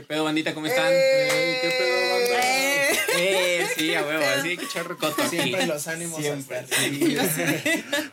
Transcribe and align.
¿Qué 0.00 0.06
pedo, 0.06 0.24
bandita? 0.24 0.54
¿Cómo 0.54 0.66
están? 0.66 0.86
¡Eh! 0.90 1.58
¿Qué 1.60 1.68
pedo, 1.68 2.10
banda? 2.10 3.18
Eh, 3.18 3.60
eh, 3.60 3.66
sí, 3.76 3.94
a 3.94 4.02
huevo, 4.02 4.24
así 4.38 4.56
que 4.56 4.64
echar 4.64 4.96
coto 4.96 5.20
aquí. 5.20 5.28
Siempre 5.36 5.66
los 5.66 5.86
ánimos 5.88 6.22
Siempre, 6.22 6.56
hasta. 6.56 6.74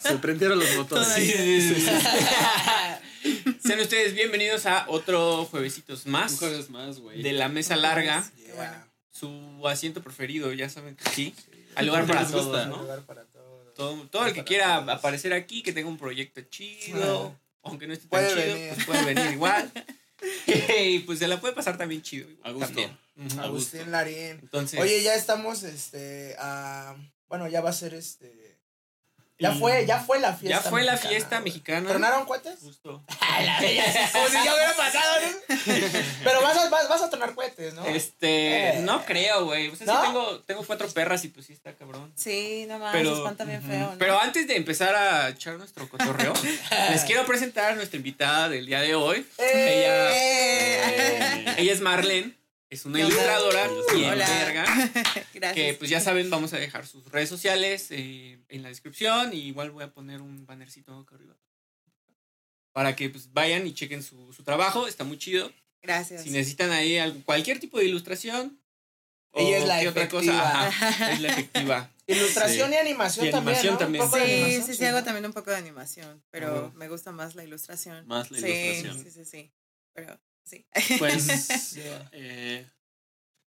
Se 0.10 0.18
prendieron 0.18 0.60
los 0.60 0.76
motores. 0.76 1.08
Sí, 1.08 1.62
sí. 1.76 1.88
Sean 3.65 3.79
ustedes 3.79 4.13
bienvenidos 4.15 4.65
a 4.65 4.84
otro 4.89 5.46
juevesitos 5.46 6.05
Un 6.08 6.12
más 6.12 6.38
jueves 6.38 6.70
más, 6.70 7.00
güey. 7.00 7.23
de 7.23 7.31
la 7.31 7.47
mesa 7.47 7.78
larga. 7.78 8.30
Yeah. 8.36 8.86
Su 9.10 9.66
asiento 9.66 10.04
preferido, 10.04 10.52
ya 10.52 10.68
saben 10.68 10.98
que 10.98 11.10
sí. 11.12 11.34
Al 11.76 11.86
lugar 11.86 12.06
para 12.06 12.24
gusta. 12.24 12.38
todos, 12.38 12.64
Un 12.66 12.70
¿no? 12.70 12.78
lugar 12.82 13.00
para 13.04 13.24
todos. 13.24 13.74
Todo, 13.76 13.96
todo 14.12 14.26
el 14.26 14.34
que 14.34 14.44
quiera 14.44 14.82
todos. 14.82 14.90
aparecer 14.90 15.32
aquí, 15.32 15.64
que 15.64 15.72
tenga 15.72 15.88
un 15.88 15.98
proyecto 15.98 16.42
chido, 16.50 17.34
aunque 17.64 17.88
no 17.88 17.94
esté 17.94 18.10
tan 18.10 18.20
Puede 18.26 18.30
chido, 18.44 18.56
venir. 18.56 18.74
pues 18.74 18.86
puede 18.86 19.14
venir 19.14 19.32
igual. 19.32 19.72
y 20.79 20.99
pues 20.99 21.20
se 21.20 21.27
la 21.27 21.39
puede 21.39 21.54
pasar 21.54 21.77
también 21.77 22.02
chido. 22.02 22.27
A 22.43 22.52
gusto. 22.52 22.67
También. 22.67 22.97
Ujú. 23.17 23.41
Agustín 23.41 23.91
Larín. 23.91 24.39
Entonces, 24.41 24.80
Oye, 24.80 25.02
ya 25.02 25.16
estamos, 25.16 25.63
este, 25.63 26.35
a... 26.39 26.95
Bueno, 27.30 27.48
ya 27.48 27.62
va 27.62 27.71
a 27.71 27.73
ser, 27.73 27.94
este... 27.94 28.47
Ya 29.40 29.54
fue, 29.54 29.86
ya 29.86 30.00
fue 30.00 30.20
la 30.20 30.34
fiesta 30.34 30.64
ya 30.64 30.70
fue 30.70 30.84
la 30.84 30.94
mexicana, 30.94 31.09
fiesta 31.16 31.40
mexicana. 31.41 31.90
¿Tronaron 31.90 32.26
cohetes? 32.26 32.59
Justo. 32.59 33.04
Como 33.08 34.28
si 34.30 34.34
ya 34.34 34.54
hubiera 34.54 34.73
pasado, 34.76 35.16
¿no? 35.22 35.55
Pero 36.23 36.41
vas 36.41 36.58
a, 36.58 36.70
vas, 36.70 36.90
vas 36.90 37.02
a 37.04 37.09
tronar 37.12 37.36
cohetes, 37.36 37.73
¿no? 37.76 37.86
Este, 37.86 38.70
Eh. 38.70 38.80
no 38.81 39.05
creo, 39.05 39.45
güey. 39.45 39.68
Es 39.68 39.78
que 39.80 39.86
¿No? 39.86 40.02
tengo, 40.02 40.40
tengo 40.40 40.64
cuatro 40.66 40.88
perras 40.90 41.23
y 41.26 41.28
pues 41.28 41.45
sí 41.45 41.54
está 41.54 41.73
cabrón. 41.76 42.12
Sí, 42.16 42.66
no 42.68 42.80
mames, 42.80 42.94
Pero- 42.94 43.12
se 43.12 43.18
espanta 43.22 43.44
bien 43.44 43.62
feo, 43.62 43.92
¿no? 43.92 43.98
Pero 44.00 44.20
antes 44.20 44.48
de 44.48 44.55
empezar 44.55 44.95
a 44.95 45.30
echar 45.30 45.54
nuestro 45.58 45.88
cotorreo, 45.88 46.34
les 46.90 47.04
quiero 47.04 47.23
presentar 47.26 47.73
a 47.73 47.76
nuestra 47.76 47.98
invitada 47.98 48.50
del 48.50 48.66
día 48.66 48.81
de 48.81 48.95
hoy. 48.95 49.23
Ella, 49.38 50.09
Eh. 50.16 51.45
ella 51.58 51.73
es 51.73 51.81
Marlene, 51.81 52.34
es 52.70 52.85
una 52.85 52.98
¿Qué 52.99 53.05
onda? 53.05 53.16
ilustradora 53.16 53.70
bien 53.95 54.09
Hola. 54.12 54.27
verga. 54.30 54.66
Gracias. 55.34 55.53
Que 55.53 55.73
pues 55.73 55.89
ya 55.89 56.00
saben, 56.02 56.30
vamos 56.30 56.53
a 56.53 56.58
dejar 56.58 56.86
sus 56.86 57.05
redes 57.11 57.30
sociales 57.30 57.88
eh, 57.92 58.39
en 58.50 58.64
la 58.64 58.69
descripción. 58.69 59.33
Y 59.33 59.39
igual 59.47 59.72
voy 59.72 59.83
a 59.83 59.94
poner 59.94 60.22
un 60.22 60.45
bannercito 60.45 60.97
acá 60.97 61.16
arriba. 61.16 61.36
Para 62.73 62.95
que 62.95 63.09
pues 63.09 63.31
vayan 63.33 63.66
y 63.66 63.73
chequen 63.73 64.03
su, 64.03 64.31
su 64.33 64.44
trabajo, 64.44 64.88
está 64.88 65.03
muy 65.03 65.17
chido. 65.17 65.52
Gracias. 65.81 66.23
Si 66.23 66.30
necesitan 66.30 66.72
ahí 66.72 66.97
algo- 66.97 67.23
cualquier 67.23 67.59
tipo 67.59 67.80
de 67.80 67.86
ilustración. 67.86 68.59
Ella 69.33 69.58
o 69.58 69.61
es 69.61 69.67
la 69.67 69.80
qué 69.81 69.88
otra 69.89 70.03
efectiva. 70.03 70.33
cosa, 70.42 70.67
ajá, 70.67 71.11
es 71.14 71.22
la 71.22 71.27
efectiva. 71.30 71.92
Ilustración 72.08 72.70
Sí. 72.70 72.73
y 72.75 72.77
animación 72.77 73.25
Y 73.27 73.31
también, 73.31 73.55
animación 73.58 73.73
¿no? 73.73 73.80
también. 73.80 74.03
Un 74.03 74.09
poco 74.09 74.22
de 74.23 74.45
Sí, 74.45 74.61
sí, 74.64 74.73
sí, 74.75 74.86
hago 74.86 74.99
¿no? 74.99 75.03
también 75.03 75.25
un 75.25 75.33
poco 75.33 75.52
de 75.52 75.58
animación, 75.58 76.23
pero 76.31 76.72
me 76.75 76.88
gusta 76.88 77.11
más 77.11 77.36
la 77.36 77.44
ilustración. 77.44 78.08
Más 78.08 78.31
la 78.31 78.39
sí, 78.39 78.45
ilustración. 78.47 79.03
Sí, 79.03 79.11
sí, 79.11 79.25
sí. 79.25 79.52
Pero 79.94 80.20
sí. 80.48 80.66
Pues, 80.98 81.78
eh, 82.12 82.66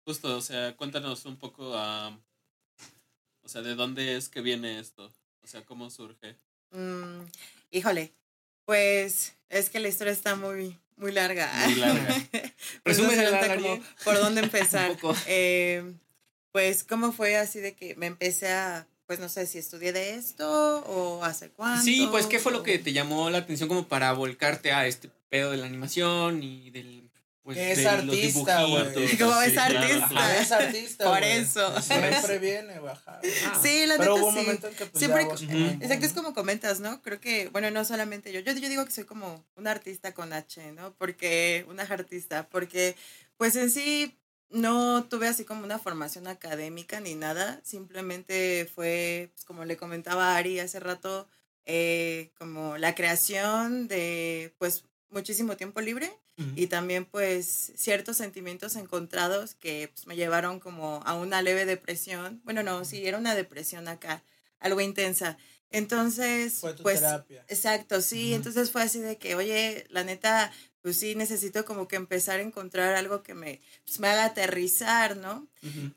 justo, 0.04 0.36
o 0.36 0.40
sea, 0.40 0.76
cuéntanos 0.76 1.24
un 1.24 1.36
poco, 1.36 1.70
o 1.70 3.48
sea, 3.48 3.62
¿de 3.62 3.74
dónde 3.74 4.16
es 4.16 4.28
que 4.28 4.40
viene 4.40 4.78
esto? 4.78 5.12
O 5.42 5.46
sea, 5.46 5.64
¿cómo 5.64 5.90
surge? 5.90 6.36
Mm, 6.70 7.20
híjole, 7.70 8.12
pues 8.64 9.34
es 9.48 9.70
que 9.70 9.80
la 9.80 9.88
historia 9.88 10.12
está 10.12 10.36
muy, 10.36 10.78
muy 10.96 11.12
larga. 11.12 11.50
Muy 11.66 11.74
larga. 11.76 12.14
Pues 12.82 12.98
no 12.98 13.08
como 13.08 13.80
por 14.04 14.18
dónde 14.18 14.40
empezar. 14.42 14.90
Un 14.90 14.96
poco. 14.96 15.16
Eh, 15.26 15.94
pues, 16.52 16.84
¿cómo 16.84 17.12
fue 17.12 17.36
así 17.36 17.60
de 17.60 17.74
que 17.74 17.94
me 17.94 18.06
empecé 18.06 18.48
a, 18.48 18.86
pues 19.06 19.20
no 19.20 19.28
sé 19.28 19.46
si 19.46 19.58
estudié 19.58 19.92
de 19.92 20.14
esto 20.14 20.80
o 20.86 21.24
hace 21.24 21.50
cuánto? 21.50 21.82
Sí, 21.82 22.06
pues, 22.10 22.26
¿qué 22.26 22.38
fue 22.38 22.52
lo 22.52 22.62
que 22.62 22.78
te 22.78 22.92
llamó 22.92 23.30
la 23.30 23.38
atención 23.38 23.68
como 23.68 23.88
para 23.88 24.12
volcarte 24.12 24.72
a 24.72 24.86
este 24.86 25.08
pedo 25.34 25.50
de 25.50 25.56
la 25.56 25.66
animación 25.66 26.44
y 26.44 26.70
del. 26.70 27.10
Pues, 27.42 27.58
Es 27.58 27.84
artista, 27.84 28.64
güey. 28.64 29.16
Como 29.18 29.42
es 29.42 29.58
artista. 29.58 30.04
Ajá, 30.06 30.38
es 30.38 30.52
artista, 30.52 31.04
Por 31.04 31.22
eso. 31.24 31.82
Siempre 31.82 32.38
viene, 32.38 32.78
güey, 32.78 32.92
ajá. 32.92 33.20
Ah. 33.46 33.60
Sí, 33.60 33.84
la 33.84 33.98
Pero 33.98 34.14
neta 34.14 34.22
hubo 34.22 34.28
un 34.28 34.34
sí. 34.34 34.40
momento 34.40 34.68
en 34.68 34.74
que 34.74 34.86
pues 34.86 34.98
Siempre- 35.00 35.24
Exacto, 35.80 36.06
es 36.06 36.12
como 36.12 36.32
comentas, 36.34 36.78
¿no? 36.78 37.02
Creo 37.02 37.20
que, 37.20 37.48
bueno, 37.48 37.70
no 37.72 37.84
solamente 37.84 38.32
yo, 38.32 38.40
yo, 38.40 38.52
yo 38.52 38.68
digo 38.68 38.84
que 38.84 38.92
soy 38.92 39.04
como 39.04 39.44
una 39.56 39.72
artista 39.72 40.14
con 40.14 40.32
H, 40.32 40.72
¿no? 40.72 40.94
Porque, 40.94 41.66
una 41.68 41.82
artista, 41.82 42.48
porque 42.48 42.94
pues 43.36 43.56
en 43.56 43.70
sí 43.70 44.16
no 44.50 45.04
tuve 45.04 45.26
así 45.26 45.44
como 45.44 45.64
una 45.64 45.80
formación 45.80 46.28
académica 46.28 47.00
ni 47.00 47.14
nada, 47.16 47.60
simplemente 47.64 48.70
fue, 48.72 49.30
pues, 49.34 49.44
como 49.44 49.64
le 49.64 49.76
comentaba 49.76 50.32
a 50.32 50.36
Ari 50.36 50.60
hace 50.60 50.78
rato, 50.80 51.26
eh, 51.66 52.30
como 52.38 52.78
la 52.78 52.94
creación 52.94 53.86
de, 53.88 54.54
pues, 54.58 54.84
muchísimo 55.10 55.56
tiempo 55.56 55.80
libre 55.80 56.10
y 56.56 56.66
también 56.66 57.04
pues 57.04 57.72
ciertos 57.76 58.16
sentimientos 58.16 58.74
encontrados 58.76 59.54
que 59.54 59.88
pues, 59.94 60.06
me 60.08 60.16
llevaron 60.16 60.58
como 60.58 61.00
a 61.06 61.14
una 61.14 61.40
leve 61.42 61.64
depresión. 61.64 62.40
Bueno, 62.44 62.62
no, 62.64 62.84
sí, 62.84 63.06
era 63.06 63.18
una 63.18 63.34
depresión 63.36 63.86
acá, 63.86 64.22
algo 64.58 64.80
intensa. 64.80 65.36
Entonces, 65.70 66.54
Fue 66.54 66.72
tu 66.74 66.82
pues, 66.82 67.00
terapia. 67.00 67.44
exacto, 67.48 68.00
sí, 68.00 68.32
entonces 68.34 68.70
fue 68.70 68.82
así 68.82 69.00
de 69.00 69.18
que, 69.18 69.34
oye, 69.34 69.86
la 69.90 70.04
neta, 70.04 70.52
pues 70.82 70.96
sí, 70.96 71.14
necesito 71.16 71.64
como 71.64 71.88
que 71.88 71.96
empezar 71.96 72.38
a 72.38 72.42
encontrar 72.42 72.94
algo 72.94 73.22
que 73.24 73.34
me, 73.34 73.60
pues, 73.84 73.98
me 73.98 74.06
haga 74.08 74.24
aterrizar, 74.26 75.16
¿no? 75.16 75.48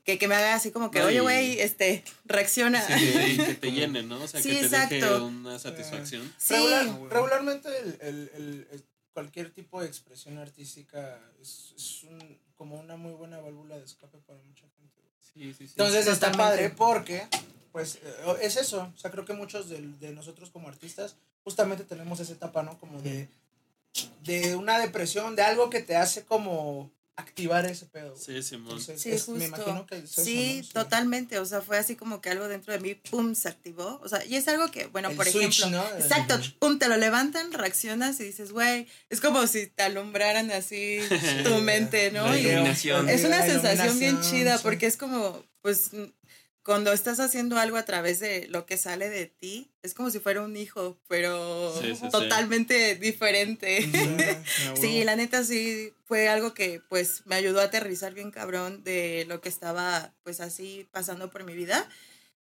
Que, 0.03 0.18
que 0.18 0.28
me 0.28 0.34
haga 0.35 0.56
así 0.56 0.72
como 0.72 0.89
que, 0.91 1.01
oye, 1.03 1.19
güey, 1.19 1.59
este, 1.59 2.03
reacciona. 2.25 2.81
Sí, 2.88 3.38
que, 3.38 3.45
que 3.45 3.53
te 3.56 3.72
llene, 3.72 4.01
¿no? 4.03 4.22
O 4.24 4.28
sea, 4.28 4.41
Sí, 4.41 4.50
que 4.50 4.56
te 4.59 4.66
exacto. 4.66 4.95
deje 4.95 5.22
una 5.22 5.59
satisfacción. 5.59 6.34
Sí, 6.38 6.53
Regular- 6.56 7.09
regularmente 7.12 7.69
el, 7.79 7.97
el- 8.01 8.31
el- 8.35 8.68
el- 8.72 8.85
cualquier 9.17 9.50
tipo 9.51 9.81
de 9.81 9.88
expresión 9.88 10.38
artística 10.38 11.19
es, 11.41 11.73
es 11.75 12.03
un- 12.03 12.38
como 12.55 12.75
una 12.79 12.97
muy 12.97 13.13
buena 13.13 13.39
válvula 13.39 13.75
de 13.75 13.83
escape 13.83 14.19
para 14.19 14.38
mucha 14.44 14.67
gente. 14.78 15.01
Sí, 15.19 15.53
sí, 15.55 15.66
sí. 15.66 15.73
Entonces 15.75 16.05
está 16.05 16.31
padre 16.33 16.69
porque, 16.69 17.27
pues, 17.72 17.95
eh, 17.95 18.35
es 18.44 18.57
eso. 18.57 18.91
O 18.94 18.97
sea, 18.97 19.09
creo 19.09 19.25
que 19.25 19.33
muchos 19.33 19.69
de, 19.69 19.81
de 19.81 20.11
nosotros 20.11 20.51
como 20.51 20.67
artistas 20.67 21.16
justamente 21.44 21.83
tenemos 21.83 22.19
esa 22.19 22.33
etapa, 22.33 22.61
¿no? 22.61 22.77
Como 22.77 23.01
de, 23.01 23.27
de 24.22 24.56
una 24.56 24.77
depresión, 24.77 25.35
de 25.35 25.41
algo 25.41 25.72
que 25.72 25.81
te 25.81 25.95
hace 25.95 26.23
como 26.23 26.91
activar 27.17 27.66
ese 27.66 27.88
pedo. 27.88 28.16
Sí, 28.16 28.41
Simón. 28.44 28.78
Entonces, 28.78 29.01
Sí, 29.01 29.09
es- 29.11 29.28
me 29.28 29.45
imagino 29.45 29.85
que 29.88 29.97
es 29.97 30.03
eso, 30.11 30.23
Sí, 30.23 30.61
¿no? 30.73 30.83
totalmente. 30.83 31.39
O 31.39 31.45
sea, 31.45 31.61
fue 31.61 31.78
así 31.78 31.95
como 31.95 32.22
que 32.22 32.29
algo 32.29 32.47
dentro 32.47 32.72
de 32.73 32.79
mí, 32.79 32.94
pum, 32.95 33.33
se 33.35 33.50
activó. 33.50 34.00
O 34.03 34.07
sea, 34.07 34.23
y 34.23 34.35
es 34.35 34.47
algo 34.47 34.69
que, 34.69 34.85
bueno, 34.88 35.09
El 35.09 35.16
por 35.17 35.25
switch, 35.27 35.59
ejemplo. 35.61 35.81
¿no? 35.81 35.97
Exacto, 35.97 36.39
pum, 36.59 36.77
te 36.77 36.88
lo 36.88 36.95
levantan, 36.97 37.51
reaccionas 37.51 38.19
y 38.19 38.23
dices, 38.25 38.51
güey, 38.51 38.88
es 39.09 39.19
como 39.19 39.45
si 39.47 39.66
te 39.67 39.83
alumbraran 39.83 40.51
así 40.51 41.00
tu 41.44 41.57
mente, 41.61 42.11
¿no? 42.11 42.27
La 42.29 42.38
Y 42.39 42.45
iluminación. 42.47 43.09
es 43.09 43.23
una 43.25 43.39
La 43.39 43.45
sensación 43.45 44.00
bien 44.00 44.22
chida 44.22 44.57
sí. 44.57 44.63
porque 44.63 44.85
es 44.85 44.95
como, 44.95 45.44
pues, 45.61 45.89
cuando 46.67 46.91
estás 46.91 47.22
haciendo 47.22 47.57
algo 47.57 47.78
a 47.78 47.85
través 47.85 48.19
de 48.19 48.45
lo 48.50 48.66
que 48.66 48.75
sale 48.75 49.09
de 49.09 49.28
ti, 49.28 49.72
es 49.83 49.94
como 49.94 50.09
si 50.09 50.19
fuera 50.19 50.41
un 50.41 50.57
hijo, 50.57 51.00
pero 51.07 51.73
Sí, 51.81 51.91
sí, 51.95 51.95
sí. 51.95 52.09
totalmente 52.11 52.95
diferente. 52.95 53.81
Sí, 53.81 54.81
Sí, 54.81 55.03
la 55.06 55.16
neta 55.16 55.45
sí 55.45 55.94
fue 56.03 56.27
algo 56.27 56.53
que 56.53 56.81
pues 56.89 57.22
me 57.25 57.35
ayudó 57.35 57.61
a 57.61 57.63
aterrizar 57.63 58.13
bien 58.13 58.31
cabrón 58.31 58.83
de 58.83 59.23
lo 59.29 59.39
que 59.39 59.47
estaba 59.47 60.13
pues 60.23 60.41
así 60.41 60.85
pasando 60.91 61.29
por 61.29 61.45
mi 61.45 61.53
vida. 61.53 61.88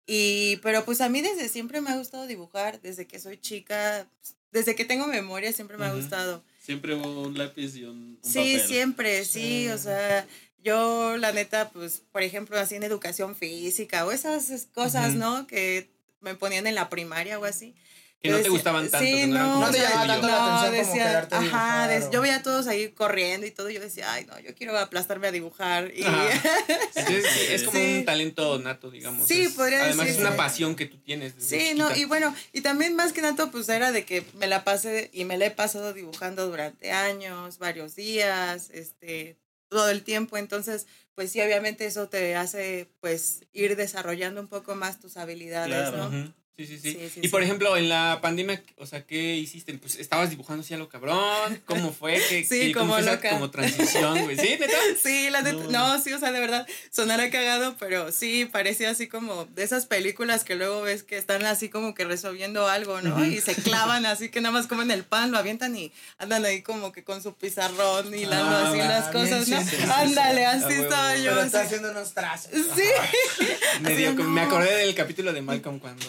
Y 0.06 0.56
pero 0.62 0.86
pues 0.86 1.02
a 1.02 1.10
mí 1.10 1.20
desde 1.20 1.50
siempre 1.50 1.82
me 1.82 1.90
ha 1.90 1.98
gustado 1.98 2.26
dibujar, 2.26 2.80
desde 2.80 3.06
que 3.06 3.20
soy 3.20 3.36
chica, 3.38 4.08
pues, 4.22 4.34
desde 4.50 4.74
que 4.74 4.86
tengo 4.86 5.06
memoria 5.08 5.52
siempre 5.52 5.76
me 5.76 5.84
ha 5.84 5.90
Ujú. 5.90 5.98
gustado. 6.00 6.42
Siempre 6.58 6.94
hubo 6.94 7.20
un 7.20 7.36
lápiz 7.36 7.76
y 7.76 7.84
un, 7.84 8.18
un 8.22 8.32
Sí, 8.32 8.38
papel. 8.54 8.60
siempre, 8.60 9.24
sí, 9.26 9.64
Sí. 9.66 9.68
o 9.68 9.76
sea, 9.76 10.26
yo 10.66 11.16
la 11.16 11.32
neta 11.32 11.70
pues 11.70 12.02
por 12.12 12.22
ejemplo 12.22 12.58
así 12.58 12.74
en 12.74 12.82
educación 12.82 13.34
física 13.36 14.04
o 14.04 14.10
esas 14.12 14.50
es- 14.50 14.66
cosas. 14.74 15.14
¿no? 15.14 15.46
Que 15.46 15.88
me 16.20 16.34
ponían 16.34 16.66
en 16.66 16.74
la 16.74 16.88
primaria 16.90 17.38
o 17.38 17.44
así. 17.44 17.74
Que 18.22 18.30
no 18.30 18.38
Yo 18.38 18.44
te 18.44 18.48
gustaban 18.48 18.88
tanto. 18.90 19.06
Sí, 19.06 19.26
no, 19.26 19.38
no, 19.38 19.60
No 19.66 19.70
te 19.70 19.78
llamaba 19.78 20.06
tanto 20.06 20.26
la 20.26 20.62
atención 20.62 21.26
como 21.28 21.42
ajá, 21.46 21.86
des- 21.86 22.10
yo 22.10 22.22
veía 22.22 22.36
a 22.36 22.42
todos 22.42 22.66
ahí 22.66 22.88
corriendo 22.92 23.46
y 23.46 23.50
todo, 23.50 23.68
y 23.68 23.74
yo 23.74 23.80
decía, 23.80 24.10
ay, 24.10 24.24
no, 24.24 24.38
yo 24.40 24.54
quiero 24.54 24.76
aplastarme 24.78 25.28
a 25.28 25.32
dibujar. 25.32 25.92
Y, 25.94 26.02
es 26.94 27.62
como 27.64 27.78
Sí. 27.78 27.98
un 27.98 28.04
talento 28.06 28.58
nato, 28.58 28.90
digamos. 28.90 29.28
Sí, 29.28 29.42
Es- 29.42 29.52
podría 29.52 29.82
Además, 29.84 30.08
es 30.08 30.18
una 30.18 30.34
pasión 30.34 30.74
que 30.76 30.86
tú 30.86 30.96
tienes. 30.98 31.36
desde 31.36 31.58
sí, 31.70 31.74
no, 31.74 31.94
y 31.94 32.04
bueno, 32.06 32.34
y 32.54 32.62
también 32.62 32.96
más 32.96 33.12
que 33.12 33.20
nada, 33.20 33.50
pues 33.50 33.68
era 33.68 33.92
de 33.92 34.04
que 34.06 34.24
me 34.34 34.46
la 34.46 34.64
pasé 34.64 35.10
y 35.12 35.24
me 35.26 35.36
la 35.36 35.46
he 35.46 35.50
pasado 35.50 35.92
dibujando 35.92 36.46
durante 36.48 36.92
años, 36.92 37.58
varios 37.58 37.94
días, 37.96 38.70
este, 38.72 39.36
todo 39.76 39.90
el 39.90 40.02
tiempo, 40.02 40.38
entonces, 40.38 40.86
pues 41.14 41.32
sí, 41.32 41.40
obviamente 41.42 41.84
eso 41.84 42.08
te 42.08 42.34
hace, 42.34 42.88
pues, 43.00 43.42
ir 43.52 43.76
desarrollando 43.76 44.40
un 44.40 44.48
poco 44.48 44.74
más 44.74 45.00
tus 45.00 45.18
habilidades, 45.18 45.90
Claro. 45.90 46.08
¿no? 46.08 46.34
Sí, 46.56 46.66
sí, 46.66 46.78
sí. 46.78 46.92
Sí, 46.92 47.10
sí, 47.14 47.20
y 47.22 47.28
por 47.28 47.42
ejemplo, 47.42 47.76
en 47.76 47.90
la 47.90 48.20
pandemia, 48.22 48.62
o 48.78 48.86
sea, 48.86 49.04
¿qué 49.04 49.34
hiciste? 49.36 49.74
Pues 49.74 49.96
estabas 49.96 50.30
dibujando 50.30 50.62
así 50.62 50.72
a 50.72 50.78
lo 50.78 50.88
cabrón. 50.88 51.60
¿Cómo 51.66 51.92
fue? 51.92 52.14
¿Qué, 52.30 52.44
Sí, 52.48 52.60
qué- 52.68 52.72
como 52.72 52.84
cómo 52.86 52.92
fue 52.94 53.02
esa 53.02 53.12
loca. 53.16 53.28
como 53.30 53.50
transición, 53.50 54.22
güey? 54.24 54.38
¿Sí, 54.38 54.56
neta? 54.58 54.76
Sí, 55.02 55.28
la 55.30 55.42
neta, 55.42 55.64
no. 55.70 56.02
sí, 56.02 56.12
o 56.14 56.18
sea, 56.18 56.32
de 56.32 56.40
verdad, 56.40 56.66
sonará 56.90 57.28
cagado, 57.30 57.76
pero 57.78 58.10
sí, 58.10 58.46
parecía 58.46 58.88
así 58.90 59.06
como 59.06 59.44
de 59.44 59.64
esas 59.64 59.84
películas 59.84 60.44
que 60.44 60.54
luego 60.54 60.80
ves 60.80 61.02
que 61.02 61.18
están 61.18 61.44
así 61.44 61.68
como 61.68 61.94
que 61.94 62.04
resolviendo 62.06 62.66
algo, 62.68 63.02
¿no? 63.02 63.22
Y 63.26 63.40
se 63.42 63.54
clavan 63.54 64.06
así 64.06 64.30
que 64.30 64.40
nada 64.40 64.52
más 64.52 64.66
comen 64.66 64.90
el 64.90 65.04
pan, 65.04 65.32
lo 65.32 65.38
avientan 65.38 65.76
y 65.76 65.92
andan 66.16 66.44
ahí 66.46 66.62
como 66.62 66.90
que 66.90 67.04
con 67.04 67.22
su 67.22 67.34
pizarrón 67.34 68.14
hilando 68.14 68.56
Ah, 68.56 68.68
así 68.70 68.78
va, 68.78 68.84
las 68.86 69.08
cosas, 69.08 69.46
¿no? 69.48 69.92
Ándale, 69.94 70.46
así 70.46 70.64
Ah, 70.64 70.68
huevo, 70.68 70.82
estaba 70.84 71.08
huevo. 71.12 71.24
yo. 71.24 71.30
Pero 71.32 71.42
está 71.42 71.58
así. 71.58 71.66
haciendo 71.66 71.90
unos 71.90 72.14
trazos. 72.14 72.50
Sí. 72.74 72.82
Así, 73.84 74.04
no. 74.04 74.24
Me 74.24 74.40
acordé 74.40 74.74
del 74.76 74.94
capítulo 74.94 75.32
de 75.34 75.42
Malcolm 75.42 75.78
cuando 75.78 76.06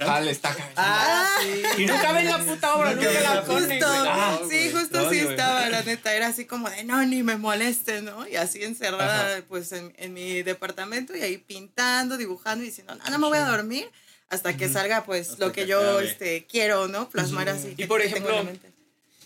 Hal 0.00 0.28
está 0.28 0.50
acá. 0.50 0.68
Ah, 0.76 1.36
sí. 1.40 1.82
Y 1.82 1.86
nunca 1.86 2.12
ven 2.12 2.26
la 2.26 2.38
puta 2.38 2.74
obra, 2.74 2.94
nunca 2.94 3.10
la 3.10 3.36
Justo, 3.42 3.52
ponen. 3.52 3.82
Ah, 3.84 4.38
sí, 4.48 4.70
justo 4.72 4.98
no, 4.98 5.04
güey. 5.06 5.18
estaba, 5.20 5.68
la 5.68 5.82
neta, 5.82 6.14
era 6.14 6.28
así 6.28 6.44
como 6.44 6.68
de, 6.70 6.84
no, 6.84 7.04
ni 7.04 7.22
me 7.22 7.36
moleste, 7.36 8.02
¿no? 8.02 8.26
Y 8.28 8.36
así 8.36 8.62
encerrada, 8.62 9.42
pues, 9.48 9.72
en, 9.72 9.92
en 9.96 10.12
mi 10.12 10.42
departamento 10.42 11.16
y 11.16 11.22
ahí 11.22 11.38
pintando, 11.38 12.16
dibujando 12.16 12.64
y 12.64 12.68
diciendo, 12.68 12.94
no, 12.94 13.04
no 13.10 13.18
me 13.18 13.26
voy 13.28 13.38
a 13.38 13.46
dormir 13.46 13.90
hasta 14.28 14.56
que 14.56 14.68
salga, 14.68 15.04
pues, 15.04 15.30
Hasta 15.30 15.44
lo 15.46 15.52
que 15.52 15.62
que 15.62 15.66
yo, 15.68 15.80
acabe. 15.80 16.04
este, 16.06 16.46
quiero, 16.46 16.88
¿no? 16.88 17.08
Plasmar 17.08 17.48
así. 17.48 17.68
Y 17.68 17.74
que 17.76 17.86
por 17.86 18.00
tengo 18.00 18.12
ejemplo, 18.14 18.32
en 18.32 18.36
la 18.38 18.50
mente. 18.50 18.73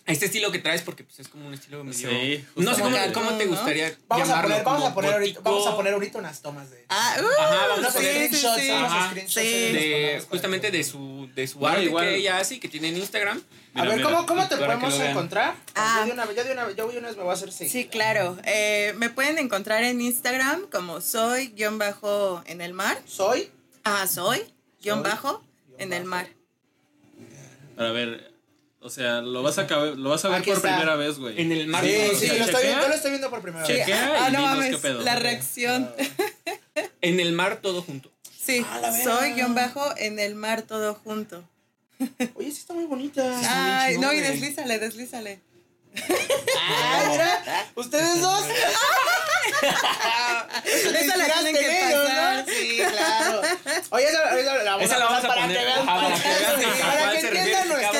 Este 0.08 0.26
estilo 0.26 0.50
que 0.50 0.58
traes, 0.58 0.82
porque 0.82 1.04
pues, 1.04 1.20
es 1.20 1.28
como 1.28 1.46
un 1.46 1.54
estilo 1.54 1.84
medio. 1.84 2.08
Sí, 2.08 2.44
no 2.56 2.74
sé 2.74 2.82
cómo, 3.12 3.36
te 3.36 3.44
¿no? 3.44 3.50
gustaría 3.50 3.94
Vamos 4.08 4.28
a 4.30 4.42
poner, 4.42 4.64
vamos 4.64 4.84
a 4.84 4.94
poner 4.94 5.12
ahorita, 5.12 5.40
vamos 5.40 5.66
a 5.66 5.76
poner 5.76 5.92
ahorita 5.92 6.18
unas 6.18 6.40
tomas 6.40 6.70
de. 6.70 6.86
Ah, 6.88 7.16
uh, 7.20 7.42
Ajá, 7.42 7.66
vamos 7.68 7.86
a 7.86 7.92
poner 7.92 8.14
screenshots, 8.14 8.56
sí, 8.56 8.62
sí. 8.62 8.70
unos 8.70 8.92
Ajá. 8.92 9.08
screenshots 9.10 9.34
Sí. 9.34 9.72
de 9.72 10.24
justamente 10.30 10.70
de 10.70 10.82
su, 10.84 11.28
de 11.34 11.46
su 11.46 11.58
Bueno, 11.58 11.74
arte 11.76 11.86
igual. 11.86 12.04
que 12.06 12.16
ella 12.16 12.38
hace 12.38 12.54
y 12.54 12.58
que 12.58 12.68
tiene 12.68 12.88
en 12.88 12.96
Instagram. 12.96 13.38
A 13.74 13.82
Mira, 13.82 13.84
ver, 13.88 13.96
mira. 13.98 14.10
¿cómo, 14.10 14.26
¿cómo 14.26 14.48
te 14.48 14.56
podemos 14.56 14.98
encontrar? 14.98 15.54
Ah. 15.74 15.98
Yo 16.00 16.06
de 16.06 16.12
una 16.12 16.24
vez, 16.24 16.36
yo 16.36 16.44
de 16.44 16.52
una 16.52 16.64
vez, 16.64 16.76
yo 16.76 16.88
de 16.88 16.98
una 16.98 17.08
vez 17.08 17.16
me 17.16 17.22
voy 17.22 17.30
a 17.30 17.34
hacer 17.34 17.52
seguir. 17.52 17.70
Sí, 17.72 17.86
claro. 17.88 18.38
Eh, 18.44 18.94
me 18.96 19.10
pueden 19.10 19.38
encontrar 19.38 19.84
en 19.84 20.00
Instagram 20.00 20.62
como 20.70 21.00
soy 21.02 21.48
guion 21.48 21.76
bajo 21.78 22.42
en 22.46 22.60
el 22.62 22.72
mar. 22.72 22.98
Soy. 23.06 23.50
Ah, 23.84 24.06
soy 24.06 24.40
guion 24.82 25.02
Soy, 25.02 25.10
bajo 25.10 25.44
en 25.78 25.92
el 25.92 26.04
mar. 26.04 26.28
Para 27.76 27.92
ver, 27.92 28.32
o 28.80 28.90
sea, 28.90 29.20
lo 29.20 29.42
vas 29.42 29.58
a, 29.58 29.64
lo 29.64 30.10
vas 30.10 30.24
a 30.24 30.28
ver 30.28 30.38
Aquí 30.38 30.50
por 30.50 30.56
está. 30.58 30.68
primera 30.76 30.96
vez, 30.96 31.18
güey. 31.18 31.40
En 31.40 31.52
el 31.52 31.66
mar. 31.66 31.84
Sí, 31.84 31.94
o 31.96 32.14
sí, 32.14 32.26
sea, 32.26 32.34
lo 32.38 32.44
estoy, 32.44 32.62
chequea. 32.62 32.80
yo 32.82 32.88
lo 32.88 32.94
estoy 32.94 33.10
viendo 33.10 33.30
por 33.30 33.42
primera 33.42 33.66
Chequea. 33.66 33.84
vez. 33.86 33.86
¿Qué? 33.96 34.16
Ah, 34.18 34.28
Y 34.28 34.32
no 34.32 34.38
dinos 34.38 34.56
mames, 34.56 34.70
qué 34.70 34.78
pedo. 34.78 35.00
la 35.02 35.16
reacción. 35.16 35.90
En 37.00 37.20
el 37.20 37.32
mar 37.32 37.58
todo 37.62 37.82
junto. 37.82 38.10
Sí, 38.40 38.64
Ah, 38.68 38.92
soy 39.04 39.32
guion 39.34 39.54
bajo 39.54 39.84
en 39.98 40.18
el 40.18 40.34
mar 40.34 40.62
todo 40.62 40.94
junto. 40.94 41.44
Oye, 42.36 42.50
sí 42.52 42.58
está 42.60 42.74
muy 42.74 42.84
bonita. 42.86 43.22
Ay, 43.82 43.98
no, 43.98 44.12
y 44.12 44.20
deslízale, 44.20 44.78
deslízale. 44.78 45.40
Ay, 45.98 47.08
mira, 47.10 47.66
ustedes 47.74 48.20
dos. 48.20 48.44
Esa 50.98 51.16
la 51.16 51.24
tienen 51.26 51.54
que 51.54 51.80
pasar. 51.80 52.46
¿no? 52.46 52.52
Sí, 52.52 52.76
claro. 52.90 53.42
Oye, 53.90 54.04
esa, 54.08 54.38
esa 54.38 54.54
la 54.56 54.70
vamos 54.72 54.84
Esa 54.86 54.96
a 54.96 54.98
la 54.98 55.04
vamos 55.06 55.20
pasar 55.22 55.30
a 55.30 55.34
para 55.34 55.46
poner. 55.46 55.58
que 55.58 55.64
vean. 55.64 55.78
Ajá, 55.78 56.00
para 56.00 56.16
que 56.16 56.28
vean 56.28 56.60
sí, 56.60 56.64
a 56.64 56.86
para 56.86 56.98
cuál 56.98 57.10
que 57.12 57.28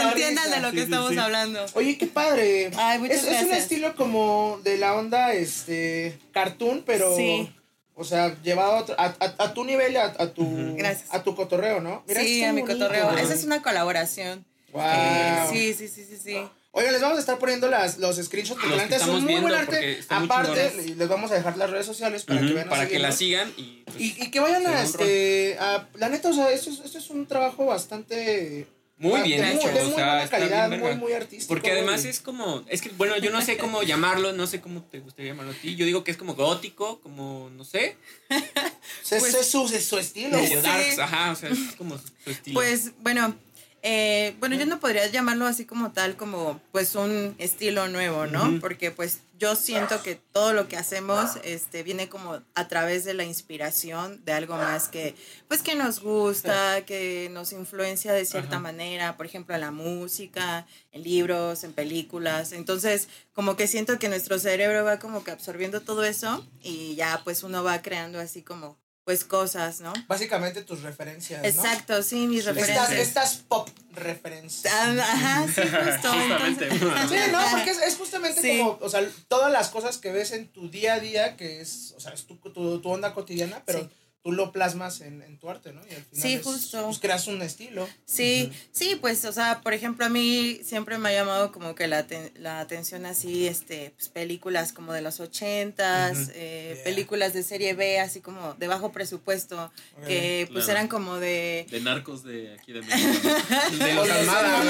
entiendan 0.02 0.44
Que 0.44 0.50
de 0.50 0.60
lo 0.60 0.72
que 0.72 0.82
estamos 0.82 1.10
sí. 1.12 1.18
hablando. 1.18 1.66
Oye, 1.74 1.98
qué 1.98 2.06
padre. 2.06 2.70
Ay, 2.76 2.98
muchas 2.98 3.16
es, 3.18 3.22
es 3.24 3.28
un 3.28 3.34
gracias. 3.48 3.58
estilo 3.58 3.96
como 3.96 4.60
de 4.64 4.78
la 4.78 4.94
onda 4.94 5.32
este 5.32 6.18
cartoon, 6.32 6.82
pero 6.86 7.14
Sí. 7.16 7.52
o 7.94 8.04
sea, 8.04 8.34
llevado 8.42 8.84
a, 8.98 9.54
tu 9.54 9.64
nivel, 9.64 9.96
a, 9.96 10.04
a 10.18 10.26
tu 10.32 10.74
Gracias. 10.76 11.12
a 11.12 11.22
tu 11.22 11.34
cotorreo, 11.34 11.80
¿no? 11.80 12.02
Mira, 12.06 12.20
sí, 12.20 12.44
a 12.44 12.52
mi 12.52 12.60
bonito. 12.62 12.78
cotorreo. 12.78 13.16
Esa 13.18 13.34
es 13.34 13.44
una 13.44 13.62
colaboración. 13.62 14.44
Wow. 14.72 14.82
Eh, 14.84 15.44
sí, 15.50 15.74
sí, 15.74 15.88
sí, 15.88 16.04
sí, 16.04 16.18
sí. 16.22 16.48
Oigan, 16.78 16.92
les 16.92 17.02
vamos 17.02 17.16
a 17.18 17.20
estar 17.20 17.38
poniendo 17.38 17.68
las, 17.68 17.98
los 17.98 18.16
screenshots 18.16 18.60
porque 18.60 18.76
la 18.76 18.84
que 18.84 18.90
neta 18.90 19.04
es 19.04 19.08
un 19.10 19.24
muy 19.24 19.36
buen 19.40 19.54
arte. 19.54 20.00
Aparte, 20.08 20.94
les 20.96 21.08
vamos 21.08 21.30
a 21.30 21.34
dejar 21.34 21.56
las 21.56 21.70
redes 21.70 21.86
sociales 21.86 22.22
para 22.24 22.40
que 22.40 22.46
Ujú, 22.46 22.54
vean. 22.54 22.68
para 22.68 22.88
que 22.88 22.98
la 22.98 23.12
sigan 23.12 23.52
y. 23.56 23.82
pues, 23.84 24.00
Y, 24.00 24.16
y 24.22 24.30
que 24.30 24.40
vayan 24.40 24.66
a 24.66 24.82
este. 24.82 25.56
A, 25.58 25.88
la 25.94 26.08
neta, 26.08 26.28
o 26.30 26.32
sea, 26.32 26.50
esto 26.52 26.70
es, 26.70 26.80
esto 26.80 26.98
es 26.98 27.10
un 27.10 27.26
trabajo 27.26 27.66
bastante. 27.66 28.66
Muy 29.00 29.20
de 29.20 29.22
bien 29.28 29.40
muy- 29.44 29.50
hecho, 29.54 29.68
de 29.68 29.80
o 29.80 29.84
muy 29.84 29.94
sea, 29.94 30.04
buena 30.06 30.24
está 30.24 30.38
calidad, 30.38 30.68
bien 30.70 30.80
muy, 30.82 30.94
muy 30.96 31.12
artístico. 31.12 31.46
Porque 31.54 31.70
además 31.70 32.04
y- 32.04 32.08
es 32.08 32.18
como, 32.18 32.64
es 32.68 32.82
que, 32.82 32.88
bueno, 32.90 33.16
yo 33.18 33.30
no 33.30 33.40
sé 33.42 33.56
cómo 33.56 33.82
llamarlo, 33.84 34.32
no 34.32 34.48
sé 34.48 34.60
cómo 34.60 34.82
te 34.82 34.98
gustaría 34.98 35.30
llamarlo 35.30 35.52
a 35.52 35.54
ti. 35.54 35.76
Yo 35.76 35.86
digo 35.86 36.02
que 36.02 36.10
es 36.10 36.16
como 36.16 36.34
gótico, 36.34 37.00
como, 37.00 37.48
no 37.50 37.64
sé, 37.64 37.96
es, 38.28 39.20
pues- 39.20 39.34
es 39.34 39.48
su, 39.48 39.66
es 39.72 39.84
su 39.86 39.98
estilo. 39.98 40.36
darks, 40.62 40.98
ajá, 40.98 41.30
o 41.30 41.36
sea, 41.36 41.50
es 41.50 41.58
como 41.76 41.96
su 41.96 42.08
su 42.24 42.30
estilo. 42.30 42.54
Pues 42.54 42.90
bueno, 43.00 43.36
eh, 43.82 44.34
bueno, 44.40 44.56
yo 44.56 44.66
no 44.66 44.80
podría 44.80 45.06
llamarlo 45.06 45.46
así 45.46 45.64
como 45.64 45.92
tal, 45.92 46.16
como 46.16 46.60
pues 46.72 46.94
un 46.94 47.34
estilo 47.38 47.88
nuevo, 47.88 48.26
¿no? 48.26 48.58
Porque 48.60 48.90
pues 48.90 49.20
yo 49.38 49.54
siento 49.54 50.02
que 50.02 50.16
todo 50.16 50.52
lo 50.52 50.66
que 50.66 50.76
hacemos 50.76 51.38
este, 51.44 51.84
viene 51.84 52.08
como 52.08 52.42
a 52.54 52.68
través 52.68 53.04
de 53.04 53.14
la 53.14 53.24
inspiración 53.24 54.24
de 54.24 54.32
algo 54.32 54.56
más 54.56 54.88
que 54.88 55.14
pues 55.46 55.62
que 55.62 55.76
nos 55.76 56.00
gusta, 56.00 56.84
que 56.86 57.28
nos 57.32 57.52
influencia 57.52 58.12
de 58.12 58.24
cierta 58.24 58.58
manera, 58.58 59.16
por 59.16 59.26
ejemplo, 59.26 59.54
en 59.54 59.60
la 59.60 59.70
música, 59.70 60.66
en 60.90 61.04
libros, 61.04 61.62
en 61.62 61.72
películas. 61.72 62.52
Entonces, 62.52 63.08
como 63.32 63.56
que 63.56 63.68
siento 63.68 64.00
que 64.00 64.08
nuestro 64.08 64.40
cerebro 64.40 64.84
va 64.84 64.98
como 64.98 65.22
que 65.22 65.30
absorbiendo 65.30 65.82
todo 65.82 66.02
eso 66.02 66.44
y 66.60 66.96
ya 66.96 67.20
pues 67.22 67.44
uno 67.44 67.62
va 67.62 67.80
creando 67.80 68.18
así 68.18 68.42
como 68.42 68.76
pues 69.08 69.24
cosas, 69.24 69.80
¿no? 69.80 69.90
Básicamente 70.06 70.60
tus 70.60 70.82
referencias. 70.82 71.40
¿no? 71.40 71.48
Exacto, 71.48 72.02
sí, 72.02 72.26
mis 72.26 72.40
Estas, 72.40 72.56
referencias. 72.56 72.92
estas 73.08 73.36
pop 73.36 73.66
referencias. 73.92 74.70
Ah, 74.70 74.94
Ajá, 75.00 75.46
sí, 75.46 75.62
justo. 75.62 76.12
Justamente. 76.12 76.68
entonces- 76.70 77.24
Sí, 77.24 77.32
no, 77.32 77.40
porque 77.50 77.70
es, 77.70 77.78
es 77.78 77.96
justamente 77.96 78.42
Sí. 78.42 78.58
como, 78.58 78.78
o 78.82 78.88
sea, 78.90 79.00
todas 79.28 79.50
las 79.50 79.70
cosas 79.70 79.96
que 79.96 80.12
ves 80.12 80.32
en 80.32 80.48
tu 80.48 80.68
día 80.68 80.92
a 80.94 81.00
día, 81.00 81.38
que 81.38 81.62
es, 81.62 81.94
o 81.96 82.00
sea, 82.00 82.12
es 82.12 82.26
tu, 82.26 82.36
tu, 82.36 82.82
tu 82.82 82.90
onda 82.90 83.14
cotidiana, 83.14 83.62
pero 83.64 83.78
Sí. 83.80 83.88
Tú 84.28 84.32
lo 84.32 84.52
plasmas 84.52 85.00
en, 85.00 85.22
en 85.22 85.38
tu 85.38 85.48
arte, 85.48 85.72
¿no? 85.72 85.80
Y 85.90 85.94
al 85.94 86.02
final 86.04 86.22
Sí, 86.22 86.34
es- 86.34 86.42
justo. 86.44 86.84
Pues 86.84 86.98
creas 86.98 87.26
un 87.28 87.40
estilo. 87.40 87.88
Sí, 88.04 88.52
sí, 88.72 88.98
pues, 89.00 89.24
o 89.24 89.32
sea, 89.32 89.62
por 89.62 89.72
ejemplo, 89.72 90.04
a 90.04 90.10
mí 90.10 90.60
siempre 90.62 90.98
me 90.98 91.08
ha 91.08 91.12
llamado 91.12 91.50
como 91.50 91.74
que 91.74 91.86
la, 91.86 92.06
la 92.36 92.60
atención 92.60 93.06
así, 93.06 93.46
este, 93.46 93.92
pues, 93.96 94.10
películas 94.10 94.74
como 94.74 94.92
de 94.92 95.00
los 95.00 95.18
ochentas, 95.20 96.18
Ujú. 96.18 96.30
eh, 96.34 96.72
Yeah. 96.74 96.84
películas 96.84 97.32
de 97.32 97.42
serie 97.42 97.72
B, 97.72 98.00
así 98.00 98.20
como 98.20 98.52
de 98.54 98.66
bajo 98.68 98.92
presupuesto, 98.92 99.72
que 100.06 100.46
pues 100.52 100.64
Claro. 100.66 100.78
eran 100.78 100.88
como 100.88 101.16
de... 101.18 101.66
De 101.70 101.80
narcos 101.80 102.22
de 102.24 102.52
aquí 102.60 102.72
de 102.72 102.82
México. 102.82 103.28
de 103.78 103.94
los 103.94 104.10
Almada. 104.10 104.62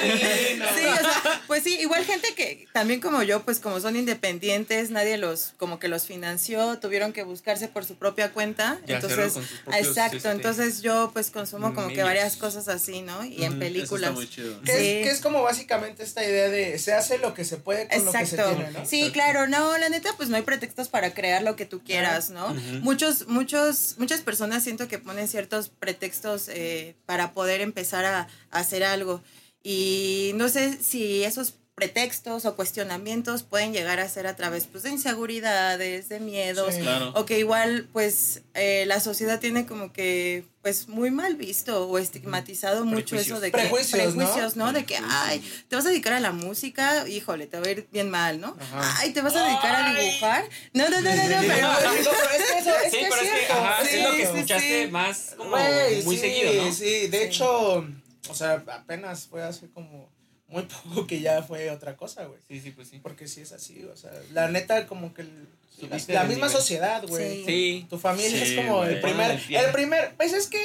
Sí, 0.00 0.84
o 0.86 0.96
sea, 0.96 1.42
pues 1.46 1.62
sí, 1.64 1.76
igual 1.80 2.04
gente 2.04 2.34
que 2.34 2.66
también 2.72 3.00
como 3.00 3.22
yo, 3.22 3.42
pues 3.42 3.58
como 3.60 3.80
son 3.80 3.96
independientes, 3.96 4.90
nadie 4.90 5.18
los, 5.18 5.52
como 5.58 5.78
que 5.78 5.88
los 5.88 6.06
financió, 6.06 6.78
tuvieron 6.78 7.12
que 7.12 7.22
buscarse 7.22 7.68
por 7.68 7.84
su 7.84 7.96
propia 7.96 8.29
cuenta. 8.32 8.78
Y 8.86 8.92
entonces, 8.92 9.32
con 9.34 9.42
sus 9.46 9.60
propios, 9.60 9.86
exacto, 9.88 10.16
este, 10.16 10.30
entonces 10.30 10.82
yo 10.82 11.10
pues 11.12 11.30
consumo 11.30 11.74
como 11.74 11.88
que 11.88 12.02
varias 12.02 12.36
cosas 12.36 12.68
así, 12.68 13.02
¿no? 13.02 13.24
Y 13.24 13.44
en 13.44 13.52
Eso 13.52 13.58
películas. 13.58 14.10
está 14.10 14.12
muy 14.12 14.28
chido. 14.28 14.60
Que, 14.62 14.72
Sí. 14.72 14.78
es, 14.78 15.06
que 15.06 15.10
es 15.10 15.20
como 15.20 15.42
básicamente 15.42 16.02
esta 16.02 16.24
idea 16.24 16.48
de 16.48 16.78
se 16.78 16.92
hace 16.92 17.18
lo 17.18 17.34
que 17.34 17.44
se 17.44 17.56
puede 17.56 17.88
con 17.88 18.04
lo 18.04 18.12
que 18.12 18.26
se 18.26 18.34
Exacto. 18.36 18.56
tiene, 18.56 18.70
¿no? 18.72 18.86
Sí, 18.86 19.10
claro, 19.12 19.46
no, 19.46 19.76
la 19.78 19.88
neta, 19.88 20.10
pues 20.16 20.28
no 20.28 20.36
hay 20.36 20.42
pretextos 20.42 20.88
para 20.88 21.12
crear 21.14 21.42
lo 21.42 21.56
que 21.56 21.66
tú 21.66 21.82
quieras, 21.84 22.30
¿no? 22.30 22.54
Muchos, 22.82 23.28
muchos, 23.28 23.96
muchas 23.98 24.20
personas 24.20 24.62
siento 24.64 24.88
que 24.88 24.98
ponen 24.98 25.28
ciertos 25.28 25.68
pretextos 25.68 26.48
eh, 26.48 26.96
para 27.06 27.32
poder 27.32 27.60
empezar 27.60 28.04
a, 28.04 28.28
a 28.50 28.58
hacer 28.58 28.84
algo. 28.84 29.22
Y 29.62 30.32
no 30.36 30.48
sé 30.48 30.78
si 30.82 31.22
esos 31.24 31.54
pretextos 31.80 32.44
o 32.44 32.54
cuestionamientos 32.56 33.42
pueden 33.42 33.72
llegar 33.72 34.00
a 34.00 34.08
ser 34.08 34.26
a 34.26 34.36
través 34.36 34.66
pues, 34.66 34.82
de 34.82 34.90
inseguridades, 34.90 36.10
de 36.10 36.20
miedos, 36.20 36.74
Sí. 36.74 36.82
Claro. 36.82 37.12
o 37.16 37.24
que 37.24 37.38
igual 37.38 37.88
pues 37.90 38.42
eh, 38.52 38.84
la 38.86 39.00
sociedad 39.00 39.40
tiene 39.40 39.64
como 39.64 39.90
que 39.94 40.44
pues 40.60 40.88
muy 40.88 41.10
mal 41.10 41.36
visto 41.36 41.88
o 41.88 41.98
estigmatizado 41.98 42.84
mucho 42.84 43.16
Prejuicios. 43.16 43.26
eso 43.38 43.40
de 43.40 43.46
que 43.50 43.58
Prejuicios, 43.58 44.14
¿no? 44.14 44.24
prejuicios, 44.24 44.56
¿no? 44.56 44.72
De 44.74 44.84
que 44.84 44.98
ay, 45.02 45.42
te 45.68 45.74
vas 45.76 45.86
a 45.86 45.88
dedicar 45.88 46.12
a 46.12 46.20
la 46.20 46.32
música, 46.32 47.08
híjole, 47.08 47.46
te 47.46 47.58
va 47.58 47.66
a 47.66 47.70
ir 47.70 47.88
bien 47.90 48.10
mal, 48.10 48.40
¿no? 48.42 48.54
Ajá. 48.60 48.96
Ay, 48.98 49.14
te 49.14 49.22
vas 49.22 49.34
a 49.36 49.42
dedicar 49.46 49.74
a 49.74 49.98
dibujar. 49.98 50.44
No, 50.74 50.86
no, 50.90 51.00
no, 51.00 51.14
no, 51.16 51.22
no, 51.28 51.42
No, 51.42 51.48
pero 51.48 51.66
no, 51.66 51.74
pero 51.80 51.92
es 51.94 52.52
que 52.52 52.58
eso 52.58 52.70
es, 52.84 52.90
Sí, 52.92 52.98
que 52.98 53.04
es 53.04 53.08
pero 53.10 53.22
es 53.22 53.30
que, 53.30 53.36
cierto. 53.38 53.54
ajá, 53.54 53.84
sí, 53.86 53.96
es 53.96 54.02
lo 54.04 54.10
que 54.10 54.16
sí, 54.16 54.22
escuchaste 54.22 54.84
sí. 54.84 54.90
más 54.90 55.34
como 55.38 55.50
Güey, 55.50 56.02
muy 56.02 56.14
sí, 56.16 56.20
seguido, 56.20 56.64
¿no? 56.64 56.72
Sí, 56.74 57.06
de 57.08 57.18
Sí. 57.18 57.24
hecho, 57.24 57.86
o 58.28 58.34
sea, 58.34 58.62
apenas 58.68 59.26
fue 59.28 59.42
hace 59.42 59.70
como 59.70 60.10
muy 60.50 60.62
poco 60.84 61.06
que 61.06 61.20
ya 61.20 61.42
fue 61.42 61.70
otra 61.70 61.96
cosa, 61.96 62.24
güey. 62.24 62.40
Sí, 62.48 62.60
sí, 62.60 62.70
pues 62.72 62.88
sí. 62.88 62.98
Porque 63.02 63.26
sí 63.28 63.40
es 63.40 63.52
así, 63.52 63.84
o 63.84 63.96
sea, 63.96 64.10
la 64.32 64.48
neta 64.48 64.86
como 64.86 65.14
que 65.14 65.22
el- 65.22 65.48
la, 65.88 65.96
misma 66.24 66.24
nivel. 66.24 66.50
sociedad, 66.50 67.02
güey. 67.08 67.36
Sí. 67.38 67.44
Sí. 67.46 67.86
Tu 67.88 67.98
familia 67.98 68.44
Sí, 68.44 68.52
es 68.52 68.56
como 68.64 68.84
el 68.84 69.00
primer, 69.00 69.40
pie. 69.40 69.58
el 69.60 69.72
primer, 69.72 70.14
pues 70.16 70.34
es 70.34 70.46
que 70.48 70.58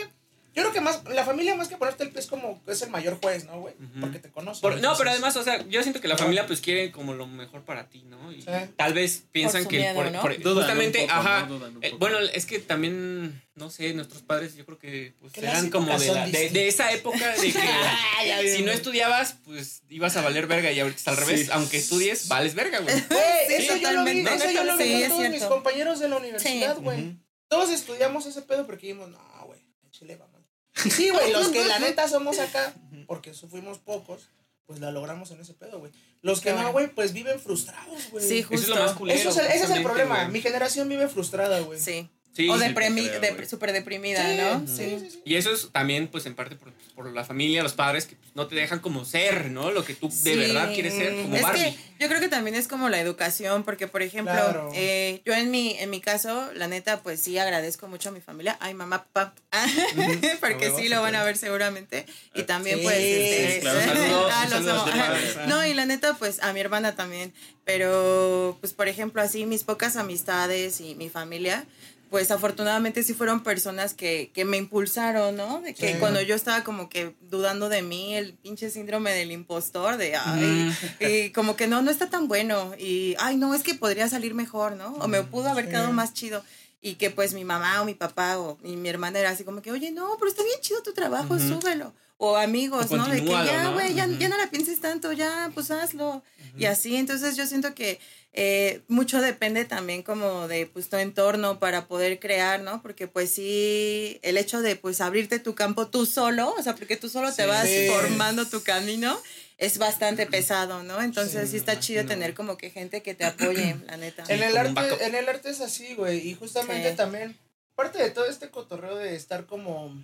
Yo 0.56 0.62
creo 0.64 0.72
que 0.72 0.80
más, 0.80 1.04
la 1.06 1.26
familia 1.26 1.54
más 1.56 1.68
que 1.68 1.76
ponerte 1.76 2.04
el 2.04 2.12
pie 2.12 2.22
es 2.22 2.28
como, 2.28 2.62
es 2.68 2.82
el 2.82 2.90
mayor 2.90 3.20
juez, 3.22 3.44
¿no, 3.46 3.60
güey? 3.60 3.74
Porque 4.00 4.20
te 4.20 4.32
conoce. 4.32 4.62
Por- 4.62 4.72
no, 4.72 4.78
entonces- 4.78 4.98
pero 5.00 5.10
además, 5.12 5.36
o 5.36 5.44
sea, 5.44 5.62
yo 5.68 5.82
siento 5.84 6.00
que 6.00 6.08
la 6.08 6.18
familia 6.18 6.48
pues 6.48 6.62
quiere 6.62 6.92
como 6.92 7.14
lo 7.14 7.28
mejor 7.28 7.64
para 7.66 7.90
ti, 7.90 8.04
¿no? 8.04 8.32
Y 8.32 8.42
Sí. 8.42 8.48
tal 8.78 8.94
vez 8.94 9.24
piensan 9.34 9.66
que 9.66 9.80
miedo, 9.80 9.96
por, 9.96 10.12
¿no? 10.12 10.22
por- 10.22 10.40
Dudan 10.42 10.64
justamente, 10.64 11.00
poco, 11.02 11.12
ajá. 11.14 11.50
eh, 11.82 11.94
bueno, 12.00 12.20
es 12.20 12.46
que 12.46 12.60
también, 12.60 13.42
no 13.56 13.70
sé, 13.70 13.94
nuestros 13.94 14.22
padres 14.22 14.56
yo 14.56 14.66
creo 14.66 14.80
que 14.80 15.14
pues 15.20 15.38
eran 15.38 15.70
como 15.70 15.98
de, 16.00 16.08
la- 16.14 16.28
de, 16.28 16.68
esa 16.70 16.90
época 16.94 17.36
de 17.36 17.52
que 17.52 17.60
si 18.58 18.64
no 18.64 18.72
estudiabas, 18.72 19.36
pues 19.44 19.84
ibas 19.90 20.16
a 20.16 20.22
valer 20.22 20.48
verga 20.48 20.72
y 20.72 20.80
ahorita 20.80 20.98
está 20.98 21.12
al 21.12 21.18
revés. 21.18 21.42
Sí. 21.48 21.50
Aunque 21.52 21.78
estudies, 21.78 22.30
vales 22.30 22.56
verga, 22.56 22.80
güey. 22.80 22.96
Güey, 23.10 23.48
Sí, 23.48 23.54
eso 23.66 23.76
yo 23.76 23.92
lo 23.92 24.04
vi, 24.06 24.24
totalmente. 24.24 24.34
eso 24.36 24.52
yo 24.52 24.64
lo 24.64 24.78
vi 24.78 25.04
todos 25.08 25.30
mis 25.30 25.44
compañeros 25.44 26.00
de 26.00 26.08
la 26.08 26.16
universidad, 26.18 26.78
güey. 26.80 27.18
Todos 27.50 27.70
estudiamos 27.72 28.26
ese 28.26 28.42
pedo 28.42 28.66
porque 28.66 28.88
dijimos, 28.88 29.10
no, 29.10 29.20
güey, 29.46 29.60
en 29.84 29.92
Chile 29.92 30.16
vamos. 30.16 30.35
Sí, 30.75 31.10
güey, 31.10 31.32
los 31.32 31.50
que 31.50 31.65
la 31.65 31.79
neta 31.79 32.08
somos 32.08 32.39
acá, 32.39 32.74
porque 33.08 33.32
eso 33.32 33.48
fuimos 33.48 33.79
pocos, 33.79 34.29
pues 34.65 34.79
la 34.79 34.91
logramos 34.91 35.32
en 35.32 35.39
ese 35.39 35.53
pedo, 35.53 35.79
güey. 35.79 35.91
Los 36.22 36.41
que 36.41 36.51
no, 36.53 36.72
güey, 36.72 36.88
pues 36.88 37.13
viven 37.13 37.39
frustrados, 37.39 38.10
güey. 38.12 38.27
Sí, 38.27 38.39
Eso 38.39 38.53
es 38.53 38.60
justo. 38.62 38.75
lo 38.75 38.82
más 38.82 38.94
culero. 38.94 39.20
Eso 39.20 39.29
es 39.29 39.38
el, 39.38 39.46
ese 39.48 39.63
es 39.65 39.70
el 39.70 39.84
problema. 39.84 40.27
Mi 40.27 40.41
generación 40.41 40.89
vive 40.89 41.08
frustrada, 41.08 41.60
güey. 41.60 41.79
Sí. 41.79 42.10
Sí, 42.36 42.50
o 42.50 42.58
deprimi- 42.58 43.08
creo, 43.08 43.22
de- 43.22 43.32
güey. 43.32 43.46
súper 43.48 43.72
deprimida, 43.72 44.22
Sí, 44.30 44.38
¿no? 44.38 44.68
sí, 44.68 44.98
sí, 45.00 45.10
sí. 45.12 45.22
Y 45.24 45.36
eso 45.36 45.54
es 45.54 45.70
también, 45.72 46.10
pues, 46.10 46.25
en 46.25 46.36
parte 46.36 46.56
por, 46.58 46.74
por 46.94 47.10
la 47.13 47.24
familia, 47.24 47.63
los 47.63 47.72
padres, 47.74 48.06
que 48.06 48.18
pues, 48.18 48.32
no 48.36 48.48
te 48.48 48.56
dejan 48.56 48.80
como 48.80 49.06
ser, 49.06 49.51
¿no? 49.51 49.72
Lo 49.72 49.86
que 49.86 49.94
tú 49.96 50.10
de 50.10 50.13
Sí. 50.13 50.36
verdad 50.36 50.74
quieres 50.74 50.94
ser, 50.96 51.15
como 51.22 51.34
es 51.36 51.42
Barbie. 51.44 51.62
que 51.62 51.75
yo 52.00 52.08
creo 52.10 52.20
que 52.20 52.27
también 52.27 52.56
es 52.58 52.68
como 52.68 52.89
la 52.89 53.00
educación, 53.00 53.63
porque 53.63 53.88
por 53.88 54.01
ejemplo, 54.01 54.34
Claro. 54.34 54.70
eh, 54.75 55.22
yo 55.25 55.34
en 55.34 55.50
mi, 55.50 55.77
en 55.80 55.89
mi 55.89 56.01
caso, 56.01 56.51
la 56.56 56.68
neta, 56.68 57.01
pues 57.04 57.22
sí 57.22 57.38
agradezco 57.38 57.88
mucho 57.88 58.10
a 58.10 58.12
mi 58.12 58.20
familia, 58.20 58.58
ay 58.60 58.74
mamá, 58.74 59.06
papá, 59.13 59.34
porque 60.42 60.72
sí 60.75 60.89
lo 60.89 61.01
van 61.01 61.15
a 61.15 61.24
ver 61.24 61.38
seguramente, 61.38 62.06
y 62.34 62.44
también 62.44 62.80
Sí, 62.80 62.84
pues, 62.84 62.98
este, 62.98 63.54
sí, 63.56 63.60
claro. 63.62 63.80
Ah, 64.34 64.44
los 64.50 64.65
saludos 64.65 64.89
amo. 64.92 65.48
No, 65.48 65.65
y 65.65 65.74
la 65.74 65.86
neta, 65.86 66.15
pues 66.15 66.42
a 66.44 66.51
mi 66.51 66.60
hermana 66.60 66.96
también, 66.96 67.34
pero 67.63 68.58
pues 68.60 68.74
por 68.74 68.88
ejemplo, 68.88 69.22
así 69.22 69.46
mis 69.46 69.63
pocas 69.63 69.96
amistades 69.96 70.82
y 70.82 70.96
mi 70.96 71.10
familia, 71.10 71.65
pues 72.10 72.32
afortunadamente 72.32 73.04
sí 73.04 73.14
fueron 73.14 73.44
personas 73.44 73.94
que, 73.94 74.32
que 74.34 74.46
me 74.46 74.58
impulsaron, 74.58 75.36
¿no? 75.36 75.62
De 75.62 75.74
que 75.74 75.94
Sí. 75.94 76.00
cuando 76.00 76.22
yo 76.22 76.36
estaba 76.36 76.64
como 76.64 76.88
que 76.90 77.16
dudando 77.22 77.68
de 77.70 77.82
mí, 77.82 78.16
el 78.16 78.34
pinche 78.36 78.70
síndrome 78.70 79.12
del 79.14 79.32
impostor, 79.32 79.98
de, 79.98 80.16
ay, 80.16 80.68
y 81.00 81.30
como 81.32 81.56
que 81.56 81.68
no, 81.68 81.82
no 81.82 81.92
está 81.92 82.10
tan 82.10 82.28
bueno, 82.28 82.74
y, 82.78 83.16
ay, 83.20 83.38
no, 83.38 83.54
es 83.54 83.64
que 83.64 83.74
podría 83.76 84.08
salir 84.08 84.34
mejor, 84.34 84.74
¿no? 84.74 84.94
O 84.96 85.08
me 85.08 85.24
pudo 85.24 85.50
haber 85.50 85.66
Sí. 85.66 85.72
quedado 85.72 85.92
más 85.92 86.14
chido. 86.14 86.44
Y 86.82 86.96
que 86.96 87.10
pues 87.10 87.34
mi 87.34 87.44
mamá 87.46 87.82
o 87.82 87.86
mi 87.86 87.96
papá 87.96 88.38
o 88.38 88.60
y 88.64 88.76
mi 88.76 88.90
hermana 88.90 89.18
era 89.20 89.32
así 89.32 89.44
como 89.44 89.64
que, 89.64 89.72
oye, 89.72 89.90
no, 89.92 90.16
pero 90.20 90.30
está 90.30 90.44
bien 90.44 90.60
chido 90.62 90.84
tu 90.84 90.94
trabajo, 90.94 91.34
Ujú. 91.34 91.48
súbelo. 91.60 91.94
O 92.18 92.38
amigos, 92.38 92.92
O 92.92 92.98
¿no? 92.98 93.08
De 93.10 93.24
que 93.26 93.32
ya, 93.32 93.64
¿no? 93.64 93.74
güey, 93.74 93.94
ya, 93.96 94.06
ya 94.08 94.30
no 94.30 94.38
la 94.38 94.50
pienses 94.52 94.80
tanto, 94.80 95.12
ya, 95.12 95.50
pues 95.56 95.72
hazlo. 95.72 96.24
Y 96.58 96.66
así, 96.66 96.96
entonces 96.96 97.36
yo 97.36 97.46
siento 97.48 97.74
que 97.76 98.00
eh, 98.38 98.82
mucho 98.89 99.22
depende 99.22 99.63
también 99.63 100.04
como 100.04 100.50
de 100.50 100.65
pues 100.68 100.89
tu 100.89 100.98
entorno 100.98 101.58
para 101.58 101.88
poder 101.88 102.20
crear, 102.20 102.60
¿no? 102.60 102.82
Porque 102.82 103.08
pues 103.08 103.32
sí, 103.32 104.20
el 104.24 104.38
hecho 104.38 104.62
de 104.62 104.75
pues 104.75 105.00
abrirte 105.00 105.39
tu 105.39 105.56
campo 105.56 105.88
tú 105.88 106.06
solo, 106.06 106.54
o 106.58 106.62
sea, 106.62 106.75
porque 106.75 106.98
tú 106.98 107.08
solo 107.08 107.34
te 107.34 107.44
Sí. 107.44 107.48
vas 107.50 107.68
Sí. 107.70 107.88
formando 107.89 108.46
tu 108.46 108.62
camino, 108.62 109.18
es 109.58 109.77
bastante 109.77 110.25
pesado, 110.25 110.84
¿no? 110.84 111.01
Entonces 111.01 111.46
Sí, 111.46 111.51
sí, 111.51 111.58
está 111.58 111.80
chido 111.80 112.06
tener 112.06 112.34
como 112.34 112.58
que 112.58 112.72
gente 112.72 113.01
que 113.01 113.15
te 113.15 113.24
apoye, 113.24 113.77
la 113.88 113.96
neta. 113.96 114.25
En 114.27 114.44
el, 114.44 114.58
arte, 114.58 115.06
en 115.06 115.15
el 115.15 115.30
arte 115.30 115.50
es 115.51 115.62
así, 115.62 115.96
güey. 115.96 116.27
Y 116.27 116.36
justamente 116.36 116.89
Sí. 116.89 116.98
también, 116.98 117.38
parte 117.74 118.04
de 118.04 118.12
todo 118.12 118.25
este 118.25 118.50
cotorreo 118.50 118.98
de 118.98 119.15
estar 119.15 119.46
como 119.46 119.96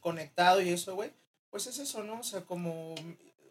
conectado 0.00 0.60
y 0.60 0.70
eso, 0.70 0.96
güey, 0.96 1.10
pues 1.50 1.68
es 1.68 1.78
eso, 1.78 2.02
¿no? 2.02 2.18
O 2.18 2.24
sea, 2.24 2.40
como 2.40 2.96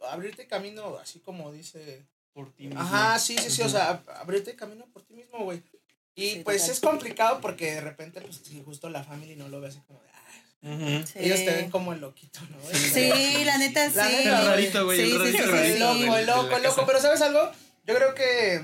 abrirte 0.10 0.46
camino, 0.46 0.98
así 1.02 1.20
como 1.20 1.54
dice. 1.54 2.04
Por 2.36 2.52
ti 2.54 2.68
mismo. 2.68 2.82
Ajá, 2.82 3.18
sí, 3.18 3.36
sí, 3.40 3.50
sí, 3.50 3.62
o 3.64 3.70
sea, 3.70 3.94
ab- 4.04 4.12
abrirte 4.22 4.56
camino 4.56 4.86
por 4.94 5.02
ti 5.04 5.14
mismo, 5.16 5.40
güey. 5.46 5.64
Y 6.16 6.30
Sí, 6.32 6.42
pues 6.44 6.58
total. 6.62 6.74
es 6.74 6.80
complicado 6.82 7.42
porque 7.42 7.74
de 7.76 7.82
repente, 7.82 8.20
pues, 8.22 8.42
si 8.44 8.62
justo 8.62 8.90
la 8.90 9.04
familia 9.04 9.36
no 9.38 9.48
lo 9.48 9.62
ve 9.62 9.70
así 9.70 9.80
como 9.88 10.02
de, 10.04 10.10
ah, 10.14 10.74
Ujú. 10.98 11.08
Sí. 11.08 11.20
ellos 11.20 11.40
te 11.40 11.52
ven 11.56 11.72
como 11.72 11.94
el 11.94 12.02
loquito, 12.02 12.42
¿no? 12.52 12.58
Sí, 12.78 13.10
la 13.46 13.58
neta 13.58 13.90
sí. 13.90 13.96
La 13.96 14.10
neta, 14.10 14.40
El 14.42 14.48
rarito, 14.48 14.86
güey, 14.86 15.00
Sí, 15.00 15.12
sí, 15.12 15.18
rarito. 15.18 15.38
sí, 15.44 15.50
rarito, 15.50 15.80
loco, 15.94 16.18
el 16.18 16.26
loco, 16.28 16.56
el 16.58 16.64
loco. 16.64 16.84
Pero 16.86 17.00
¿sabes 17.02 17.22
algo? 17.22 17.52
Yo 17.86 17.96
creo 17.96 18.14
que 18.14 18.62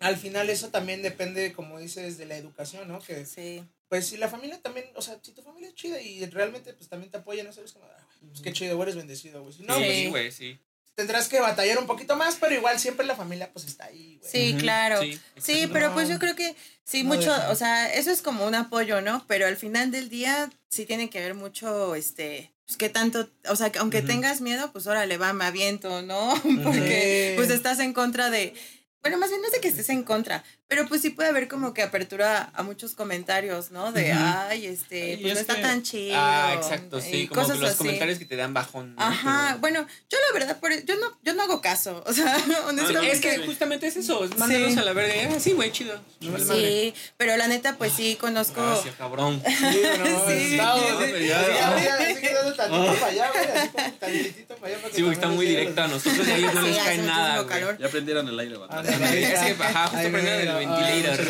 al 0.00 0.16
final 0.16 0.48
eso 0.50 0.68
también 0.70 1.02
depende, 1.02 1.52
como 1.52 1.78
dices, 1.78 2.16
de 2.18 2.24
la 2.26 2.36
educación, 2.36 2.88
¿no? 2.88 3.00
Que 3.00 3.26
Sí. 3.26 3.62
pues 3.88 4.06
si 4.06 4.16
la 4.16 4.28
familia 4.28 4.58
también, 4.62 4.86
o 4.96 5.02
sea, 5.02 5.18
si 5.22 5.32
tu 5.32 5.42
familia 5.42 5.68
es 5.68 5.74
chida 5.74 6.00
y 6.00 6.24
realmente 6.26 6.72
pues 6.72 6.88
también 6.88 7.10
te 7.10 7.18
apoyan, 7.18 7.46
eso 7.46 7.62
es 7.62 7.72
como, 7.72 7.84
ah, 7.84 8.06
pues 8.28 8.40
qué 8.40 8.52
chido, 8.52 8.76
güey, 8.76 8.84
eres 8.88 8.96
bendecido, 8.96 9.42
güey. 9.42 9.52
Si 9.54 9.62
no, 9.62 9.74
Sí, 9.76 9.82
pues 9.84 9.96
Sí. 9.98 10.06
güey, 10.08 10.32
sí. 10.32 10.58
Tendrás 10.94 11.28
que 11.28 11.40
batallar 11.40 11.78
un 11.78 11.86
poquito 11.86 12.16
más, 12.16 12.36
pero 12.40 12.54
igual 12.54 12.78
siempre 12.78 13.06
la 13.06 13.16
familia 13.16 13.50
pues 13.52 13.66
está 13.66 13.86
ahí, 13.86 14.18
güey. 14.18 14.30
Sí, 14.30 14.56
claro. 14.58 15.00
sí, 15.36 15.68
pero 15.72 15.88
No, 15.88 15.94
pues 15.94 16.08
yo 16.08 16.18
creo 16.18 16.36
que 16.36 16.54
sí, 16.84 17.02
no 17.02 17.14
mucho, 17.14 17.32
deja. 17.32 17.50
o 17.50 17.54
sea, 17.54 17.92
eso 17.94 18.10
es 18.10 18.22
como 18.22 18.46
un 18.46 18.54
apoyo, 18.54 19.00
¿no? 19.00 19.24
Pero 19.26 19.46
al 19.46 19.56
final 19.56 19.90
del 19.90 20.08
día 20.08 20.50
sí 20.68 20.84
tiene 20.86 21.10
que 21.10 21.20
ver 21.20 21.34
mucho, 21.34 21.94
este, 21.94 22.52
pues 22.66 22.76
qué 22.76 22.88
tanto, 22.88 23.28
o 23.48 23.56
sea, 23.56 23.70
que 23.70 23.78
aunque 23.78 24.02
tengas 24.02 24.40
miedo, 24.40 24.70
pues 24.72 24.86
órale, 24.86 25.16
va, 25.18 25.32
me 25.32 25.44
aviento, 25.44 26.02
¿no? 26.02 26.34
Porque 26.62 27.34
pues 27.36 27.50
estás 27.50 27.78
en 27.80 27.92
contra 27.92 28.30
de, 28.30 28.54
bueno, 29.02 29.18
más 29.18 29.28
bien 29.30 29.40
no 29.42 29.48
es 29.48 29.52
de 29.52 29.60
que 29.60 29.68
estés 29.68 29.88
en 29.88 30.02
contra, 30.04 30.44
pero 30.68 30.86
pues 30.88 31.02
sí 31.02 31.10
puede 31.10 31.28
haber 31.28 31.48
como 31.48 31.74
que 31.74 31.82
apertura 31.82 32.50
a 32.54 32.62
muchos 32.62 32.94
comentarios, 32.94 33.70
¿no? 33.72 33.92
De, 33.92 34.12
ay, 34.12 34.66
este, 34.66 35.14
Y 35.14 35.16
pues 35.18 35.34
no 35.34 35.40
es 35.40 35.40
está 35.40 35.56
que- 35.56 35.62
tan 35.62 35.82
chido. 35.82 36.14
Ah, 36.16 36.54
exacto, 36.56 36.98
y 36.98 37.02
sí, 37.02 37.26
como 37.28 37.42
cosas 37.42 37.58
los 37.58 37.70
así. 37.70 37.78
comentarios 37.78 38.18
que 38.18 38.24
te 38.24 38.36
dan 38.36 38.54
bajón. 38.54 38.94
¿no? 38.94 39.02
Ajá, 39.02 39.46
Pero- 39.48 39.60
bueno, 39.60 39.86
yo 40.08 40.18
la 40.28 40.38
verdad, 40.38 40.60
por, 40.60 40.72
yo 40.84 40.96
no, 40.96 41.18
yo 41.22 41.34
no 41.34 41.42
hago 41.42 41.60
caso, 41.60 42.02
o 42.06 42.12
sea, 42.12 42.36
honestamente. 42.68 43.12
Es 43.12 43.20
que 43.20 43.38
justamente 43.46 43.86
es 43.88 43.96
eso, 43.96 44.24
es 44.24 44.38
mándalos 44.38 44.72
Sí. 44.72 44.78
a 44.78 44.82
la 44.84 44.92
verga. 44.92 45.34
Ah, 45.36 45.40
sí, 45.40 45.52
güey, 45.52 45.72
chido. 45.72 46.00
No 46.20 46.32
vale 46.32 46.44
madre. 46.44 46.60
Sí, 46.60 46.94
pero 47.16 47.36
la 47.36 47.48
neta, 47.48 47.76
pues 47.76 47.92
sí, 47.92 48.16
conozco. 48.20 48.62
Gracias, 48.62 48.94
cabrón. 48.96 49.42
Sí, 49.72 49.82
no, 49.98 50.26
Sí. 50.28 50.52
está, 50.54 50.74
Sí, 50.76 50.94
güey. 50.94 51.12
sí, 51.22 51.26
Ya, 51.28 51.42
ya. 51.42 51.48
ya, 51.48 51.84
ya, 51.84 51.94
así 51.96 52.20
que 52.20 52.32
dando 52.34 52.54
tantito 52.54 52.94
para 52.94 53.06
allá, 53.06 53.30
güey, 53.32 53.44
así 53.58 53.68
como 53.68 53.92
tantitito 53.98 54.54
para 54.56 54.66
allá. 54.68 54.76
para 54.78 54.88
que 54.90 54.96
Sí, 54.96 55.02
güey, 55.02 55.14
está 55.14 55.28
muy 55.28 55.46
directo 55.46 55.82
a 55.82 55.88
nosotros 55.88 56.28
y 56.28 56.30
a 56.30 56.36
ellos 56.36 56.54
no 56.54 56.62
Sí, 56.62 56.68
les 56.68 56.78
cae 56.82 56.98
nada. 56.98 57.76
Ya 57.78 57.86
aprendieron 57.86 58.28
el 58.28 58.38
aire, 58.38 58.56
banda. 58.56 58.91
Es 58.92 59.40
que, 59.56 59.62
ajá, 59.64 59.82
justo 59.88 59.98
Ay, 59.98 60.10
prendieron 60.10 60.40
el 60.48 60.68
ventilador. 60.68 61.20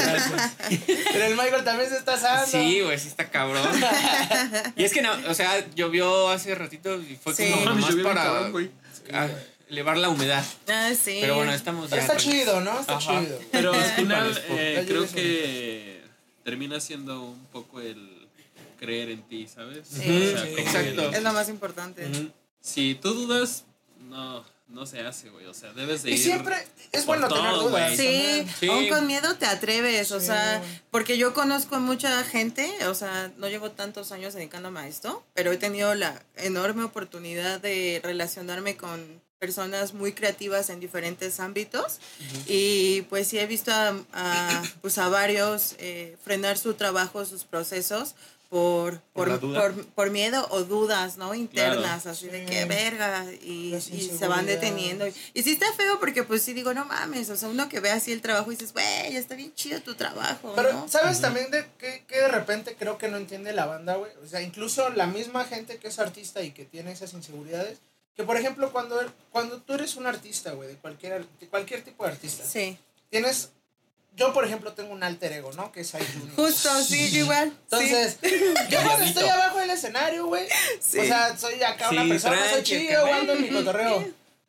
Pero 1.13 1.25
el 1.27 1.37
Michael 1.37 1.65
también 1.65 1.89
se 1.91 1.97
está 1.97 2.15
asando. 2.15 2.47
Sí, 2.47 2.81
güey, 2.81 2.99
sí 2.99 3.09
está 3.09 3.29
cabrón. 3.31 3.69
y 4.77 4.85
es 4.85 4.93
que, 4.93 5.03
no, 5.03 5.13
o 5.29 5.35
sea, 5.35 5.65
llovió 5.75 6.29
hace 6.31 6.55
ratito 6.55 7.01
y 7.01 7.17
fue 7.23 7.35
Sí. 7.35 7.51
como 7.51 7.65
nomás 7.67 7.95
para 7.97 8.23
cabrón, 8.25 8.71
elevar 9.69 9.97
la 9.97 10.09
humedad. 10.11 10.45
Ah, 10.69 10.91
sí. 10.95 11.19
Pero 11.21 11.37
bueno, 11.37 11.53
estamos 11.53 11.89
ya. 11.91 11.97
Está 11.99 12.17
tranquilos. 12.17 12.41
chido, 12.45 12.61
¿no? 12.61 12.79
Está 12.81 12.97
Ajá. 12.97 13.21
chido. 13.21 13.39
Pero 13.53 13.73
al 13.73 13.83
final 13.93 14.43
eh, 14.51 14.85
creo 14.87 15.09
que 15.11 16.03
termina 16.45 16.79
siendo 16.81 17.23
un 17.23 17.47
poco 17.47 17.81
el 17.81 18.29
creer 18.79 19.11
en 19.11 19.23
ti, 19.23 19.47
¿sabes? 19.47 19.87
Sí. 19.89 20.35
Exacto. 20.59 21.09
el- 21.09 21.15
Es 21.15 21.23
lo 21.23 21.33
más 21.33 21.49
importante. 21.49 22.07
Si 22.61 22.95
tú 22.97 23.15
dudas, 23.15 23.65
no, 24.09 24.45
no 24.73 24.87
se 24.87 25.01
hace, 25.01 25.29
güey. 25.31 25.47
O 25.47 25.55
sea, 25.55 25.73
debes 25.73 26.03
de 26.03 26.11
ir. 26.11 26.17
Y 26.17 26.19
siempre 26.23 26.57
es 26.93 27.05
por 27.05 27.19
bueno 27.19 27.29
tener 27.35 27.51
todo, 27.53 27.69
dudas. 27.69 27.97
güey. 27.97 27.97
Sí. 27.97 28.47
Sí. 28.61 28.69
aún 28.69 28.89
con 28.89 29.07
miedo 29.07 29.37
te 29.37 29.47
atreves, 29.47 30.11
o 30.13 30.21
Sí. 30.21 30.27
sea, 30.27 30.63
porque 30.91 31.17
yo 31.19 31.33
conozco 31.35 31.77
a 31.77 31.79
mucha 31.79 32.23
gente, 32.25 32.87
o 32.87 32.95
sea, 32.95 33.31
no 33.37 33.49
llevo 33.49 33.71
tantos 33.71 34.13
años 34.13 34.35
dedicándome 34.35 34.81
a 34.81 34.89
esto, 34.89 35.25
pero 35.35 35.53
he 35.53 35.57
tenido 35.57 35.95
la 35.95 36.23
enorme 36.37 36.85
oportunidad 36.85 37.61
de 37.61 38.01
relacionarme 38.03 38.77
con 38.77 39.21
personas 39.39 39.93
muy 39.93 40.13
creativas 40.13 40.71
en 40.71 40.79
diferentes 40.79 41.41
ámbitos 41.41 41.99
y 42.47 43.03
pues 43.11 43.27
sí 43.27 43.41
he 43.41 43.47
visto 43.49 43.73
a, 43.73 43.93
a, 44.13 44.63
pues 44.81 44.99
a 44.99 45.09
varios 45.09 45.75
eh, 45.81 46.17
frenar 46.25 46.57
su 46.59 46.75
trabajo, 46.75 47.25
sus 47.25 47.43
procesos 47.43 48.15
por, 48.53 49.01
Por 49.15 49.41
por, 49.95 50.11
miedo 50.11 50.47
o 50.51 50.63
dudas, 50.65 51.17
¿no? 51.17 51.35
Internas, 51.35 52.05
así 52.07 52.27
de 52.27 52.41
Sí. 52.41 52.53
que 52.53 52.67
verga 52.67 53.25
y, 53.41 53.75
se 53.81 54.29
van 54.29 54.45
deteniendo. 54.45 55.07
Y 55.07 55.43
sí 55.43 55.53
está 55.53 55.73
feo 55.73 55.99
porque 55.99 56.23
pues 56.23 56.43
sí 56.43 56.53
digo, 56.53 56.75
no 56.75 56.85
mames, 56.85 57.31
o 57.31 57.37
sea, 57.37 57.49
uno 57.49 57.71
que 57.71 57.81
ve 57.81 57.91
así 57.91 58.13
el 58.13 58.21
trabajo 58.21 58.53
y 58.53 58.57
dices, 58.57 58.75
güey, 58.75 59.17
está 59.17 59.37
bien 59.37 59.55
chido 59.55 59.81
tu 59.81 59.95
trabajo, 59.95 60.53
Pero, 60.55 60.71
¿no? 60.75 60.87
¿sabes 60.87 61.23
también 61.23 61.51
de 61.51 61.65
que, 61.79 62.05
que 62.07 62.17
de 62.17 62.29
repente 62.29 62.77
creo 62.79 62.99
que 62.99 63.09
no 63.09 63.17
entiende 63.17 63.55
la 63.55 63.65
banda, 63.65 63.97
güey? 63.97 64.13
O 64.23 64.29
sea, 64.29 64.43
incluso 64.43 64.91
la 64.91 65.07
misma 65.07 65.47
gente 65.47 65.79
que 65.79 65.89
es 65.89 65.99
artista 65.99 66.43
y 66.43 66.51
que 66.51 66.67
tiene 66.67 66.93
esas 66.93 67.15
inseguridades, 67.15 67.79
que 68.15 68.23
por 68.23 68.37
ejemplo, 68.37 68.71
cuando, 68.71 69.01
cuando 69.31 69.63
tú 69.63 69.73
eres 69.73 69.97
un 69.97 70.07
artista, 70.07 70.53
güey, 70.53 70.69
de 70.69 70.77
cualquier, 70.77 71.27
de 71.41 71.47
cualquier 71.49 71.83
tipo 71.85 72.05
de 72.05 72.11
artista, 72.11 72.45
Sí, 72.45 72.77
tienes... 73.09 73.49
Yo, 74.15 74.33
por 74.35 74.45
ejemplo, 74.45 74.73
tengo 74.75 74.93
un 74.93 75.03
alter 75.03 75.33
ego, 75.33 75.53
¿no? 75.55 75.73
Que 75.73 75.81
es 75.81 75.95
Ai 75.95 76.05
Junior. 76.13 76.37
justo, 76.37 76.69
sí, 76.85 77.11
yo 77.11 77.21
igual. 77.21 77.49
Entonces, 77.65 78.19
yo 78.69 78.83
cuando 78.85 79.05
estoy 79.07 79.27
abajo 79.29 79.59
del 79.59 79.71
escenario, 79.71 80.27
güey, 80.27 80.47
Sí. 80.81 80.99
o 80.99 81.05
sea, 81.05 81.37
soy 81.37 81.63
acá 81.63 81.89
una 81.91 82.03
Sí, 82.05 82.09
persona, 82.11 82.37
soy 82.43 82.49
tranqui, 82.53 82.71
chido, 82.71 83.07
acá. 83.07 83.17
ando 83.17 83.33
en 83.33 83.43
mi 83.43 83.49
cotorreo. 83.49 84.05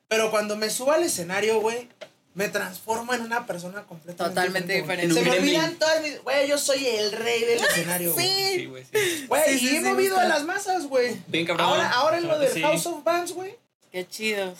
Pero 0.10 0.32
cuando 0.32 0.56
me 0.58 0.70
subo 0.70 0.92
al 0.92 1.04
escenario, 1.04 1.60
güey, 1.62 1.88
me 2.36 2.50
transformo 2.50 3.14
en 3.14 3.22
una 3.22 3.46
persona 3.46 3.84
completamente 3.84 4.24
Totalmente 4.42 4.74
güey. 4.74 4.82
diferente. 4.82 5.14
Se 5.16 5.22
me 5.22 5.32
olvidan 5.38 5.76
todas 5.80 6.02
mis. 6.02 6.22
Güey, 6.24 6.48
yo 6.48 6.58
soy 6.58 6.86
el 6.86 7.12
rey 7.12 7.42
del 7.46 7.64
escenario, 7.64 8.14
güey. 8.14 8.28
Sí, 8.28 8.56
Sí. 8.60 8.66
güey, 8.66 8.84
sí. 8.92 9.26
Güey, 9.28 9.44
Sí, 9.54 9.60
sí, 9.60 9.70
y 9.74 9.76
he 9.78 9.82
movido 9.82 10.18
a 10.20 10.26
las 10.26 10.44
masas, 10.44 10.88
güey. 10.88 11.16
Bien 11.28 11.46
cabrón. 11.46 11.68
Ahora, 11.68 11.90
ahora 11.92 12.18
en 12.18 12.28
lo 12.28 12.38
del 12.38 12.52
sí. 12.52 12.62
House 12.62 12.86
of 12.88 13.04
Bands, 13.04 13.32
güey. 13.34 13.56
Qué 13.92 14.08
chido. 14.08 14.54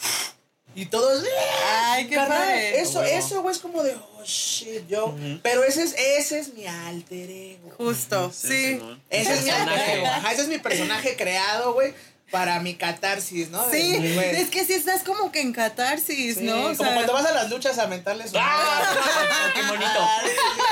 Y 0.76 0.86
todos. 0.88 1.24
Ay, 1.68 2.08
qué 2.08 2.16
Carnal, 2.16 2.40
padre. 2.40 2.80
Eso, 2.80 3.04
eso, 3.04 3.42
güey, 3.42 3.54
es 3.56 3.62
como 3.62 3.84
de, 3.84 3.96
oh, 3.96 4.13
shit, 4.24 4.88
yo. 4.88 5.16
Pero 5.44 5.64
ese 5.64 5.84
es, 5.84 5.94
ese 5.98 6.40
es 6.40 6.54
mi 6.54 6.66
alter 6.68 7.30
ego. 7.30 7.72
Justo, 7.78 8.32
sí. 8.34 8.80
Ese 9.10 9.34
es 9.34 9.44
mi 9.44 9.50
alter 9.50 9.68
Personaje. 9.76 9.98
ego. 9.98 10.08
Ajá, 10.08 10.32
ese 10.32 10.42
es 10.44 10.48
mi 10.48 10.58
personaje 10.58 11.16
creado, 11.16 11.74
güey, 11.74 11.94
para 12.32 12.60
mi 12.62 12.74
catarsis, 12.74 13.50
¿no? 13.50 13.68
De- 13.68 13.78
Sí, 13.80 13.96
güey. 14.16 14.36
es 14.38 14.50
que 14.50 14.66
sí 14.66 14.74
estás 14.74 15.04
como 15.04 15.32
que 15.32 15.40
en 15.42 15.54
catarsis, 15.54 16.38
Sí, 16.38 16.44
¿no? 16.46 16.56
O 16.62 16.64
como 16.64 16.76
sea, 16.76 16.94
cuando 16.96 17.14
vas 17.14 17.26
a 17.28 17.32
las 17.32 17.50
luchas 17.52 17.78
a 17.78 17.86
mentarles 17.86 18.32
¡Ah! 18.36 19.52
¡Qué 19.54 19.62
bonito! 19.62 20.08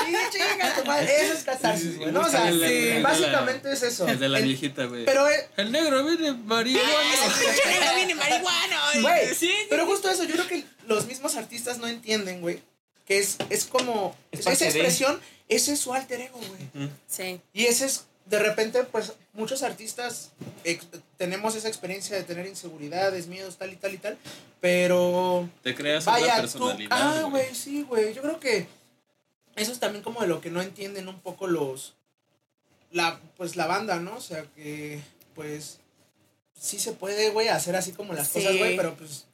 Sí, 0.07 0.15
chinga 0.39 0.73
tu 0.75 0.85
madre. 0.85 1.21
Eso 1.23 1.33
es 1.33 1.43
catarsis, 1.43 1.97
güey. 1.99 2.11
¿no? 2.11 2.21
O 2.21 2.29
sea, 2.29 2.47
El- 2.47 2.63
el- 2.63 2.69
sí, 2.69 2.75
el 2.87 2.95
de 2.95 3.01
básicamente 3.03 3.67
la- 3.67 3.73
es 3.75 3.83
eso. 3.83 4.07
El 4.07 4.19
de 4.19 4.29
la 4.29 4.39
El- 4.39 4.45
viejita, 4.45 4.85
güey. 4.85 5.05
Pero, 5.05 5.27
eh, 5.29 5.49
El 5.57 5.71
negro 5.71 6.03
viene 6.03 6.31
marihuana. 6.33 6.89
viene 7.95 8.15
marihuana! 8.15 8.81
güey, 9.01 9.35
Sí, 9.35 9.53
pero 9.69 9.85
justo 9.85 10.09
eso, 10.09 10.23
yo 10.23 10.33
creo 10.33 10.47
que 10.47 10.63
los 10.87 11.05
mismos 11.05 11.35
artistas 11.35 11.77
no 11.77 11.87
entienden, 11.87 12.41
güey, 12.41 12.61
que 13.11 13.19
es, 13.19 13.35
es 13.49 13.65
como, 13.65 14.15
Es 14.31 14.39
esa 14.41 14.51
de. 14.51 14.65
expresión, 14.67 15.19
ese 15.49 15.73
es 15.73 15.79
su 15.81 15.93
alter 15.93 16.21
ego, 16.21 16.39
güey. 16.39 16.89
sí. 17.07 17.41
Y 17.51 17.65
ese 17.65 17.85
es, 17.87 18.05
de 18.25 18.39
repente, 18.39 18.83
pues, 18.85 19.11
muchos 19.33 19.63
artistas 19.63 20.29
ex- 20.63 20.87
tenemos 21.17 21.55
esa 21.55 21.67
experiencia 21.67 22.15
de 22.15 22.23
tener 22.23 22.47
inseguridades, 22.47 23.27
miedos, 23.27 23.57
tal 23.57 23.73
y 23.73 23.75
tal 23.75 23.93
y 23.93 23.97
tal, 23.97 24.17
pero... 24.61 25.49
Te 25.61 25.75
creas 25.75 26.07
una 26.07 26.13
Vaya, 26.13 26.35
tú... 26.35 26.41
personalidad. 26.41 26.89
Ah, 26.91 27.23
güey, 27.29 27.53
sí, 27.53 27.81
güey. 27.83 28.13
Yo 28.13 28.21
creo 28.21 28.39
que 28.39 28.67
eso 29.57 29.73
es 29.73 29.79
también 29.81 30.03
como 30.05 30.21
de 30.21 30.27
lo 30.27 30.39
que 30.39 30.49
no 30.49 30.61
entienden 30.61 31.09
un 31.09 31.19
poco 31.19 31.47
los... 31.47 31.95
La, 32.93 33.19
pues, 33.35 33.57
la 33.57 33.67
banda, 33.67 33.97
¿no? 33.99 34.15
O 34.15 34.21
sea, 34.21 34.43
que, 34.55 35.01
pues, 35.35 35.79
sí 36.57 36.79
se 36.79 36.93
puede, 36.93 37.29
güey, 37.31 37.49
hacer 37.49 37.75
así 37.75 37.91
como 37.91 38.13
las 38.13 38.29
Sí. 38.29 38.39
cosas, 38.39 38.57
güey, 38.57 38.77
pero, 38.77 38.95
pues, 38.95 39.25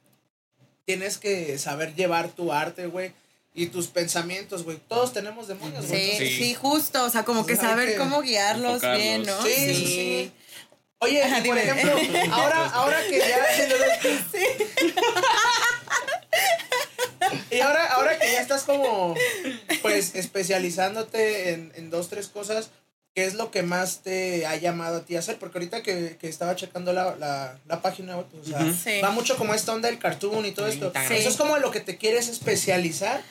tienes 0.84 1.18
que 1.18 1.56
saber 1.58 1.94
llevar 1.94 2.30
tu 2.30 2.52
arte, 2.52 2.86
güey, 2.86 3.12
y 3.62 3.66
tus 3.66 3.88
pensamientos, 3.88 4.64
güey. 4.64 4.78
Todos 4.88 5.12
tenemos 5.12 5.46
demonios, 5.48 5.84
Sí, 5.84 5.90
güey. 5.90 6.16
sí, 6.16 6.24
entonces- 6.24 6.58
justo, 6.58 7.04
o 7.04 7.10
sea, 7.10 7.24
como 7.24 7.44
que 7.46 7.54
Pues 7.56 7.68
saber 7.68 7.88
que 7.90 7.96
cómo 7.96 8.22
guiarlos 8.22 8.74
enfocarlos. 8.82 9.02
bien, 9.02 9.22
¿no? 9.24 9.42
Sí, 9.42 9.74
sí, 9.74 9.86
sí. 9.86 10.32
Oye, 11.00 11.22
Ajá, 11.22 11.40
por 11.44 11.56
ejemplo, 11.56 11.92
ahora, 12.32 12.66
ahora 12.74 12.98
que 13.08 13.18
ya. 13.18 13.46
Y 17.50 17.60
ahora, 17.60 17.86
ahora 17.94 18.18
que 18.18 18.32
ya 18.32 18.40
estás 18.40 18.62
como, 18.64 19.14
pues, 19.82 20.14
especializándote 20.14 21.50
en, 21.52 21.72
en 21.76 21.90
dos, 21.90 22.08
tres 22.08 22.28
cosas, 22.28 22.70
¿qué 23.14 23.24
es 23.24 23.34
lo 23.34 23.50
que 23.50 23.62
más 23.62 24.00
te 24.02 24.46
ha 24.46 24.56
llamado 24.56 24.98
a 24.98 25.04
ti 25.04 25.16
a 25.16 25.20
hacer? 25.20 25.38
Porque 25.38 25.58
ahorita 25.58 25.82
que, 25.82 26.16
que 26.20 26.28
estaba 26.28 26.56
checando 26.56 26.92
la, 26.92 27.16
la, 27.16 27.58
la 27.66 27.82
página 27.82 28.16
pues, 28.22 28.46
o 28.46 28.50
sea. 28.50 28.72
Sí. 28.72 29.00
va 29.02 29.10
mucho 29.10 29.36
como 29.36 29.54
esta 29.54 29.72
onda 29.72 29.88
del 29.88 29.98
cartoon 29.98 30.46
y 30.46 30.52
todo 30.52 30.66
Sí, 30.70 30.74
esto. 30.74 30.92
sí. 31.08 31.14
Eso 31.14 31.28
es 31.28 31.36
como 31.36 31.58
lo 31.58 31.70
que 31.70 31.80
te 31.80 31.96
quieres 31.96 32.28
especializar. 32.28 33.22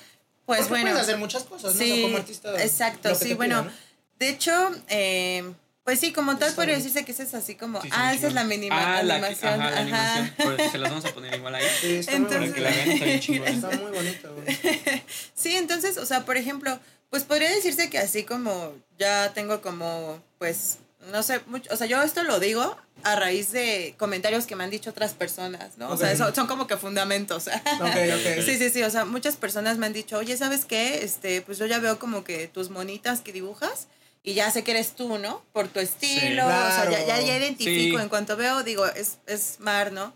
Pues 0.47 0.61
porque 0.61 0.69
bueno. 0.69 0.89
puedes 0.91 1.03
hacer 1.03 1.17
muchas 1.17 1.43
cosas, 1.43 1.75
¿no? 1.75 1.81
O 1.81 1.85
sea, 1.85 1.95
Sí, 1.95 2.01
como 2.01 2.17
artista. 2.17 2.63
exacto, 2.63 3.13
sí, 3.13 3.35
bueno, 3.35 3.63
¿no? 3.65 3.71
De 4.17 4.29
hecho, 4.29 4.51
eh, 4.89 5.43
pues 5.83 5.99
sí, 5.99 6.11
como 6.11 6.35
tal 6.37 6.51
podría 6.53 6.75
decirse 6.75 7.05
que 7.05 7.11
ese 7.11 7.23
es 7.23 7.33
así 7.35 7.53
como, 7.55 7.79
Sí, 7.81 7.89
ah, 7.91 8.09
sí, 8.11 8.17
esa 8.17 8.27
es 8.27 8.33
la 8.33 8.43
minima 8.45 8.97
Ah, 8.97 9.03
la, 9.03 9.15
animación. 9.15 9.61
ajá, 9.61 9.69
la 9.69 9.81
ajá. 9.81 10.13
animación. 10.15 10.33
Por- 10.57 10.71
se 10.71 10.77
las 10.79 10.89
vamos 10.89 11.05
a 11.05 11.13
poner 11.13 11.35
igual 11.35 11.53
ahí. 11.55 11.65
Sí, 11.79 11.95
está 11.97 12.13
Entonces- 12.13 12.51
muy 12.51 12.59
la 12.59 12.69
bonito. 12.71 13.45
está 13.45 13.69
muy 13.77 13.91
bonito, 13.91 14.33
güey. 14.35 14.57
Sí, 15.35 15.55
entonces, 15.55 15.97
o 15.97 16.05
sea, 16.07 16.25
por 16.25 16.35
ejemplo, 16.37 16.79
pues 17.09 17.23
podría 17.23 17.49
decirse 17.51 17.89
que 17.89 17.99
así 17.99 18.23
como 18.23 18.73
ya 18.97 19.33
tengo 19.33 19.61
como, 19.61 20.21
pues, 20.39 20.79
no 21.11 21.23
sé, 21.23 21.41
mucho, 21.47 21.71
o 21.73 21.77
sea, 21.77 21.87
yo 21.87 22.01
esto 22.01 22.23
lo 22.23 22.39
digo 22.39 22.77
a 23.03 23.15
raíz 23.15 23.51
de 23.51 23.95
comentarios 23.97 24.45
que 24.47 24.55
me 24.55 24.63
han 24.63 24.69
dicho 24.69 24.89
otras 24.89 25.13
personas, 25.13 25.77
¿no? 25.77 25.89
O 25.89 25.97
sea, 25.97 26.11
eso- 26.11 26.33
son 26.33 26.47
como 26.47 26.67
que 26.67 26.77
fundamentos. 26.77 27.47
Ok, 27.47 27.81
ok. 27.81 28.43
Sí, 28.45 28.57
sí, 28.57 28.69
sí, 28.69 28.83
o 28.83 28.89
sea, 28.89 29.05
muchas 29.05 29.35
personas 29.35 29.77
me 29.77 29.85
han 29.85 29.93
dicho, 29.93 30.17
oye, 30.17 30.35
¿sabes 30.37 30.65
qué? 30.65 31.03
Este, 31.03 31.41
pues 31.41 31.57
yo 31.57 31.65
ya 31.65 31.79
veo 31.79 31.99
como 31.99 32.23
que 32.23 32.47
tus 32.47 32.69
monitas 32.69 33.21
que 33.21 33.31
dibujas 33.33 33.87
y 34.23 34.33
ya 34.33 34.51
sé 34.51 34.63
que 34.63 34.71
eres 34.71 34.93
tú, 34.95 35.17
¿no? 35.19 35.43
Por 35.53 35.67
tu 35.67 35.79
estilo, 35.79 36.45
o 36.45 36.49
sea, 36.49 36.89
ya, 36.91 37.05
ya, 37.05 37.21
ya 37.21 37.37
identifico, 37.37 37.97
Sí. 37.97 38.03
en 38.03 38.09
cuanto 38.09 38.35
veo, 38.35 38.63
digo, 38.63 38.85
es, 38.87 39.19
es 39.27 39.59
Mar, 39.59 39.91
¿no? 39.91 40.13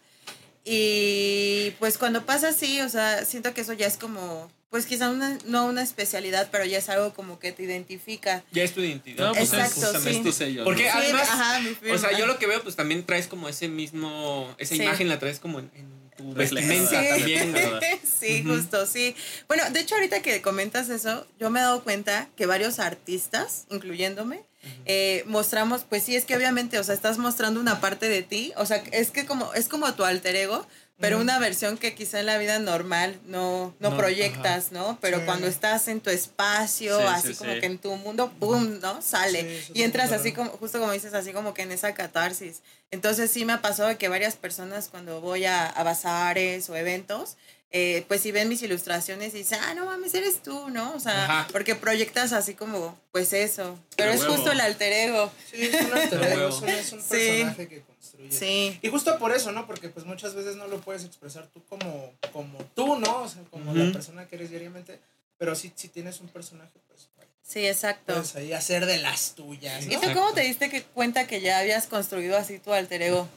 Y 0.64 1.72
pues 1.80 1.98
cuando 1.98 2.26
pasa 2.26 2.50
así, 2.50 2.82
o 2.82 2.90
sea, 2.90 3.26
siento 3.26 3.54
que 3.54 3.62
eso 3.62 3.74
ya 3.74 3.88
es 3.88 3.98
como, 3.98 4.52
pues 4.72 4.86
quizá 4.88 5.10
una, 5.10 5.38
no 5.46 5.66
una 5.66 5.84
especialidad, 5.84 6.48
pero 6.52 6.66
ya 6.66 6.80
es 6.80 6.90
algo 6.90 7.14
como 7.14 7.38
que 7.40 7.52
te 7.52 7.62
identifica. 7.64 8.42
Ya 8.52 8.64
es 8.64 8.74
tu 8.74 8.80
identidad. 8.82 9.26
No, 9.28 9.32
pues 9.34 9.44
es 9.52 9.54
Exacto, 9.54 9.82
justamente 9.82 10.14
sí. 10.20 10.24
tu 10.24 10.32
sello. 10.32 10.64
Porque 10.64 10.90
además, 10.90 11.28
ajá, 11.30 11.60
mi 11.60 11.76
firma. 11.76 11.96
O 11.96 11.98
sea, 12.00 12.18
yo 12.18 12.26
lo 12.26 12.40
que 12.40 12.48
veo, 12.48 12.64
pues 12.64 12.76
también 12.78 13.06
traes 13.06 13.28
como 13.28 13.48
ese 13.50 13.68
mismo, 13.68 14.56
esa 14.58 14.76
Sí. 14.76 14.82
imagen 14.82 15.10
la 15.10 15.20
traes 15.20 15.40
como 15.40 15.60
en, 15.60 15.70
en 15.76 15.92
tu 16.18 16.34
vestimenta 16.34 16.90
Sí. 17.02 17.08
también. 17.10 17.52
¿verdad? 17.54 17.82
sí, 18.20 18.44
justo, 18.46 18.86
sí. 18.86 19.14
Bueno, 19.50 19.64
de 19.72 19.82
hecho, 19.82 19.96
ahorita 19.96 20.22
que 20.22 20.42
comentas 20.42 20.90
eso, 20.90 21.28
yo 21.38 21.50
me 21.50 21.60
he 21.60 21.64
dado 21.64 21.84
cuenta 21.84 22.30
que 22.38 22.46
varios 22.46 22.80
artistas, 22.80 23.66
incluyéndome, 23.70 24.42
eh, 24.86 25.24
mostramos, 25.26 25.84
pues 25.84 26.04
sí, 26.04 26.16
es 26.16 26.24
que 26.24 26.36
obviamente, 26.38 26.80
o 26.80 26.84
sea, 26.84 26.96
estás 26.96 27.18
mostrando 27.18 27.60
una 27.60 27.82
parte 27.82 28.08
de 28.08 28.22
ti, 28.24 28.54
o 28.56 28.66
sea, 28.66 28.78
es 28.92 29.12
que 29.12 29.26
como, 29.26 29.54
es 29.54 29.68
como 29.68 29.94
tu 29.96 30.06
alter 30.06 30.36
ego, 30.36 30.66
pero 31.02 31.20
una 31.20 31.40
versión 31.40 31.78
que 31.78 31.94
quizá 31.96 32.20
en 32.20 32.28
la 32.28 32.38
vida 32.38 32.60
normal 32.60 33.20
no, 33.26 33.76
no, 33.80 33.90
No, 33.90 33.98
proyectas, 33.98 34.72
¿no? 34.72 34.98
Pero 35.02 35.18
Sí. 35.20 35.26
cuando 35.26 35.48
estás 35.48 35.88
en 35.88 36.00
tu 36.00 36.10
espacio, 36.10 36.98
Sí, 36.98 37.04
así 37.10 37.28
sí, 37.30 37.34
como 37.36 37.54
sí. 37.54 37.60
que 37.60 37.66
en 37.66 37.78
tu 37.80 37.94
mundo, 37.98 38.32
¡boom!, 38.40 38.80
¿no? 38.80 39.02
Sale. 39.02 39.62
Y 39.74 39.84
entras 39.84 40.12
así 40.12 40.32
como, 40.32 40.52
justo 40.52 40.80
como 40.80 40.92
dices, 40.94 41.14
así 41.14 41.34
como 41.34 41.54
que 41.54 41.64
en 41.64 41.72
esa 41.72 41.94
catarsis. 41.94 42.62
Entonces 42.92 43.32
sí 43.32 43.44
me 43.46 43.54
ha 43.54 43.62
pasado 43.62 43.98
que 43.98 44.08
varias 44.10 44.36
personas 44.36 44.88
cuando 44.90 45.20
voy 45.22 45.46
a, 45.46 45.66
a 45.66 45.84
bazares 45.84 46.70
o 46.70 46.76
eventos, 46.76 47.36
eh, 47.74 48.04
pues 48.08 48.22
si 48.22 48.32
ven 48.32 48.50
mis 48.50 48.62
ilustraciones 48.64 49.34
y 49.34 49.38
dicen, 49.40 49.60
ah, 49.64 49.74
no 49.74 49.86
mames, 49.86 50.14
eres 50.14 50.44
tú, 50.44 50.70
¿no? 50.70 50.94
O 50.94 51.00
sea, 51.00 51.24
Ajá. 51.24 51.48
porque 51.52 51.76
proyectas 51.76 52.34
así 52.34 52.54
como, 52.54 53.00
pues 53.12 53.32
eso. 53.34 53.80
Pero 53.96 54.12
es 54.12 54.22
huevo. 54.22 54.34
justo 54.36 54.52
el 54.52 54.60
alter 54.62 54.92
ego. 54.92 55.32
Sí, 55.50 55.64
es 55.68 55.82
un 55.86 55.94
alter 55.94 56.24
ego, 56.24 56.50
es 56.50 56.56
un, 56.62 56.70
es 56.70 56.92
un 56.94 57.02
Sí. 57.02 57.08
personaje 57.10 57.68
que 57.70 57.82
construye. 57.82 58.32
Sí. 58.32 58.80
Y 58.82 58.90
justo 58.90 59.18
por 59.18 59.34
eso, 59.34 59.52
¿no? 59.54 59.66
Porque 59.68 59.88
pues 59.90 60.06
muchas 60.06 60.36
veces 60.36 60.56
no 60.58 60.68
lo 60.68 60.82
puedes 60.82 61.06
expresar 61.06 61.48
tú 61.48 61.64
como, 61.70 62.12
como 62.34 62.58
tú, 62.76 62.98
¿no? 63.00 63.22
O 63.24 63.30
sea, 63.30 63.42
como 63.50 63.74
la 63.74 63.92
persona 63.94 64.28
que 64.28 64.36
eres 64.36 64.50
diariamente. 64.50 65.00
Pero 65.38 65.56
sí, 65.56 65.72
si 65.76 65.88
tienes 65.88 66.20
un 66.20 66.28
personaje, 66.28 66.74
pues 66.88 67.08
Sí, 67.44 67.66
exacto. 67.66 68.14
puedes 68.14 68.36
ahí 68.36 68.54
hacer 68.54 68.86
de 68.86 68.98
las 68.98 69.34
tuyas, 69.34 69.84
¿Y 69.84 69.88
¿no? 69.88 69.92
tú 69.94 69.98
Exacto. 70.08 70.20
cómo 70.22 70.34
te 70.34 70.42
diste 70.42 70.70
que, 70.70 70.84
cuenta 70.84 71.26
que 71.28 71.42
ya 71.42 71.58
habías 71.60 71.88
construido 71.88 72.38
así 72.38 72.60
tu 72.60 72.72
alter 72.74 73.02
ego? 73.02 73.28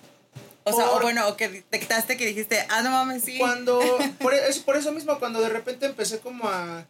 O 0.64 0.72
sea, 0.72 0.90
o 0.92 1.00
bueno, 1.00 1.28
o 1.28 1.36
que 1.36 1.48
detectaste 1.48 2.16
que 2.16 2.26
dijiste, 2.26 2.64
ah, 2.70 2.82
no 2.82 2.90
mames, 2.90 3.22
sí. 3.24 3.38
Cuando, 3.38 3.80
por, 4.20 4.32
e- 4.34 4.48
es 4.48 4.58
por 4.58 4.76
eso 4.76 4.92
mismo, 4.92 5.18
cuando 5.18 5.40
de 5.40 5.48
repente 5.50 5.86
empecé 5.86 6.20
como 6.20 6.48
a 6.48 6.86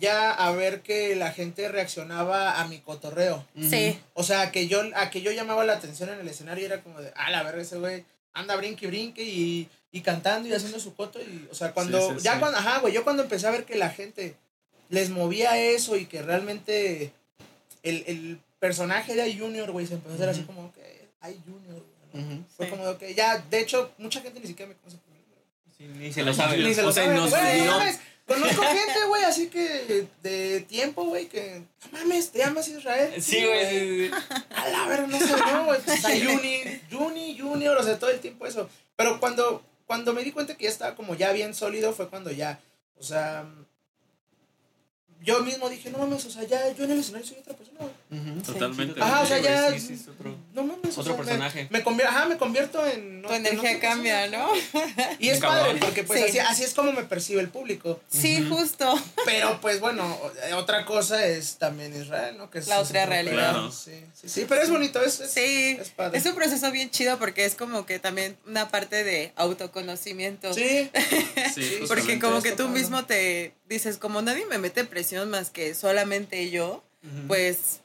ya 0.00 0.30
a 0.32 0.50
ver 0.52 0.80
que 0.80 1.14
la 1.16 1.32
gente 1.32 1.68
reaccionaba 1.68 2.60
a 2.60 2.66
mi 2.66 2.78
cotorreo. 2.80 3.46
Sí. 3.60 4.00
O 4.14 4.22
sea, 4.24 4.50
que 4.50 4.66
yo, 4.66 4.80
a 4.94 5.10
que 5.10 5.20
yo 5.20 5.30
llamaba 5.32 5.64
la 5.64 5.74
atención 5.74 6.08
en 6.08 6.18
el 6.18 6.28
escenario 6.28 6.62
y 6.62 6.66
era 6.66 6.80
como 6.82 7.00
de, 7.00 7.12
ah, 7.14 7.30
la 7.30 7.42
verga, 7.42 7.60
ese 7.62 7.78
güey 7.78 8.04
anda 8.32 8.56
brinque 8.56 8.86
y 8.86 8.88
brinque 8.88 9.22
y, 9.22 9.68
y 9.92 10.00
cantando 10.00 10.48
y 10.48 10.54
haciendo 10.54 10.80
su 10.80 10.94
coto. 10.94 11.20
Y, 11.20 11.46
o 11.50 11.54
sea, 11.54 11.72
cuando, 11.72 12.00
Sí, 12.00 12.14
sí, 12.18 12.24
ya 12.24 12.32
sí. 12.34 12.38
cuando, 12.40 12.56
ajá, 12.58 12.78
güey, 12.78 12.94
yo 12.94 13.04
cuando 13.04 13.22
empecé 13.24 13.46
a 13.46 13.50
ver 13.50 13.64
que 13.64 13.76
la 13.76 13.90
gente 13.90 14.34
les 14.88 15.10
movía 15.10 15.58
eso 15.58 15.96
y 15.96 16.06
que 16.06 16.22
realmente 16.22 17.12
el, 17.82 18.02
el 18.06 18.38
personaje 18.60 19.14
de 19.14 19.36
Junior, 19.36 19.70
güey, 19.72 19.86
se 19.86 19.94
empezó 19.94 20.12
a 20.12 20.16
hacer 20.16 20.28
así 20.30 20.42
como, 20.44 20.64
ok, 20.64 20.78
hay 21.20 21.38
Junior, 21.44 21.84
Ujú. 22.12 22.44
Fue 22.56 22.66
Sí. 22.66 22.70
como 22.70 22.84
de, 22.84 22.90
ok, 22.90 23.02
ya, 23.16 23.38
de 23.38 23.60
hecho, 23.60 23.92
mucha 23.98 24.20
gente 24.20 24.40
ni 24.40 24.46
siquiera 24.46 24.68
me 24.70 24.76
conoce 24.76 24.98
por 24.98 25.12
mi 25.14 25.20
nombre. 25.20 25.42
Sí, 25.76 25.84
ni 25.98 26.12
se 26.12 26.22
lo 26.22 26.34
sabe. 26.34 26.56
Ni 26.58 26.74
se 26.74 26.82
lo 26.82 26.88
o 26.88 26.92
sea, 26.92 27.04
sabe, 27.04 27.18
güey, 27.18 27.60
no 27.66 27.78
mames, 27.78 28.00
Conozco 28.24 28.62
gente, 28.62 29.04
güey, 29.08 29.24
así 29.24 29.48
que 29.48 30.06
de 30.22 30.60
tiempo, 30.60 31.04
güey, 31.04 31.26
que, 31.26 31.64
no 31.90 31.98
mames, 31.98 32.30
te 32.30 32.38
llamas 32.38 32.68
Israel. 32.68 33.20
Sí, 33.20 33.44
güey. 33.44 33.68
sí, 33.68 34.08
sí. 34.08 34.10
A 34.54 34.68
la 34.68 34.86
verga, 34.86 35.06
no 35.08 35.18
sé, 35.18 35.26
no, 35.26 35.64
güey. 35.64 35.80
O 35.80 35.82
sea, 35.82 36.10
Juni, 36.10 36.62
Juni, 36.90 37.38
Junior, 37.38 37.76
o 37.76 37.82
sea, 37.82 37.98
todo 37.98 38.10
el 38.10 38.20
tiempo 38.20 38.46
eso. 38.46 38.68
Pero 38.94 39.18
cuando, 39.18 39.64
cuando 39.86 40.12
me 40.14 40.22
di 40.22 40.30
cuenta 40.30 40.56
que 40.56 40.64
ya 40.64 40.70
estaba 40.70 40.94
como 40.94 41.14
ya 41.16 41.32
bien 41.32 41.52
sólido, 41.52 41.92
fue 41.92 42.08
cuando 42.08 42.30
ya, 42.30 42.60
o 42.96 43.02
sea, 43.02 43.44
yo 45.20 45.40
mismo 45.42 45.68
dije, 45.68 45.90
no 45.90 45.98
mames, 45.98 46.24
o 46.24 46.30
sea, 46.30 46.44
ya 46.44 46.72
yo 46.72 46.84
en 46.84 46.92
el 46.92 47.00
escenario 47.00 47.26
soy 47.26 47.38
otra 47.38 47.54
persona, 47.54 47.80
güey. 47.80 47.92
Totalmente. 48.44 49.00
Ajá, 49.02 49.22
o 49.22 49.26
sea, 49.26 49.38
ya. 49.38 49.70
sí, 49.72 49.80
sí, 49.80 49.92
es 49.94 50.08
otro- 50.08 50.36
No 50.52 50.64
mames, 50.64 50.96
o 50.98 51.00
otro 51.00 51.04
sea, 51.04 51.12
me- 51.12 51.16
personaje. 51.24 51.68
Me, 51.70 51.82
convier- 51.82 52.06
ajá, 52.06 52.26
me 52.26 52.36
convierto 52.36 52.86
en. 52.86 53.22
Tu 53.22 53.28
en 53.32 53.46
energía 53.46 53.80
cambia, 53.80 54.22
persona. 54.28 54.46
¿no? 54.46 55.16
Y 55.18 55.28
es 55.28 55.38
Cabrón. 55.40 55.64
padre, 55.66 55.78
porque 55.80 56.02
pues 56.04 56.18
Sí. 56.20 56.26
así, 56.26 56.38
así 56.40 56.64
es 56.64 56.74
como 56.74 56.92
me 56.92 57.04
percibe 57.04 57.40
el 57.40 57.48
público. 57.48 58.00
Sí, 58.08 58.44
justo. 58.48 59.00
Pero 59.24 59.60
pues 59.60 59.80
bueno, 59.80 60.18
otra 60.56 60.84
cosa 60.84 61.24
es 61.26 61.56
también 61.56 61.94
Israel, 61.98 62.36
¿no? 62.36 62.50
Que 62.50 62.58
es, 62.58 62.66
La 62.68 62.80
otra 62.80 63.06
realidad. 63.06 63.70
Sí, 63.70 63.92
sí, 64.20 64.28
sí, 64.28 64.46
pero 64.48 64.60
es 64.62 64.70
bonito, 64.70 65.00
es, 65.02 65.20
es, 65.20 65.30
Sí, 65.30 65.76
es 65.80 65.88
padre. 65.90 66.18
es 66.18 66.26
un 66.26 66.34
proceso 66.34 66.70
bien 66.72 66.90
chido 66.90 67.18
porque 67.18 67.44
es 67.44 67.54
como 67.54 67.86
que 67.86 67.98
también 67.98 68.36
una 68.46 68.68
parte 68.68 69.04
de 69.04 69.32
autoconocimiento. 69.36 70.52
Sí, 70.52 70.90
Sí, 71.54 71.80
Porque 71.88 72.18
como 72.18 72.42
que 72.42 72.52
tú 72.52 72.68
mismo 72.68 73.04
te 73.04 73.54
dices, 73.68 73.96
como 73.98 74.20
nadie 74.22 74.44
me 74.46 74.58
mete 74.58 74.84
presión 74.84 75.30
más 75.30 75.50
que 75.50 75.74
solamente 75.74 76.50
yo, 76.50 76.82
pues, 77.28 77.80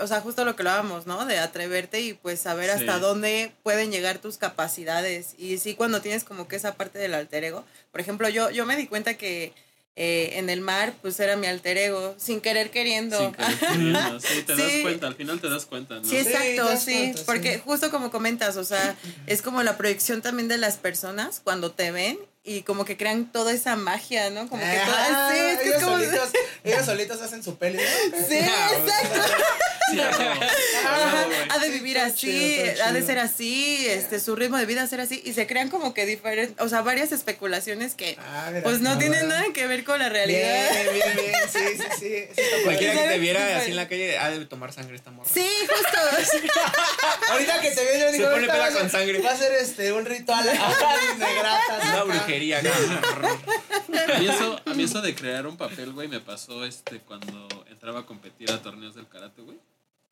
o 0.00 0.06
sea, 0.06 0.20
justo 0.20 0.44
lo 0.44 0.56
que 0.56 0.62
hablábamos, 0.62 1.06
¿no? 1.06 1.26
De 1.26 1.38
atreverte 1.38 2.00
y 2.00 2.14
pues 2.14 2.40
saber 2.40 2.70
Sí. 2.70 2.76
hasta 2.80 2.98
dónde 2.98 3.52
pueden 3.62 3.90
llegar 3.90 4.18
tus 4.18 4.38
capacidades. 4.38 5.34
Y 5.38 5.58
sí, 5.58 5.74
cuando 5.74 6.00
tienes 6.00 6.24
como 6.24 6.48
que 6.48 6.56
esa 6.56 6.74
parte 6.74 6.98
del 6.98 7.14
alter 7.14 7.44
ego, 7.44 7.64
por 7.92 8.00
ejemplo, 8.00 8.28
yo, 8.28 8.50
yo 8.50 8.66
me 8.66 8.76
di 8.76 8.86
cuenta 8.86 9.14
que 9.14 9.52
eh, 9.96 10.38
en 10.38 10.48
el 10.48 10.60
mar, 10.62 10.94
pues 11.02 11.20
era 11.20 11.36
mi 11.36 11.46
alter 11.46 11.76
ego, 11.76 12.14
sin 12.16 12.40
querer 12.40 12.70
queriendo. 12.70 13.18
Sin 13.18 13.32
querer 13.32 13.58
queriendo, 13.58 14.20
sí, 14.20 14.42
te 14.42 14.56
das 14.56 14.72
cuenta, 14.82 15.06
al 15.08 15.14
final 15.14 15.40
te 15.40 15.50
das 15.50 15.66
cuenta, 15.66 15.96
¿no? 15.96 16.04
Sí, 16.04 16.16
exacto, 16.16 16.62
cuenta, 16.62 16.76
sí. 16.78 17.12
porque 17.26 17.58
justo 17.58 17.90
como 17.90 18.10
comentas, 18.10 18.56
o 18.56 18.64
sea, 18.64 18.96
es 19.26 19.42
como 19.42 19.62
la 19.62 19.76
proyección 19.76 20.22
también 20.22 20.48
de 20.48 20.56
las 20.56 20.76
personas 20.76 21.40
cuando 21.44 21.72
te 21.72 21.90
ven 21.90 22.18
y 22.42 22.62
como 22.62 22.84
que 22.84 22.96
crean 22.96 23.30
toda 23.30 23.52
esa 23.52 23.76
magia, 23.76 24.30
¿no? 24.30 24.48
Como 24.48 24.62
que 24.62 24.68
Ajá, 24.68 24.86
toda, 24.86 25.32
sí, 25.32 25.38
es 25.38 25.58
que 25.58 25.68
ellos, 25.68 25.82
como... 25.82 25.96
solitos, 25.98 26.30
ellos 26.64 26.86
solitos 26.86 27.20
hacen 27.20 27.42
su 27.42 27.56
peli. 27.56 27.78
¿no? 27.78 28.18
Sí, 28.28 28.38
exacto. 28.38 29.34
Ha 29.98 31.58
de 31.58 31.70
vivir 31.70 31.98
así, 31.98 32.58
ha 32.84 32.92
de 32.92 33.02
ser 33.02 33.18
así, 33.18 33.86
este, 33.88 34.20
su 34.20 34.36
ritmo 34.36 34.56
de 34.58 34.66
vida 34.66 34.86
ser 34.86 35.00
así, 35.00 35.22
y 35.24 35.32
se 35.32 35.46
crean 35.46 35.68
como 35.68 35.94
que 35.94 36.06
diferentes, 36.06 36.56
o 36.60 36.68
sea, 36.68 36.82
varias 36.82 37.12
especulaciones 37.12 37.94
que 37.94 38.16
Ah, 38.18 38.50
pues 38.62 38.80
no 38.80 38.90
ah, 38.90 38.98
tienen 38.98 39.28
nada 39.28 39.44
que 39.52 39.66
ver 39.66 39.84
con 39.84 39.98
la 39.98 40.08
realidad. 40.08 40.70
Bien, 40.72 40.94
bien, 40.94 41.16
bien, 41.16 41.34
sí, 41.50 41.82
sí, 41.98 42.24
sí. 42.34 42.42
Cualquiera 42.64 42.94
que 42.94 43.08
te 43.08 43.18
viera 43.18 43.40
Sí, 43.40 43.52
así 43.54 43.70
en 43.70 43.76
la 43.76 43.88
calle 43.88 44.18
ha 44.18 44.30
de 44.30 44.44
tomar 44.46 44.72
sangre 44.72 44.96
esta 44.96 45.10
morra. 45.10 45.28
Sí, 45.32 45.48
justo. 45.68 46.40
Ahorita 47.30 47.60
que 47.60 47.70
te 47.70 47.84
veo, 47.84 47.98
yo 47.98 48.10
Se 48.10 48.16
digo, 48.18 48.30
pone 48.30 48.46
peda 48.46 48.72
con 48.72 48.90
sangre. 48.90 49.20
Va 49.20 49.30
a 49.30 49.36
ser 49.36 49.52
este, 49.52 49.92
un 49.92 50.04
ritual 50.04 50.44
de 50.44 50.52
gratas. 50.52 51.84
Una 51.84 52.02
brujería. 52.04 52.60
cabrón. 52.62 53.38
A 54.14 54.18
mí, 54.18 54.28
eso, 54.28 54.60
a 54.64 54.74
mí 54.74 54.84
eso 54.84 55.02
de 55.02 55.14
crear 55.14 55.46
un 55.46 55.56
papel, 55.56 55.92
güey, 55.92 56.08
me 56.08 56.20
pasó 56.20 56.64
este 56.64 57.00
cuando 57.00 57.48
entraba 57.70 58.00
a 58.00 58.06
competir 58.06 58.50
a 58.50 58.62
torneos 58.62 58.94
del 58.94 59.08
karate, 59.08 59.42
güey. 59.42 59.58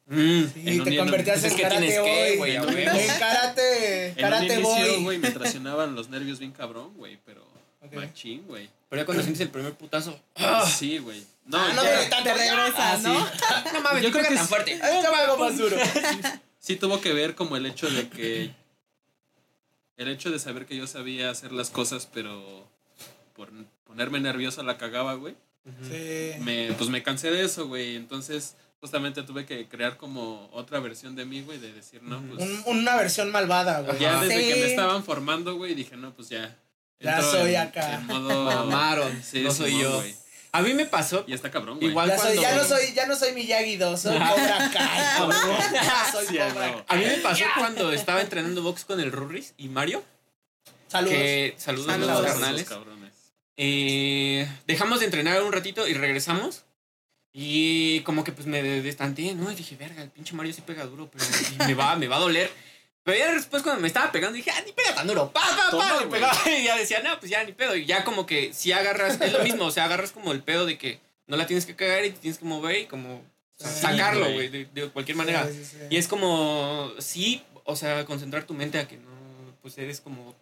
Mm. 0.09 0.45
Sí, 0.55 0.63
En 0.65 0.85
te 0.85 0.97
convertías 0.97 1.41
pues 1.41 1.45
es 1.45 1.51
en 1.53 1.57
que 1.59 1.63
karate 1.65 1.87
que, 1.87 2.37
güey, 2.39 2.57
En 2.57 2.63
karate, 3.19 4.07
En 4.09 4.15
karate 4.15 4.45
inicio, 4.55 4.63
boy. 4.63 5.03
güey, 5.05 5.19
me 5.19 5.31
traicionaban 5.31 5.95
los 5.95 6.09
nervios 6.09 6.39
bien 6.39 6.53
cabrón, 6.53 6.95
güey, 6.97 7.19
pero 7.27 7.47
machín, 7.93 8.43
güey. 8.47 8.69
Pero 8.89 9.03
ya 9.03 9.07
cuando 9.07 9.23
sientes 9.23 9.41
el 9.43 9.51
primer 9.51 9.75
putazo. 9.75 10.19
Sí, 10.67 10.97
güey. 10.99 11.23
No, 11.45 11.59
Ah, 11.59 11.73
no 11.75 11.83
ya- 11.85 12.09
tanto. 12.11 12.25
Te 12.31 12.35
regresa, 12.35 12.93
Ah, 12.95 12.99
¿no? 13.03 13.27
sí. 13.27 13.33
No 13.75 13.81
mames, 13.83 14.03
Yo 14.03 14.11
creo 14.11 14.23
creo 14.25 14.29
que 14.31 14.35
tan 14.37 14.49
fuerte. 14.49 14.81
Algo 14.83 15.37
más 15.39 15.57
duro. 15.59 15.77
sí 16.59 16.77
tuvo 16.77 17.01
que 17.01 17.13
ver 17.13 17.35
como 17.35 17.57
el 17.57 17.67
hecho 17.67 17.89
de 17.91 18.09
que 18.09 18.51
el 19.97 20.09
hecho 20.09 20.31
de 20.31 20.39
saber 20.39 20.67
que 20.67 20.77
yo 20.77 20.87
sabía 20.87 21.31
hacer 21.31 21.53
las 21.53 21.71
cosas 21.71 22.09
pero 22.13 22.67
por 23.35 23.51
ponerme 23.85 24.21
nervioso 24.21 24.63
la 24.63 24.79
cagaba 24.79 25.15
güey 25.15 25.35
Sí. 25.89 26.33
me 26.41 26.73
pues 26.79 26.89
me 26.89 27.03
cansé 27.03 27.31
de 27.31 27.45
eso 27.45 27.67
güey 27.69 27.97
entonces 27.97 28.55
justamente 28.81 29.23
tuve 29.23 29.45
que 29.47 29.69
crear 29.69 29.97
como 29.97 30.49
otra 30.53 30.79
versión 30.81 31.17
de 31.17 31.25
mí 31.25 31.43
güey 31.43 31.59
de 31.59 31.73
decir 31.73 32.03
no 32.03 32.21
pues 32.23 32.41
Un- 32.43 32.63
una 32.67 32.97
versión 32.97 33.31
malvada, 33.31 33.81
güey. 33.81 33.99
ya 33.99 34.15
Ajá. 34.17 34.25
desde 34.25 34.49
que 34.49 34.55
me 34.61 34.67
estaban 34.71 35.03
formando 35.05 35.57
güey 35.57 35.75
dije 35.75 35.97
no 35.97 36.15
pues 36.15 36.29
ya 36.29 36.57
Ya 37.01 37.21
soy 37.23 37.55
en- 37.55 37.61
acá. 37.63 37.95
en 37.95 38.07
modo 38.07 38.45
Mamaron, 38.45 39.23
Sí, 39.23 39.41
no 39.43 39.51
soy 39.53 39.79
yo. 39.81 39.97
güey. 39.97 40.15
A 40.51 40.63
mí 40.63 40.73
me 40.75 40.87
pasó. 40.87 41.25
y 41.27 41.35
está 41.35 41.51
cabrón 41.51 41.77
güey 41.79 41.91
Igual 41.91 42.09
Ya, 42.09 42.17
soy, 42.19 42.25
cuando. 42.37 42.43
ya, 42.43 42.55
no 42.57 42.65
soy, 42.65 42.93
ya 42.95 43.07
no 43.07 43.17
soy 43.17 43.33
Miyagi 43.33 43.77
2, 43.77 44.01
soy 44.01 44.17
Cobra 44.19 44.71
Kai. 44.73 45.19
soy 46.13 46.27
Sí, 46.27 46.39
Cobra. 46.39 46.85
A 46.89 46.97
mí 46.97 47.05
me 47.05 47.17
pasó 47.19 47.45
cuando 47.59 47.93
estaba 47.93 48.21
entrenando 48.23 48.63
box 48.63 48.85
con 48.85 48.99
el 49.01 49.13
Rurris 49.13 49.55
y 49.59 49.69
Mario. 49.69 50.03
Saludos. 50.89 51.15
Que, 51.19 51.55
saludos, 51.59 51.87
Saludos. 51.87 52.11
a 52.11 52.23
los 52.23 52.31
carnales. 52.33 52.65
cabrones. 52.69 53.13
Eh, 53.59 54.49
dejamos 54.67 55.01
de 55.01 55.05
entrenar 55.07 55.43
un 55.43 55.53
ratito 55.53 55.87
y 55.87 55.93
regresamos. 55.95 56.65
Y 57.41 58.01
como 58.01 58.25
que 58.25 58.33
pues 58.33 58.49
me 58.49 58.61
destanteé, 58.63 59.33
¿no? 59.35 59.53
Y 59.53 59.55
dije, 59.55 59.77
verga, 59.77 60.03
el 60.03 60.11
pinche 60.11 60.35
Mario 60.35 60.53
sí 60.53 60.61
pega 60.61 60.85
duro, 60.87 61.09
pero 61.09 61.25
me 61.69 61.75
va, 61.75 61.95
me 61.95 62.09
va 62.09 62.17
a 62.17 62.21
doler. 62.21 62.51
Pero 63.05 63.17
ya 63.17 63.33
después 63.33 63.63
cuando 63.63 63.81
me 63.81 63.87
estaba 63.87 64.11
pegando 64.11 64.35
dije, 64.37 64.51
ah, 64.51 64.61
ni 64.67 64.73
pega 64.73 64.93
tan 64.97 65.07
duro. 65.07 65.31
Pa, 65.33 65.41
pa, 65.41 65.71
Toma, 65.71 66.01
pa. 66.01 66.09
pegaba 66.11 66.51
y 66.59 66.65
ya 66.65 66.77
decía, 66.77 67.01
no, 67.01 67.17
pues 67.21 67.31
ya 67.31 67.45
ni 67.45 67.53
pedo. 67.53 67.77
Y 67.77 67.87
ya 67.87 68.03
como 68.03 68.27
que 68.27 68.53
si 68.53 68.73
agarras, 68.73 69.21
es 69.21 69.33
lo 69.33 69.45
mismo, 69.45 69.67
o 69.67 69.71
sea, 69.71 69.85
agarras 69.85 70.11
como 70.11 70.33
el 70.33 70.43
pedo 70.43 70.67
de 70.67 70.79
que 70.79 70.99
no 71.29 71.37
la 71.37 71.47
tienes 71.47 71.65
que 71.65 71.77
cagar 71.77 72.05
y 72.05 72.11
te 72.11 72.19
tienes 72.19 72.39
que 72.39 72.45
mover 72.45 72.77
y 72.77 72.87
como 72.87 73.23
Sí, 73.57 73.67
sacarlo, 73.83 74.31
güey. 74.33 74.49
de, 74.49 74.65
de 74.67 74.89
cualquier 74.91 75.17
manera. 75.17 75.47
Sí, 75.47 75.55
sí, 75.55 75.65
sí. 75.65 75.77
Y 75.91 75.97
es 75.97 76.09
como, 76.09 76.93
sí, 76.99 77.43
o 77.65 77.77
sea, 77.77 78.05
concentrar 78.05 78.45
tu 78.45 78.55
mente 78.55 78.79
a 78.79 78.89
que 78.89 78.97
no, 78.97 79.11
pues 79.63 79.79
eres 79.79 80.01
como, 80.01 80.35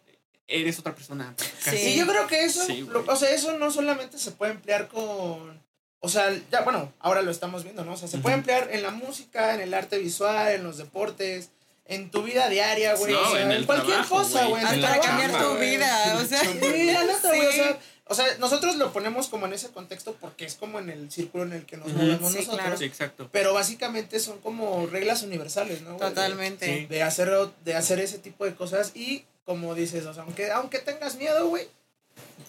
eres 0.48 0.78
otra 0.78 0.94
persona. 0.94 1.34
casi. 1.62 1.76
Sí. 1.76 1.88
Y 1.90 1.96
yo 1.98 2.06
creo 2.06 2.26
que 2.26 2.44
eso, 2.44 2.64
Sí, 2.66 2.86
lo- 2.88 3.04
o 3.06 3.16
sea, 3.16 3.30
eso 3.30 3.56
no 3.58 3.70
solamente 3.70 4.18
se 4.18 4.30
puede 4.32 4.52
emplear 4.52 4.88
con, 4.88 5.58
o 6.00 6.08
sea, 6.08 6.32
ya, 6.50 6.60
bueno, 6.62 6.92
ahora 7.00 7.22
lo 7.22 7.30
estamos 7.30 7.64
viendo, 7.64 7.84
¿no? 7.84 7.94
O 7.94 7.96
sea, 7.96 8.08
se 8.08 8.18
puede 8.18 8.36
emplear 8.36 8.68
en 8.72 8.82
la 8.82 8.90
música, 8.90 9.54
en 9.54 9.60
el 9.60 9.74
arte 9.74 9.98
visual, 9.98 10.52
en 10.52 10.62
los 10.64 10.76
deportes, 10.78 11.50
en 11.86 12.10
tu 12.10 12.22
vida 12.22 12.48
diaria, 12.48 12.94
güey. 12.96 13.12
No, 13.12 13.20
o 13.20 13.30
sea, 13.32 13.42
en 13.42 13.52
el 13.52 13.66
cualquier 13.66 13.92
trabajo, 13.98 14.16
cosa, 14.16 14.44
güey. 14.46 14.62
Hasta 14.62 14.80
Para 14.80 15.00
trabajo, 15.00 15.18
cambiar 15.24 15.42
tu 15.42 15.58
vida, 15.58 16.18
o 16.20 16.24
sea. 16.24 16.40
Sí, 16.40 16.84
la 16.92 17.04
neta, 17.04 17.28
güey, 17.28 17.46
o 17.46 17.52
sea, 17.52 17.78
o 18.08 18.14
sea, 18.14 18.24
nosotros 18.38 18.76
lo 18.76 18.92
ponemos 18.92 19.26
como 19.26 19.46
en 19.46 19.52
ese 19.52 19.70
contexto 19.70 20.14
porque 20.20 20.44
es 20.44 20.54
como 20.54 20.78
en 20.78 20.90
el 20.90 21.10
círculo 21.10 21.42
en 21.44 21.52
el 21.54 21.66
que 21.66 21.76
nos 21.76 21.88
movemos 21.88 22.30
Sí, 22.30 22.38
nosotros. 22.38 22.60
claro. 22.60 22.76
Sí, 22.76 22.84
exacto. 22.84 23.28
Pero 23.32 23.52
básicamente 23.52 24.20
son 24.20 24.38
como 24.38 24.86
reglas 24.86 25.22
universales, 25.22 25.82
¿no? 25.82 25.94
De- 25.94 25.98
Totalmente. 25.98 26.66
Sí. 26.66 26.86
De 26.86 27.02
hacer, 27.02 27.32
de 27.64 27.74
hacer 27.74 27.98
ese 27.98 28.18
tipo 28.18 28.44
de 28.44 28.54
cosas 28.54 28.92
y, 28.94 29.24
como 29.44 29.74
dices, 29.74 30.06
o 30.06 30.14
sea, 30.14 30.22
aunque, 30.22 30.52
aunque 30.52 30.78
tengas 30.78 31.16
miedo, 31.16 31.48
güey, 31.48 31.66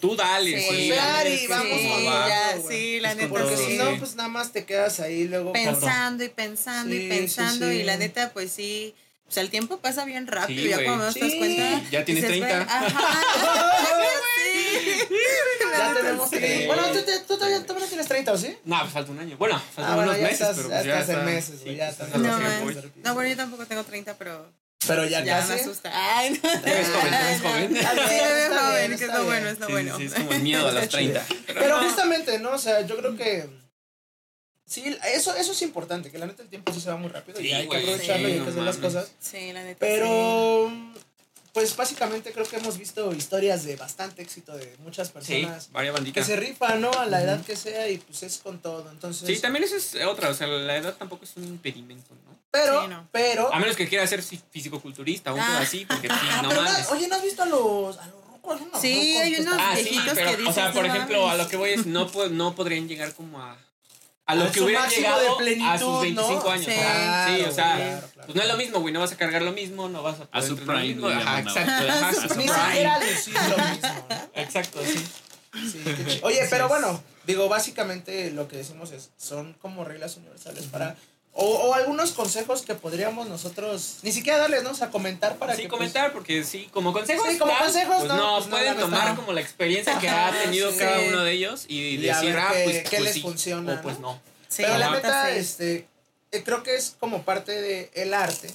Tú 0.00 0.14
dale, 0.14 0.60
Sí, 0.60 0.66
sí. 0.70 0.88
Que 0.90 1.46
vamos 1.48 1.80
sí, 1.80 2.04
va. 2.06 2.28
ya, 2.28 2.56
güey. 2.58 2.76
sí, 2.76 3.00
la 3.00 3.14
neta 3.14 3.28
porque 3.30 3.56
si 3.56 3.76
no, 3.78 3.96
pues 3.98 4.14
nada 4.16 4.28
más 4.28 4.52
te 4.52 4.64
quedas 4.64 5.00
ahí 5.00 5.26
luego. 5.26 5.52
pensando 5.52 6.22
y 6.24 6.28
pensando 6.28 6.94
Sí, 6.94 7.02
y 7.02 7.08
pensando 7.08 7.68
sí. 7.68 7.76
y 7.78 7.82
la 7.84 7.96
neta 7.96 8.30
pues 8.32 8.52
sí 8.52 8.94
o 9.26 9.30
sea 9.32 9.42
el 9.42 9.50
tiempo 9.50 9.78
pasa 9.78 10.04
bien 10.04 10.26
rápido 10.26 10.62
Sí, 10.62 10.68
ya 10.68 10.76
güey. 10.76 10.86
cuando 10.86 11.04
no 11.06 11.12
te 11.12 11.20
das 11.20 11.30
Sí, 11.32 11.38
cuenta 11.38 11.82
ya 11.90 12.04
tienes 12.04 12.24
dices, 12.24 12.38
30. 12.38 12.46
"Ver, 12.58 12.66
ajá 12.68 13.22
Ya 15.78 15.94
tenemos 15.94 16.30
sí. 16.30 16.38
que. 16.38 16.66
Bueno, 16.66 16.82
tú, 16.92 17.02
te- 17.02 17.18
tú 17.20 17.34
todavía, 17.36 17.60
todavía 17.62 17.84
no 17.84 17.88
tienes 17.88 18.08
30, 18.08 18.32
¿o 18.32 18.38
sí? 18.38 18.56
No, 18.64 18.80
pues 18.80 18.92
falta 18.92 19.12
un 19.12 19.18
año. 19.20 19.36
Bueno, 19.36 19.60
faltan 19.74 19.92
Ah, 19.92 19.96
bueno, 19.96 20.10
unos 20.10 20.20
ya 20.20 20.26
meses, 20.28 20.40
estás- 20.40 20.56
pero 20.56 20.68
ya 20.68 20.74
pues 20.76 20.86
ya 20.86 21.00
estás 21.00 21.16
en 21.18 21.24
meses, 21.24 21.60
ya 21.60 21.64
pues, 21.64 21.90
estás 21.90 22.08
es 22.08 22.14
en 22.14 22.22
lo 22.22 22.28
no, 22.28 22.38
man. 22.38 22.92
no 23.04 23.14
bueno 23.14 23.30
yo 23.30 23.36
tampoco 23.36 23.66
tengo 23.66 23.84
30 23.84 24.14
pero 24.18 24.50
Pero 24.86 25.04
ya, 25.06 25.24
ya 25.24 25.38
casi. 25.40 25.52
me 25.54 25.60
asusta 25.60 25.90
ay 26.18 26.30
no 26.30 26.60
Te 26.60 26.70
ves 26.74 26.88
joven, 26.88 27.10
te 27.10 27.24
ves 27.24 27.40
joven. 27.42 27.68
Sí 27.72 27.78
está 27.78 28.60
joven 28.60 28.86
bien, 28.88 28.98
que 28.98 29.04
es 29.04 29.12
lo 29.12 29.24
bueno 29.24 29.48
es 29.48 29.58
lo 29.58 29.66
Sí, 29.66 29.72
bueno 29.72 29.96
sí, 29.98 30.04
es 30.04 30.14
como 30.14 30.32
el 30.32 30.42
miedo 30.42 30.68
a 30.68 30.72
los 30.72 30.82
Está 30.84 30.98
chido. 30.98 31.20
30. 31.46 31.54
Pero 31.60 31.78
justamente, 31.80 32.38
¿no? 32.38 32.50
O 32.52 32.58
sea, 32.58 32.80
yo 32.82 32.96
creo 32.96 33.16
que. 33.16 33.48
Sí, 34.66 34.96
eso, 35.14 35.34
eso 35.34 35.52
es 35.52 35.62
importante, 35.62 36.10
que 36.10 36.18
la 36.18 36.26
neta 36.26 36.42
el 36.42 36.48
tiempo 36.50 36.72
sí 36.74 36.80
se 36.80 36.90
va 36.90 36.96
muy 36.96 37.08
rápido 37.10 37.40
y 37.40 37.44
Sí, 37.48 37.52
hay 37.54 37.62
que 37.62 37.66
güey, 37.68 37.82
aprovecharlo 37.82 38.26
sí, 38.28 38.30
y 38.30 38.32
hay 38.34 38.38
no 38.38 38.44
que 38.44 38.50
hacer 38.50 38.62
las 38.62 38.76
mames. 38.78 38.94
cosas. 38.94 39.10
sí 39.18 39.52
la 39.52 39.62
neta 39.64 39.78
Pero, 39.80 40.70
pues 41.52 41.74
básicamente 41.76 42.32
creo 42.32 42.46
que 42.46 42.56
hemos 42.56 42.78
visto 42.78 43.12
historias 43.12 43.64
de 43.64 43.76
bastante 43.76 44.22
éxito 44.22 44.56
de 44.56 44.76
muchas 44.78 45.08
Sí, 45.08 45.12
personas 45.14 45.70
varias 45.72 45.92
que 45.94 45.98
banditas. 46.00 46.26
se 46.26 46.36
rifan, 46.36 46.80
¿no? 46.80 46.90
A 46.92 47.06
la 47.06 47.22
edad 47.22 47.40
que 47.44 47.56
sea 47.56 47.88
y 47.88 47.98
pues 47.98 48.22
es 48.22 48.38
con 48.38 48.58
todo. 48.60 48.90
Entonces, 48.90 49.26
Sí, 49.26 49.40
también 49.40 49.64
eso 49.64 49.76
es 49.76 49.96
otra, 50.06 50.28
o 50.30 50.34
sea, 50.34 50.46
la 50.46 50.76
edad 50.76 50.94
tampoco 50.96 51.24
es 51.24 51.36
un 51.36 51.44
impedimento, 51.44 52.10
¿no? 52.26 52.38
pero, 52.50 52.82
Sí, 52.82 52.88
no. 52.88 53.08
pero, 53.12 53.52
A 53.52 53.58
menos 53.58 53.76
que 53.76 53.86
quiera 53.88 54.06
ser 54.06 54.22
fi- 54.22 54.40
fisicoculturista 54.50 55.32
o 55.32 55.34
un 55.36 55.40
Ah. 55.40 55.58
así, 55.60 55.84
porque 55.84 56.08
sí, 56.08 56.14
ah, 56.30 56.40
no 56.42 56.50
no- 56.50 56.62
mames. 56.62 56.90
oye, 56.90 57.06
¿no 57.08 57.16
has 57.16 57.22
visto 57.22 57.42
a 57.42 57.46
los, 57.46 57.98
a 57.98 58.06
los 58.06 58.14
rucos? 58.26 58.60
unos 58.62 58.80
Sí, 58.80 59.08
rucos 59.12 59.22
hay 59.22 59.34
que 59.34 59.40
unos 59.42 59.54
Ah, 59.58 59.74
sí, 59.76 59.82
viejitos 59.82 60.14
pero, 60.14 60.30
que 60.30 60.34
o 60.34 60.38
dices, 60.38 60.54
sea, 60.54 60.72
por 60.72 60.86
"No 60.86 60.94
ejemplo, 60.94 61.24
a 61.24 61.28
mames". 61.28 61.44
lo 61.44 61.50
que 61.50 61.56
voy 61.58 61.70
es, 61.70 61.86
no, 61.86 62.08
no 62.30 62.54
podrían 62.54 62.88
llegar 62.88 63.12
como 63.14 63.40
a... 63.42 63.56
A 64.28 64.32
A 64.32 64.34
lo 64.34 64.52
que 64.52 64.58
su 64.58 64.64
hubieran 64.66 64.82
máximo 64.84 65.00
llegado 65.06 65.20
de 65.22 65.28
a 65.28 65.36
plenitud, 65.36 65.78
sus 65.78 66.00
25 66.02 66.44
¿no? 66.44 66.50
años. 66.50 66.64
Sí. 66.66 66.70
ajá. 66.72 67.26
Sí, 67.36 67.42
o 67.44 67.52
sea, 67.52 67.76
Claro, 67.76 68.08
claro. 68.12 68.26
pues 68.26 68.36
no 68.36 68.42
es 68.42 68.48
lo 68.48 68.56
mismo, 68.58 68.80
güey, 68.80 68.92
no 68.94 69.00
vas 69.00 69.12
a 69.12 69.16
cargar 69.16 69.42
lo 69.42 69.52
mismo, 69.52 69.88
no 69.88 70.02
vas 70.02 70.20
a 70.20 70.26
poder 70.26 70.46
su 70.48 70.56
prime, 70.56 70.82
mismo. 70.82 71.08
Ajá, 71.08 71.18
llaman 71.40 71.48
exacto, 71.48 71.88
ajá, 71.88 72.08
A 72.08 72.12
su 72.14 72.20
su 72.20 72.28
Ni 72.36 72.44
prime. 72.44 72.64
siquiera 72.66 72.98
lucir 72.98 73.34
lo 73.34 73.56
mismo, 73.70 74.06
¿no? 74.10 74.16
Exacto, 74.34 74.80
sí. 74.84 75.04
Sí, 75.72 75.82
qué 75.84 76.06
chido. 76.06 76.26
Oye, 76.26 76.46
pero 76.50 76.68
bueno, 76.68 77.02
digo, 77.26 77.48
básicamente 77.48 78.30
lo 78.30 78.48
que 78.48 78.58
decimos 78.58 78.92
es, 78.92 79.10
son 79.16 79.54
como 79.54 79.84
reglas 79.84 80.16
universales 80.18 80.64
para... 80.64 80.94
O, 81.40 81.44
o 81.68 81.74
algunos 81.74 82.10
consejos 82.10 82.62
que 82.62 82.74
podríamos 82.74 83.28
nosotros, 83.28 83.98
ni 84.02 84.10
siquiera 84.10 84.38
darles, 84.38 84.64
¿no? 84.64 84.70
O 84.72 84.74
sea, 84.74 84.90
comentar 84.90 85.36
para 85.36 85.54
Sí, 85.54 85.62
que... 85.62 85.68
pues, 85.68 85.78
comentar, 85.78 86.12
porque 86.12 86.42
sí, 86.42 86.68
como 86.72 86.92
consejos. 86.92 87.24
Sí, 87.30 87.38
como 87.38 87.52
tal, 87.52 87.62
consejos, 87.66 87.96
pues 87.98 88.08
no, 88.08 88.16
no, 88.16 88.34
pues 88.38 88.44
no, 88.46 88.50
pueden 88.56 88.76
tomar 88.76 89.14
como 89.14 89.32
la 89.32 89.40
experiencia 89.40 89.96
que 90.00 90.08
ha 90.08 90.32
tenido 90.42 90.72
sí. 90.72 90.78
cada 90.78 90.98
uno 90.98 91.22
de 91.22 91.30
ellos 91.32 91.64
y, 91.68 91.96
decir, 91.98 92.36
ah, 92.36 92.50
qué- 92.52 92.64
pues, 92.64 92.76
qué 92.82 92.88
pues 92.96 93.02
les 93.02 93.14
sí, 93.14 93.20
funciona, 93.20 93.74
o 93.74 93.82
pues 93.82 94.00
no. 94.00 94.20
Sí, 94.48 94.62
pero 94.64 94.78
la 94.78 94.90
neta, 94.90 95.26
sí. 95.30 95.38
este, 95.38 95.86
eh, 96.32 96.42
creo 96.42 96.64
que 96.64 96.74
es 96.74 96.96
como 96.98 97.22
parte 97.22 97.52
de 97.52 97.88
el 97.94 98.14
arte 98.14 98.52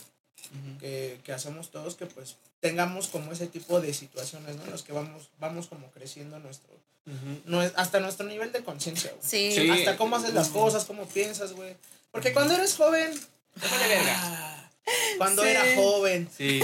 que, 0.82 1.20
que 1.24 1.32
hacemos 1.32 1.72
todos, 1.72 1.96
que 1.96 2.06
pues 2.06 2.36
tengamos 2.60 3.08
como 3.08 3.32
ese 3.32 3.48
tipo 3.48 3.80
de 3.80 3.94
situaciones, 3.94 4.58
¿no? 4.58 4.66
En 4.66 4.72
los 4.72 4.84
que 4.84 4.92
vamos, 4.94 5.30
vamos 5.40 5.68
como 5.68 5.90
creciendo 5.92 6.38
nuestro, 6.40 6.70
Ujú. 7.08 7.42
no 7.46 7.64
es- 7.64 7.72
hasta 7.78 8.00
nuestro 8.02 8.26
nivel 8.28 8.52
de 8.52 8.62
conciencia, 8.64 9.12
güey. 9.12 9.22
Sí. 9.26 9.52
Sí. 9.56 9.70
Hasta 9.70 9.96
cómo 9.96 10.18
haces 10.18 10.34
las 10.34 10.50
cosas, 10.50 10.84
cómo 10.86 11.06
piensas, 11.08 11.54
güey. 11.54 11.76
Porque 12.14 12.32
cuando 12.32 12.54
eres 12.54 12.76
joven, 12.78 13.12
Te 13.60 13.68
vale 13.68 13.88
verga. 13.90 14.16
ah, 14.18 14.70
cuando 15.18 15.42
Sí. 15.44 15.50
era 15.50 15.64
joven, 15.76 16.30
Sí. 16.38 16.62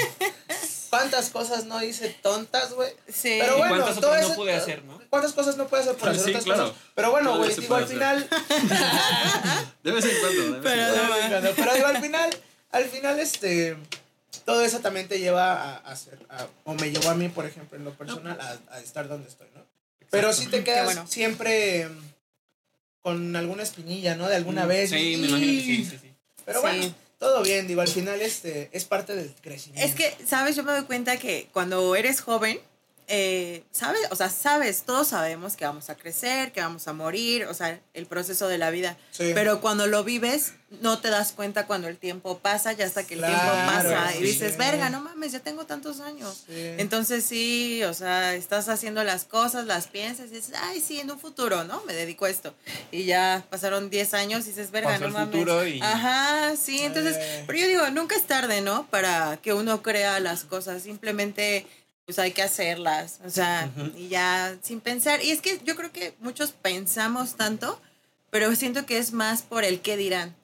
cuántas 0.90 1.30
cosas 1.30 1.66
no 1.66 1.84
hice 1.84 2.10
tontas, 2.22 2.72
güey. 2.74 2.92
Sí. 3.08 3.38
Pero 3.42 3.58
bueno, 3.58 3.76
cuántas 3.76 3.96
todo 4.00 4.12
otras 4.12 4.22
no 4.24 4.28
eso- 4.30 4.36
pude 4.38 4.54
hacer, 4.56 4.84
no? 4.86 5.00
¿Cuántas 5.10 5.34
cosas 5.34 5.58
no 5.58 5.68
puedes 5.68 5.88
hacer 5.88 6.00
por 6.00 6.10
hacer 6.10 6.24
Sí, 6.24 6.30
otras 6.30 6.44
claro. 6.46 6.64
cosas? 6.70 6.78
Pero 6.96 7.12
bueno, 7.12 7.38
güey, 7.38 7.54
digo, 7.56 7.76
al 7.76 7.88
final, 7.88 8.30
De 9.84 9.92
vez 9.92 10.06
en 10.06 10.20
cuando. 10.20 10.62
Pero 10.62 10.94
cuando. 11.08 11.42
no, 11.42 11.56
Pero, 11.56 11.74
digo, 11.74 11.88
al 11.88 12.02
final, 12.02 12.30
al 12.72 12.86
final, 12.86 13.20
este, 13.20 13.76
todo 14.46 14.62
eso 14.64 14.80
también 14.80 15.08
te 15.08 15.20
lleva 15.20 15.54
a, 15.54 15.78
a 15.78 15.92
hacer, 15.92 16.20
a- 16.30 16.48
o 16.64 16.74
me 16.76 16.92
llevó 16.92 17.10
a 17.10 17.16
mí, 17.16 17.28
por 17.30 17.46
ejemplo, 17.46 17.78
en 17.78 17.86
lo 17.86 17.94
personal, 17.94 18.40
a, 18.40 18.76
a 18.76 18.80
estar 18.80 19.08
donde 19.08 19.28
estoy, 19.30 19.48
¿no? 19.56 19.66
Pero 20.12 20.32
sí 20.34 20.48
te 20.48 20.64
quedas 20.64 20.86
bueno. 20.86 21.06
siempre 21.08 21.88
con 23.02 23.36
alguna 23.36 23.64
espinilla, 23.64 24.16
¿no? 24.16 24.28
De 24.28 24.36
alguna 24.36 24.66
Mm, 24.66 24.70
vez. 24.70 24.90
Sí, 24.90 25.14
y- 25.14 25.18
me 25.18 25.28
imagino 25.28 25.52
que 25.54 25.62
sí, 25.62 25.86
sí, 25.86 25.98
sí. 26.02 26.14
Pero 26.46 26.60
Sí. 26.60 26.68
bueno, 26.68 26.96
todo 27.18 27.44
bien, 27.44 27.68
digo, 27.68 27.82
al 27.82 27.88
final, 27.88 28.22
este, 28.22 28.70
es 28.72 28.86
parte 28.86 29.16
del 29.16 29.34
crecimiento. 29.42 29.86
Es 29.88 29.96
que, 29.96 30.14
¿sabes? 30.26 30.56
Yo 30.56 30.64
me 30.64 30.72
doy 30.72 30.84
cuenta 30.84 31.18
que 31.18 31.48
cuando 31.54 31.96
eres 31.96 32.22
joven, 32.22 32.60
eh, 33.12 33.64
¿sabes? 33.72 34.02
O 34.12 34.16
sea, 34.16 34.30
sabes, 34.30 34.84
todos 34.84 35.08
sabemos 35.08 35.56
que 35.56 35.66
vamos 35.66 35.90
a 35.90 35.96
crecer, 35.96 36.52
que 36.52 36.62
vamos 36.62 36.88
a 36.88 36.94
morir, 36.94 37.46
o 37.46 37.54
sea, 37.56 37.80
el 37.96 38.06
proceso 38.06 38.48
de 38.48 38.60
la 38.60 38.70
vida. 38.70 38.98
Sí. 39.12 39.32
Pero 39.34 39.62
cuando 39.62 39.88
lo 39.88 40.04
vives, 40.04 40.54
no 40.82 41.00
te 41.00 41.10
das 41.10 41.32
cuenta 41.32 41.66
cuando 41.66 41.88
el 41.88 41.98
tiempo 41.98 42.38
pasa, 42.38 42.74
ya 42.74 42.86
hasta 42.86 43.04
que 43.08 43.16
el 43.16 43.22
tiempo 43.22 43.40
Claro, 43.42 43.90
pasa. 43.90 44.12
sí. 44.12 44.20
Y 44.20 44.22
dices, 44.22 44.56
verga, 44.58 44.92
no 44.92 45.02
mames, 45.02 45.32
ya 45.32 45.40
tengo 45.40 45.66
tantos 45.66 46.00
años. 46.02 46.44
Sí. 46.46 46.54
Entonces 46.78 47.26
sí, 47.26 47.84
o 47.84 47.96
sea, 47.96 48.36
estás 48.36 48.70
haciendo 48.70 49.04
las 49.04 49.26
cosas, 49.26 49.66
las 49.66 49.88
piensas 49.88 50.28
y 50.28 50.36
dices, 50.36 50.54
ay, 50.62 50.80
sí, 50.80 51.00
en 51.00 51.10
un 51.10 51.20
futuro, 51.20 51.64
¿no? 51.64 51.82
Me 51.88 51.94
dedico 51.96 52.26
a 52.26 52.30
esto. 52.30 52.54
Y 52.92 53.06
ya 53.06 53.44
pasaron 53.50 53.90
10 53.90 54.14
años 54.14 54.46
y 54.46 54.50
dices, 54.50 54.70
verga, 54.70 54.92
Pasó 54.92 55.08
no 55.08 55.14
mames. 55.14 55.32
futuro 55.34 55.66
y- 55.66 55.82
Ajá, 55.82 56.56
sí, 56.56 56.82
entonces, 56.82 57.16
Eh. 57.20 57.44
pero 57.48 57.58
yo 57.58 57.68
digo, 57.68 57.90
nunca 57.90 58.16
es 58.16 58.28
tarde, 58.28 58.62
¿no? 58.62 58.86
Para 58.92 59.38
que 59.42 59.54
uno 59.54 59.82
crea 59.82 60.20
las 60.20 60.44
cosas, 60.44 60.84
simplemente 60.84 61.66
pues 62.10 62.18
hay 62.18 62.32
que 62.32 62.42
hacerlas, 62.42 63.20
o 63.24 63.30
sea, 63.30 63.70
y 63.96 64.08
ya 64.08 64.58
sin 64.64 64.82
pensar. 64.82 65.24
Y 65.24 65.30
es 65.30 65.42
que 65.44 65.60
yo 65.64 65.76
creo 65.76 65.92
que 65.92 66.16
muchos 66.22 66.54
pensamos 66.54 67.36
tanto, 67.36 67.80
pero 68.32 68.56
siento 68.56 68.88
que 68.88 68.98
es 68.98 69.12
más 69.14 69.44
por 69.44 69.64
el 69.64 69.80
qué 69.82 69.96
dirán. 69.96 70.36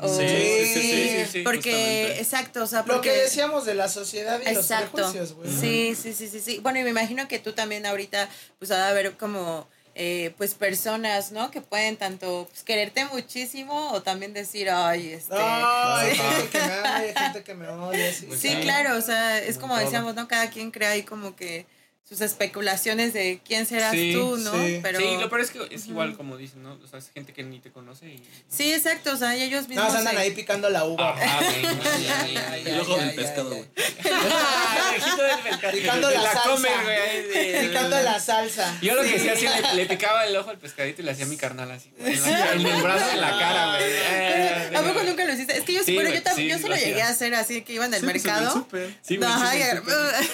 O- 0.00 0.08
Sí, 0.08 0.26
sí, 0.26 0.64
sí, 0.64 0.82
sí, 0.82 1.08
sí, 1.10 1.26
sí, 1.30 1.42
porque, 1.42 1.72
justamente. 1.72 2.20
exacto, 2.20 2.62
o 2.62 2.66
sea, 2.66 2.78
Lo 2.86 2.94
porque... 2.94 3.10
que 3.10 3.16
decíamos 3.18 3.66
de 3.66 3.74
la 3.74 3.88
sociedad 3.90 4.40
y 4.42 4.48
Exacto. 4.48 4.96
los 4.96 5.10
prejuicios, 5.12 5.34
güey. 5.34 5.50
Sí, 5.60 5.94
sí, 5.94 6.14
sí, 6.14 6.26
sí, 6.30 6.40
sí. 6.40 6.58
Bueno, 6.62 6.78
y 6.78 6.84
me 6.84 6.88
imagino 6.90 7.28
que 7.28 7.38
tú 7.38 7.52
también 7.52 7.84
ahorita, 7.84 8.26
pues, 8.58 8.70
ha 8.70 8.78
de 8.78 8.84
haber 8.90 9.18
como, 9.18 9.68
eh, 9.94 10.32
pues, 10.38 10.54
personas, 10.54 11.32
¿no? 11.32 11.50
Que 11.50 11.60
pueden 11.60 11.96
tanto 11.96 12.46
pues, 12.50 12.62
quererte 12.62 13.04
muchísimo 13.06 13.90
o 13.92 14.02
también 14.02 14.32
decir, 14.32 14.70
ay, 14.70 15.12
este... 15.12 15.34
Hay 15.36 16.14
Sí. 16.14 16.18
gente 16.22 16.48
que 16.50 16.58
me 16.58 16.72
ama, 16.78 16.96
hay 16.96 17.14
gente 17.14 17.42
que 17.44 17.54
me 17.54 17.68
odia. 17.68 18.12
Sí, 18.12 18.28
Sí, 18.36 18.56
claro, 18.62 18.96
o 18.96 19.00
sea, 19.00 19.38
es 19.38 19.58
Como 19.58 19.76
decíamos, 19.76 20.14
¿no? 20.14 20.28
Cada 20.28 20.50
quien 20.50 20.70
crea 20.70 20.90
ahí 20.90 21.02
como 21.02 21.34
que 21.36 21.66
sus 22.10 22.20
especulaciones 22.22 23.12
de 23.12 23.40
quién 23.46 23.66
serás 23.66 23.92
Sí, 23.92 24.10
tú, 24.12 24.36
¿no? 24.36 24.52
sí. 24.52 24.80
Pero... 24.82 24.98
Sí, 24.98 25.16
lo 25.20 25.28
peor 25.30 25.40
es 25.42 25.50
que 25.52 25.60
es 25.70 25.86
igual 25.86 26.16
como 26.16 26.36
dicen, 26.36 26.60
¿no? 26.62 26.72
O 26.82 26.86
sea, 26.88 26.98
es 26.98 27.10
gente 27.14 27.32
que 27.32 27.44
ni 27.44 27.60
te 27.60 27.70
conoce 27.70 28.06
y... 28.08 28.20
Sí, 28.48 28.72
exacto, 28.74 29.12
o 29.12 29.16
sea, 29.16 29.36
y 29.36 29.42
ellos 29.42 29.68
mismos... 29.68 29.76
Nada 29.76 29.88
más 29.90 29.98
andan 30.00 30.14
se- 30.16 30.20
ahí 30.20 30.30
picando 30.32 30.68
la 30.70 30.84
uva. 30.84 31.10
Ajá, 31.10 31.38
güey. 31.44 31.62
no. 31.62 32.54
El 32.70 32.80
ojo 32.80 32.96
del 32.98 33.14
pescado, 33.14 33.48
güey. 33.50 33.64
El 33.76 35.02
ojito 35.02 35.22
del 35.22 35.38
pescado. 35.38 35.72
Picando 35.72 36.10
la 36.10 36.32
salsa. 36.32 36.68
güey. 36.82 37.68
Picando 37.68 38.00
la 38.02 38.20
salsa. 38.20 38.78
Yo 38.82 38.94
lo 38.96 39.02
que 39.02 39.18
Sí. 39.20 39.28
hacía 39.28 39.52
así, 39.54 39.62
le, 39.68 39.74
le 39.74 39.86
picaba 39.86 40.24
el 40.26 40.36
ojo 40.36 40.50
al 40.50 40.58
pescadito 40.58 41.02
y 41.02 41.04
le 41.04 41.10
hacía 41.12 41.26
a 41.26 41.28
mi 41.28 41.36
carnal 41.36 41.70
así. 41.70 41.92
güey, 41.98 42.14
En, 42.14 42.66
el 42.66 42.82
brazo, 42.82 43.10
en 43.12 43.20
la 43.20 43.30
cara, 43.38 43.76
güey. 43.76 43.82
Eh, 43.88 44.70
¿A 44.74 44.82
poco 44.82 45.02
nunca 45.04 45.24
lo 45.24 45.32
hiciste? 45.32 45.56
Es 45.56 45.64
que 45.64 45.74
yo, 45.74 45.84
Sí, 45.84 45.94
bueno, 45.94 46.10
yo, 46.10 46.22
también 46.22 46.48
sí, 46.48 46.52
yo 46.56 46.58
se 46.62 46.68
lo 46.68 46.76
llegué 46.76 47.02
a 47.02 47.08
hacer 47.08 47.34
así 47.34 47.62
que 47.62 47.74
iba 47.74 47.84
en 47.86 47.94
el 47.94 48.00
Sí, 48.00 48.06
pues, 48.06 48.24
mercado. 48.24 48.54
Sí, 48.54 48.66
güey, 48.70 48.86
sí, 49.02 49.18
sí, 49.18 49.20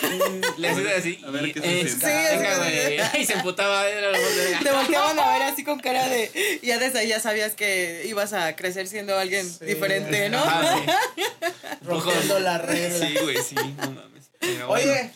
sí. 0.01 0.41
Le 0.59 0.69
hacía 0.71 0.97
así. 0.97 1.21
A 1.27 1.31
ver, 1.31 1.53
¿qué 1.53 1.61
eh, 1.67 2.37
venga, 2.37 2.59
güey. 2.59 3.23
Y 3.23 3.27
se 3.27 3.33
emputaba. 3.35 3.89
Era 3.89 4.11
de- 4.11 4.57
Te 4.63 4.71
volteaban 4.73 5.19
a 5.19 5.31
ver 5.33 5.43
así 5.43 5.65
con 5.65 5.79
cara 5.81 6.09
de. 6.09 6.59
y 6.63 6.67
Ya 6.67 6.79
desde 6.79 7.01
ahí 7.01 7.09
ya 7.09 7.21
sabías 7.21 7.55
que 7.55 8.05
ibas 8.07 8.33
a 8.33 8.55
crecer 8.57 8.87
siendo 8.89 9.19
alguien 9.19 9.49
Sí. 9.49 9.65
diferente, 9.65 10.29
¿no? 10.29 10.39
Ajá, 10.43 10.79
sí. 11.17 11.23
Rompiendo 11.83 12.39
la 12.41 12.59
regla. 12.59 13.07
Sí, 13.07 13.15
güey, 13.23 13.37
sí. 13.43 13.55
No 13.55 13.91
mames. 13.91 14.31
Pero. 14.39 14.69
Oye, 14.71 15.11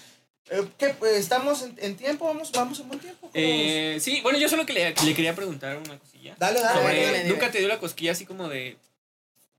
eh, 0.51 0.65
¿qué? 0.79 0.89
Pues, 0.91 1.17
¿Estamos 1.17 1.63
en, 1.63 1.77
en 1.81 1.97
tiempo? 1.97 2.27
¿Vamos, 2.27 2.51
¿Vamos 2.53 2.81
en 2.81 2.89
buen 2.89 3.01
tiempo? 3.01 3.21
¿Cómo 3.21 3.33
Eh, 3.35 3.99
sí, 4.01 4.21
bueno, 4.23 4.39
yo 4.39 4.49
solo 4.49 4.67
que 4.67 4.73
le, 4.73 4.91
le 4.95 5.15
quería 5.15 5.35
preguntar 5.35 5.77
una 5.77 5.99
cosilla. 5.99 6.35
Dale, 6.39 6.61
dale. 6.61 6.81
Sobre-. 6.81 7.25
¿Nunca 7.25 7.51
te 7.51 7.59
dio 7.59 7.69
la 7.69 7.79
cosquilla 7.79 8.13
así 8.13 8.25
como 8.27 8.49
de 8.49 8.77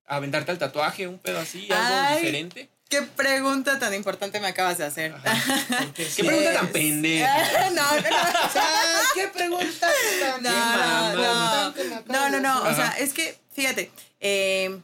aventarte 0.06 0.52
al 0.52 0.58
tatuaje, 0.58 1.08
un 1.08 1.20
pedo 1.20 1.40
así, 1.40 1.68
algo 1.72 1.96
Ay. 2.08 2.18
diferente? 2.18 2.70
¿Qué 2.92 3.04
pregunta 3.04 3.80
tan 3.80 3.94
importante 3.94 4.42
me 4.42 4.48
acabas 4.48 4.78
de 4.78 4.84
hacer? 4.84 5.16
¿Qué 5.96 6.04
sí. 6.04 6.24
pregunta 6.24 6.54
tan 6.54 6.68
pendeja? 6.74 7.70
no, 7.70 7.90
no, 7.90 8.02
no. 8.02 8.48
O 8.48 8.52
sea, 8.52 8.68
¿qué 9.16 9.28
pregunta 9.30 9.88
tan 10.20 10.44
No, 10.44 11.14
no, 11.16 11.16
no, 11.16 11.74
no, 12.06 12.32
de 12.32 12.42
no, 12.42 12.64
o 12.64 12.76
sea, 12.76 12.90
es 13.00 13.14
que, 13.14 13.38
fíjate, 13.54 13.90
eh, 14.20 14.78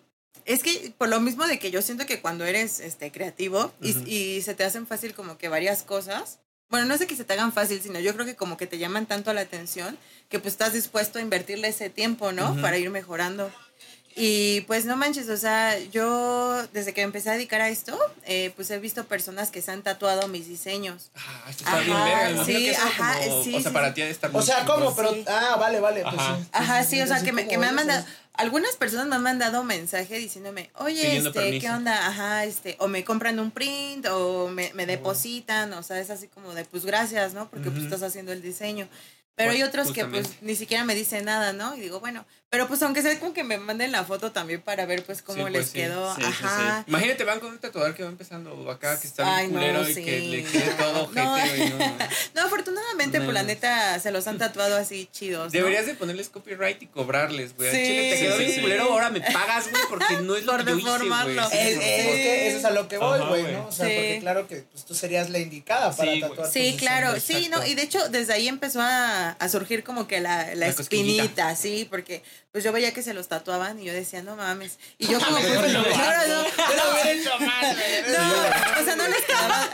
es 0.46 0.64
que 0.64 0.94
por 0.98 1.10
lo 1.10 1.20
mismo 1.20 1.46
de 1.48 1.60
que 1.60 1.70
yo 1.70 1.82
siento 1.82 2.06
que 2.06 2.22
cuando 2.22 2.46
eres 2.46 2.80
este, 2.80 3.12
creativo 3.12 3.74
y, 3.82 4.42
se 4.42 4.56
te 4.56 4.64
hacen 4.64 4.88
fácil 4.88 5.14
como 5.14 5.38
que 5.38 5.50
varias 5.50 5.84
cosas, 5.84 6.40
bueno, 6.70 6.86
no 6.86 6.98
de 6.98 7.08
que 7.08 7.16
se 7.18 7.26
te 7.26 7.34
hagan 7.34 7.52
fácil, 7.52 7.82
sino 7.82 8.00
yo 8.00 8.14
creo 8.14 8.26
que 8.26 8.38
como 8.38 8.56
que 8.56 8.68
te 8.68 8.78
llaman 8.78 9.06
tanto 9.06 9.34
la 9.34 9.42
atención 9.42 9.98
que 10.30 10.40
pues 10.40 10.54
estás 10.54 10.72
dispuesto 10.72 11.20
a 11.20 11.22
invertirle 11.22 11.68
ese 11.68 11.90
tiempo, 11.90 12.32
¿no? 12.32 12.56
Para 12.62 12.78
ir 12.78 12.90
mejorando. 12.90 13.52
Y 14.20 14.62
pues 14.62 14.86
no 14.86 14.98
manches, 14.98 15.30
o 15.30 15.38
sea, 15.38 15.78
yo 15.92 16.66
desde 16.74 16.92
que 16.92 17.02
me 17.02 17.06
empecé 17.06 17.30
a 17.30 17.34
dedicar 17.34 17.62
a 17.62 17.70
esto, 17.70 17.96
eh, 18.26 18.52
pues 18.56 18.72
he 18.72 18.80
visto 18.80 19.06
personas 19.06 19.52
que 19.52 19.62
se 19.62 19.70
han 19.72 19.84
tatuado 19.84 20.28
mis 20.28 20.48
diseños. 20.48 21.12
Ah, 21.16 21.46
esto 21.48 21.64
está 21.64 21.78
Ajá, 21.78 21.84
bien 21.84 22.18
verga. 22.36 22.46
sí, 22.46 22.54
que 22.54 22.72
eso 22.72 22.82
ajá, 22.82 23.14
como- 23.20 23.44
sí, 23.44 23.50
O 23.56 23.60
sea, 23.62 23.70
sí, 23.70 23.74
para 23.76 23.88
sí. 23.90 23.94
ti 23.94 24.02
de 24.02 24.10
estar 24.10 24.32
O 24.34 24.42
sea. 24.42 24.66
¿cómo? 24.66 24.96
Pero, 24.96 25.14
Sí. 25.14 25.24
ah, 25.28 25.56
vale, 25.60 25.80
vale. 25.80 26.02
Pues, 26.02 26.16
Ajá. 26.16 26.38
sí. 26.40 26.48
Ajá, 26.52 26.84
sí, 26.84 27.02
o 27.02 27.06
sea, 27.08 27.22
que 27.22 27.32
me, 27.32 27.48
que 27.48 27.60
me 27.60 27.68
han 27.68 27.76
mandado, 27.76 28.04
algunas 28.34 28.76
personas 28.76 29.06
me 29.06 29.16
han 29.18 29.24
mandado 29.24 29.64
mensaje 29.64 30.18
diciéndome, 30.18 30.72
oye, 30.80 31.04
Pidiendo 31.04 31.30
este, 31.30 31.40
permiso. 31.40 31.62
¿qué 31.68 31.70
onda? 31.74 32.08
Ajá, 32.08 32.44
este, 32.46 32.76
o 32.80 32.88
me 32.88 33.04
compran 33.04 33.40
un 33.40 33.52
print, 33.52 34.08
o 34.08 34.48
me, 34.48 34.72
me 34.74 34.88
depositan, 34.88 35.72
o 35.74 35.84
sea, 35.84 36.00
es 36.00 36.10
así 36.10 36.28
como 36.28 36.56
de, 36.56 36.66
pues 36.66 36.86
gracias, 36.86 37.36
¿no? 37.36 37.50
Porque 37.52 37.70
pues 37.70 37.84
estás 37.84 38.02
haciendo 38.02 38.32
el 38.32 38.42
diseño. 38.42 38.88
Pero 39.36 39.52
hay 39.52 39.58
Pues, 39.60 39.70
otros 39.70 39.92
que 39.92 40.04
pues 40.06 40.30
ni 40.42 40.56
siquiera 40.56 40.84
me 40.84 40.96
dicen 40.96 41.26
nada, 41.26 41.54
¿no? 41.54 41.76
Y 41.76 41.80
digo, 41.82 42.00
bueno, 42.00 42.26
pero 42.50 42.68
pues 42.68 42.82
aunque 42.82 43.02
sea 43.02 43.20
como 43.20 43.34
que 43.34 43.44
me 43.44 43.58
manden 43.58 43.92
la 43.92 44.04
foto 44.06 44.32
también 44.32 44.62
para 44.62 44.86
ver 44.86 45.04
pues 45.04 45.22
cómo 45.22 45.46
Sí, 45.48 45.52
les 45.52 45.62
pues, 45.64 45.68
sí. 45.72 45.74
quedó, 45.80 46.16
Sí, 46.16 46.22
sí, 46.22 46.28
ajá. 46.44 46.84
Imagínate, 46.88 47.24
van 47.26 47.40
con 47.42 47.52
un 47.52 47.60
tatuador 47.60 47.94
que 47.94 48.04
va 48.04 48.10
empezando 48.10 48.72
acá, 48.72 49.00
que 49.00 49.08
está 49.08 49.36
Ay, 49.36 49.48
bien 49.48 49.54
no, 49.54 49.60
culero 49.60 49.90
y 49.90 49.94
sí, 49.94 50.04
que 50.06 50.20
le 50.22 50.44
quede 50.44 50.66
no. 50.80 50.84
todo 50.86 51.10
No. 51.14 51.30
güey. 51.32 51.70
No, 51.70 51.78
no. 51.78 51.98
No, 52.36 52.42
afortunadamente, 52.44 53.20
pues 53.20 53.34
la 53.34 53.42
No. 53.42 53.48
neta 53.48 54.00
se 54.00 54.12
los 54.12 54.28
han 54.28 54.38
tatuado 54.38 54.78
así 54.78 55.10
chidos. 55.12 55.46
¿no? 55.46 55.52
Deberías 55.52 55.86
de 55.88 55.96
ponerles 55.96 56.30
copyright 56.30 56.82
y 56.84 56.88
cobrarles, 56.88 57.56
güey. 57.56 57.72
Chile 57.72 58.12
te 58.14 58.20
quedó 58.22 58.38
sí, 58.38 58.44
bien 58.44 58.56
sí. 58.56 58.62
culero, 58.62 58.84
ahora 58.94 59.10
me 59.10 59.20
pagas, 59.22 59.70
güey, 59.70 59.84
porque 59.90 60.18
no 60.22 60.36
es 60.36 60.46
lo 60.46 60.54
Por 60.54 60.64
que 60.66 60.72
yo 60.72 60.78
hice, 60.78 60.88
güey. 60.88 60.94
deformarlo. 61.00 61.50
Sí, 61.50 61.58
Es, 61.58 61.76
no. 61.76 61.82
es 61.82 61.88
que 61.88 62.48
eso 62.48 62.58
es 62.60 62.66
a 62.66 62.72
lo 62.72 62.88
que 62.88 62.98
voy, 62.98 63.20
güey. 63.28 63.52
¿no? 63.54 63.68
O 63.68 63.72
sea, 63.72 63.88
Sí. 63.88 63.94
porque 63.96 64.18
claro 64.22 64.48
que 64.48 64.56
pues, 64.72 64.86
tú 64.86 64.96
serías 64.96 65.30
la 65.30 65.40
indicada 65.40 65.94
para 65.96 66.20
tatuar. 66.20 66.50
Sí, 66.52 66.76
claro, 66.80 67.20
sí, 67.20 67.34
exacto. 67.34 67.58
no, 67.60 67.66
y 67.68 67.76
de 67.76 67.82
hecho 67.82 68.08
desde 68.10 68.34
ahí 68.34 68.48
empezó 68.48 68.80
a, 68.82 69.32
a 69.32 69.50
surgir 69.50 69.84
como 69.84 70.08
que 70.08 70.20
la, 70.22 70.54
la, 70.56 70.68
La 70.68 70.74
cosquillita. 70.74 71.24
espinita, 71.24 71.56
sí, 71.56 71.88
porque 71.90 72.24
pues 72.52 72.64
yo 72.64 72.72
veía 72.72 72.94
que 72.94 73.04
se 73.04 73.14
los 73.14 73.28
tatuaban 73.28 73.80
y 73.80 73.86
yo 73.86 73.94
decía, 73.94 74.22
no 74.24 74.36
mames, 74.36 74.80
y 74.98 75.08
yo 75.08 75.20
como 75.24 75.38
pues, 75.38 75.74
no, 75.74 75.84
no, 75.84 75.84
no, 78.08 78.82
o 78.82 78.84
sea, 78.84 78.96
no 78.96 79.08
les 79.08 79.26
quedaban, 79.26 79.70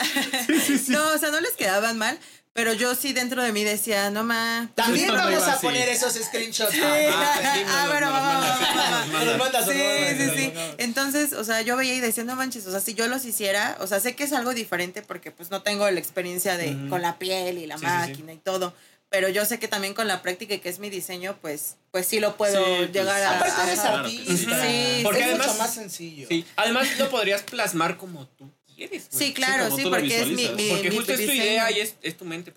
no, 0.88 1.06
o 1.14 1.18
sea, 1.18 1.30
no 1.30 1.40
les 1.40 1.52
quedaban 1.52 1.98
mal, 1.98 2.18
pero 2.52 2.72
yo 2.72 2.94
sí 2.94 3.12
dentro 3.12 3.42
de 3.42 3.50
mí 3.52 3.64
decía, 3.64 4.10
no 4.10 4.22
ma, 4.22 4.68
También 4.76 5.08
vamos 5.08 5.42
a 5.42 5.60
poner 5.60 5.88
esos 5.88 6.12
screenshots. 6.14 6.70
Sí. 6.72 6.80
Ah, 6.82 7.40
Ah, 7.68 7.86
bueno, 7.88 8.10
nos 8.10 8.20
va, 8.20 8.20
va, 8.20 9.38
mandas, 9.38 9.68
va, 9.68 9.72
sí, 9.72 9.80
Sí, 10.18 10.30
sí. 10.36 10.52
Entonces, 10.78 11.32
o 11.32 11.42
sea, 11.42 11.62
yo 11.62 11.76
veía 11.76 11.94
y 11.94 12.00
decía, 12.00 12.22
no 12.22 12.36
manches, 12.36 12.64
o 12.66 12.70
sea, 12.70 12.80
si 12.80 12.94
yo 12.94 13.08
los 13.08 13.24
hiciera, 13.24 13.76
o 13.80 13.86
sea, 13.88 13.98
sé 13.98 14.14
que 14.14 14.22
es 14.24 14.32
algo 14.32 14.54
diferente 14.54 15.02
porque 15.02 15.32
pues 15.32 15.50
no 15.50 15.62
tengo 15.62 15.90
la 15.90 15.98
experiencia 15.98 16.56
de 16.56 16.76
con 16.88 17.02
la 17.02 17.18
piel 17.18 17.58
y 17.58 17.66
la 17.66 17.76
Sí, 17.76 17.86
sí, 17.86 17.90
sí. 17.90 18.10
máquina 18.10 18.32
y 18.34 18.38
todo, 18.38 18.72
pero 19.14 19.28
yo 19.28 19.44
sé 19.44 19.60
que 19.60 19.68
también 19.68 19.94
con 19.94 20.08
la 20.08 20.22
práctica 20.22 20.54
y 20.54 20.58
que 20.58 20.68
es 20.68 20.80
mi 20.80 20.90
diseño, 20.90 21.38
pues 21.40 21.76
pues 21.92 22.06
sí 22.06 22.18
lo 22.18 22.36
puedo 22.36 22.58
Sí, 22.58 22.72
pues, 22.78 22.92
llegar 22.92 23.22
a 23.22 23.36
Aparte 23.36 23.62
eres. 23.62 23.78
Claro 23.80 23.98
artista. 23.98 24.62
Sí, 24.66 25.00
Porque 25.04 25.20
es 25.20 25.24
además- 25.26 25.46
mucho 25.46 25.58
más 25.58 25.74
sencillo. 25.74 26.26
Sí, 26.28 26.44
además 26.56 26.98
lo 26.98 27.08
podrías 27.10 27.42
plasmar 27.42 27.96
como 27.96 28.26
tú 28.26 28.50
quieres. 28.74 29.06
Sí, 29.08 29.32
claro, 29.32 29.74
sí, 29.76 29.84
porque 29.84 30.20
es 30.20 30.26
mi, 30.28 30.46
Porque 30.68 30.90
mi 30.90 30.96
justo 30.96 31.12
es 31.12 31.24
tu 31.24 31.30
idea 31.32 31.70
y 31.70 31.80
es, 31.80 31.94
es 32.02 32.16
tu 32.16 32.24
mente. 32.24 32.52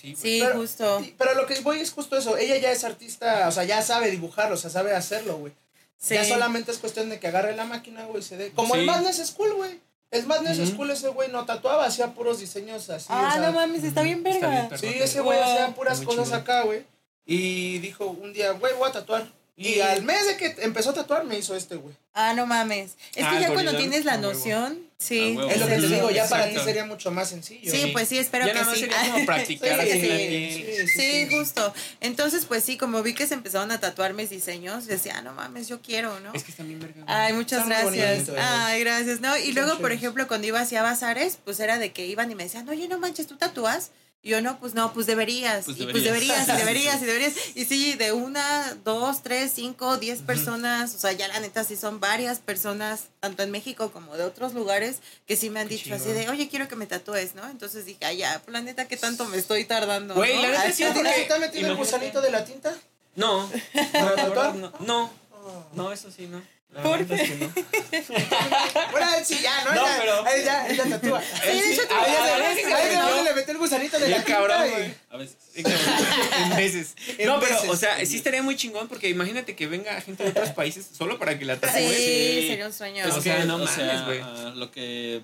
Sí. 0.00 0.14
Sí, 0.16 0.38
Pero- 0.40 0.54
justo. 0.60 1.04
Pero 1.18 1.34
lo 1.34 1.46
que 1.46 1.58
voy 1.60 1.80
es 1.80 1.90
justo 1.90 2.16
eso. 2.16 2.36
Ella 2.36 2.56
ya 2.58 2.70
es 2.70 2.84
artista, 2.84 3.48
o 3.48 3.50
sea, 3.52 3.64
ya 3.64 3.82
sabe 3.82 4.10
dibujar, 4.12 4.52
o 4.52 4.56
sea, 4.56 4.70
sabe 4.70 4.94
hacerlo, 4.94 5.38
güey. 5.38 5.52
Sí. 6.00 6.14
Ya 6.14 6.24
solamente 6.24 6.70
es 6.70 6.78
cuestión 6.78 7.08
de 7.10 7.18
que 7.18 7.26
agarre 7.26 7.56
la 7.56 7.64
máquina, 7.64 8.04
güey, 8.04 8.22
se 8.22 8.36
dé. 8.36 8.52
Como 8.52 8.76
el. 8.76 8.86
Madness 8.86 9.16
School, 9.26 9.54
güey. 9.54 9.80
El 10.10 10.26
Madness 10.26 10.58
Ujú. 10.58 10.68
School, 10.68 10.90
ese 10.90 11.08
güey 11.08 11.30
no 11.30 11.44
tatuaba, 11.44 11.84
hacía 11.84 12.14
puros 12.14 12.40
diseños 12.40 12.88
así. 12.88 13.06
Ah, 13.10 13.28
o 13.28 13.32
sea, 13.32 13.50
no 13.50 13.52
mames, 13.52 13.84
está 13.84 14.02
bien 14.02 14.26
Está 14.26 14.48
bien, 14.48 14.68
verga. 14.70 14.78
Sí, 14.78 14.86
ese 14.86 15.20
güey 15.20 15.38
hacía 15.38 15.74
puras 15.74 16.00
cosas 16.00 16.32
acá, 16.32 16.62
güey. 16.62 16.86
Y 17.26 17.78
dijo 17.80 18.06
un 18.06 18.32
día, 18.32 18.52
güey, 18.52 18.74
voy 18.74 18.88
a 18.88 18.92
tatuar. 18.92 19.26
Y 19.60 19.74
Y- 19.74 19.80
al 19.80 20.02
mes 20.04 20.24
de 20.24 20.36
que 20.36 20.54
empezó 20.60 20.90
a 20.90 20.94
tatuar, 20.94 21.24
me 21.24 21.36
hizo 21.36 21.56
este, 21.56 21.74
güey. 21.74 21.92
Ah, 22.14 22.32
no 22.32 22.46
mames. 22.46 22.92
Es 23.16 23.24
Ah, 23.24 23.30
que 23.30 23.36
el 23.38 23.42
ya 23.42 23.52
cuando 23.52 23.76
tienes 23.76 24.04
la 24.04 24.12
A 24.14 24.16
huevo. 24.18 24.32
noción, 24.32 24.78
sí. 24.98 25.32
A 25.36 25.38
huevo. 25.40 25.50
Es 25.50 25.58
lo 25.58 25.66
que 25.66 25.76
te 25.78 25.88
digo, 25.88 26.10
ya 26.12 26.28
para 26.28 26.48
ti 26.48 26.56
sería 26.64 26.84
mucho 26.84 27.10
más 27.10 27.28
sencillo. 27.30 27.68
Sí, 27.70 27.82
Sí. 27.82 27.90
pues 27.92 28.08
sí, 28.08 28.18
espero 28.18 28.46
ya 28.46 28.52
que 28.52 28.58
nada 28.60 28.66
más 28.70 28.74
sí. 28.78 28.80
sería 28.84 29.12
como 29.12 29.26
practicar 29.26 29.80
Sí, 29.80 29.90
así 29.90 29.90
en 30.00 30.08
la 30.08 30.16
sí. 30.16 30.64
piel. 30.64 30.88
Sí, 30.88 31.28
justo. 31.36 31.74
Entonces, 32.00 32.44
pues 32.44 32.62
sí, 32.62 32.76
como 32.76 33.02
vi 33.02 33.14
que 33.14 33.26
se 33.26 33.34
empezaron 33.34 33.72
a 33.72 33.80
tatuar 33.80 34.14
mis 34.14 34.30
diseños, 34.30 34.86
decía, 34.86 35.14
ah, 35.18 35.22
no 35.22 35.32
mames, 35.34 35.66
yo 35.66 35.80
quiero, 35.82 36.20
¿no? 36.20 36.32
Es 36.34 36.44
que 36.44 36.52
está 36.52 36.62
bien 36.62 36.78
verga. 36.78 37.02
Ay, 37.08 37.32
muchas 37.32 37.66
gracias. 37.66 38.28
Ay, 38.38 38.80
gracias, 38.80 39.20
¿no? 39.20 39.36
Y 39.36 39.50
luego, 39.52 39.78
por 39.78 39.90
ejemplo, 39.90 40.28
cuando 40.28 40.46
iba 40.46 40.60
hacia 40.60 40.82
bazares, 40.82 41.38
pues 41.44 41.58
era 41.58 41.78
de 41.78 41.92
que 41.92 42.06
iban 42.06 42.30
y 42.30 42.36
me 42.36 42.44
decían, 42.44 42.68
oye, 42.68 42.86
no 42.86 42.98
manches, 43.00 43.26
¿tú 43.26 43.36
tatúas? 43.36 43.90
Y 44.20 44.30
yo, 44.30 44.40
no, 44.42 44.58
pues 44.58 44.74
no, 44.74 44.92
pues 44.92 45.06
deberías. 45.06 45.64
Pues 45.64 45.78
y 45.78 45.86
pues 45.86 46.02
deberías. 46.02 46.48
y 46.48 46.52
deberías, 46.56 47.00
y 47.00 47.04
deberías. 47.06 47.34
Y 47.54 47.64
sí, 47.66 47.94
de 47.94 48.12
una, 48.12 48.74
dos, 48.84 49.22
tres, 49.22 49.52
cinco, 49.54 49.96
diez 49.96 50.20
personas, 50.22 50.94
o 50.94 50.98
sea, 50.98 51.12
ya 51.12 51.28
la 51.28 51.38
neta 51.38 51.62
sí 51.62 51.76
son 51.76 52.00
varias 52.00 52.40
personas, 52.40 53.04
tanto 53.20 53.44
en 53.44 53.52
México 53.52 53.92
como 53.92 54.16
de 54.16 54.24
otros 54.24 54.54
lugares, 54.54 54.96
que 55.26 55.36
sí 55.36 55.50
me 55.50 55.60
han 55.60 55.68
Qué 55.68 55.76
dicho 55.76 55.94
así 55.94 56.10
de, 56.12 56.28
oye, 56.30 56.48
quiero 56.48 56.66
que 56.66 56.74
me 56.76 56.86
tatúes, 56.86 57.36
¿no? 57.36 57.48
Entonces 57.48 57.86
dije, 57.86 58.04
ay, 58.04 58.18
ya, 58.18 58.40
pues 58.44 58.52
la 58.52 58.60
neta, 58.60 58.88
¿qué 58.88 58.96
tanto 58.96 59.24
me 59.26 59.36
estoy 59.36 59.64
tardando? 59.64 60.14
Güey, 60.14 60.34
¿no? 60.36 60.42
la 60.42 60.48
neta 60.50 60.72
sí, 60.72 60.82
¿Ya 60.82 60.92
porque- 60.92 61.08
te 61.10 61.22
está 61.22 61.38
metiendo 61.38 61.70
el 61.70 61.76
gusanito 61.76 62.20
de 62.20 62.30
la 62.32 62.44
tinta? 62.44 62.76
No, 63.14 63.48
¿Para 63.92 64.26
no, 64.28 64.54
no, 64.54 64.72
no, 64.80 65.28
Oh. 65.50 65.64
no, 65.72 65.92
eso 65.92 66.10
sí, 66.10 66.26
no. 66.26 66.42
¿Por 66.82 67.00
es 67.00 67.06
que 67.08 67.34
no. 67.36 67.52
Bueno, 68.92 69.06
sí, 69.24 69.38
ya, 69.42 69.64
¿no? 69.64 69.74
No, 69.74 69.86
Ella- 69.86 69.96
pero- 70.00 70.26
Ella, 70.28 70.68
ella 70.68 70.84
tatúa. 70.90 71.22
Sí, 71.22 71.60
de 71.60 71.72
hecho, 71.72 71.82
tú 71.88 71.94
Ah, 71.94 72.02
A 72.04 72.54
sí, 72.54 72.60
sí, 72.62 72.70
yo- 72.94 73.22
le 73.24 73.34
metió 73.34 73.52
el 73.52 73.58
gusanito 73.58 73.98
de 73.98 74.08
la 74.10 74.16
tinta. 74.18 74.32
cabrón, 74.32 74.70
güey. 74.70 74.94
A 75.10 75.16
veces. 75.16 75.36
en 75.54 76.56
veces. 76.56 76.94
No, 77.24 77.40
pero, 77.40 77.56
o 77.72 77.76
sea, 77.76 78.04
sí 78.06 78.16
estaría 78.16 78.42
muy 78.42 78.54
chingón 78.56 78.86
porque 78.86 79.08
imagínate 79.08 79.56
que 79.56 79.66
venga 79.66 80.00
gente 80.02 80.22
de 80.24 80.30
otros 80.30 80.50
países 80.50 80.86
solo 80.96 81.18
para 81.18 81.38
que 81.38 81.44
la 81.46 81.54
Sí, 81.54 81.60
tatúes. 81.62 82.48
sería 82.48 82.66
un 82.66 82.72
sueño. 82.72 83.04
O 83.10 83.14
que, 83.16 83.20
sea, 83.22 83.44
no 83.44 83.56
o 83.56 83.58
mames, 83.58 84.04
güey. 84.04 84.20
lo 84.54 84.70
que 84.70 85.22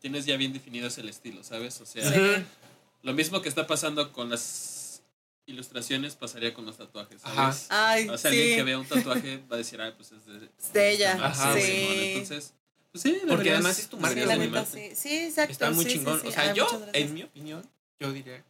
tienes 0.00 0.24
ya 0.26 0.36
bien 0.36 0.52
definido 0.52 0.88
es 0.88 0.98
el 0.98 1.08
estilo, 1.08 1.44
¿sabes? 1.44 1.80
O 1.80 1.86
sea, 1.86 2.02
lo 3.02 3.12
mismo 3.12 3.42
que 3.42 3.48
está 3.48 3.66
pasando 3.66 4.12
con 4.12 4.30
las 4.30 4.40
ilustraciones 5.46 6.14
pasaría 6.16 6.52
con 6.54 6.66
los 6.66 6.76
tatuajes, 6.76 7.20
Ajá. 7.24 7.52
¿sabes? 7.52 7.66
Ay, 7.70 8.08
O 8.08 8.18
sea, 8.18 8.30
sí. 8.30 8.38
alguien 8.38 8.56
que 8.58 8.62
vea 8.64 8.78
un 8.78 8.86
tatuaje 8.86 9.40
va 9.50 9.54
a 9.56 9.58
decir, 9.58 9.80
ah, 9.80 9.92
pues 9.96 10.12
es 10.12 10.24
de, 10.26 10.48
Es 10.58 10.72
de 10.72 10.90
ella. 10.90 11.12
Ajá, 11.20 11.54
sí. 11.54 11.60
Simón. 11.62 11.94
Entonces, 11.98 12.52
pues 12.92 13.02
sí, 13.02 13.12
Porque 13.20 13.26
deberías- 13.28 13.54
además 13.54 13.78
es 13.78 13.88
tu 13.88 13.96
marca, 13.98 14.20
Sí, 14.20 14.26
la 14.26 14.36
neta, 14.36 14.64
sí. 14.66 14.90
Sí, 14.94 15.16
exacto. 15.26 15.52
Está 15.52 15.70
muy 15.70 15.84
sí, 15.84 15.92
chingón. 15.92 16.20
sí. 16.20 16.28
O 16.28 16.30
sea, 16.32 16.42
Ay, 16.50 16.56
yo, 16.56 16.86
en 16.92 17.14
mi 17.14 17.22
opinión, 17.22 17.68
yo 18.00 18.12
diría 18.12 18.42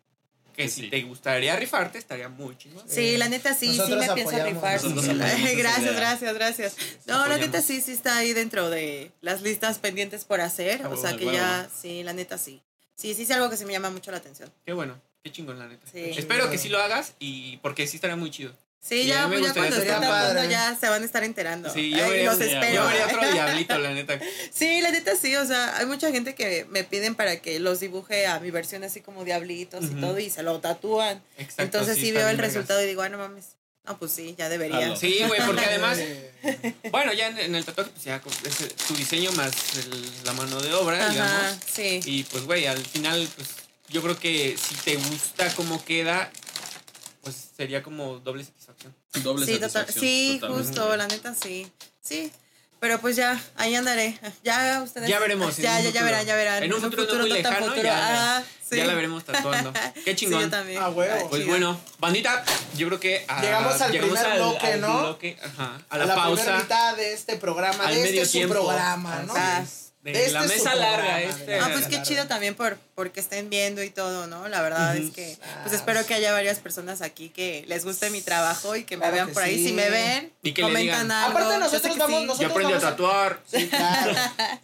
que 0.54 0.70
si 0.70 0.88
te 0.88 1.02
gustaría 1.02 1.54
rifarte, 1.56 1.98
estaría 1.98 2.30
muy 2.30 2.56
chingón. 2.56 2.88
Sí, 2.88 3.18
la 3.18 3.28
neta 3.28 3.52
sí, 3.54 3.74
sí 3.74 3.92
me 3.94 4.08
pienso 4.14 4.42
rifar. 4.42 4.82
la- 4.82 5.52
gracias, 5.54 5.94
gracias, 5.96 6.34
gracias. 6.34 6.76
No, 7.06 7.26
la 7.26 7.36
neta 7.36 7.60
sí, 7.60 7.82
sí 7.82 7.92
está 7.92 8.16
ahí 8.16 8.32
dentro 8.32 8.70
de 8.70 9.12
las 9.20 9.42
listas 9.42 9.78
pendientes 9.78 10.24
por 10.24 10.40
hacer. 10.40 10.86
O 10.86 10.96
sea 10.96 11.14
que 11.16 11.26
ya, 11.26 11.68
sí, 11.78 12.02
la 12.02 12.14
neta 12.14 12.38
sí. 12.38 12.62
Sí, 12.94 13.12
sí 13.12 13.24
es 13.24 13.30
algo 13.32 13.50
que 13.50 13.58
se 13.58 13.66
me 13.66 13.72
llama 13.74 13.90
mucho 13.90 14.10
la 14.10 14.16
atención. 14.16 14.50
Qué 14.64 14.72
bueno, 14.72 14.98
qué 15.26 15.32
chingón, 15.32 15.58
la 15.58 15.66
neta. 15.66 15.84
Sí. 15.92 16.12
Espero 16.16 16.48
que 16.50 16.56
sí 16.58 16.68
lo 16.68 16.80
hagas 16.80 17.14
y 17.18 17.56
porque 17.58 17.86
sí 17.88 17.96
estaría 17.96 18.14
muy 18.16 18.30
chido. 18.30 18.52
Sí, 18.80 19.06
ya, 19.06 19.26
me 19.26 19.42
ya 19.42 19.52
cuando 19.52 19.74
esté 19.78 19.88
ya 20.48 20.76
se 20.80 20.88
van 20.88 21.02
a 21.02 21.04
estar 21.04 21.24
enterando. 21.24 21.68
Sí, 21.72 21.92
Ay, 21.92 21.98
yo 22.00 22.08
vería, 22.08 22.30
los 22.30 22.40
espero. 22.40 22.72
yo 22.74 22.86
vería 22.86 23.06
otro 23.06 23.20
diablito, 23.32 23.78
la 23.78 23.90
neta. 23.92 24.20
Sí, 24.52 24.80
la 24.80 24.92
neta 24.92 25.16
sí, 25.16 25.34
o 25.34 25.44
sea, 25.44 25.76
hay 25.78 25.86
mucha 25.86 26.12
gente 26.12 26.36
que 26.36 26.66
me 26.70 26.84
piden 26.84 27.16
para 27.16 27.40
que 27.40 27.58
los 27.58 27.80
dibuje 27.80 28.28
a 28.28 28.38
mi 28.38 28.52
versión 28.52 28.84
así 28.84 29.00
como 29.00 29.24
diablitos 29.24 29.86
y 29.86 29.94
todo 30.00 30.16
y 30.20 30.30
se 30.30 30.44
lo 30.44 30.60
tatúan. 30.60 31.20
Exacto, 31.36 31.62
Entonces 31.64 31.96
sí, 31.96 32.12
veo 32.12 32.28
el 32.28 32.36
vergas. 32.36 32.54
resultado 32.54 32.80
y 32.80 32.86
digo, 32.86 33.02
ah, 33.02 33.08
no 33.08 33.18
mames. 33.18 33.56
No, 33.84 33.98
pues 33.98 34.12
sí, 34.12 34.36
ya 34.38 34.48
debería. 34.48 34.94
Sí, 34.96 35.20
güey, 35.26 35.40
porque 35.44 35.64
además, 35.66 35.98
Eh, 35.98 36.74
bueno, 36.92 37.12
ya 37.12 37.26
en, 37.28 37.38
en 37.38 37.54
el 37.56 37.64
tatuaje, 37.64 37.90
pues 37.92 38.04
ya 38.04 38.22
es 38.44 38.60
el- 38.60 38.72
tu 38.72 38.94
diseño 38.94 39.32
más 39.32 39.52
el- 39.78 40.10
la 40.24 40.32
mano 40.32 40.62
de 40.62 40.72
obra, 40.74 40.98
Ajá, 41.04 41.10
digamos. 41.12 41.56
sí. 41.72 42.00
Y 42.04 42.22
pues, 42.24 42.44
güey, 42.44 42.66
al 42.66 42.78
final, 42.78 43.28
pues 43.34 43.48
yo 43.88 44.02
creo 44.02 44.18
que 44.18 44.56
si 44.56 44.74
te 44.76 44.96
gusta 44.96 45.52
cómo 45.54 45.84
queda, 45.84 46.30
pues 47.22 47.36
sería 47.56 47.82
como 47.82 48.18
doble 48.20 48.44
satisfacción. 48.44 48.94
Doble 49.22 49.46
Sí, 49.46 49.52
total- 49.54 49.70
satisfacción. 49.70 50.04
sí 50.04 50.38
totalmente. 50.40 50.68
justo, 50.68 50.96
la 50.96 51.06
neta 51.08 51.34
sí. 51.34 51.70
Sí. 52.02 52.30
Pero 52.78 53.00
pues 53.00 53.16
ya, 53.16 53.42
ahí 53.56 53.74
andaré. 53.74 54.18
Ya 54.44 54.82
ustedes. 54.84 55.08
Ya 55.08 55.18
veremos. 55.18 55.56
Ya, 55.56 55.80
ya, 55.80 55.84
ya 55.84 55.86
futuro. 55.88 56.04
verán, 56.04 56.26
ya 56.26 56.36
verán. 56.36 56.62
En 56.62 56.74
un 56.74 56.82
futuro, 56.82 57.06
no 57.14 57.20
muy 57.20 57.30
lejano, 57.30 57.66
futuro. 57.68 57.82
ya, 57.82 58.36
Ah, 58.38 58.42
sí. 58.68 58.76
ya 58.76 58.84
la 58.84 58.94
veremos 58.94 59.24
tatuando. 59.24 59.72
Qué 60.04 60.10
Sí, 60.10 60.14
chingón. 60.16 60.42
yo 60.42 60.50
también. 60.50 60.82
Ah, 60.82 60.90
huevo. 60.90 61.30
Pues 61.30 61.40
chido. 61.40 61.52
bueno, 61.52 61.80
bandita, 61.98 62.44
yo 62.76 62.86
creo 62.88 63.00
que 63.00 63.24
ah, 63.28 63.40
Llegamos 63.40 63.80
al 63.80 63.90
primer 63.90 64.34
bloque, 64.36 64.66
al 64.74 64.80
¿no? 64.82 64.98
bloque, 65.00 65.38
ajá, 65.42 65.80
a 65.88 65.94
a 65.94 65.98
la, 65.98 66.04
la, 66.06 66.14
primera 66.14 66.14
pausa. 66.44 66.58
mitad 66.58 66.96
de 66.96 67.12
este 67.14 67.36
programa, 67.38 67.86
al 67.86 67.94
de 67.94 68.00
este 68.04 68.10
medio 68.12 68.26
su 68.26 68.48
programa, 68.52 69.22
¿no? 69.26 69.32
Ah. 69.34 69.64
De 70.12 70.20
Este 70.20 70.32
la 70.32 70.44
es 70.44 70.50
su 70.52 70.56
mesa 70.58 70.74
larga, 70.74 71.20
este. 71.22 71.58
Ah, 71.58 71.68
pues 71.72 71.86
qué 71.88 72.00
chido 72.02 72.26
también 72.26 72.54
por 72.54 72.78
porque 72.94 73.20
estén 73.20 73.50
viendo 73.50 73.82
y 73.82 73.90
todo, 73.90 74.26
¿no? 74.26 74.48
La 74.48 74.62
verdad 74.62 74.96
es 74.96 75.10
que 75.12 75.36
pues 75.62 75.72
Ah, 75.72 75.76
espero 75.76 76.00
sí. 76.00 76.06
que 76.06 76.14
haya 76.14 76.32
varias 76.32 76.58
personas 76.60 77.02
aquí 77.02 77.28
que 77.28 77.64
les 77.66 77.84
guste 77.84 78.08
mi 78.10 78.22
trabajo 78.22 78.76
y 78.76 78.84
que 78.84 78.96
me 78.96 79.00
Claro 79.00 79.14
vean 79.14 79.26
que 79.28 79.32
por 79.34 79.42
ahí. 79.42 79.66
Si 79.66 79.72
me 79.72 79.90
ven, 79.90 80.32
Y 80.42 80.52
que 80.52 80.62
le 80.62 80.68
comentan 80.68 80.82
digan. 81.06 81.10
algo. 81.12 81.38
Aparte 81.38 81.58
nosotros 81.58 81.92
que 81.94 81.98
vamos- 81.98 82.20
sí. 82.20 82.26
nosotros- 82.26 82.38
Yo 82.48 82.52
aprendí 82.54 82.72
a 82.72 82.76
vamos 82.76 82.84
a- 82.84 82.90
tatuar. 82.90 83.40
Sí, 83.50 83.68
claro. 83.68 84.12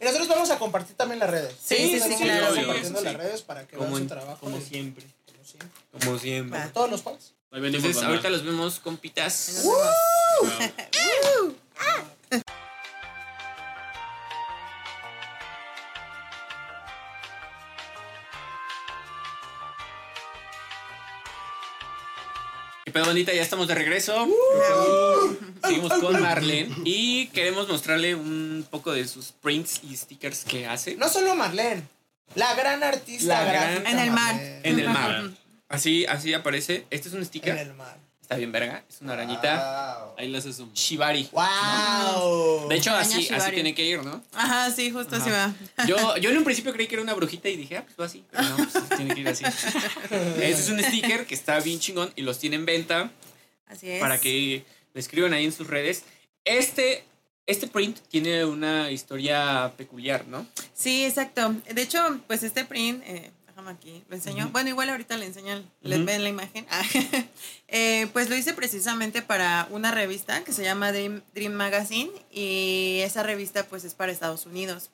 Y 0.01 0.05
nosotros 0.05 0.29
vamos 0.29 0.51
a 0.51 0.59
compartir 0.59 0.97
también 0.97 1.19
las 1.19 1.31
redes. 1.31 1.55
Sí, 1.65 1.77
sí, 1.77 2.01
sí, 2.01 2.23
claro. 2.23 2.49
Obvio, 2.53 2.57
compartiendo 2.67 3.01
las 3.03 3.15
redes 3.15 3.43
para 3.43 3.67
que 3.67 3.77
Como, 3.77 3.91
vean 3.91 4.03
su 4.03 4.09
trabajo. 4.09 4.39
como 4.41 4.59
y- 4.59 4.63
siempre. 4.63 5.05
como 5.27 5.45
siempre. 5.45 5.69
Como 6.07 6.19
siempre. 6.19 6.61
Todos 6.73 6.91
los 6.91 7.03
venimos, 7.63 7.85
Entonces, 7.85 8.03
ahorita 8.09 8.31
los 8.31 8.45
vemos, 8.45 8.79
compitas. 8.81 9.49
Ahí 9.59 9.65
nos 9.65 11.35
vemos. 11.35 11.55
Chao. 11.77 12.41
¿Qué 22.93 22.99
pedo, 22.99 23.07
bandita? 23.07 23.33
Ya 23.33 23.41
estamos 23.41 23.69
de 23.69 23.75
regreso. 23.75 24.29
Seguimos 25.65 25.95
con 25.95 26.21
Marlene. 26.21 26.75
Y 26.85 27.29
queremos 27.29 27.67
mostrarle 27.67 28.15
un 28.15 28.67
poco 28.71 28.93
de 28.93 29.09
sus 29.09 29.33
prints 29.33 29.81
y 29.83 29.97
stickers 29.97 30.45
que 30.45 30.67
hace 30.67 30.97
No 30.97 31.09
solo 31.09 31.35
Marlene, 31.35 31.85
la 32.35 32.55
gran 32.55 32.83
artista 32.83 33.29
La 33.29 33.45
gran- 33.51 33.87
En 33.87 33.99
el 33.99 34.11
mar. 34.11 34.35
En 34.63 34.79
el 34.79 34.89
mar. 34.91 35.31
Así, 35.71 36.05
así 36.05 36.35
aparece. 36.35 36.85
Este 36.91 37.09
es 37.09 37.15
un 37.15 37.21
En 37.21 37.25
sticker. 37.27 37.57
el 37.57 37.73
mar. 37.73 37.97
Está 38.33 38.39
bien, 38.39 38.53
verga. 38.53 38.83
Es 38.89 39.03
una 39.03 39.13
arañita. 39.13 39.99
Wow. 40.01 40.15
Ahí 40.17 40.29
le 40.29 40.39
haces 40.39 40.59
un. 40.59 40.73
Shibari. 40.73 41.29
Wow. 41.33 42.67
De 42.67 42.77
hecho, 42.77 42.95
así, 42.95 43.29
así 43.29 43.51
tiene 43.53 43.75
que 43.75 43.85
ir, 43.85 44.03
¿no? 44.03 44.25
Ajá, 44.33 44.71
sí, 44.71 44.91
justo 44.91 45.17
así 45.17 45.29
va. 45.29 45.53
Yo, 45.87 46.17
yo 46.21 46.31
en 46.31 46.39
un 46.39 46.45
principio 46.45 46.73
creí 46.73 46.87
que 46.87 46.95
era 46.95 47.03
una 47.03 47.13
brujita 47.13 47.51
y 47.51 47.57
dije, 47.57 47.77
ah, 47.77 47.85
pues 47.85 48.01
va 48.01 48.07
así. 48.07 48.25
Pero 48.31 48.49
no, 48.49 48.57
pues 48.57 48.89
tiene 48.97 49.15
que 49.15 49.21
ir 49.21 49.29
así. 49.29 49.45
Este 50.41 50.51
es 50.51 50.69
un 50.71 50.83
sticker 50.83 51.27
que 51.27 51.35
está 51.35 51.61
bien 51.61 51.79
chingón 51.79 52.11
y 52.17 52.23
los 52.23 52.39
tiene 52.39 52.57
en 52.57 52.65
venta 52.65 53.11
Así 53.67 53.91
es. 53.91 54.01
para 54.01 54.19
que 54.19 54.65
lo 54.95 55.01
escriban 55.01 55.35
ahí 55.35 55.45
en 55.45 55.53
sus 55.53 55.67
redes. 55.67 56.05
Este, 56.47 57.05
este 57.47 57.67
print 57.67 57.99
tiene 58.09 58.47
una 58.47 58.91
historia 58.91 59.75
peculiar, 59.77 60.27
¿no? 60.27 60.47
Sí, 60.73 61.05
exacto. 61.05 61.55
De 61.71 61.83
hecho, 61.83 62.21
pues 62.27 62.43
este 62.43 62.65
print, 62.65 63.03
eh, 63.07 63.31
déjame 63.63 63.71
aquí, 63.71 64.05
lo 64.09 64.17
enseño. 64.17 64.49
Bueno, 64.51 64.69
igual 64.71 64.91
ahorita 64.91 65.17
le 65.17 65.27
enseño, 65.27 65.63
les 65.83 65.99
Ujú. 65.99 66.07
ven 66.07 66.23
la 66.23 66.29
imagen. 66.29 66.67
Ah, 66.71 66.83
eh, 67.69 68.09
pues 68.13 68.29
lo 68.29 68.37
hice 68.37 68.55
precisamente 68.55 69.23
para 69.23 69.67
una 69.71 69.91
revista 69.91 70.43
que 70.45 70.53
se 70.53 70.65
llama 70.65 70.93
Dream, 70.93 71.23
Dream 71.35 71.53
Magazine 71.53 72.11
y 72.31 73.01
esa 73.03 73.23
revista 73.23 73.65
pues 73.65 73.85
es 73.85 73.95
para 73.95 74.13
Estados 74.13 74.47
Unidos. 74.47 74.91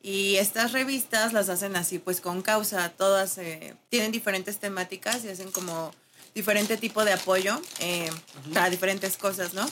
Y 0.00 0.36
estas 0.36 0.72
revistas 0.72 1.32
las 1.32 1.48
hacen 1.48 1.74
así, 1.76 1.98
pues 1.98 2.20
con 2.20 2.42
causa, 2.42 2.88
todas 2.90 3.36
eh, 3.38 3.74
tienen 3.88 4.12
diferentes 4.12 4.58
temáticas 4.58 5.24
y 5.24 5.28
hacen 5.28 5.50
como 5.50 5.92
diferente 6.34 6.76
tipo 6.76 7.04
de 7.04 7.12
apoyo 7.12 7.60
eh, 7.80 8.08
para 8.54 8.70
diferentes 8.70 9.16
cosas, 9.16 9.54
¿no? 9.54 9.68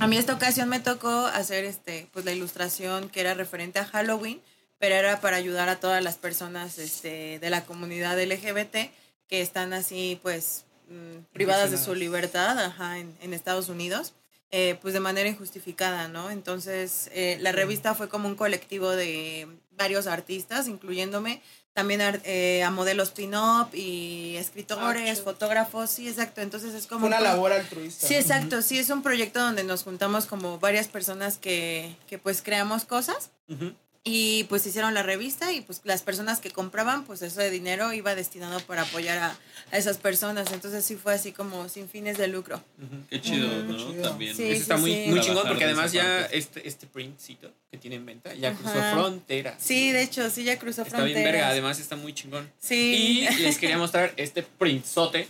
A 0.00 0.06
mí 0.06 0.16
esta 0.16 0.34
ocasión 0.34 0.68
me 0.68 0.80
tocó 0.80 1.08
hacer 1.08 1.64
este, 1.64 2.08
pues 2.12 2.24
la 2.24 2.32
ilustración 2.32 3.08
que 3.10 3.20
era 3.20 3.34
referente 3.34 3.78
a 3.78 3.84
Halloween, 3.84 4.40
pero 4.80 4.96
era 4.96 5.20
para 5.20 5.36
ayudar 5.36 5.68
a 5.68 5.76
todas 5.78 6.02
las 6.02 6.16
personas 6.16 6.78
este, 6.78 7.38
de 7.38 7.50
la 7.50 7.64
comunidad 7.64 8.18
LGBT 8.20 8.90
que 9.28 9.40
están 9.42 9.72
así, 9.72 10.18
pues, 10.22 10.64
mm, 10.88 11.18
privadas 11.32 11.70
de 11.70 11.78
su 11.78 11.94
libertad 11.94 12.58
ajá, 12.58 12.98
en, 12.98 13.14
en 13.22 13.32
Estados 13.34 13.68
Unidos. 13.68 14.14
eh, 14.52 14.76
pues 14.82 14.92
de 14.94 14.98
manera 14.98 15.28
injustificada, 15.28 16.08
¿no? 16.08 16.28
Entonces, 16.28 17.08
eh, 17.12 17.38
la 17.40 17.52
revista 17.52 17.94
fue 17.94 18.08
como 18.08 18.26
un 18.26 18.34
colectivo 18.34 18.90
de 18.90 19.46
varios 19.76 20.08
artistas, 20.08 20.66
incluyéndome 20.66 21.40
también 21.72 22.00
ar- 22.00 22.20
eh, 22.24 22.64
a 22.64 22.70
modelos 22.72 23.12
pin-up 23.12 23.68
y 23.74 24.34
escritores, 24.38 25.20
Ah, 25.20 25.22
fotógrafos, 25.22 25.88
sí, 25.90 26.08
exacto. 26.08 26.40
Entonces 26.40 26.74
es 26.74 26.88
como... 26.88 27.06
Una 27.06 27.18
un- 27.18 27.22
labor 27.22 27.52
altruista. 27.52 28.08
Sí, 28.08 28.16
exacto, 28.16 28.60
sí, 28.60 28.76
es 28.80 28.90
un 28.90 29.04
proyecto 29.04 29.38
donde 29.40 29.62
nos 29.62 29.84
juntamos 29.84 30.26
como 30.26 30.58
varias 30.58 30.88
personas 30.88 31.38
que, 31.38 31.94
que 32.08 32.18
pues 32.18 32.42
creamos 32.42 32.84
cosas 32.84 33.30
Ujú. 33.48 33.72
Y 34.02 34.44
pues 34.44 34.64
hicieron 34.66 34.94
la 34.94 35.02
revista 35.02 35.52
y 35.52 35.60
pues 35.60 35.82
las 35.84 36.02
personas 36.02 36.40
que 36.40 36.50
compraban, 36.50 37.04
pues 37.04 37.20
eso 37.20 37.40
de 37.40 37.50
dinero 37.50 37.92
iba 37.92 38.14
destinado 38.14 38.58
para 38.60 38.82
apoyar 38.82 39.18
a, 39.18 39.38
a 39.72 39.76
esas 39.76 39.98
personas. 39.98 40.50
Entonces 40.52 40.84
sí 40.86 40.96
fue 40.96 41.12
así 41.14 41.32
como 41.32 41.68
sin 41.68 41.86
fines 41.88 42.16
de 42.16 42.26
lucro. 42.28 42.64
Qué 43.10 43.20
chido, 43.20 43.46
¿no? 43.64 43.76
chido. 43.76 44.08
También. 44.08 44.34
Sí, 44.34 44.44
Eso 44.44 44.62
está 44.62 44.76
muy, 44.78 44.92
sí. 44.94 45.04
muy 45.08 45.20
chingón 45.20 45.46
porque 45.46 45.64
de 45.66 45.72
además 45.72 45.92
ya 45.92 46.22
este, 46.26 46.66
este 46.66 46.86
printcito 46.86 47.52
que 47.70 47.76
tiene 47.76 47.96
en 47.96 48.06
venta 48.06 48.32
ya 48.34 48.54
cruzó 48.54 48.70
Ajá. 48.78 48.92
fronteras. 48.92 49.56
Sí, 49.62 49.92
de 49.92 50.02
hecho, 50.02 50.30
sí, 50.30 50.44
ya 50.44 50.58
cruzó 50.58 50.82
Está 50.82 50.96
bien 51.04 51.12
fronteras. 51.16 51.32
verga, 51.32 51.48
además 51.48 51.78
está 51.78 51.96
muy 51.96 52.14
chingón. 52.14 52.50
Sí. 52.58 53.26
Y 53.30 53.42
les 53.42 53.58
quería 53.58 53.76
mostrar 53.76 54.14
este 54.16 54.42
printzote 54.42 55.28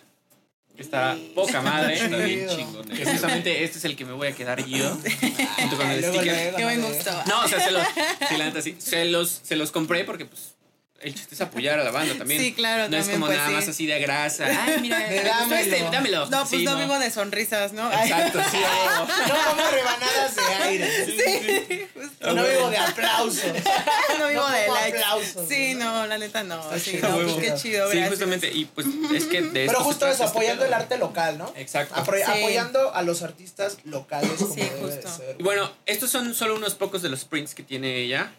que 0.80 0.84
está 0.84 1.14
poca 1.34 1.60
madre. 1.60 1.94
Está 1.94 2.16
bien 2.16 2.48
chingón. 2.48 2.88
Que 2.88 3.04
justamente 3.04 3.64
este 3.64 3.76
es 3.76 3.84
el 3.84 3.96
que 3.96 4.06
me 4.06 4.12
voy 4.12 4.28
a 4.28 4.32
quedar 4.32 4.64
yo. 4.64 4.88
junto 5.58 5.76
con 5.76 5.90
el 5.90 6.00
luego, 6.00 6.16
sticker. 6.16 6.34
luego, 6.34 6.56
Qué 6.56 6.64
buen 6.64 6.82
gusto. 6.82 7.10
No, 7.26 7.44
o 7.44 7.48
sea, 7.48 7.60
se 7.60 7.70
los, 7.70 7.82
sí, 7.86 8.36
la 8.38 8.44
neta, 8.46 8.62
sí. 8.62 8.76
Se 8.78 9.04
los, 9.04 9.40
se 9.42 9.56
los 9.56 9.72
compré 9.72 10.04
porque, 10.04 10.24
pues, 10.24 10.54
el 11.00 11.14
chiste 11.14 11.34
es 11.34 11.40
apoyar 11.40 11.78
a 11.80 11.84
la 11.84 11.90
banda 11.90 12.14
también. 12.16 12.40
Sí, 12.40 12.52
claro, 12.52 12.88
No 12.88 12.96
es 12.96 13.08
como 13.08 13.26
pues, 13.26 13.38
nada 13.38 13.48
sí. 13.50 13.54
más 13.54 13.68
así 13.68 13.86
de 13.86 13.98
grasa. 14.00 14.44
Ay, 14.46 14.80
mira, 14.80 14.98
dámelo. 15.24 15.56
este, 15.56 15.82
dámelo. 15.90 16.26
No, 16.26 16.38
pues 16.40 16.50
Sí, 16.50 16.64
no, 16.64 16.76
vivo 16.78 16.98
de 16.98 17.10
sonrisas, 17.10 17.72
¿no? 17.72 17.90
Exacto, 17.92 18.40
sí. 18.50 18.56
huevo. 18.58 19.06
No 19.28 19.50
como 19.50 19.70
rebanadas 19.70 20.36
de 20.36 20.42
aire. 20.64 21.88
Justo. 21.94 22.34
No 22.34 22.44
vivo 22.44 22.70
de 22.70 22.76
aplausos. 22.78 23.44
no 24.18 24.28
vivo 24.28 24.40
No 24.42 24.50
de 24.50 24.68
likes. 24.68 24.98
aplausos, 24.98 25.48
Sí, 25.48 25.74
¿no? 25.74 25.84
no, 26.00 26.06
la 26.06 26.18
neta 26.18 26.42
no. 26.44 26.60
Está 26.62 26.78
Sí, 26.78 26.90
chido. 26.92 27.08
no, 27.08 27.34
pues 27.34 27.34
qué 27.50 27.54
chido, 27.60 27.86
Sí, 27.90 27.96
gracias. 27.96 28.08
justamente. 28.10 28.50
Y 28.52 28.64
pues 28.66 28.86
es 29.14 29.24
que 29.24 29.42
de 29.42 29.66
Pero 29.66 29.80
justo 29.80 30.06
eso, 30.06 30.24
este 30.24 30.36
apoyando 30.38 30.64
el 30.64 30.74
arte 30.74 30.98
local, 30.98 31.38
¿no? 31.38 31.52
Exacto. 31.56 31.94
Apro- 31.94 32.16
Sí. 32.24 32.40
Apoyando 32.42 32.94
a 32.94 33.02
los 33.02 33.22
artistas 33.22 33.78
locales 33.84 34.32
como 34.38 34.54
Sí, 34.54 34.60
debe 34.60 34.74
de 34.74 34.80
justo. 35.02 35.16
ser. 35.16 35.36
Y 35.38 35.42
bueno, 35.42 35.70
estos 35.86 36.10
son 36.10 36.34
solo 36.34 36.54
unos 36.56 36.74
pocos 36.74 37.00
de 37.02 37.08
los 37.08 37.24
prints 37.24 37.54
que 37.54 37.62
tiene 37.62 37.96
ella. 37.96 38.32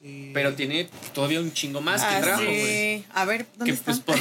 Sí. 0.00 0.30
Pero 0.34 0.54
tiene 0.54 0.88
todavía 1.14 1.40
un 1.40 1.52
chingo 1.52 1.80
más 1.80 2.02
que 2.02 2.14
Ah, 2.16 2.20
trajo, 2.20 2.40
sí. 2.40 2.46
güey. 2.46 3.04
A 3.14 3.24
ver, 3.24 3.46
¿dónde 3.56 3.72
Que 3.74 3.78
pues 3.82 4.00
por, 4.00 4.18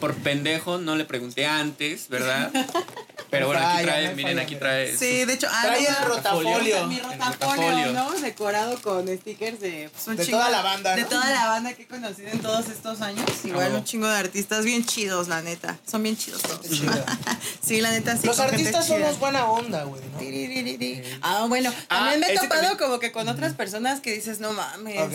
por 0.00 0.14
pendejo 0.16 0.78
no 0.78 0.96
le 0.96 1.04
pregunté 1.04 1.46
antes, 1.46 2.08
¿verdad? 2.08 2.50
Pero 3.30 3.46
bueno, 3.48 3.60
No 3.62 3.68
aquí 3.68 3.82
trae, 3.84 4.14
miren, 4.14 4.38
aquí 4.38 4.56
trae. 4.56 4.96
Sí, 4.96 5.24
de 5.24 5.32
hecho, 5.34 5.46
Trae 5.62 5.86
el 5.86 5.94
rotafolio. 6.06 6.86
Mi 6.86 6.98
rotafolio. 7.00 7.92
¿no? 7.92 8.10
Decorado 8.12 8.80
con 8.82 9.06
stickers 9.08 9.60
de 9.60 9.90
pues, 9.92 10.06
un 10.08 10.16
De 10.16 10.24
chingo 10.24 10.38
toda 10.38 10.50
la 10.50 10.62
banda, 10.62 10.94
De 10.96 11.02
¿no? 11.02 11.08
toda 11.08 11.30
la 11.30 11.46
banda 11.48 11.72
que 11.74 11.82
he 11.82 11.86
conocido 11.86 12.28
en 12.30 12.40
todos 12.40 12.68
estos 12.68 13.00
años. 13.00 13.24
Igual 13.44 13.72
Oh. 13.74 13.78
un 13.78 13.84
chingo 13.84 14.08
de 14.08 14.16
artistas 14.16 14.64
bien 14.64 14.84
chidos, 14.84 15.28
la 15.28 15.42
neta. 15.42 15.78
Son 15.90 16.02
bien 16.02 16.16
chidos 16.16 16.42
todos. 16.42 16.60
Sí, 17.62 17.80
la 17.82 17.90
neta 17.90 18.16
sí. 18.16 18.26
Los 18.26 18.38
artistas 18.40 18.86
somos 18.86 19.18
buena 19.18 19.44
onda, 19.46 19.84
güey, 19.84 20.00
¿no? 20.12 20.18
Ah, 21.22 21.44
bueno, 21.48 21.70
Ah, 21.90 21.96
también 22.10 22.20
me 22.20 22.32
he 22.32 22.38
topado 22.38 22.76
como 22.78 22.98
que 22.98 23.12
con 23.12 23.28
otras 23.28 23.52
personas 23.54 24.00
que 24.00 24.12
dices, 24.12 24.40
no 24.40 24.52
mames. 24.52 24.98
Ok, 25.00 25.12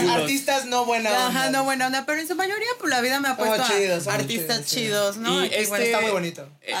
artistas, 0.00 0.66
no 0.66 0.84
buena 0.84 1.10
onda. 1.10 1.26
Ajá, 1.28 1.50
no, 1.50 1.64
buena 1.64 1.86
onda, 1.86 2.04
pero 2.06 2.20
en 2.20 2.28
su 2.28 2.34
mayoría, 2.34 2.66
pues 2.78 2.90
la 2.90 3.00
vida 3.00 3.20
me 3.20 3.28
ha 3.28 3.36
puesto 3.36 3.62
artistas 4.10 4.64
chidos, 4.66 5.16
¿no? 5.18 5.44
Y 5.44 5.48
este- 5.48 5.66
bueno, 5.66 5.84
Está 5.84 6.00
muy 6.00 6.10
bonito. 6.10 6.48
Eh, 6.62 6.74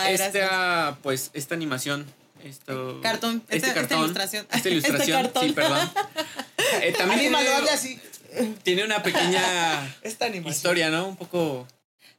Pues, 1.02 1.30
esta 1.34 1.54
animación. 1.54 2.06
Esto, 2.44 3.00
Cartón, 3.02 3.42
Este 3.48 3.56
esta- 3.56 3.68
esta 3.68 3.80
cartón. 3.80 3.98
ilustración. 4.00 4.46
Esta 4.52 4.68
ilustración. 4.70 5.00
Este 5.00 5.12
cartón. 5.32 5.44
Sí, 5.48 5.52
perdón. 5.52 5.90
Eh, 6.82 6.94
también 6.98 7.20
tiene, 7.20 7.70
así. 7.70 8.00
tiene 8.62 8.84
una 8.84 9.02
pequeña 9.02 9.96
Esta 10.02 10.28
historia, 10.28 10.90
¿no? 10.90 11.08
Un 11.08 11.16
poco. 11.16 11.66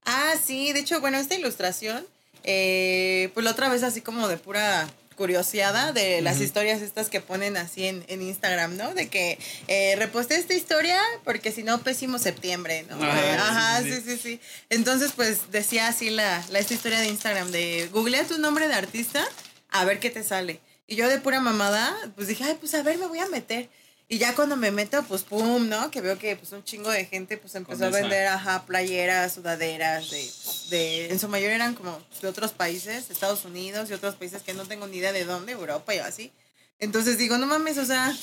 Ah, 0.05 0.33
sí, 0.43 0.73
de 0.73 0.79
hecho, 0.79 0.99
bueno, 1.01 1.17
esta 1.17 1.35
ilustración, 1.35 2.05
eh, 2.43 3.29
pues 3.33 3.43
la 3.43 3.51
otra 3.51 3.69
vez 3.69 3.83
así 3.83 4.01
como 4.01 4.27
de 4.27 4.37
pura 4.37 4.87
curiosidad 5.17 5.93
de 5.93 6.21
las 6.21 6.39
historias 6.39 6.81
estas 6.81 7.09
que 7.09 7.19
ponen 7.19 7.57
así 7.57 7.85
en, 7.87 8.05
en 8.07 8.21
Instagram, 8.21 8.77
¿no? 8.77 8.93
De 8.93 9.09
que 9.09 9.37
eh, 9.67 9.95
reposté 9.97 10.35
esta 10.35 10.53
historia 10.53 11.01
porque 11.25 11.51
si 11.51 11.63
no, 11.63 11.81
pésimo 11.83 12.19
septiembre, 12.19 12.85
¿no? 12.89 12.95
Ajá, 13.03 13.25
Eh, 13.25 13.37
Ajá, 13.37 13.81
sí, 13.83 13.91
sí, 13.91 13.95
sí, 13.95 14.11
sí, 14.11 14.17
sí, 14.17 14.39
Entonces, 14.69 15.11
pues 15.15 15.51
decía 15.51 15.87
así 15.87 16.09
la, 16.11 16.41
la 16.51 16.59
esta 16.59 16.73
historia 16.73 16.99
de 16.99 17.07
Instagram 17.07 17.51
de 17.51 17.89
googlea 17.91 18.23
tu 18.25 18.37
nombre 18.37 18.67
de 18.69 18.75
artista 18.75 19.25
a 19.69 19.83
ver 19.83 19.99
qué 19.99 20.09
te 20.09 20.23
sale. 20.23 20.61
Y 20.87 20.95
yo 20.95 21.09
de 21.09 21.19
pura 21.19 21.41
mamada, 21.41 21.93
pues 22.15 22.27
dije, 22.29 22.45
ay, 22.45 22.55
pues 22.59 22.73
a 22.75 22.83
ver, 22.83 22.97
me 22.97 23.07
voy 23.07 23.19
a 23.19 23.27
meter. 23.27 23.69
Y 24.09 24.19
ya 24.19 24.35
cuando 24.35 24.55
me 24.55 24.71
meto, 24.71 25.03
pues 25.03 25.23
pum, 25.23 25.67
¿no? 25.67 25.91
Que 25.91 25.99
veo 25.99 26.17
que 26.17 26.37
pues 26.37 26.53
un 26.53 26.63
chingo 26.63 26.89
de 26.89 27.05
gente 27.05 27.37
pues 27.37 27.55
empezó 27.55 27.85
a 27.85 27.89
vender, 27.89 28.27
ajá, 28.27 28.65
playeras, 28.65 29.33
sudaderas, 29.33 30.09
de, 30.09 30.31
de, 30.69 31.11
en 31.11 31.19
su 31.19 31.27
mayoría 31.27 31.55
eran 31.55 31.75
como 31.75 32.01
de 32.21 32.27
otros 32.29 32.53
países, 32.53 33.09
Estados 33.09 33.43
Unidos 33.43 33.89
y 33.89 33.93
otros 33.93 34.15
países 34.15 34.41
que 34.43 34.53
no 34.53 34.65
tengo 34.65 34.87
ni 34.87 34.97
idea 34.97 35.11
de 35.11 35.25
dónde, 35.25 35.51
Europa 35.51 35.93
y 35.93 35.97
así. 35.97 36.31
Entonces 36.79 37.17
digo, 37.17 37.37
no 37.37 37.47
mames, 37.47 37.77
o 37.79 37.85
sea, 37.85 38.15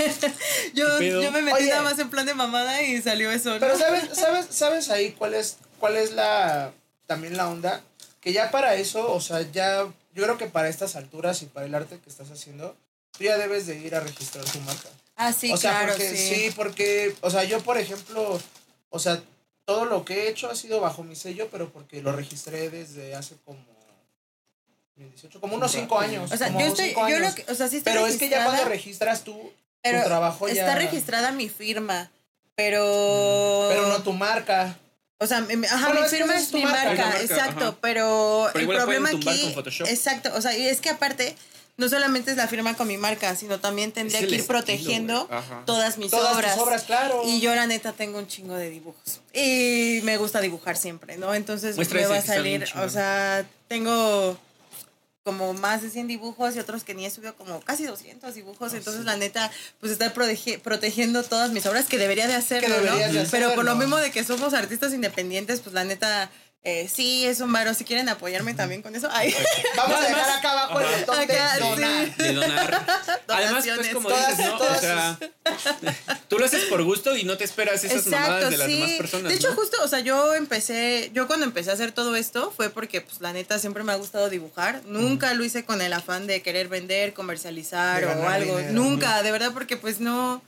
yo, 0.74 1.00
yo 1.00 1.32
me 1.32 1.40
metí 1.40 1.62
Oye. 1.62 1.70
nada 1.70 1.82
más 1.82 1.98
en 1.98 2.10
plan 2.10 2.26
de 2.26 2.34
mamada 2.34 2.82
y 2.82 3.00
salió 3.00 3.30
eso, 3.30 3.54
¿no? 3.54 3.60
Pero 3.60 3.78
sabes, 3.78 4.10
sabes, 4.12 4.46
sabes 4.50 4.90
ahí 4.90 5.12
cuál 5.12 5.34
es, 5.34 5.58
cuál 5.78 5.96
es 5.96 6.12
la 6.12 6.72
también 7.06 7.36
la 7.36 7.48
onda, 7.48 7.82
que 8.20 8.32
ya 8.32 8.50
para 8.50 8.74
eso, 8.74 9.12
o 9.12 9.20
sea, 9.20 9.42
ya 9.50 9.86
yo 10.14 10.24
creo 10.24 10.36
que 10.36 10.46
para 10.46 10.68
estas 10.68 10.96
alturas 10.96 11.42
y 11.42 11.46
para 11.46 11.64
el 11.66 11.74
arte 11.74 11.98
que 12.00 12.10
estás 12.10 12.30
haciendo, 12.30 12.76
tú 13.16 13.24
ya 13.24 13.38
debes 13.38 13.66
de 13.66 13.78
ir 13.78 13.94
a 13.94 14.00
registrar 14.00 14.44
tu 14.44 14.58
marca. 14.60 14.88
Ah, 15.26 15.32
sí, 15.32 15.52
o 15.52 15.56
sea, 15.56 15.70
claro, 15.72 15.92
porque 15.92 16.16
sí. 16.16 16.34
sí, 16.34 16.52
porque, 16.56 17.14
o 17.20 17.30
sea, 17.30 17.44
yo 17.44 17.60
por 17.60 17.78
ejemplo, 17.78 18.40
o 18.90 18.98
sea, 18.98 19.22
todo 19.64 19.84
lo 19.84 20.04
que 20.04 20.24
he 20.24 20.28
hecho 20.28 20.50
ha 20.50 20.54
sido 20.54 20.80
bajo 20.80 21.02
mi 21.04 21.16
sello, 21.16 21.48
pero 21.50 21.70
porque 21.70 22.02
lo 22.02 22.12
registré 22.12 22.70
desde 22.70 23.14
hace 23.14 23.36
como 23.44 23.58
2018, 24.96 25.40
como 25.40 25.56
unos 25.56 25.72
cinco 25.72 25.98
años. 25.98 26.30
O 26.30 26.36
sea, 26.36 26.48
como 26.48 26.60
yo 26.60 26.66
estoy, 26.66 26.94
yo 27.08 27.18
lo 27.18 27.34
que, 27.34 27.44
o 27.48 27.54
sea, 27.54 27.68
sí 27.68 27.78
estoy 27.78 27.92
Pero 27.92 28.06
es 28.06 28.18
que 28.18 28.28
ya 28.28 28.44
cuando 28.44 28.64
registras 28.64 29.24
tú 29.24 29.52
pero 29.82 30.02
tu 30.02 30.06
trabajo 30.08 30.48
ya 30.48 30.54
está 30.62 30.74
registrada 30.76 31.32
mi 31.32 31.48
firma, 31.48 32.10
pero... 32.54 33.66
pero 33.68 33.88
no 33.88 34.02
tu 34.02 34.12
marca. 34.12 34.76
O 35.18 35.26
sea, 35.26 35.40
mi- 35.40 35.66
ajá, 35.66 35.88
Bueno, 35.88 36.02
mi 36.02 36.08
firma 36.08 36.34
es, 36.36 36.42
es 36.42 36.50
tu 36.50 36.58
mi 36.58 36.64
marca. 36.64 37.20
exacto, 37.20 37.68
ajá. 37.68 37.76
pero, 37.80 38.48
Pero 38.52 38.70
el 38.72 38.76
problema 38.78 39.08
aquí, 39.10 39.54
con 39.54 39.66
exacto, 39.88 40.30
o 40.34 40.40
sea, 40.40 40.56
y 40.56 40.66
es 40.66 40.80
que 40.80 40.90
aparte 40.90 41.36
no 41.76 41.88
solamente 41.88 42.30
es 42.30 42.36
la 42.36 42.48
firma 42.48 42.74
con 42.76 42.86
mi 42.86 42.98
marca, 42.98 43.34
sino 43.34 43.58
también 43.58 43.92
tendría 43.92 44.20
que 44.20 44.26
ir 44.26 44.34
estilo, 44.34 44.46
protegiendo 44.46 45.28
todas 45.64 45.98
mis 45.98 46.10
Todas 46.10 46.36
obras. 46.36 46.54
tus 46.54 46.62
obras, 46.62 46.82
claro. 46.84 47.22
Y 47.26 47.40
yo 47.40 47.54
la 47.54 47.66
neta 47.66 47.92
tengo 47.92 48.18
un 48.18 48.26
chingo 48.26 48.54
de 48.54 48.70
dibujos. 48.70 49.20
Y 49.32 50.00
me 50.04 50.16
gusta 50.18 50.40
dibujar 50.40 50.76
siempre, 50.76 51.16
¿no? 51.16 51.34
Entonces 51.34 51.76
Muestra 51.76 52.00
me 52.00 52.06
va 52.06 52.16
a 52.18 52.22
salir, 52.22 52.66
o 52.76 52.88
sea, 52.88 53.46
tengo 53.68 54.38
como 55.24 55.54
más 55.54 55.82
de 55.82 55.88
100 55.90 56.08
dibujos 56.08 56.56
y 56.56 56.58
otros 56.58 56.82
que 56.82 56.94
ni 56.94 57.06
he 57.06 57.10
subido 57.10 57.36
como 57.36 57.60
casi 57.60 57.84
200 57.84 58.34
dibujos. 58.34 58.74
Entonces, 58.74 59.04
la 59.04 59.16
neta, 59.16 59.52
pues 59.78 59.92
estar 59.92 60.12
protegiendo 60.12 61.22
todas 61.22 61.52
mis 61.52 61.64
obras, 61.66 61.86
que 61.86 61.96
debería 61.96 62.26
de 62.26 62.34
hacerlo, 62.34 62.74
¿no? 62.80 63.22
Pero 63.30 63.54
por 63.54 63.64
lo 63.64 63.76
mismo 63.76 63.98
de 63.98 64.10
que 64.10 64.24
somos 64.24 64.52
artistas 64.52 64.92
independientes, 64.92 65.60
pues 65.60 65.74
la 65.74 65.84
neta, 65.84 66.28
eh, 66.64 66.88
sí, 66.92 67.26
es 67.26 67.40
un 67.40 67.52
varo. 67.52 67.74
Si 67.74 67.84
quieren 67.84 68.08
apoyarme 68.08 68.54
también 68.54 68.82
con 68.82 68.94
eso, 68.94 69.08
Vamos 69.76 69.98
a 70.00 70.02
dejar 70.06 70.30
acá 70.38 70.50
abajo 70.52 70.80
el 70.80 71.00
botón 71.00 71.26
de 71.26 71.34
donar. 71.58 72.06
sí. 72.06 72.12
De 72.22 72.32
donar. 72.34 72.86
Además, 73.28 73.64
pues 73.76 73.88
como 73.88 74.08
Todas- 74.08 74.36
dices, 74.36 74.46
¿no? 74.52 74.58
todas 74.58 74.78
o 74.78 74.80
sea, 74.80 75.18
tú 76.28 76.38
lo 76.38 76.44
haces 76.44 76.64
por 76.66 76.82
gusto 76.84 77.16
y 77.16 77.24
no 77.24 77.36
te 77.36 77.44
esperas 77.44 77.82
esas 77.82 78.06
mamadas 78.06 78.50
de 78.50 78.56
las 78.58 78.68
demás 78.68 78.90
personas. 78.92 79.28
De 79.30 79.34
hecho, 79.34 79.50
¿no? 79.50 79.56
justo, 79.56 79.76
o 79.82 79.88
sea, 79.88 80.00
yo 80.00 80.34
empecé, 80.34 81.10
yo 81.12 81.26
cuando 81.26 81.46
empecé 81.46 81.70
a 81.70 81.74
hacer 81.74 81.92
todo 81.92 82.14
esto 82.16 82.52
fue 82.56 82.70
porque, 82.70 83.00
pues, 83.00 83.20
la 83.20 83.32
neta, 83.32 83.58
siempre 83.58 83.82
me 83.82 83.92
ha 83.92 83.96
gustado 83.96 84.30
dibujar. 84.30 84.82
Nunca 84.86 85.34
lo 85.34 85.44
hice 85.44 85.64
con 85.64 85.82
el 85.82 85.92
afán 85.92 86.26
de 86.26 86.42
querer 86.42 86.68
vender, 86.68 87.12
comercializar 87.12 88.00
De 88.00 88.06
o 88.06 88.28
algo. 88.28 88.56
dinero. 88.58 88.72
Nunca, 88.72 89.22
de 89.22 89.32
verdad, 89.32 89.50
porque, 89.52 89.76
pues, 89.76 89.98
no... 90.00 90.42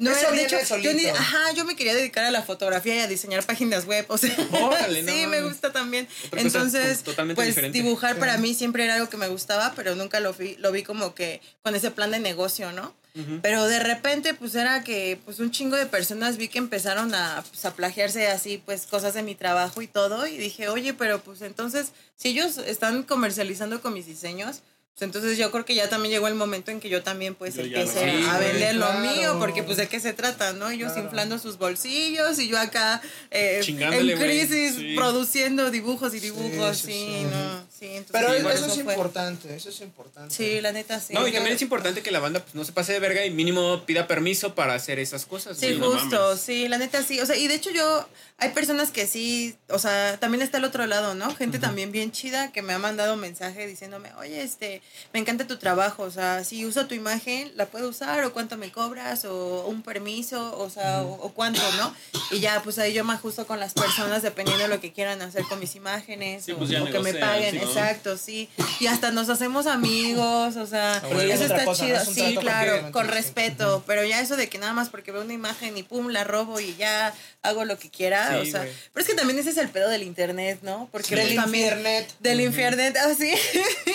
No 0.00 0.10
Eso 0.12 0.32
hecho, 0.32 0.78
yo 0.78 0.94
ni, 0.94 1.04
ajá, 1.04 1.52
yo 1.52 1.66
me 1.66 1.76
quería 1.76 1.94
dedicar 1.94 2.24
a 2.24 2.30
la 2.30 2.40
fotografía 2.40 2.96
y 2.96 2.98
a 3.00 3.06
diseñar 3.06 3.44
páginas 3.44 3.84
web, 3.84 4.06
o 4.08 4.16
sea, 4.16 4.34
Órale, 4.50 5.04
sí, 5.06 5.26
me 5.26 5.42
gusta 5.42 5.72
también. 5.72 6.08
Otra 6.28 6.40
Entonces, 6.40 7.02
pues 7.34 7.48
diferente. 7.48 7.76
dibujar 7.76 8.18
para 8.18 8.38
mí 8.38 8.54
siempre 8.54 8.84
era 8.84 8.94
algo 8.94 9.10
que 9.10 9.18
me 9.18 9.28
gustaba, 9.28 9.74
pero 9.76 9.94
nunca 9.96 10.18
lo 10.20 10.32
vi, 10.32 10.56
lo 10.56 10.72
vi 10.72 10.84
como 10.84 11.14
que 11.14 11.42
con 11.62 11.74
ese 11.74 11.90
plan 11.90 12.10
de 12.10 12.18
negocio, 12.18 12.72
¿no? 12.72 12.94
Pero 13.42 13.66
de 13.66 13.80
repente, 13.80 14.32
pues 14.32 14.54
era 14.54 14.84
que 14.84 15.18
pues 15.24 15.40
un 15.40 15.50
chingo 15.50 15.76
de 15.76 15.84
personas 15.84 16.38
vi 16.38 16.48
que 16.48 16.58
empezaron 16.58 17.14
a, 17.14 17.44
pues, 17.50 17.64
a 17.66 17.74
plagiarse 17.74 18.28
así, 18.28 18.62
pues 18.64 18.86
cosas 18.86 19.12
de 19.12 19.22
mi 19.22 19.34
trabajo 19.34 19.82
y 19.82 19.86
todo. 19.86 20.26
Y 20.26 20.38
dije, 20.38 20.68
oye, 20.68 20.94
pero 20.94 21.20
pues 21.20 21.42
entonces, 21.42 21.92
si 22.16 22.28
ellos 22.28 22.56
están 22.56 23.02
comercializando 23.02 23.82
con 23.82 23.92
mis 23.92 24.06
diseños, 24.06 24.62
entonces 25.00 25.38
yo 25.38 25.50
creo 25.50 25.64
que 25.64 25.74
ya 25.74 25.88
también 25.88 26.12
llegó 26.12 26.28
el 26.28 26.34
momento 26.34 26.70
en 26.70 26.78
que 26.78 26.90
yo 26.90 27.02
también 27.02 27.34
pues 27.34 27.54
Yo 27.54 27.62
no. 27.64 27.86
Sí, 27.90 27.98
a 28.28 28.38
vender 28.38 28.74
lo 28.74 28.86
claro. 28.86 29.00
mío, 29.00 29.36
porque 29.38 29.62
pues 29.62 29.78
de 29.78 29.88
qué 29.88 29.98
se 29.98 30.12
trata, 30.12 30.52
¿no? 30.52 30.68
Ellos 30.68 30.92
Claro. 30.92 31.06
inflando 31.06 31.38
sus 31.38 31.56
bolsillos 31.56 32.38
y 32.38 32.48
yo 32.48 32.58
acá 32.58 33.00
eh, 33.30 33.62
en 33.66 34.18
crisis 34.18 34.74
Sí. 34.74 34.94
produciendo 34.94 35.70
dibujos 35.70 36.12
y 36.14 36.20
dibujos, 36.20 36.76
Sí, 36.78 36.86
sí, 36.86 36.92
sí, 36.92 37.14
sí. 37.20 37.22
no, 37.30 37.60
sí. 37.78 37.86
entonces, 37.86 38.10
Pero 38.12 38.50
eso 38.50 38.66
es 38.66 38.82
fue. 38.82 38.92
importante, 38.92 39.54
eso 39.56 39.68
es 39.70 39.80
importante. 39.80 40.34
Sí, 40.34 40.60
la 40.60 40.72
neta 40.72 41.00
sí. 41.00 41.14
No, 41.14 41.26
y 41.26 41.32
también 41.32 41.56
es 41.56 41.62
importante 41.62 42.02
que 42.02 42.10
la 42.10 42.20
banda 42.20 42.40
pues, 42.40 42.54
no 42.54 42.64
se 42.64 42.72
pase 42.72 42.92
de 42.92 43.00
verga 43.00 43.24
y 43.24 43.30
mínimo 43.30 43.84
pida 43.86 44.06
permiso 44.06 44.54
para 44.54 44.74
hacer 44.74 44.98
esas 44.98 45.24
cosas. 45.24 45.56
Sí, 45.56 45.76
no 45.78 45.92
justo, 45.92 46.36
sí, 46.36 46.68
la 46.68 46.76
neta 46.76 47.02
sí. 47.02 47.20
O 47.20 47.26
sea, 47.26 47.36
y 47.36 47.48
de 47.48 47.54
hecho 47.54 47.70
yo, 47.70 48.06
hay 48.40 48.50
personas 48.50 48.90
que 48.90 49.06
sí, 49.06 49.54
o 49.68 49.78
sea, 49.78 50.16
también 50.18 50.40
está 50.42 50.58
el 50.58 50.64
otro 50.64 50.86
lado, 50.86 51.14
¿no? 51.14 51.34
Gente 51.34 51.58
también 51.58 51.92
bien 51.92 52.10
chida 52.10 52.52
que 52.52 52.62
me 52.62 52.72
ha 52.72 52.78
mandado 52.78 53.16
mensaje 53.16 53.66
diciéndome, 53.66 54.10
oye, 54.18 54.42
este, 54.42 54.80
me 55.12 55.20
encanta 55.20 55.46
tu 55.46 55.58
trabajo, 55.58 56.04
o 56.04 56.10
sea, 56.10 56.42
si 56.42 56.64
uso 56.64 56.86
tu 56.86 56.94
imagen, 56.94 57.52
¿la 57.56 57.66
puedo 57.66 57.90
usar? 57.90 58.24
¿O 58.24 58.32
cuánto 58.32 58.56
me 58.56 58.72
cobras? 58.72 59.26
¿O 59.26 59.66
un 59.66 59.82
permiso? 59.82 60.58
O 60.58 60.70
sea, 60.70 61.02
o, 61.02 61.12
o 61.22 61.32
cuánto, 61.34 61.60
¿no? 61.76 61.94
Y 62.30 62.40
ya, 62.40 62.62
pues 62.62 62.78
ahí 62.78 62.94
yo 62.94 63.04
me 63.04 63.12
ajusto 63.12 63.46
con 63.46 63.60
las 63.60 63.74
personas 63.74 64.22
dependiendo 64.22 64.62
de 64.62 64.68
lo 64.68 64.80
que 64.80 64.92
quieran 64.92 65.20
hacer 65.22 65.44
con 65.44 65.60
mis 65.60 65.76
imágenes 65.76 66.44
Sí, 66.44 66.52
o, 66.52 66.58
pues 66.58 66.70
que 66.70 66.98
me 67.00 67.14
paguen, 67.14 67.52
¿sí, 67.52 67.56
no? 67.58 67.64
exacto, 67.64 68.16
sí. 68.16 68.48
Y 68.78 68.86
hasta 68.86 69.10
nos 69.10 69.28
hacemos 69.28 69.66
amigos, 69.66 70.56
o 70.56 70.66
sea, 70.66 71.02
Pero 71.06 71.20
eso 71.20 71.44
está 71.44 71.64
cosa, 71.66 71.82
¿no? 71.82 71.88
chido. 71.88 72.02
Es 72.02 72.08
Sí, 72.08 72.36
claro, 72.36 72.90
con 72.92 73.06
respeto, 73.08 73.84
pero 73.86 74.04
ya 74.04 74.20
eso 74.20 74.36
de 74.36 74.48
que 74.48 74.58
nada 74.58 74.72
más 74.72 74.88
porque 74.88 75.12
veo 75.12 75.22
una 75.22 75.34
imagen 75.34 75.76
y 75.76 75.82
pum, 75.82 76.08
la 76.08 76.24
robo 76.24 76.58
y 76.58 76.74
ya 76.76 77.12
hago 77.42 77.64
lo 77.64 77.78
que 77.78 77.90
quiera, 77.90 78.29
Sí, 78.34 78.48
o 78.48 78.50
sea, 78.50 78.60
güey. 78.62 78.72
pero 78.92 79.02
es 79.02 79.08
que 79.10 79.16
también 79.16 79.38
ese 79.38 79.50
es 79.50 79.56
el 79.56 79.68
pedo 79.68 79.88
del 79.88 80.02
internet, 80.02 80.58
¿no? 80.62 80.88
Porque 80.92 81.14
Del 81.16 81.34
también 81.34 81.64
internet. 81.64 82.14
del 82.20 82.40
infiernet, 82.40 82.96
ah, 82.96 83.14
sí, 83.18 83.32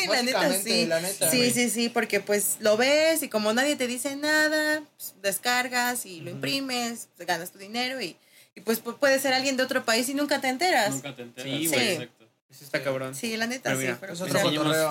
la 0.07 0.23
neta 0.23 0.53
sí. 0.61 0.85
la 0.85 0.99
neta, 1.01 1.29
sí, 1.31 1.51
sí, 1.51 1.69
sí, 1.69 1.89
porque 1.89 2.19
pues 2.19 2.57
lo 2.59 2.77
ves 2.77 3.23
y 3.23 3.29
como 3.29 3.53
nadie 3.53 3.75
te 3.75 3.87
dice 3.87 4.15
nada, 4.15 4.81
pues, 4.97 5.13
descargas 5.21 6.05
y 6.05 6.21
lo 6.21 6.29
imprimes, 6.31 7.07
pues, 7.15 7.27
ganas 7.27 7.51
tu 7.51 7.57
dinero 7.59 8.01
y, 8.01 8.15
y 8.55 8.61
pues 8.61 8.83
pu- 8.83 8.97
puede 8.97 9.19
ser 9.19 9.33
alguien 9.33 9.57
de 9.57 9.63
otro 9.63 9.83
país 9.85 10.07
y 10.09 10.13
nunca 10.13 10.39
te 10.41 10.47
enteras. 10.49 10.91
Nunca 10.95 11.15
te 11.15 11.21
enteras. 11.23 11.51
Sí, 11.51 11.67
güey. 11.67 11.91
Exacto. 11.93 12.25
Eso 12.49 12.63
está 12.63 12.81
cabrón. 12.83 13.13
Sí, 13.15 13.35
la 13.35 13.47
neta 13.47 13.63
Pero 13.71 13.75
sí, 13.75 13.81
mira, 13.83 13.97
pero 13.99 14.13
es 14.13 14.19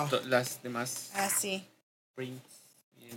pues, 0.09 0.25
las 0.27 0.61
demás 0.61 1.09
Ah, 1.15 1.29
sí. 1.29 1.65
prints. 2.13 2.43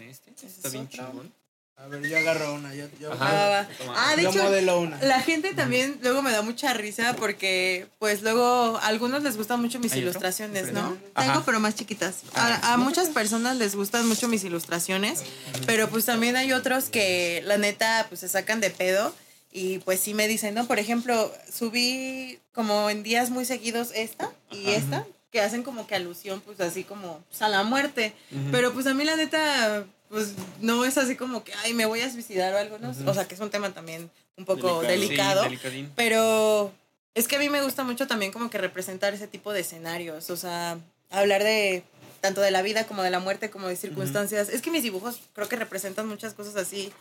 Este. 0.00 0.30
Está 0.46 0.68
es 0.68 0.72
bien 0.72 0.88
chingón. 0.88 1.32
A 1.80 1.86
ver, 1.86 2.04
yo 2.08 2.18
agarro 2.18 2.54
una, 2.54 2.74
yo, 2.74 2.86
yo, 3.00 3.12
Ajá. 3.12 3.28
Ah, 3.30 3.48
va. 3.48 3.68
Toma. 3.78 3.94
Ah, 3.96 4.16
de 4.16 4.22
yo 4.24 4.30
hecho, 4.30 4.42
modelo 4.42 4.80
una. 4.80 5.00
La 5.02 5.20
gente 5.20 5.54
también 5.54 5.98
luego 6.02 6.22
me 6.22 6.32
da 6.32 6.42
mucha 6.42 6.74
risa 6.74 7.14
porque 7.14 7.86
pues 8.00 8.22
luego 8.22 8.76
a 8.78 8.86
algunos 8.88 9.22
les 9.22 9.36
gustan 9.36 9.60
mucho 9.60 9.78
mis 9.78 9.94
ilustraciones, 9.94 10.72
¿no? 10.72 10.98
Ajá. 11.14 11.32
Tengo 11.32 11.44
pero 11.46 11.60
más 11.60 11.76
chiquitas. 11.76 12.22
A, 12.34 12.72
a 12.72 12.76
muchas 12.78 13.10
personas 13.10 13.56
les 13.56 13.76
gustan 13.76 14.08
mucho 14.08 14.26
mis 14.26 14.42
ilustraciones, 14.42 15.22
pero 15.66 15.88
pues 15.88 16.04
también 16.04 16.34
hay 16.36 16.52
otros 16.52 16.90
que 16.90 17.42
la 17.44 17.58
neta 17.58 18.06
pues 18.08 18.20
se 18.20 18.28
sacan 18.28 18.60
de 18.60 18.70
pedo 18.70 19.14
y 19.52 19.78
pues 19.78 20.00
sí 20.00 20.14
me 20.14 20.26
dicen, 20.26 20.54
¿no? 20.54 20.66
Por 20.66 20.80
ejemplo, 20.80 21.32
subí 21.52 22.40
como 22.52 22.90
en 22.90 23.04
días 23.04 23.30
muy 23.30 23.44
seguidos 23.44 23.92
esta 23.94 24.32
y 24.50 24.66
Ajá. 24.70 24.76
esta 24.76 25.06
que 25.30 25.40
hacen 25.42 25.62
como 25.62 25.86
que 25.86 25.94
alusión 25.94 26.40
pues 26.40 26.58
así 26.60 26.82
como 26.82 27.22
pues, 27.28 27.40
a 27.42 27.48
la 27.48 27.62
muerte, 27.62 28.14
pero 28.50 28.72
pues 28.72 28.86
a 28.88 28.94
mí 28.94 29.04
la 29.04 29.14
neta 29.14 29.84
pues 30.08 30.32
no 30.60 30.84
es 30.84 30.96
así 30.98 31.16
como 31.16 31.44
que 31.44 31.52
ay 31.64 31.74
me 31.74 31.86
voy 31.86 32.00
a 32.00 32.10
suicidar 32.10 32.54
o 32.54 32.58
algo, 32.58 32.78
¿no? 32.78 32.94
O 33.06 33.14
sea, 33.14 33.26
que 33.26 33.34
es 33.34 33.40
un 33.40 33.50
tema 33.50 33.72
también 33.72 34.10
un 34.36 34.44
poco 34.44 34.80
Delicado. 34.82 34.88
delicado. 34.88 35.42
Sí, 35.42 35.48
delicadín. 35.48 35.92
Pero 35.96 36.72
es 37.14 37.28
que 37.28 37.36
a 37.36 37.38
mí 37.38 37.48
me 37.48 37.62
gusta 37.62 37.84
mucho 37.84 38.06
también 38.06 38.32
como 38.32 38.50
que 38.50 38.58
representar 38.58 39.14
ese 39.14 39.26
tipo 39.26 39.52
de 39.52 39.60
escenarios, 39.60 40.30
o 40.30 40.36
sea, 40.36 40.78
hablar 41.10 41.42
de 41.42 41.82
tanto 42.20 42.40
de 42.40 42.50
la 42.50 42.62
vida 42.62 42.86
como 42.86 43.02
de 43.02 43.10
la 43.10 43.20
muerte, 43.20 43.50
como 43.50 43.68
de 43.68 43.76
circunstancias. 43.76 44.48
Es 44.48 44.62
que 44.62 44.70
mis 44.70 44.82
dibujos 44.82 45.20
creo 45.34 45.48
que 45.48 45.56
representan 45.56 46.08
muchas 46.08 46.34
cosas 46.34 46.56
así 46.56 46.92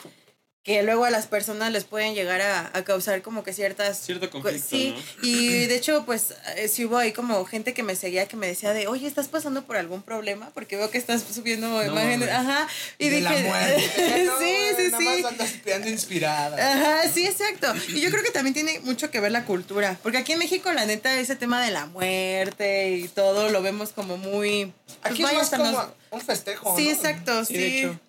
que 0.68 0.84
luego 0.84 1.06
a 1.06 1.10
las 1.10 1.28
personas 1.28 1.72
les 1.72 1.86
pueden 1.86 2.14
llegar 2.14 2.42
a, 2.42 2.70
a 2.74 2.84
causar 2.84 3.22
como 3.22 3.42
que 3.42 3.54
ciertas... 3.54 4.00
Cierto 4.00 4.30
conflicto, 4.30 4.68
Sí, 4.70 4.94
¿no? 5.22 5.26
y 5.26 5.66
de 5.68 5.74
hecho, 5.78 6.04
pues, 6.06 6.34
eh, 6.58 6.68
sí 6.68 6.84
hubo 6.84 6.98
ahí 6.98 7.14
como 7.14 7.46
gente 7.46 7.74
que 7.74 7.84
me 7.84 7.96
seguía 7.96 8.28
que 8.28 8.36
me 8.36 8.48
decía 8.48 8.74
de, 8.74 8.86
oye, 8.88 9.08
¿estás 9.08 9.30
pasando 9.30 9.64
por 9.64 9.78
algún 9.78 10.02
problema? 10.02 10.52
Porque 10.54 10.76
veo 10.76 10.92
que 10.92 10.98
estás 10.98 11.24
subiendo 11.34 11.82
imágenes. 11.86 12.30
Ajá. 12.30 12.68
Y 12.98 13.08
de 13.08 13.22
dije, 13.22 13.24
la 13.44 13.48
muerte. 13.48 14.26
No, 14.26 14.40
sí, 14.40 14.56
sí, 14.78 14.84
nada 14.92 14.98
sí. 14.98 15.06
más 15.24 15.32
andas 15.32 15.50
pidiendo 15.64 15.88
inspirada. 15.88 16.74
Ajá, 16.74 17.10
sí, 17.14 17.26
exacto. 17.26 17.74
Y 17.88 18.02
yo 18.02 18.10
creo 18.12 18.22
que 18.24 18.32
también 18.32 18.54
tiene 18.54 18.82
mucho 18.82 19.10
que 19.10 19.22
ver 19.22 19.32
la 19.32 19.46
cultura. 19.46 19.98
Porque 20.04 20.18
aquí 20.18 20.34
en 20.34 20.40
México, 20.40 20.74
la 20.74 20.86
neta, 20.86 21.18
ese 21.18 21.38
tema 21.38 21.64
de 21.64 21.72
la 21.72 21.86
muerte 21.86 22.92
y 22.98 23.08
todo 23.08 23.48
lo 23.50 23.62
vemos 23.62 23.94
como 23.94 24.18
muy. 24.18 24.74
pues 24.86 24.98
Aquí 25.04 25.24
es 25.24 25.32
más 25.32 25.44
hasta 25.44 25.58
como 25.60 25.72
nos- 25.72 25.88
un 26.12 26.20
festejo. 26.22 26.76
Sí, 26.78 26.86
¿no? 26.88 26.92
exacto, 26.92 27.46
Sí, 27.46 27.54
sí. 27.54 27.60
de 27.62 27.80
hecho. 27.80 28.00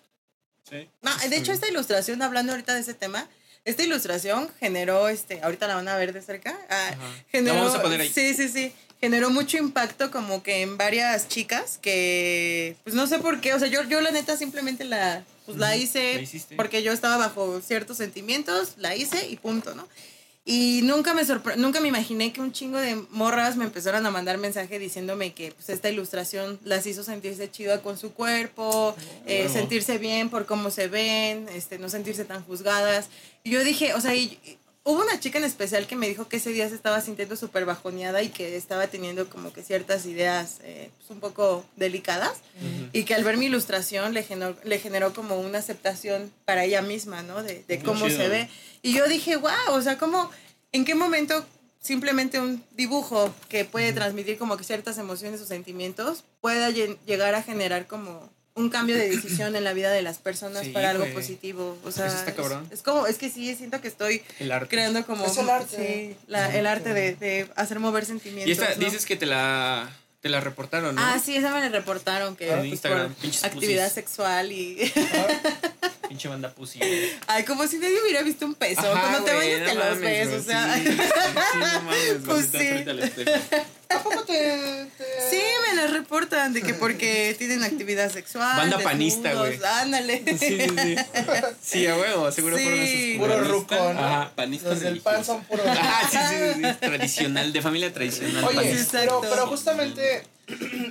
Sí. 0.69 0.87
No, 1.01 1.15
de 1.17 1.37
hecho, 1.37 1.51
esta 1.51 1.67
ilustración, 1.67 2.21
hablando 2.21 2.51
ahorita 2.51 2.73
de 2.73 2.81
ese 2.81 2.93
tema, 2.93 3.27
esta 3.65 3.83
ilustración 3.83 4.49
generó, 4.59 5.09
este, 5.09 5.41
ahorita 5.41 5.67
la 5.67 5.75
van 5.75 5.87
a 5.87 5.95
ver 5.97 6.13
de 6.13 6.21
cerca. 6.21 6.57
ah, 6.69 6.91
generó, 7.31 7.55
La 7.55 7.61
vamos 7.63 7.77
a 7.77 7.81
poner 7.81 8.01
ahí. 8.01 8.09
Sí, 8.09 8.33
sí, 8.33 8.49
sí. 8.49 8.73
Generó 9.01 9.29
mucho 9.29 9.57
impacto 9.57 10.11
como 10.11 10.43
que 10.43 10.61
en 10.61 10.77
varias 10.77 11.27
chicas 11.29 11.79
que, 11.81 12.75
pues 12.83 12.95
no 12.95 13.07
sé 13.07 13.19
por 13.19 13.39
qué, 13.39 13.53
o 13.53 13.59
sea, 13.59 13.69
yo, 13.69 13.83
yo 13.85 14.01
la 14.01 14.11
neta 14.11 14.35
simplemente 14.35 14.83
la, 14.83 15.23
pues 15.45 15.57
la 15.57 15.77
hice 15.77 16.21
La 16.21 16.55
porque 16.57 16.83
yo 16.83 16.91
estaba 16.91 17.15
bajo 17.15 17.61
ciertos 17.61 17.95
sentimientos, 17.97 18.73
la 18.77 18.95
hice 18.95 19.27
y 19.29 19.37
punto, 19.37 19.73
¿no? 19.73 19.87
Y 20.51 20.81
nunca 20.81 21.13
me 21.13 21.21
sorpre- 21.23 21.57
nunca 21.57 21.79
me 21.79 21.89
imaginé 21.89 22.33
que 22.33 22.41
un 22.41 22.51
chingo 22.51 22.79
de 22.79 22.95
morras 23.11 23.55
me 23.55 23.65
empezaran 23.65 24.03
a 24.07 24.09
mandar 24.09 24.39
mensaje 24.39 24.79
diciéndome 24.79 25.31
que 25.31 25.51
pues, 25.51 25.69
esta 25.69 25.89
ilustración 25.89 26.59
las 26.63 26.87
hizo 26.87 27.03
sentirse 27.03 27.51
chida 27.51 27.83
con 27.83 27.99
su 27.99 28.13
cuerpo, 28.13 28.95
eh, 29.27 29.47
sentirse 29.47 29.99
bien 29.99 30.31
por 30.31 30.47
cómo 30.47 30.71
se 30.71 30.87
ven, 30.87 31.47
este, 31.53 31.77
no 31.77 31.87
sentirse 31.87 32.25
tan 32.25 32.43
juzgadas. 32.43 33.09
Y 33.43 33.51
yo 33.51 33.63
dije, 33.63 33.93
o 33.93 34.01
sea, 34.01 34.15
y 34.15 34.39
hubo 34.91 35.03
una 35.03 35.19
chica 35.19 35.37
en 35.37 35.43
especial 35.45 35.85
que 35.85 35.95
me 35.95 36.07
dijo 36.07 36.27
que 36.27 36.37
ese 36.37 36.51
día 36.51 36.67
se 36.67 36.73
estaba 36.73 36.99
sintiendo 36.99 37.35
súper 37.35 37.63
bajoneada 37.65 38.23
y 38.23 38.29
que 38.29 38.55
estaba 38.57 38.87
teniendo 38.87 39.29
como 39.29 39.53
que 39.53 39.61
ciertas 39.61 40.07
ideas 40.07 40.57
eh, 40.63 40.89
pues, 40.97 41.11
un 41.11 41.19
poco 41.19 41.63
delicadas 41.75 42.39
y 42.91 43.03
que 43.03 43.13
al 43.13 43.23
ver 43.23 43.37
mi 43.37 43.45
ilustración 43.45 44.15
le 44.15 44.23
generó, 44.23 44.55
le 44.63 44.79
generó 44.79 45.13
como 45.13 45.39
una 45.39 45.59
aceptación 45.59 46.31
para 46.45 46.63
ella 46.65 46.81
misma, 46.81 47.21
¿no? 47.21 47.43
De, 47.43 47.63
cómo 47.85 48.07
chido. 48.07 48.17
se 48.17 48.29
ve. 48.29 48.49
Y 48.81 48.93
yo 48.93 49.07
dije, 49.07 49.35
wow, 49.35 49.51
o 49.73 49.81
sea, 49.83 49.99
¿cómo, 49.99 50.31
en 50.71 50.85
qué 50.85 50.95
momento 50.95 51.45
simplemente 51.79 52.39
un 52.39 52.63
dibujo 52.71 53.31
que 53.47 53.65
puede 53.65 53.93
transmitir 53.93 54.37
como 54.39 54.57
que 54.57 54.63
ciertas 54.63 54.97
emociones 54.97 55.39
o 55.39 55.45
sentimientos 55.45 56.23
pueda 56.41 56.71
lle- 56.71 56.97
llegar 57.05 57.35
a 57.35 57.43
generar 57.43 57.85
como 57.85 58.29
un 58.59 58.69
cambio 58.69 58.95
de 58.95 59.09
decisión 59.09 59.55
en 59.55 59.63
la 59.63 59.73
vida 59.73 59.89
de 59.91 60.01
las 60.01 60.17
personas 60.19 60.63
Sí, 60.65 60.69
para 60.71 60.89
algo 60.91 61.05
positivo. 61.13 61.77
O 61.83 61.91
sea, 61.91 62.07
Eso 62.07 62.17
está 62.17 62.31
es- 62.31 62.35
cabrón. 62.37 62.67
Es, 62.71 62.81
como, 62.83 63.07
es 63.07 63.17
que 63.17 63.29
sí, 63.29 63.55
siento 63.55 63.81
que 63.81 63.87
estoy 63.87 64.21
El 64.39 64.51
arte. 64.51 64.67
creando 64.69 65.05
como... 65.05 65.25
Es 65.25 65.37
el 65.37 65.49
arte. 65.49 65.77
Sí, 65.77 66.17
la- 66.27 66.53
el 66.55 66.67
arte 66.67 66.93
de, 66.93 67.15
de 67.15 67.47
hacer 67.55 67.79
mover 67.79 68.05
sentimientos. 68.05 68.47
Y 68.49 68.51
esta, 68.51 68.69
¿no? 68.75 68.85
dices 68.85 69.05
que 69.05 69.15
te 69.15 69.25
la, 69.25 69.89
te 70.21 70.29
la 70.29 70.39
reportaron, 70.41 70.95
¿no? 70.95 71.01
Ah, 71.03 71.19
sí, 71.23 71.35
esa 71.35 71.53
me 71.53 71.61
la 71.61 71.69
reportaron 71.69 72.35
que 72.35 72.49
En 72.51 72.57
pues, 72.59 72.69
Instagram, 72.71 73.13
por 73.13 73.45
actividad 73.45 73.91
sexual 73.91 74.51
y 74.51 74.91
Pinche 76.09 76.27
banda 76.27 76.49
pussy. 76.49 76.79
ay, 77.27 77.43
como 77.45 77.65
si 77.67 77.77
nadie 77.77 78.01
hubiera 78.01 78.23
visto 78.23 78.45
un 78.45 78.55
peso. 78.55 78.81
Ajá, 78.81 78.99
Cuando 78.99 79.23
te 79.25 79.35
güey, 79.35 79.53
bañas 79.53 79.69
te 79.69 79.75
los 79.75 79.85
mames, 79.85 80.01
ves, 80.01 80.27
güey, 80.27 80.39
o 80.39 80.43
sea. 80.43 80.75
sí. 80.75 80.83
Sí, 80.83 80.97
no 81.59 81.65
mames, 81.81 82.07
güey. 82.07 82.19
Pues 82.25 82.45
Estás 82.45 82.61
sí. 82.61 82.67
frente 82.67 82.89
al 82.91 82.99
espejo. 82.99 83.31
¿Tampoco 83.87 84.23
te, 84.23 84.33
te- 84.97 85.29
Sí, 85.29 85.41
me 85.67 85.75
las 85.75 85.93
reportan 85.93 86.53
de 86.53 86.61
que 86.63 86.73
porque 86.73 87.35
tienen 87.37 87.63
actividad 87.63 88.11
sexual. 88.11 88.57
Banda 88.57 88.79
panista, 88.79 89.33
güey. 89.35 89.59
Ándale. 89.63 90.23
Sí, 90.25 90.37
sí, 90.37 90.59
sí. 90.67 90.95
Sí, 91.61 91.87
a 91.87 91.95
huevo, 91.95 92.31
seguro 92.31 92.57
Sí. 92.57 92.63
fueron 92.65 92.79
esos 92.79 93.43
Puro 93.43 93.43
ruco, 93.59 93.75
¿no? 93.75 93.99
Ajá. 94.03 94.31
Panista 94.35 94.69
Los 94.69 94.79
del 94.79 95.01
pan 95.01 95.23
son 95.23 95.43
puro. 95.43 95.63
Ajá, 95.63 96.09
sí, 96.09 96.17
sí, 96.17 96.53
sí, 96.55 96.61
sí. 96.65 96.73
Tradicional, 96.79 97.53
de 97.53 97.61
familia 97.61 97.93
tradicional. 97.93 98.43
Oye, 98.45 98.55
panista. 98.55 98.99
pero, 98.99 99.21
pero 99.21 99.45
justamente 99.47 100.23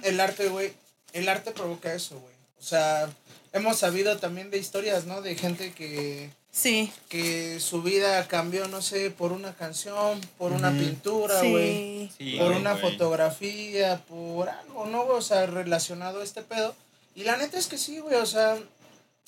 el 0.04 0.20
arte, 0.20 0.46
güey, 0.48 0.72
el 1.12 1.28
arte 1.28 1.50
provoca 1.50 1.92
eso, 1.92 2.18
güey. 2.20 2.34
O 2.60 2.62
sea, 2.62 3.08
hemos 3.52 3.78
sabido 3.78 4.16
también 4.18 4.50
de 4.50 4.58
historias, 4.58 5.04
¿no? 5.06 5.22
De 5.22 5.34
gente 5.34 5.72
que, 5.72 6.30
Sí. 6.50 6.92
que 7.08 7.60
su 7.60 7.82
vida 7.82 8.26
cambió, 8.28 8.66
no 8.68 8.82
sé, 8.82 9.10
por 9.10 9.32
una 9.32 9.54
canción, 9.54 10.20
por 10.38 10.52
una 10.52 10.70
pintura, 10.72 11.38
güey. 11.40 12.08
Sí. 12.08 12.12
Sí, 12.18 12.36
por 12.38 12.52
una 12.52 12.76
fotografía, 12.76 14.02
por 14.08 14.48
algo, 14.48 14.86
¿no? 14.86 15.02
O 15.06 15.20
sea, 15.22 15.46
relacionado 15.46 16.20
a 16.20 16.24
este 16.24 16.42
pedo. 16.42 16.74
Y 17.14 17.24
la 17.24 17.36
neta 17.36 17.58
es 17.58 17.66
que 17.66 17.78
sí, 17.78 17.98
güey, 18.00 18.16
o 18.16 18.26
sea, 18.26 18.56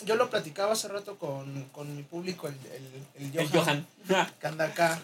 yo 0.05 0.15
lo 0.17 0.31
platicaba 0.31 0.73
hace 0.73 0.89
rato 0.89 1.19
con, 1.19 1.65
con 1.73 1.95
mi 1.97 2.03
público, 2.03 2.49
el, 2.49 2.55
el, 2.73 3.33
el 3.33 3.39
El 3.39 3.49
Johan, 3.51 3.87
Johan. 4.09 4.33
que 4.41 4.47
anda 4.47 4.65
acá. 4.67 5.01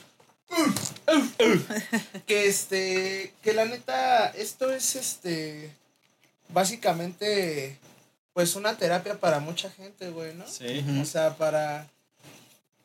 que 2.27 2.47
este, 2.47 3.33
que 3.43 3.53
la 3.53 3.64
neta, 3.64 4.29
esto 4.29 4.71
es 4.73 4.97
este, 4.97 5.71
básicamente, 6.49 7.77
pues 8.37 8.55
una 8.55 8.76
terapia 8.76 9.18
para 9.18 9.41
mucha 9.41 9.70
gente, 9.70 10.11
güey, 10.11 10.34
¿no? 10.34 10.47
Sí. 10.47 10.84
O 11.01 11.07
sea, 11.07 11.39
para. 11.39 11.89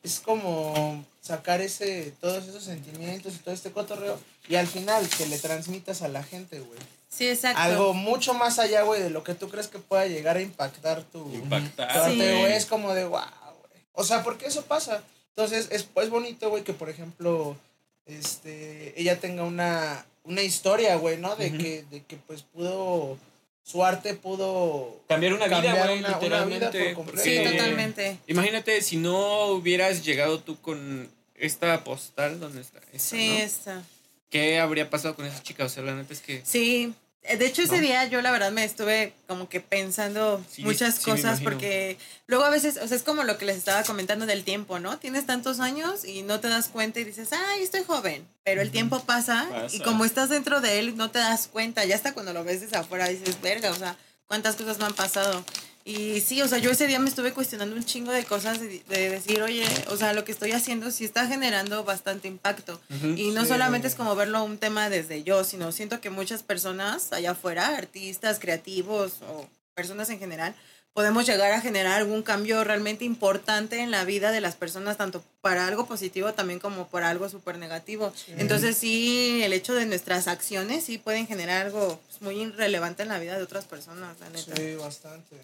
Es 0.02 0.18
como 0.18 1.04
sacar 1.20 1.60
ese 1.60 2.14
todos 2.22 2.48
esos 2.48 2.64
sentimientos 2.64 3.34
y 3.34 3.38
todo 3.40 3.52
este 3.52 3.70
cotorreo. 3.70 4.18
Y 4.48 4.54
al 4.54 4.66
final 4.66 5.06
que 5.10 5.26
le 5.26 5.38
transmitas 5.38 6.00
a 6.00 6.08
la 6.08 6.22
gente, 6.22 6.58
güey. 6.60 6.78
Sí, 7.10 7.28
exacto. 7.28 7.60
algo 7.60 7.92
mucho 7.92 8.32
más 8.32 8.58
allá, 8.58 8.80
güey, 8.80 9.02
de 9.02 9.10
lo 9.10 9.24
que 9.24 9.34
tú 9.34 9.50
crees 9.50 9.68
que 9.68 9.78
pueda 9.78 10.06
llegar 10.06 10.38
a 10.38 10.40
impactar 10.40 11.02
tu, 11.02 11.30
Impactar, 11.34 11.92
tu 11.92 11.98
arte, 12.00 12.12
Sí. 12.14 12.40
güey. 12.40 12.52
Es 12.54 12.64
como 12.64 12.94
de, 12.94 13.04
wow, 13.04 13.20
güey. 13.20 13.82
O 13.92 14.04
sea, 14.04 14.22
porque 14.22 14.46
eso 14.46 14.62
pasa. 14.64 15.02
Entonces, 15.36 15.68
es, 15.70 15.86
es 15.94 16.08
bonito, 16.08 16.48
güey, 16.48 16.64
que 16.64 16.72
por 16.72 16.88
ejemplo, 16.88 17.58
este, 18.06 18.98
ella 18.98 19.20
tenga 19.20 19.44
una, 19.44 20.06
una 20.24 20.40
historia, 20.40 20.96
güey, 20.96 21.18
¿no? 21.18 21.36
De, 21.36 21.52
que, 21.52 21.84
de 21.90 22.02
que, 22.04 22.16
pues, 22.16 22.40
pudo, 22.40 23.18
su 23.64 23.84
arte 23.84 24.14
pudo 24.14 25.00
Cambiar 25.08 25.32
una 25.34 25.46
vida, 25.46 25.56
Cambiar 25.56 25.86
güey, 25.88 25.98
una- 26.00 26.08
una 26.08 26.18
vida 26.18 26.28
literalmente. 26.40 26.84
por 26.86 26.94
completo. 26.94 27.22
Sí, 27.22 27.38
totalmente. 27.44 28.18
Imagínate 28.26 28.80
si 28.82 28.96
no 28.96 29.46
hubieras 29.48 30.04
llegado 30.04 30.40
tú 30.40 30.60
con 30.60 31.08
esta 31.36 31.82
postal 31.84 32.40
donde 32.40 32.60
está. 32.60 32.78
esta, 32.92 32.98
Sí, 32.98 33.28
¿no? 33.28 33.38
está. 33.44 33.82
¿Qué 34.30 34.58
habría 34.58 34.88
pasado 34.90 35.14
con 35.14 35.26
esa 35.26 35.42
chica? 35.42 35.64
O 35.64 35.68
sea, 35.68 35.82
la 35.82 35.94
neta 35.94 36.12
es 36.12 36.20
que. 36.20 36.40
Sí, 36.44 36.94
de 37.22 37.46
hecho 37.46 37.62
ese 37.62 37.76
¿No? 37.76 37.82
día 37.82 38.04
yo 38.06 38.20
la 38.20 38.30
verdad 38.32 38.50
me 38.50 38.64
estuve 38.64 39.14
como 39.28 39.48
que 39.48 39.60
pensando 39.60 40.44
Sí, 40.50 40.62
muchas 40.64 40.96
sí 40.96 41.04
cosas 41.04 41.40
porque 41.40 41.96
luego 42.26 42.44
a 42.44 42.50
veces, 42.50 42.78
o 42.82 42.88
sea, 42.88 42.96
es 42.96 43.02
como 43.04 43.22
lo 43.22 43.38
que 43.38 43.44
les 43.44 43.56
estaba 43.56 43.84
comentando 43.84 44.26
del 44.26 44.42
tiempo, 44.44 44.78
¿no? 44.80 44.98
Tienes 44.98 45.24
tantos 45.26 45.60
años 45.60 46.04
y 46.04 46.22
no 46.22 46.40
te 46.40 46.48
das 46.48 46.68
cuenta 46.68 46.98
y 47.00 47.04
dices, 47.04 47.28
ay, 47.32 47.62
estoy 47.62 47.84
joven, 47.84 48.26
pero 48.44 48.60
el 48.60 48.70
tiempo 48.72 49.00
pasa, 49.04 49.46
y 49.72 49.78
Pasa. 49.78 49.84
como 49.84 50.04
estás 50.04 50.28
dentro 50.30 50.60
de 50.60 50.78
él 50.80 50.96
no 50.96 51.10
te 51.10 51.20
das 51.20 51.46
cuenta, 51.46 51.84
ya 51.84 51.94
hasta 51.94 52.12
cuando 52.12 52.32
lo 52.32 52.42
ves 52.44 52.60
desde 52.60 52.76
afuera 52.76 53.06
dices, 53.08 53.40
verga, 53.40 53.70
o 53.70 53.74
sea, 53.76 53.96
cuántas 54.26 54.56
cosas 54.56 54.78
me 54.78 54.86
han 54.86 54.94
pasado. 54.94 55.44
Y 55.84 56.20
sí, 56.20 56.40
o 56.42 56.48
sea, 56.48 56.58
yo 56.58 56.70
ese 56.70 56.86
día 56.86 56.98
me 57.00 57.08
estuve 57.08 57.32
cuestionando 57.32 57.74
un 57.74 57.84
chingo 57.84 58.12
de 58.12 58.24
cosas, 58.24 58.60
de, 58.60 58.82
de 58.88 59.10
decir, 59.10 59.42
oye, 59.42 59.64
o 59.88 59.96
sea, 59.96 60.12
lo 60.12 60.24
que 60.24 60.30
estoy 60.32 60.52
haciendo 60.52 60.90
sí 60.92 61.04
está 61.04 61.26
generando 61.26 61.82
bastante 61.84 62.28
impacto. 62.28 62.80
Y 63.16 63.30
no 63.30 63.42
Sí. 63.42 63.48
solamente 63.48 63.88
es 63.88 63.94
como 63.96 64.14
verlo 64.14 64.44
un 64.44 64.58
tema 64.58 64.88
desde 64.88 65.24
yo, 65.24 65.42
sino 65.44 65.72
siento 65.72 66.00
que 66.00 66.10
muchas 66.10 66.42
personas 66.44 67.12
allá 67.12 67.32
afuera, 67.32 67.76
artistas, 67.76 68.38
creativos 68.38 69.14
o 69.28 69.48
personas 69.74 70.08
en 70.10 70.18
general, 70.20 70.54
podemos 70.94 71.24
llegar 71.26 71.52
a 71.52 71.60
generar 71.60 71.94
algún 71.94 72.22
cambio 72.22 72.62
realmente 72.64 73.04
importante 73.04 73.80
en 73.80 73.90
la 73.90 74.04
vida 74.04 74.30
de 74.30 74.40
las 74.42 74.56
personas, 74.56 74.98
tanto 74.98 75.24
para 75.40 75.66
algo 75.66 75.86
positivo 75.86 76.34
también 76.34 76.58
como 76.60 76.88
para 76.88 77.08
algo 77.08 77.28
súper 77.28 77.56
negativo. 77.58 78.12
Entonces 78.36 78.76
sí, 78.76 79.40
el 79.42 79.52
hecho 79.54 79.74
de 79.74 79.86
nuestras 79.86 80.28
acciones 80.28 80.84
sí 80.84 80.98
pueden 80.98 81.26
generar 81.26 81.66
algo 81.66 81.98
pues, 82.06 82.20
muy 82.20 82.50
relevante 82.52 83.02
en 83.04 83.08
la 83.08 83.18
vida 83.18 83.36
de 83.36 83.42
otras 83.42 83.64
personas, 83.64 84.18
la 84.20 84.28
neta. 84.30 84.54
Sí, 84.54 84.74
bastante. 84.74 85.36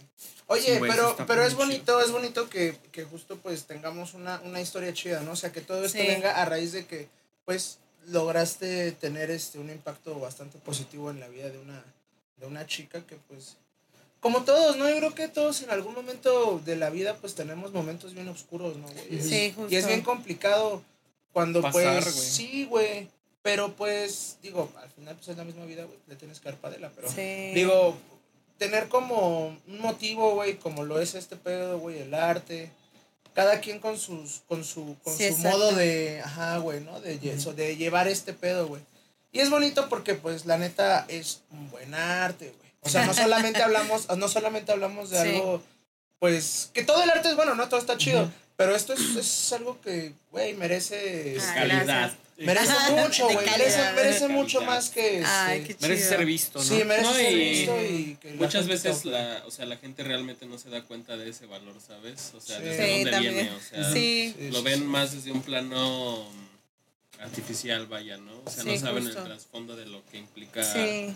Oye, 0.49 0.79
pero, 0.81 1.17
pero 1.27 1.43
es 1.43 1.49
chido. 1.51 1.59
bonito, 1.59 2.01
es 2.03 2.11
bonito 2.11 2.49
que, 2.51 2.77
que 2.93 3.05
justo 3.05 3.37
pues 3.39 3.65
tengamos 3.65 4.15
una, 4.15 4.41
una 4.45 4.61
historia 4.61 4.93
chida, 4.93 5.21
¿no? 5.21 5.33
O 5.33 5.37
sea, 5.37 5.51
que 5.53 5.61
todo 5.63 5.85
esto 5.85 5.99
Sí. 5.99 6.07
venga 6.07 6.41
a 6.41 6.45
raíz 6.45 6.73
de 6.73 6.85
que 6.87 7.09
pues 7.45 7.79
lograste 8.07 8.93
tener 8.93 9.31
este 9.31 9.59
un 9.59 9.71
impacto 9.71 10.19
bastante 10.19 10.59
positivo 10.59 11.11
en 11.11 11.21
la 11.21 11.29
vida 11.29 11.49
de 11.51 11.59
una, 11.59 11.83
de 12.37 12.47
una 12.47 12.67
chica 12.67 13.01
que 13.07 13.17
pues 13.29 13.57
como 14.21 14.43
todos, 14.45 14.77
¿no? 14.77 14.89
Yo 14.89 14.97
creo 14.97 15.15
que 15.15 15.29
todos 15.29 15.63
en 15.63 15.71
algún 15.71 15.95
momento 15.95 16.61
de 16.65 16.77
la 16.77 16.91
vida 16.91 17.17
pues 17.17 17.35
tenemos 17.35 17.73
momentos 17.73 18.15
bien 18.15 18.29
oscuros, 18.29 18.77
¿no, 18.77 18.89
güey? 18.89 19.23
Sí, 19.23 19.35
Y 19.35 19.37
es 19.47 19.55
justo. 19.55 19.87
bien 19.89 20.03
complicado 20.03 20.83
cuando 21.33 21.61
Pasar, 21.63 22.03
pues 22.03 22.15
güey. 22.15 22.27
sí, 22.27 22.65
güey. 22.65 23.09
Pero 23.43 23.73
pues 23.75 24.37
digo, 24.43 24.71
al 24.83 24.91
final 24.91 25.15
pues 25.15 25.29
es 25.29 25.37
la 25.37 25.45
misma 25.45 25.65
vida, 25.65 25.85
güey, 25.85 25.99
le 26.09 26.17
tienes 26.17 26.41
que 26.41 26.49
dar 26.51 26.59
padela, 26.59 26.91
pero 26.95 27.09
Sí. 27.09 27.53
Digo, 27.55 27.97
tener 28.59 28.89
como 28.89 29.57
un 29.67 29.79
motivo, 29.81 30.35
güey, 30.35 30.57
como 30.59 30.85
lo 30.85 31.01
es 31.01 31.15
este 31.15 31.37
pedo, 31.37 31.79
güey, 31.79 31.99
el 32.01 32.13
arte. 32.15 32.71
Cada 33.35 33.61
quien 33.61 33.79
con 33.79 33.97
sus, 33.99 34.41
con 34.49 34.65
su, 34.65 34.97
con 35.05 35.17
Sí, 35.17 35.31
su 35.33 35.39
modo 35.39 35.71
de, 35.73 36.21
ajá, 36.25 36.59
güey, 36.59 36.81
¿no? 36.81 37.01
De, 37.01 37.19
de 37.19 37.77
llevar 37.77 38.09
este 38.09 38.33
pedo, 38.33 38.67
güey. 38.67 38.83
Y 39.31 39.39
es 39.39 39.49
bonito 39.49 39.89
porque, 39.89 40.15
pues, 40.15 40.45
la 40.45 40.59
neta, 40.59 41.05
es 41.09 41.43
un 41.53 41.71
buen 41.71 41.95
arte, 41.95 42.53
güey. 42.59 42.68
O 42.81 42.89
sea, 42.89 43.05
no 43.07 43.15
solamente 43.15 43.63
hablamos, 43.63 44.09
no 44.17 44.29
solamente 44.29 44.73
hablamos 44.73 45.11
de 45.11 45.23
Sí. 45.23 45.29
algo, 45.37 45.63
pues, 46.19 46.71
que 46.73 46.85
todo 46.85 47.03
el 47.03 47.11
arte 47.11 47.29
es 47.29 47.37
bueno, 47.37 47.55
¿no? 47.55 47.69
Todo 47.69 47.81
está 47.81 47.97
chido. 47.97 48.31
Pero 48.57 48.75
esto 48.75 48.93
es, 48.93 49.01
es 49.17 49.53
algo 49.53 49.81
que, 49.81 50.13
güey, 50.33 50.55
merece... 50.55 51.37
Ah, 51.41 51.55
Calidad. 51.55 52.13
Merece 52.39 52.73
mucho, 52.93 53.25
güey. 53.29 53.47
Merece, 53.51 53.93
merece 53.95 54.29
mucho 54.29 54.61
más 54.63 54.91
que... 54.91 55.23
Ay, 55.25 55.61
este, 55.61 55.75
qué 55.75 55.81
Merece 55.83 56.03
chido. 56.05 56.17
ser 56.17 56.27
visto, 56.27 56.59
¿no? 56.61 56.65
Sí, 56.65 56.85
merece 56.85 57.03
No, 57.03 57.15
ser 57.15 57.33
y- 57.33 57.51
visto 57.51 58.29
y 58.29 58.33
Muchas 58.35 58.67
veces 58.69 59.05
la, 59.05 59.43
o 59.47 59.51
sea, 59.51 59.65
la 59.67 59.77
gente 59.77 60.03
realmente 60.05 60.47
no 60.47 60.57
se 60.59 60.71
da 60.71 60.83
cuenta 60.83 61.17
de 61.17 61.31
ese 61.31 61.47
valor, 61.47 61.75
¿sabes? 61.85 62.33
O 62.37 62.41
sea, 62.41 62.59
Sí. 62.59 62.65
desde 62.65 62.85
Sí, 62.87 62.95
dónde 62.97 63.11
también. 63.11 63.35
viene, 63.35 63.51
o 63.53 63.61
sea, 63.61 63.93
Sí. 63.93 64.35
Lo 64.53 64.63
ven 64.63 64.87
más 64.87 65.13
desde 65.13 65.33
un 65.33 65.43
plano 65.43 66.29
artificial, 67.21 67.87
vaya, 67.87 68.17
¿no? 68.19 68.33
O 68.45 68.51
sea, 68.51 68.65
no 68.65 68.77
saben 68.79 69.05
justo. 69.05 69.19
el 69.21 69.25
trasfondo 69.25 69.77
de 69.77 69.87
lo 69.87 70.05
que 70.07 70.19
implica 70.19 70.63
Sí. 70.63 71.13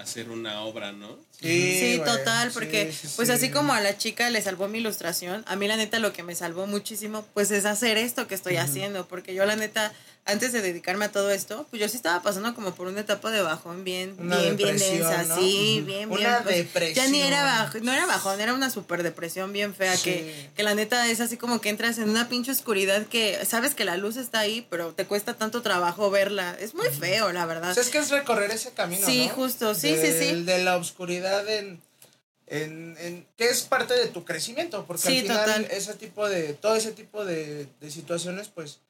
Hacer 0.00 0.30
una 0.30 0.62
obra, 0.62 0.92
¿no? 0.92 1.18
Sí, 1.40 1.96
güey, 1.96 2.04
total, 2.04 2.48
sí, 2.48 2.54
porque 2.54 2.92
sí, 2.92 3.08
pues 3.16 3.28
sí. 3.28 3.34
así 3.34 3.50
como 3.50 3.72
a 3.72 3.80
la 3.80 3.96
chica 3.96 4.28
le 4.30 4.42
salvó 4.42 4.68
mi 4.68 4.78
ilustración, 4.78 5.44
a 5.46 5.56
mí 5.56 5.68
la 5.68 5.76
neta 5.76 5.98
lo 5.98 6.12
que 6.12 6.22
me 6.22 6.34
salvó 6.34 6.66
muchísimo 6.66 7.24
pues 7.34 7.50
es 7.50 7.64
hacer 7.64 7.96
esto 7.96 8.26
que 8.26 8.34
estoy 8.34 8.56
haciendo, 8.56 9.08
porque 9.08 9.34
yo 9.34 9.46
la 9.46 9.56
neta 9.56 9.92
antes 10.26 10.52
de 10.52 10.60
dedicarme 10.62 11.06
a 11.06 11.10
todo 11.12 11.30
esto, 11.30 11.66
pues 11.70 11.80
yo 11.80 11.88
sí 11.88 11.96
estaba 11.96 12.22
pasando 12.22 12.54
como 12.54 12.74
por 12.74 12.86
una 12.86 13.00
etapa 13.00 13.30
de 13.30 13.42
bajón 13.42 13.82
bien, 13.84 14.14
Una 14.18 14.38
bien, 14.38 14.56
bien 14.56 14.78
densa, 14.78 15.24
¿no? 15.24 15.36
sí, 15.36 15.82
bien, 15.84 16.08
bien. 16.08 16.10
Una 16.20 16.42
pues, 16.42 16.56
depresión. 16.56 17.06
Ya 17.06 17.10
ni 17.10 17.20
era 17.22 17.42
bajo, 17.42 17.78
no 17.80 17.92
era 17.92 18.06
bajón, 18.06 18.40
era 18.40 18.54
una 18.54 18.70
super 18.70 19.02
depresión 19.02 19.52
bien 19.52 19.74
fea 19.74 19.96
Sí. 19.96 20.04
que, 20.04 20.50
que 20.54 20.62
la 20.62 20.74
neta 20.74 21.08
es 21.10 21.20
así 21.20 21.36
como 21.36 21.60
que 21.60 21.68
entras 21.70 21.98
en 21.98 22.08
una 22.10 22.28
pinche 22.28 22.52
oscuridad 22.52 23.06
que 23.06 23.44
sabes 23.44 23.74
que 23.74 23.84
la 23.84 23.96
luz 23.96 24.16
está 24.16 24.38
ahí, 24.40 24.66
pero 24.70 24.92
te 24.94 25.06
cuesta 25.06 25.34
tanto 25.34 25.62
trabajo 25.62 26.10
verla. 26.10 26.56
Es 26.60 26.74
muy 26.74 26.88
feo, 26.90 27.32
la 27.32 27.46
verdad. 27.46 27.70
O 27.70 27.74
sea, 27.74 27.82
es 27.82 27.88
que 27.88 27.98
es 27.98 28.10
recorrer 28.10 28.50
ese 28.52 28.70
camino, 28.72 29.04
Sí, 29.06 29.26
¿no? 29.26 29.34
justo, 29.34 29.74
sí, 29.74 29.96
sí, 29.96 30.06
sí. 30.12 30.26
Del- 30.26 30.46
De 30.46 30.62
la 30.62 30.76
oscuridad 30.76 31.48
en, 31.48 31.80
en, 32.46 32.96
en- 33.00 33.26
que 33.36 33.48
es 33.48 33.62
parte 33.62 33.94
de 33.94 34.06
tu 34.08 34.24
crecimiento, 34.24 34.84
porque 34.86 35.02
Sí, 35.08 35.16
al 35.18 35.22
final 35.22 35.44
total. 35.44 35.68
ese 35.70 35.94
tipo 35.94 36.28
de, 36.28 36.52
todo 36.54 36.76
ese 36.76 36.92
tipo 36.92 37.24
de, 37.24 37.66
de 37.80 37.90
situaciones, 37.90 38.48
pues, 38.48 38.80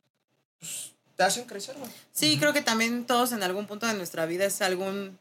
pues, 0.59 0.90
te 1.21 1.25
hacen 1.27 1.45
crecer, 1.45 1.75
güey. 1.79 1.91
Sí, 2.15 2.39
creo 2.39 2.55
que 2.55 2.63
también 2.63 3.05
todos 3.05 3.33
en 3.33 3.43
algún 3.43 3.67
punto 3.67 3.87
de 3.87 3.93
nuestra 3.93 4.25
vida 4.25 4.47
es 4.47 4.63
algún, 4.63 5.19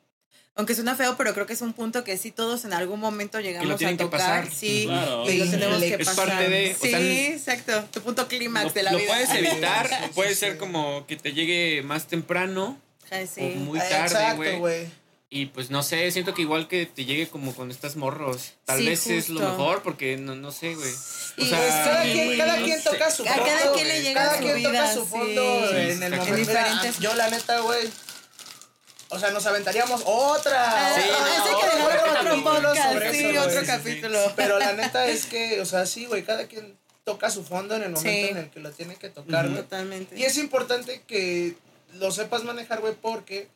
aunque 0.56 0.74
suena 0.74 0.95
feo, 0.95 1.18
pero 1.18 1.34
creo 1.34 1.45
que 1.45 1.52
es 1.52 1.62
un 1.62 1.74
punto 1.74 2.06
que 2.06 2.16
sí 2.18 2.32
todos 2.32 2.64
en 2.64 2.72
algún 2.72 3.02
momento 3.02 3.41
llegamos 3.41 3.70
a 3.70 3.76
tienen 3.78 3.97
que 3.97 4.06
tocar. 4.06 4.20
pasar. 4.45 4.50
Sí, 4.50 4.86
Claro. 4.86 5.26
que 5.26 5.36
lo 5.39 5.52
tenemos 5.52 5.80
que 5.82 5.93
Es 5.95 6.08
pasar. 6.08 6.28
parte 6.30 6.50
de- 6.50 6.74
o 6.74 6.82
sí, 6.82 6.89
sea, 6.89 7.00
exacto. 7.36 7.84
Tu 7.91 8.00
punto 8.02 8.30
clímax 8.30 8.68
Lo, 8.68 8.72
de 8.72 8.84
la 8.84 8.91
lo 8.93 8.97
vida. 9.00 9.08
puedes 9.10 9.30
evitar, 9.34 9.88
Sí, 9.89 9.95
sí, 10.06 10.10
puede 10.16 10.30
sí. 10.30 10.36
ser 10.36 10.58
como 10.58 11.06
que 11.06 11.18
te 11.18 11.34
llegue 11.34 11.82
más 11.84 12.08
temprano 12.08 12.80
Ay, 13.12 13.26
o 13.26 13.28
sí. 13.28 13.41
muy 13.58 13.78
Ah, 13.80 13.89
tarde, 13.89 14.06
Exacto, 14.06 14.58
güey. 14.60 14.88
Y 15.32 15.46
pues 15.48 15.70
no 15.70 15.84
sé, 15.84 16.10
siento 16.12 16.34
que 16.34 16.42
igual 16.42 16.68
que 16.68 16.88
te 16.88 17.06
llegue 17.06 17.28
como 17.28 17.54
cuando 17.54 17.72
estás 17.74 17.96
morros. 17.96 18.54
Tal 18.66 18.80
Sí, 18.80 18.86
vez 18.88 19.06
es 19.08 19.30
lo 19.30 19.42
mejor 19.42 19.84
porque 19.84 20.18
no, 20.18 20.34
no 20.36 20.52
sé, 20.52 20.74
güey. 20.74 20.90
Y 21.38 21.44
O 21.44 21.46
sea, 21.46 21.60
Pues 21.60 21.74
cada 21.74 22.04
Sí, 22.04 22.12
quien, 22.14 22.38
cada 22.40 22.58
no 22.58 22.66
quien 22.66 22.82
sé. 22.82 22.90
toca 22.90 23.12
su 23.12 23.24
A 23.24 23.34
fondo. 23.34 23.46
cada 23.46 23.74
quien 23.74 23.88
le 23.88 24.02
llega 24.02 24.22
cada 24.24 24.38
su 24.38 24.44
quien 24.44 24.56
vida, 24.56 24.70
toca 24.72 24.94
su 24.94 25.06
fondo 25.06 25.70
Sí, 25.70 25.76
en 25.76 26.04
el 26.04 26.16
momento. 26.16 26.36
diferentes- 26.36 27.00
yo 27.00 27.14
la 27.14 27.30
neta, 27.30 27.60
güey. 27.60 27.90
O 29.12 29.20
sea, 29.20 29.30
nos 29.32 29.46
aventaríamos 29.46 30.02
otra. 30.06 30.96
Sí, 30.96 31.02
otra- 31.10 31.36
ese 31.36 31.44
que 31.50 31.56
otro 31.56 31.78
dejar 31.78 32.00
otro 32.00 32.14
capítulo 32.14 32.44
podcast, 32.44 32.94
sobre 32.94 33.12
sí, 33.14 33.26
eso, 33.26 33.42
otro 33.44 33.62
capítulo. 33.66 34.34
Pero 34.36 34.60
la 34.60 34.74
neta 34.74 35.06
es 35.08 35.26
que, 35.28 35.62
o 35.62 35.66
sea, 35.66 35.86
sí, 35.86 36.06
güey, 36.06 36.24
cada 36.24 36.48
quien 36.48 36.76
toca 37.04 37.30
su 37.30 37.44
fondo 37.44 37.76
en 37.76 37.84
el 37.84 37.90
momento 37.92 38.10
Sí. 38.10 38.30
en 38.32 38.38
el 38.38 38.50
que 38.50 38.60
lo 38.60 38.72
tiene 38.72 38.96
que 38.96 39.10
tocar, 39.10 39.48
güey. 39.50 39.62
Totalmente. 39.62 40.18
Y 40.18 40.24
es 40.26 40.38
importante 40.38 41.04
que 41.08 41.56
lo 41.94 42.12
sepas 42.12 42.44
manejar, 42.44 42.82
güey, 42.82 42.94
porque 43.00 43.48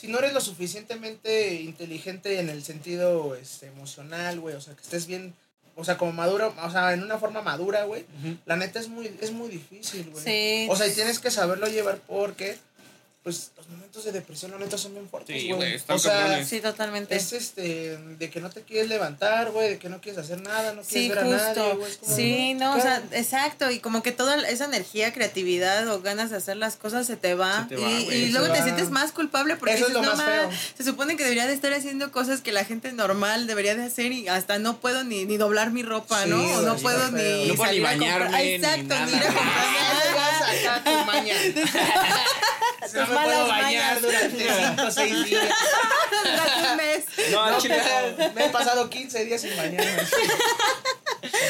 si 0.00 0.08
no 0.08 0.18
eres 0.18 0.32
lo 0.32 0.40
suficientemente 0.40 1.56
inteligente 1.56 2.40
en 2.40 2.48
el 2.48 2.64
sentido 2.64 3.34
este, 3.34 3.66
emocional, 3.66 4.40
güey, 4.40 4.54
o 4.54 4.60
sea, 4.60 4.74
que 4.74 4.80
estés 4.80 5.06
bien, 5.06 5.34
o 5.76 5.84
sea, 5.84 5.98
como 5.98 6.12
maduro, 6.12 6.54
o 6.62 6.70
sea, 6.70 6.94
en 6.94 7.02
una 7.02 7.18
forma 7.18 7.42
madura, 7.42 7.84
güey, 7.84 8.06
la 8.46 8.56
neta 8.56 8.80
es 8.80 8.88
muy, 8.88 9.14
es 9.20 9.32
muy 9.32 9.50
difícil, 9.50 10.08
güey. 10.10 10.24
Sí. 10.24 10.68
O 10.70 10.76
sea, 10.76 10.86
y 10.86 10.92
tienes 10.92 11.18
que 11.18 11.30
saberlo 11.30 11.66
llevar 11.66 11.98
porque, 12.06 12.56
pues, 13.22 13.50
los 13.56 13.68
momentos 13.68 14.02
de 14.04 14.12
depresión, 14.12 14.50
la 14.50 14.56
neta, 14.58 14.78
son 14.78 14.94
bien 14.94 15.06
fuertes, 15.08 15.38
Sí, 15.38 15.52
güey. 15.52 15.78
o 15.88 15.98
sea. 15.98 16.42
Sí, 16.44 16.60
totalmente. 16.60 17.14
es 17.16 17.32
este, 17.34 17.98
de 17.98 18.30
que 18.30 18.40
no 18.40 18.48
te 18.48 18.62
quieres 18.62 18.88
levantar, 18.88 19.50
güey, 19.50 19.68
de 19.70 19.78
que 19.78 19.90
no 19.90 20.00
quieres 20.00 20.18
hacer 20.24 20.40
nada, 20.40 20.72
no 20.72 20.80
quieres 20.82 20.88
Sí, 20.88 21.08
ver 21.10 21.18
a 21.18 21.24
nadie, 21.24 21.44
justo. 21.62 21.76
güey. 21.78 21.96
como, 21.96 22.16
Sí, 22.16 22.54
no, 22.54 22.76
o 22.76 22.80
sea, 22.80 23.02
exacto. 23.12 23.70
Y 23.70 23.80
como 23.80 24.02
que 24.02 24.12
toda 24.12 24.36
esa 24.48 24.64
energía, 24.64 25.12
creatividad 25.12 25.86
o 25.88 26.00
ganas 26.00 26.30
de 26.30 26.38
hacer 26.38 26.56
las 26.56 26.76
cosas 26.76 27.06
se 27.06 27.16
te 27.18 27.34
va. 27.34 27.66
Se 27.68 27.76
te 27.76 27.82
va, 27.82 27.90
y 27.90 28.04
güey, 28.06 28.22
y 28.22 28.26
se 28.26 28.38
luego 28.38 28.52
te 28.54 28.62
sientes 28.62 28.88
más 28.90 29.12
culpable 29.12 29.56
porque 29.56 29.74
Eso 29.74 29.88
es 29.88 29.92
dices, 29.92 30.02
lo 30.06 30.10
no 30.12 30.16
más 30.16 30.26
ma, 30.26 30.32
feo. 30.48 30.50
se 30.78 30.84
supone 30.84 31.16
que 31.18 31.24
debería 31.24 31.46
de 31.46 31.52
estar 31.52 31.72
haciendo 31.74 32.10
cosas 32.12 32.40
que 32.40 32.52
la 32.52 32.64
gente 32.64 32.90
normal 32.92 33.46
debería 33.46 33.74
de 33.74 33.84
hacer 33.84 34.12
y 34.12 34.28
hasta 34.28 34.58
no 34.58 34.78
puedo 34.80 35.04
ni, 35.04 35.26
ni 35.26 35.36
doblar 35.36 35.72
mi 35.72 35.82
ropa, 35.82 36.24
Sí, 36.24 36.30
¿no? 36.30 36.42
O 36.42 36.62
no 36.62 36.76
puedo 36.78 37.10
ni 37.10 37.48
No 37.48 37.54
puedo 37.54 37.70
ni 37.72 37.80
bañarme, 37.80 38.54
Exacto, 38.54 38.94
ni 39.04 39.12
ir 39.12 39.22
a 39.24 39.26
comprarme 39.26 39.78
acá 40.68 40.82
tu 40.84 41.04
maña. 41.04 41.34
Me 43.10 43.14
malas 43.16 43.34
puedo 43.36 43.48
bañar 43.48 44.00
mañas. 44.00 44.02
durante 44.02 44.46
5 44.76 44.82
o 44.86 44.90
6 44.90 45.24
días. 45.24 45.44
Durante 46.22 46.70
un 46.70 46.76
mes. 46.76 47.04
No, 47.30 47.50
No, 47.50 47.58
chile, 47.58 47.82
me 48.34 48.46
he 48.46 48.48
pasado 48.50 48.88
15 48.90 49.24
días 49.24 49.40
sin 49.40 49.56
bañarme. 49.56 50.02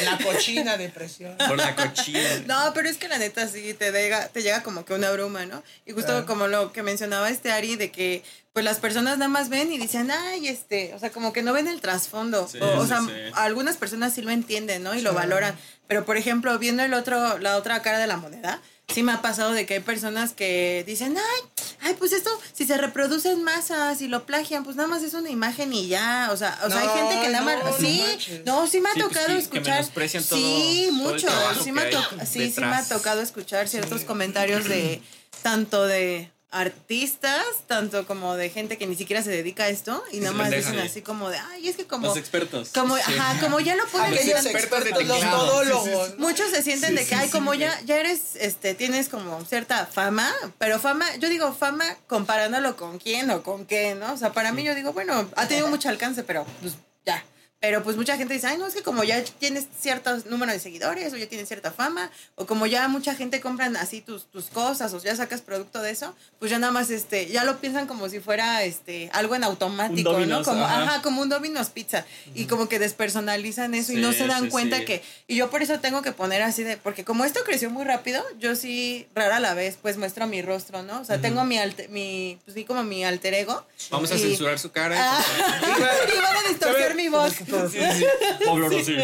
La 0.05 0.19
cochina 0.19 0.77
depresión. 0.77 1.37
Por 1.39 1.57
la 1.57 1.75
cochina. 1.77 2.21
No, 2.47 2.73
pero 2.75 2.89
es 2.89 2.97
que 2.97 3.09
la 3.09 3.19
neta 3.19 3.47
sí 3.47 3.75
te 3.75 3.93
llega, 3.93 4.29
te 4.29 4.43
llega 4.43 4.63
como 4.63 4.85
que 4.85 4.95
una 4.95 5.11
bruma, 5.11 5.47
¿no? 5.47 5.63
Y 5.87 5.93
justo 5.93 6.09
Claro. 6.11 6.27
como 6.27 6.47
lo 6.49 6.73
que 6.73 6.83
mencionaba 6.83 7.29
este 7.29 7.53
Ari, 7.53 7.77
de 7.77 7.91
que 7.93 8.23
pues 8.53 8.65
las 8.65 8.79
personas 8.79 9.17
nada 9.19 9.29
más 9.29 9.49
ven 9.49 9.73
y 9.73 9.79
dicen, 9.79 10.11
ay, 10.11 10.49
este, 10.49 10.93
o 10.95 10.99
sea, 10.99 11.11
como 11.11 11.33
que 11.33 11.43
no 11.43 11.53
ven 11.53 11.69
el 11.69 11.81
trasfondo. 11.81 12.49
Sí, 12.49 12.59
o, 12.61 12.79
o 12.79 12.83
sí, 12.83 12.89
sea, 12.89 13.01
sí. 13.01 13.13
algunas 13.35 13.77
personas 13.77 14.13
sí 14.13 14.23
lo 14.23 14.31
entienden, 14.33 14.83
¿no? 14.83 14.95
Y 14.95 15.03
lo 15.03 15.13
valoran. 15.15 15.57
Pero, 15.87 16.05
por 16.05 16.17
ejemplo, 16.17 16.59
viendo 16.59 16.83
el 16.83 16.93
otro, 16.95 17.39
la 17.39 17.57
otra 17.57 17.81
cara 17.83 17.99
de 17.99 18.07
la 18.09 18.17
moneda, 18.17 18.61
sí 18.93 19.03
me 19.03 19.12
ha 19.12 19.22
pasado 19.22 19.53
de 19.53 19.66
que 19.66 19.74
hay 19.74 19.80
personas 19.80 20.32
que 20.32 20.84
dicen, 20.86 21.16
ay, 21.16 21.66
ay, 21.82 21.95
pues 21.99 22.12
esto, 22.12 22.30
si 22.53 22.66
se 22.66 22.76
reproducen 22.76 23.43
masas 23.43 24.01
y 24.03 24.09
lo 24.09 24.26
plagian, 24.26 24.64
pues 24.64 24.76
nada 24.76 24.88
más 24.88 25.03
es 25.03 25.14
una 25.14 25.30
imagen 25.30 25.72
y 25.72 25.88
ya. 25.88 26.28
O 26.32 26.36
sea, 26.36 26.59
o 26.64 26.70
sea, 26.70 26.80
hay 26.80 26.88
gente 26.99 27.20
que 27.22 27.28
nada 27.28 27.45
más. 27.45 27.64
no, 27.64 27.72
sí, 27.78 28.05
no, 28.45 28.66
sí 28.66 28.80
me 28.80 28.88
ha 28.91 28.93
Sí, 28.95 29.01
pues 29.01 29.09
tocado 29.12 29.26
sí, 29.28 29.32
que 29.32 29.38
escuchar. 29.41 29.86
todo- 29.86 30.11
sí, 30.20 30.22
todo 30.28 30.88
el 30.88 30.93
mucho. 30.93 31.28
Sí 31.62 31.72
me, 31.72 31.82
ha 31.82 31.91
que 31.91 32.26
sí, 32.26 32.51
sí 32.51 32.61
me 32.61 32.66
ha 32.76 32.84
tocado 32.86 33.20
escuchar 33.22 33.68
ciertos 33.68 34.01
Sí. 34.01 34.07
comentarios 34.07 34.64
de 34.68 35.01
tanto 35.43 35.86
de 35.86 36.30
artistas, 36.51 37.44
tanto 37.66 38.07
como 38.07 38.36
de 38.36 38.51
gente 38.51 38.76
que 38.78 38.86
ni 38.86 38.96
siquiera 38.96 39.22
se 39.22 39.30
dedica 39.30 39.64
a 39.64 39.68
esto 39.68 40.03
y 40.12 40.18
nada 40.20 40.32
más 40.32 40.51
dicen 40.51 40.74
sí. 40.74 40.78
así 40.80 41.03
como 41.03 41.28
de, 41.30 41.38
ay, 41.38 41.68
es 41.68 41.76
que 41.76 41.86
como 41.86 42.09
Los 42.09 42.16
expertos. 42.16 42.70
como, 42.74 42.96
Sí. 42.96 43.03
ajá, 43.07 43.40
como 43.40 43.61
ya 43.61 43.76
lo 43.76 43.86
ponen 43.86 44.12
Aquellos 44.14 44.34
tan- 44.42 44.46
expertos 44.46 44.84
de 44.84 44.90
expertos, 44.90 45.20
los 45.22 45.30
todólogos. 45.30 46.18
Muchos 46.18 46.51
se 46.51 46.62
sienten 46.62 46.90
Sí, 46.90 46.96
de 46.96 47.01
que, 47.03 47.09
sí, 47.09 47.14
ay, 47.14 47.26
sí, 47.26 47.32
como 47.32 47.55
ya, 47.55 47.80
ya 47.82 47.98
eres, 47.98 48.36
este, 48.36 48.74
tienes 48.74 49.09
como 49.09 49.44
cierta 49.44 49.86
fama, 49.86 50.30
pero 50.59 50.78
fama, 50.80 51.07
yo 51.16 51.28
digo 51.28 51.53
fama 51.53 51.84
comparándolo 52.09 52.76
con 52.76 52.98
quién 52.98 53.30
o 53.30 53.42
con 53.42 53.64
qué, 53.66 53.94
¿no? 53.94 54.12
O 54.12 54.16
sea, 54.16 54.32
para 54.32 54.53
mí 54.53 54.62
yo 54.64 54.74
digo, 54.74 54.92
bueno, 54.92 55.28
ha 55.36 55.46
tenido 55.46 55.68
mucho 55.68 55.88
alcance, 55.88 56.22
pero 56.24 56.44
pues 56.61 56.74
ya. 57.07 57.24
Pero 57.61 57.83
pues 57.83 57.97
mucha 57.97 58.17
gente 58.17 58.33
dice, 58.33 58.47
ay, 58.47 58.57
no, 58.57 58.67
es 58.67 58.73
que 58.75 58.83
como 58.83 59.05
ya 59.05 59.23
tienes 59.39 59.67
cierto 59.79 60.17
número 60.31 60.51
de 60.51 60.59
seguidores 60.59 61.13
o 61.13 61.17
ya 61.19 61.29
tienes 61.29 61.47
cierta 61.47 61.71
fama, 61.71 62.11
o 62.35 62.47
como 62.47 62.67
ya 62.67 62.89
mucha 62.89 63.15
gente 63.15 63.41
compran 63.43 63.77
así 63.77 64.01
tus, 64.01 64.25
tus 64.31 64.47
cosas 64.47 64.95
o 64.95 65.03
ya 65.03 65.15
sacas 65.15 65.43
producto 65.43 65.83
de 65.83 65.91
eso, 65.91 66.17
pues 66.39 66.51
ya 66.51 66.59
nada 66.59 66.73
más, 66.73 66.89
este, 66.89 67.27
ya 67.27 67.45
lo 67.45 67.59
piensan 67.59 67.87
como 67.87 68.09
si 68.09 68.19
fuera, 68.19 68.65
este, 68.65 69.11
algo 69.13 69.35
en 69.35 69.45
automático, 69.45 70.09
Un 70.11 70.15
¿no? 70.15 70.21
Domino's, 70.21 70.47
Como, 70.47 70.65
ajá. 70.65 70.83
ajá, 70.85 71.03
como 71.03 71.21
un 71.21 71.29
Domino's 71.29 71.69
Pizza. 71.69 72.07
Y 72.35 72.47
como 72.47 72.67
que 72.67 72.79
despersonalizan 72.79 73.75
eso 73.75 73.93
y 73.93 73.97
no 73.97 74.13
se 74.15 74.27
dan 74.27 74.45
sí, 74.45 74.49
cuenta 74.49 74.79
sí. 74.79 74.85
que 74.87 75.03
y 75.29 75.37
yo 75.37 75.51
por 75.51 75.63
eso 75.63 75.79
tengo 75.81 76.01
que 76.01 76.13
poner 76.13 76.41
así 76.43 76.63
de, 76.63 76.79
porque 76.79 77.05
como 77.05 77.27
esto 77.27 77.41
creció 77.45 77.69
muy 77.69 77.85
rápido, 77.85 78.25
yo 78.39 78.57
sí 78.57 79.07
rara 79.15 79.37
a 79.37 79.41
la 79.41 79.53
vez 79.53 79.77
pues 79.83 79.99
muestro 79.99 80.27
mi 80.27 80.41
rostro, 80.41 80.83
¿no? 80.83 81.01
O 81.01 81.05
sea, 81.05 81.21
tengo 81.21 81.45
mi, 81.45 81.59
alte- 81.59 81.89
mi, 81.89 82.39
pues 82.47 82.55
sí, 82.55 82.65
como 82.65 82.85
mi 82.85 83.05
alter 83.05 83.35
ego. 83.35 83.67
Vamos 83.91 84.11
a 84.13 84.17
censurar 84.19 84.59
su 84.59 84.71
cara. 84.73 84.97
Ah, 84.99 85.23
y 86.17 86.21
van 86.23 86.37
a 86.37 86.49
distorsionar 86.49 86.95
mi 86.95 87.09
voz. 87.09 87.35
Sí, 87.70 87.78
sí. 87.98 88.05
Pablo 88.46 88.68
Rossi. 88.68 88.96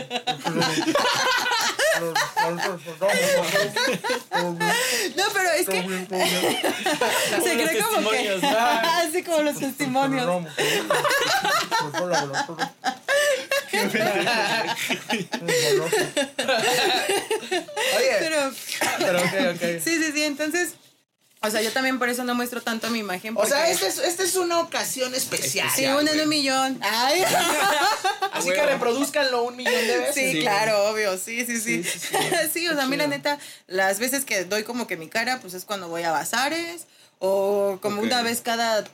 No, 5.17 5.25
pero 5.33 5.51
es 5.53 5.67
que 5.67 5.83
se 7.43 7.55
cree 7.55 7.83
como 7.83 8.11
que 8.11 8.41
así 8.47 9.23
como 9.23 9.41
los 9.43 9.59
testimonios. 9.59 10.29
Oye, 17.97 18.17
Pero 18.21 18.53
pero 18.99 19.19
ok, 19.19 19.55
ok. 19.55 19.61
sí, 19.83 20.03
sí, 20.03 20.13
sí, 20.13 20.23
entonces 20.25 20.75
o 21.43 21.51
sea, 21.51 21.63
yo 21.63 21.71
también 21.73 21.99
por 21.99 22.09
eso 22.09 22.25
no 22.25 22.35
muestro 22.35 22.61
tanto 22.63 22.89
mi 22.91 22.99
imagen. 23.01 23.35
O 23.37 23.47
sea, 23.47 23.69
esta 23.71 23.87
es, 23.87 23.99
esta 23.99 24.23
es 24.25 24.35
una 24.37 24.59
ocasión 24.61 25.15
especial. 25.15 25.69
Sí, 25.75 25.85
una 25.87 26.11
en 26.11 26.21
un 26.21 26.29
millón. 26.29 26.81
Ay. 26.83 27.23
Así 28.33 28.51
que 28.51 28.67
reproduzcanlo 28.67 29.43
un 29.45 29.57
millón 29.57 29.73
de 29.87 29.99
veces. 29.99 30.15
Sí, 30.15 30.33
Sí. 30.33 30.41
claro, 30.41 30.89
obvio, 30.91 31.17
sí, 31.19 31.45
sí, 31.47 31.61
sí. 31.61 31.83
Sí, 31.85 31.91
Sí, 31.99 31.99
sí, 31.99 32.49
sí. 32.53 32.69
o 32.69 32.75
sea, 32.75 32.85
a 32.85 32.87
mí 32.87 32.97
la 32.97 33.07
neta, 33.07 33.39
las 33.67 33.99
veces 33.99 34.25
que 34.25 34.45
doy 34.45 34.65
como 34.65 34.87
que 34.87 34.97
mi 34.97 35.09
cara, 35.09 35.39
pues 35.41 35.55
es 35.55 35.65
cuando 35.65 35.89
voy 35.89 36.03
a 36.03 36.11
bazares 36.11 36.87
o 37.19 37.79
como 37.81 37.99
Ok. 37.99 38.05
una 38.07 38.23
vez 38.23 38.41
cada 38.41 38.85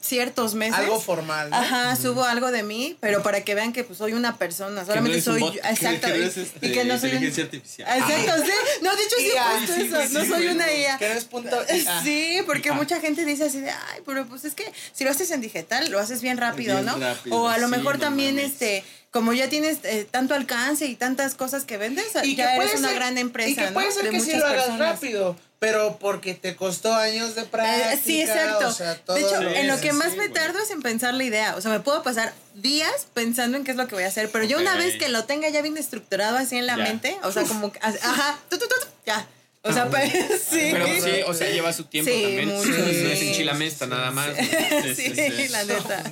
ciertos 0.00 0.54
meses. 0.54 0.78
Algo 0.78 1.00
formal, 1.00 1.50
¿no? 1.50 1.56
Ajá, 1.56 1.96
subo 1.96 2.24
algo 2.24 2.50
de 2.50 2.62
mí, 2.62 2.96
pero 3.00 3.22
para 3.22 3.42
que 3.44 3.54
vean 3.54 3.72
que 3.72 3.84
pues 3.84 3.98
soy 3.98 4.12
una 4.12 4.36
persona, 4.38 4.84
solamente 4.86 5.20
soy 5.20 5.40
yo, 5.40 5.52
exacto, 5.64 6.06
Que 6.06 6.18
no 6.18 6.24
este, 6.24 6.66
y 6.66 6.72
que 6.72 6.84
no 6.84 6.98
soy 6.98 7.08
inteligencia 7.10 7.44
artificial. 7.44 7.98
Exacto, 7.98 8.44
sí. 8.44 8.52
No, 8.82 8.96
de 8.96 9.02
hecho 9.02 9.16
sí 9.18 9.24
he 9.30 9.34
IA, 9.34 9.48
puesto 9.50 9.74
sí, 9.74 9.80
eso, 9.82 10.02
sí, 10.06 10.14
no 10.14 10.20
sí, 10.22 10.28
soy 10.28 10.46
una 10.48 10.72
IA. 10.72 10.98
Que 10.98 11.08
no 11.08 11.14
es 11.14 11.24
punto 11.24 11.56
IA. 11.74 12.02
Sí, 12.02 12.38
porque 12.46 12.70
Ah. 12.70 12.74
mucha 12.74 13.00
gente 13.00 13.24
dice 13.24 13.44
así 13.44 13.60
de, 13.60 13.70
ay, 13.70 14.00
pero 14.06 14.26
pues 14.26 14.44
es 14.44 14.54
que 14.54 14.70
si 14.92 15.04
lo 15.04 15.10
haces 15.10 15.30
en 15.30 15.40
digital, 15.40 15.90
lo 15.90 15.98
haces 15.98 16.22
bien 16.22 16.36
rápido, 16.38 16.74
Bien 16.74 16.86
¿no? 16.86 16.96
rápido, 16.98 17.36
o 17.36 17.48
a 17.48 17.58
lo 17.58 17.66
sí, 17.66 17.72
mejor 17.76 17.94
no 17.96 18.00
también, 18.04 18.36
mames. 18.36 18.52
este, 18.52 18.84
como 19.10 19.32
ya 19.32 19.48
tienes 19.48 19.78
eh, 19.84 20.06
tanto 20.10 20.34
alcance 20.34 20.86
y 20.86 20.94
tantas 20.94 21.34
cosas 21.34 21.64
que 21.64 21.76
vendes, 21.76 22.06
Y 22.22 22.36
ya 22.36 22.50
que 22.54 22.56
eres 22.62 22.78
una 22.78 22.88
ser- 22.88 22.96
gran 22.98 23.18
empresa, 23.18 23.50
Y 23.50 23.54
que 23.54 23.62
¿no? 23.66 23.72
puede 23.72 23.90
ser 23.92 24.04
De 24.04 24.10
que 24.10 24.20
sí 24.20 24.26
muchas 24.26 24.40
lo 24.40 24.46
hagas 24.46 24.78
rápido, 24.78 25.36
pero 25.58 25.98
porque 25.98 26.34
te 26.34 26.54
costó 26.54 26.94
años 26.94 27.34
de 27.34 27.42
práctica. 27.44 27.92
Eh, 27.94 28.00
sí, 28.04 28.20
exacto. 28.20 28.68
o 28.68 28.72
sea, 28.72 28.96
todo 28.96 29.16
de 29.16 29.22
hecho, 29.22 29.38
Sí, 29.40 29.46
en 29.56 29.66
lo 29.66 29.76
sí, 29.76 29.82
que 29.82 29.92
más 29.92 30.12
sí, 30.12 30.18
me 30.18 30.28
tardo 30.28 30.58
es 30.60 30.70
en 30.70 30.82
pensar 30.82 31.14
la 31.14 31.24
idea. 31.24 31.56
O 31.56 31.60
sea, 31.60 31.70
me 31.72 31.80
puedo 31.80 32.02
pasar 32.02 32.32
días 32.54 33.08
pensando 33.12 33.56
en 33.56 33.64
qué 33.64 33.72
es 33.72 33.76
lo 33.76 33.88
que 33.88 33.94
voy 33.96 34.04
a 34.04 34.08
hacer, 34.08 34.30
pero 34.30 34.44
ya 34.44 34.56
una 34.56 34.76
vez 34.76 34.96
que 34.98 35.08
lo 35.08 35.24
tenga 35.24 35.48
ya 35.48 35.60
bien 35.62 35.76
estructurado 35.76 36.36
así 36.36 36.56
en 36.56 36.66
la 36.66 36.76
Ya. 36.76 36.84
mente, 36.84 37.18
o 37.24 37.32
sea, 37.32 37.42
como, 37.44 37.72
que- 37.72 37.80
ajá, 37.82 38.38
tu, 38.48 38.58
tu, 38.58 38.68
tu, 38.68 38.74
tu, 38.80 38.86
ya. 39.06 39.26
O 39.62 39.72
sea, 39.72 39.88
pues, 39.90 40.12
sí. 40.50 40.68
Pero 40.72 40.86
pues, 40.86 41.02
sí, 41.02 41.10
o 41.26 41.34
sea, 41.34 41.50
lleva 41.50 41.72
su 41.72 41.84
tiempo 41.84 42.08
Sí, 42.10 42.22
también. 42.22 42.48
mucho, 42.48 42.68
no 42.70 42.76
es 42.86 43.18
sí. 43.18 43.28
enchilamesta 43.30 43.86
nada 43.88 44.12
más. 44.12 44.28
Sí, 44.38 44.94
Sí, 44.94 45.12
sí, 45.14 45.32
sí. 45.36 45.48
la 45.48 45.64
neta. 45.64 46.02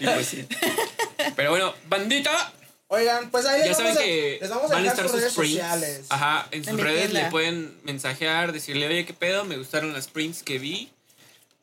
Y 0.00 0.04
pues 0.06 0.26
sí. 0.26 0.46
Pero 1.36 1.50
bueno, 1.50 1.74
bandita, 1.88 2.50
Oigan, 2.90 3.30
pues 3.30 3.44
ahí 3.44 3.60
ya 3.60 3.66
les 3.66 3.76
saben 3.76 3.94
vamos, 3.94 4.02
a, 4.02 4.06
que 4.06 4.38
les 4.40 4.50
vamos 4.50 4.70
a 4.70 4.74
van 4.74 4.84
a 4.84 4.88
estar 4.88 5.04
sus 5.04 5.12
sus 5.12 5.20
redes 5.20 5.32
sprints. 5.34 5.54
sociales. 5.60 6.00
Ajá, 6.08 6.48
en 6.50 6.64
sus 6.64 6.72
En 6.72 6.78
redes 6.78 7.12
le 7.12 7.24
pueden 7.26 7.78
mensajear, 7.84 8.52
decirle, 8.52 8.86
oye, 8.86 9.04
¿qué 9.04 9.12
pedo? 9.12 9.44
Me 9.44 9.58
gustaron 9.58 9.92
las 9.92 10.04
sprints 10.04 10.42
que 10.42 10.58
vi. 10.58 10.90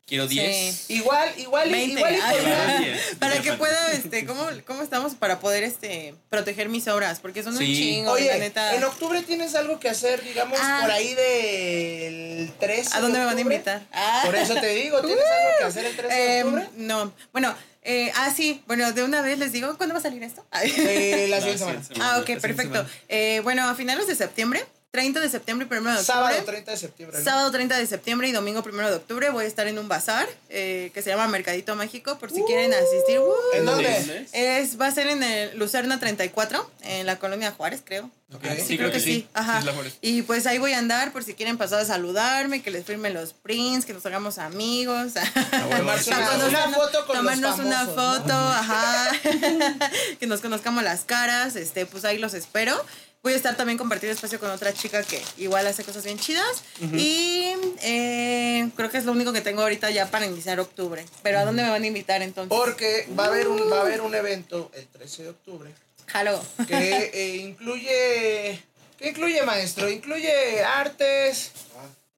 Quiero 0.07 0.27
10. 0.27 0.75
Sí. 0.85 0.93
Igual, 0.97 1.33
igual, 1.39 1.67
y- 1.67 1.71
20. 1.71 1.93
igual 1.99 2.13
y 2.15 2.19
Ay, 2.21 2.35
podrían- 2.37 2.83
Diez. 2.83 3.15
Para 3.19 3.35
Ya 3.37 3.41
que 3.41 3.53
pueda, 3.53 3.91
este, 3.91 4.23
¿cómo, 4.27 4.47
¿cómo 4.67 4.83
estamos 4.83 5.15
para 5.15 5.39
poder, 5.39 5.63
este, 5.63 6.13
proteger 6.29 6.69
mis 6.69 6.87
obras? 6.87 7.19
Porque 7.21 7.41
son 7.41 7.53
un 7.53 7.59
Sí. 7.59 7.75
chingo, 7.75 8.15
y 8.19 8.25
la 8.25 8.33
Oye, 8.33 8.39
neta. 8.39 8.75
en 8.75 8.83
octubre 8.83 9.23
tienes 9.23 9.55
algo 9.55 9.79
que 9.79 9.89
hacer, 9.89 10.23
digamos, 10.23 10.59
Ah. 10.61 10.77
por 10.83 10.91
ahí 10.91 11.15
del 11.15 12.53
13 12.59 12.95
¿A 12.95 13.01
dónde 13.01 13.17
de 13.17 13.23
me 13.25 13.25
van 13.25 13.37
a 13.39 13.41
invitar? 13.41 13.81
Ah. 13.91 14.21
Por 14.25 14.35
eso 14.35 14.53
te 14.53 14.67
digo, 14.75 15.01
¿tienes 15.01 15.25
algo 15.25 15.57
que 15.57 15.63
hacer 15.63 15.85
el 15.85 15.95
13 15.95 16.13
de 16.15 16.37
Em, 16.39 16.47
octubre? 16.49 16.69
no, 16.75 17.11
bueno, 17.33 17.55
eh, 17.85 18.11
ah, 18.15 18.33
sí, 18.35 18.63
bueno, 18.67 18.91
de 18.91 19.03
una 19.03 19.21
vez 19.21 19.37
les 19.37 19.51
digo, 19.51 19.77
¿cuándo 19.77 19.93
va 19.93 19.99
a 19.99 20.03
salir 20.03 20.23
esto? 20.23 20.43
Eh, 20.63 21.27
la 21.29 21.37
siguiente 21.39 21.59
semana. 21.59 21.81
ah, 22.01 22.19
ok, 22.19 22.41
perfecto. 22.41 22.85
Eh, 23.07 23.41
bueno, 23.43 23.67
a 23.69 23.75
finales 23.75 24.07
de 24.07 24.15
septiembre, 24.15 24.65
30 24.95 25.19
de 25.19 25.29
septiembre 25.29 25.67
y 25.69 25.73
1 25.73 25.83
de 25.83 25.89
octubre. 25.89 26.05
Sábado 26.05 26.43
30 26.45 26.71
de 26.71 26.77
septiembre. 26.77 27.19
¿no? 27.19 27.25
Sábado 27.25 27.51
30 27.51 27.77
de 27.77 27.85
septiembre 27.85 28.29
y 28.29 28.31
domingo 28.31 28.63
1 28.65 28.89
de 28.89 28.95
octubre 28.95 29.29
voy 29.29 29.43
a 29.43 29.47
estar 29.47 29.67
en 29.67 29.77
un 29.77 29.89
bazar 29.89 30.25
eh, 30.47 30.89
que 30.93 31.01
se 31.01 31.09
llama 31.09 31.27
Mercadito 31.27 31.75
Mágico 31.75 32.17
por 32.17 32.31
si 32.31 32.41
quieren 32.43 32.73
asistir. 32.73 33.19
¡Uh! 33.19 33.33
¿En 33.55 33.65
dónde? 33.65 34.25
Es, 34.31 34.79
va 34.79 34.87
a 34.87 34.91
ser 34.91 35.07
en 35.07 35.21
el 35.21 35.57
Lucerna 35.57 35.99
34, 35.99 36.71
en 36.83 37.05
la 37.05 37.19
colonia 37.19 37.51
Juárez, 37.51 37.81
creo. 37.83 38.09
Ok. 38.33 38.45
Sí, 38.65 38.77
creo 38.77 38.89
que 38.89 39.01
sí. 39.01 39.27
Ajá. 39.33 39.59
Sí, 39.59 39.65
la 39.65 39.73
Juárez. 39.73 39.97
Y 39.99 40.21
pues 40.21 40.47
ahí 40.47 40.59
voy 40.59 40.71
a 40.71 40.79
andar 40.79 41.11
por 41.11 41.25
si 41.25 41.33
quieren 41.33 41.57
pasar 41.57 41.81
a 41.81 41.85
saludarme, 41.85 42.61
que 42.61 42.71
les 42.71 42.85
firmen 42.85 43.13
los 43.13 43.33
prints, 43.33 43.85
que 43.85 43.91
nos 43.91 44.05
hagamos 44.05 44.37
amigos. 44.37 45.13
Tomarnos 45.51 46.07
una 46.47 46.69
foto 46.69 47.05
con 47.05 47.17
tomarnos 47.17 47.57
los 47.57 47.67
una 47.67 47.85
foto, 47.85 48.33
ajá. 48.33 49.11
que 50.21 50.25
nos 50.25 50.39
conozcamos 50.39 50.83
las 50.83 51.03
caras, 51.03 51.57
este, 51.57 51.85
pues 51.85 52.05
ahí 52.05 52.17
los 52.17 52.33
espero. 52.33 52.81
Voy 53.25 53.33
a 53.33 53.37
estar 53.37 53.57
también 53.57 53.79
compartiendo 53.79 54.13
espacio 54.13 54.39
con 54.39 54.51
otra 54.51 54.71
chica 54.71 55.01
que 55.01 55.19
igual 55.39 55.65
hace 55.65 55.83
cosas 55.83 56.03
bien 56.03 56.19
chidas. 56.19 56.61
Y 56.93 57.55
eh, 57.81 58.69
creo 58.75 58.91
que 58.91 58.99
es 58.99 59.05
lo 59.05 59.13
único 59.13 59.33
que 59.33 59.41
tengo 59.41 59.63
ahorita 59.63 59.89
ya 59.89 60.11
para 60.11 60.27
iniciar 60.27 60.59
octubre. 60.59 61.03
Pero 61.23 61.39
¿a 61.39 61.43
dónde 61.43 61.63
me 61.63 61.71
van 61.71 61.81
a 61.81 61.87
invitar 61.87 62.21
entonces? 62.21 62.55
Porque 62.55 63.07
va 63.19 63.23
a 63.23 63.27
haber 63.29 63.47
un, 63.47 63.59
va 63.71 63.79
a 63.79 63.81
haber 63.81 64.01
un 64.01 64.13
evento 64.13 64.69
el 64.75 64.85
13 64.85 65.23
de 65.23 65.29
octubre 65.29 65.71
Jalo. 66.05 66.39
que 66.67 67.09
eh, 67.15 67.37
incluye. 67.37 68.61
¿Qué 68.99 69.09
incluye, 69.09 69.41
maestro? 69.41 69.89
Incluye 69.89 70.63
artes, 70.63 71.51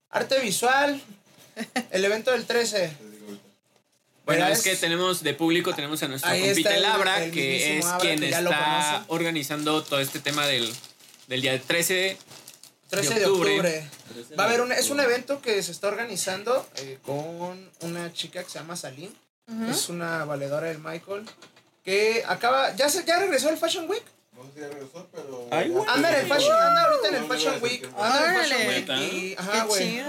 arte 0.09 0.39
visual. 0.41 1.01
El 1.89 2.03
evento 2.03 2.31
del 2.31 2.45
13. 2.45 2.91
Bueno, 4.25 4.45
es 4.47 4.61
que 4.61 4.75
tenemos 4.75 5.23
de 5.23 5.33
público, 5.33 5.73
tenemos 5.73 6.03
a 6.03 6.09
nuestro 6.09 6.29
compita 6.29 6.75
está 6.75 7.23
el- 7.23 7.31
que 7.31 7.77
es 7.77 7.85
Abra, 7.85 7.99
quien 8.01 8.19
que 8.19 8.27
está 8.27 8.43
conocen. 8.43 9.05
organizando 9.07 9.81
todo 9.83 10.01
este 10.01 10.19
tema 10.19 10.45
del, 10.45 10.69
del 11.27 11.41
día 11.41 11.59
13. 11.61 12.17
13 12.89 13.13
de 13.15 13.19
de 13.19 13.25
octubre. 13.25 13.51
octubre. 13.51 13.89
Va 14.39 14.45
a 14.45 14.47
haber 14.47 14.61
un, 14.61 14.71
es 14.71 14.89
un 14.89 14.99
evento 14.99 15.41
que 15.41 15.61
se 15.61 15.71
está 15.73 15.89
organizando 15.89 16.65
eh, 16.77 16.97
con 17.03 17.69
una 17.81 18.13
chica 18.13 18.43
que 18.43 18.49
se 18.49 18.59
llama 18.59 18.75
Salim. 18.75 19.11
Es 19.69 19.87
una 19.89 20.25
valedora 20.25 20.67
del 20.67 20.79
Michael. 20.79 21.25
Que 21.83 22.23
acaba. 22.27 22.75
¿Ya, 22.75 22.89
se, 22.89 23.05
ya 23.05 23.19
regresó 23.19 23.49
el 23.49 23.57
Fashion 23.57 23.89
Week? 23.89 24.03
No 24.33 24.43
sé 24.43 24.49
si 24.55 24.59
ya 24.59 24.67
regresó, 24.67 25.07
pero. 25.11 25.47
Ay. 25.51 25.73
Anda 25.87 26.09
en 26.13 26.25
el 26.25 26.27
Fashion, 26.27 26.51
anda 26.53 26.81
ahorita 26.83 27.07
en 27.09 27.15
el 27.15 27.25
Fashion 27.25 27.63
Week. 27.63 27.89
Anda 27.97 28.25
en 28.25 28.39
el 28.39 28.85
Fashion. 28.85 28.99
Week. 28.99 29.13
Y, 29.13 29.35
ajá, 29.37 29.63
güey. 29.65 29.99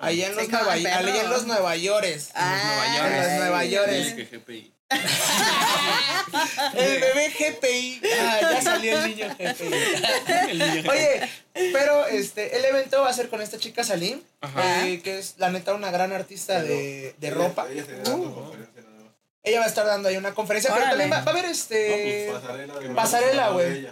Allá 0.00 0.26
en 0.28 0.36
los 0.36 0.48
Nueva, 0.48 0.72
allá 0.72 1.22
en 1.24 1.30
los 1.30 1.46
Nueva 1.46 1.76
York. 1.76 2.06
Ah, 2.34 2.84
Nueva 2.98 3.06
En 3.06 3.22
los 3.22 3.40
Nueva 3.40 3.62
Sí, 3.62 3.70
York. 3.70 4.16
que 4.16 4.38
GPI. 4.38 4.73
El 6.74 7.00
bebé 7.00 7.30
GPI. 7.38 8.00
Ah, 8.20 8.38
ya 8.40 8.62
salió 8.62 8.98
el 8.98 9.10
niño 9.10 9.28
GPI. 9.38 9.70
El 10.50 10.58
niño. 10.58 10.90
Oye, 10.90 11.28
pero 11.72 12.06
este, 12.06 12.56
el 12.56 12.64
evento 12.64 13.00
va 13.02 13.10
a 13.10 13.12
ser 13.12 13.28
con 13.28 13.40
esta 13.40 13.58
chica 13.58 13.84
Salim, 13.84 14.20
eh, 14.62 15.00
que 15.04 15.18
es 15.18 15.34
la 15.38 15.50
neta 15.50 15.74
una 15.74 15.90
gran 15.90 16.12
artista 16.12 16.62
de, 16.62 17.14
de 17.18 17.30
ropa. 17.30 17.66
Ella 17.70 17.80
estaría 17.82 18.02
dando 18.02 18.34
conferencia 18.34 18.82
nada 18.82 18.94
más. 19.04 19.12
Ella 19.44 19.58
va 19.60 19.64
a 19.64 19.68
estar 19.68 19.86
dando 19.86 20.08
ahí 20.08 20.16
una 20.16 20.34
conferencia, 20.34 20.72
pero 20.74 20.86
también 20.86 21.12
va, 21.12 21.20
va 21.20 21.30
a 21.30 21.34
haber 21.34 21.44
este 21.46 22.30
No, 22.32 22.40
pues, 22.74 22.90
pasarela, 22.94 23.50
güey. 23.50 23.82
de 23.82 23.90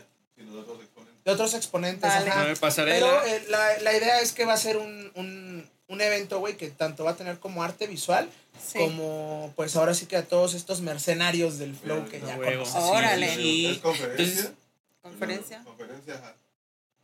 otros 0.58 0.80
exponentes. 0.82 1.24
de 1.24 1.30
otros 1.32 1.54
exponentes. 1.54 2.10
Vale. 2.10 2.30
ajá. 2.30 2.46
Pasarela. 2.60 3.06
Pero 3.06 3.24
eh, 3.26 3.44
la, 3.48 3.78
la 3.80 3.96
idea 3.96 4.20
es 4.20 4.32
que 4.32 4.44
va 4.44 4.54
a 4.54 4.58
ser 4.58 4.76
un, 4.78 5.12
un, 5.14 5.70
un 5.88 6.00
evento, 6.00 6.40
güey, 6.40 6.56
que 6.56 6.68
tanto 6.70 7.04
va 7.04 7.12
a 7.12 7.16
tener 7.16 7.38
como 7.38 7.62
arte 7.62 7.86
visual, 7.86 8.28
Sí. 8.66 8.78
como 8.78 9.52
pues 9.56 9.74
ahora 9.76 9.94
sí 9.94 10.06
que 10.06 10.16
a 10.16 10.24
todos 10.26 10.54
estos 10.54 10.80
mercenarios 10.80 11.58
del 11.58 11.74
flow 11.74 12.08
que 12.08 12.20
ya 12.20 12.36
huevo. 12.38 12.64
conoces. 12.64 12.82
Órale. 12.82 13.34
Sí. 13.34 13.66
Es 13.66 13.78
conferencia. 13.78 14.24
Entonces, 14.24 14.52
Conferencia. 15.02 15.64
Conferencia, 15.64 16.14
ajá. 16.14 16.34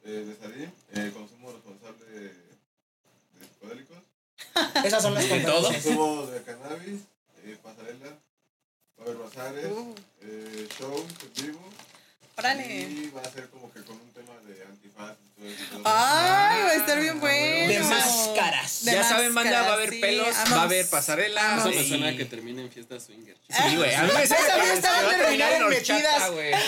Eh, 0.04 0.10
de 0.10 0.36
Salim, 0.36 0.70
eh, 0.94 1.10
consumo 1.12 1.52
responsable 1.52 2.04
de, 2.06 2.20
de 2.28 3.46
psicodélicos, 3.52 3.96
Esas 4.84 5.02
son 5.02 5.14
las 5.14 5.28
¿De 5.28 5.40
todo? 5.40 5.54
conferencias. 5.62 5.96
consumo 5.96 6.26
de 6.26 6.42
cannabis, 6.42 7.00
eh, 7.44 7.58
pasarela, 7.62 8.18
haber 9.00 9.16
bazares, 9.16 9.66
Uh, 9.66 9.94
eh, 10.22 10.68
shows 10.78 11.02
en 11.36 11.44
vivo. 11.46 11.60
órale. 12.36 12.80
Y 12.82 13.10
va 13.14 13.20
a 13.22 13.30
ser 13.30 13.48
como 13.50 13.70
que 13.72 13.82
con 13.82 13.96
un 13.96 14.07
de 14.54 14.64
antifaz. 14.64 15.16
Ay, 15.84 16.62
va 16.64 16.70
a 16.70 16.74
estar 16.74 17.00
bien 17.00 17.20
bueno. 17.20 17.68
De 17.72 17.80
máscaras. 17.80 18.84
De 18.84 18.92
ya 18.92 19.04
saben, 19.04 19.32
banda, 19.34 19.62
va 19.62 19.68
a 19.68 19.72
haber 19.74 19.90
sí, 19.90 20.00
pelos, 20.00 20.34
vamos. 20.34 20.52
va 20.52 20.60
a 20.62 20.64
haber 20.64 20.88
pasarela. 20.90 21.56
Eso 21.58 21.68
me 21.68 21.84
suena 21.86 22.16
que 22.16 22.24
termine 22.24 22.62
en 22.62 22.70
fiesta 22.72 22.98
swinger. 22.98 23.36
Sí, 23.48 23.76
güey. 23.76 23.94
A 23.94 24.02
mí 24.02 24.10
me 24.12 24.22
a 24.22 25.08
terminar 25.08 25.52
en 25.52 25.68
metidas. 25.68 26.22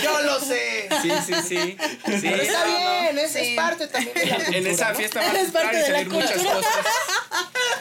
Yo 0.05 0.23
lo 0.23 0.39
sé. 0.41 0.89
Sí, 1.03 1.11
sí, 1.27 1.35
sí. 1.49 1.57
Sí. 1.59 1.77
Pero 2.05 2.37
está 2.43 2.65
bien, 2.65 3.19
es, 3.19 3.33
Sí. 3.33 3.39
es 3.41 3.57
parte 3.57 3.87
también 3.89 4.15
de 4.15 4.27
la 4.27 4.37
cultura. 4.37 4.59
En 4.59 4.67
esa 4.69 4.95
fiesta 4.95 5.21
van 5.21 5.37
a 5.37 5.41
Es 5.41 5.51
parte 5.51 5.77
y 5.77 5.81
de 5.83 5.89
la 5.89 5.95
salir 5.97 6.09
muchas 6.11 6.31
cultura. 6.33 6.55
cosas. 6.55 6.77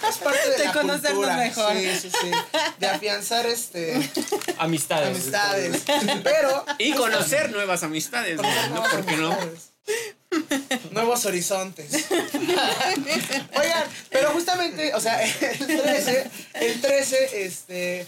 Es 0.09 0.17
parte 0.17 0.49
de, 0.49 0.57
De 0.57 0.65
la 0.65 0.73
conocernos 0.73 1.13
cultura. 1.13 1.35
mejor. 1.37 1.73
Sí, 1.77 1.99
sí, 2.01 2.11
sí. 2.21 2.31
De 2.79 2.87
afianzar 2.87 3.45
este 3.45 4.09
Amistades. 4.57 5.07
amistades. 5.09 5.83
Pero 6.23 6.65
Y 6.79 6.93
conocer 6.93 7.51
nuevas 7.51 7.83
amistades, 7.83 8.37
güey, 8.37 8.69
¿no? 8.73 8.81
¿Por 8.83 9.05
qué 9.05 9.17
no? 9.17 9.37
Nuevos 10.91 11.25
horizontes. 11.25 11.91
Oigan, 12.11 13.83
pero 14.09 14.31
justamente, 14.31 14.93
o 14.93 14.99
sea, 15.01 15.21
el 15.23 15.57
13, 15.67 16.31
el 16.55 16.81
13, 16.81 17.45
este, 17.45 18.07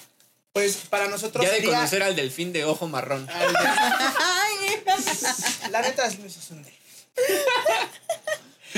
pues 0.54 0.78
para 0.90 1.08
nosotros 1.08 1.44
Ya 1.46 1.52
de 1.52 1.58
sería- 1.58 1.76
conocer 1.76 2.04
al 2.04 2.16
delfín 2.16 2.54
de 2.54 2.66
ojo 2.66 2.88
marrón. 2.88 3.28
La 5.72 5.82
neta 5.82 6.06
es 6.06 6.20
Luis 6.20 6.38
es 6.38 6.52
un 6.52 6.64
débil. 6.64 6.80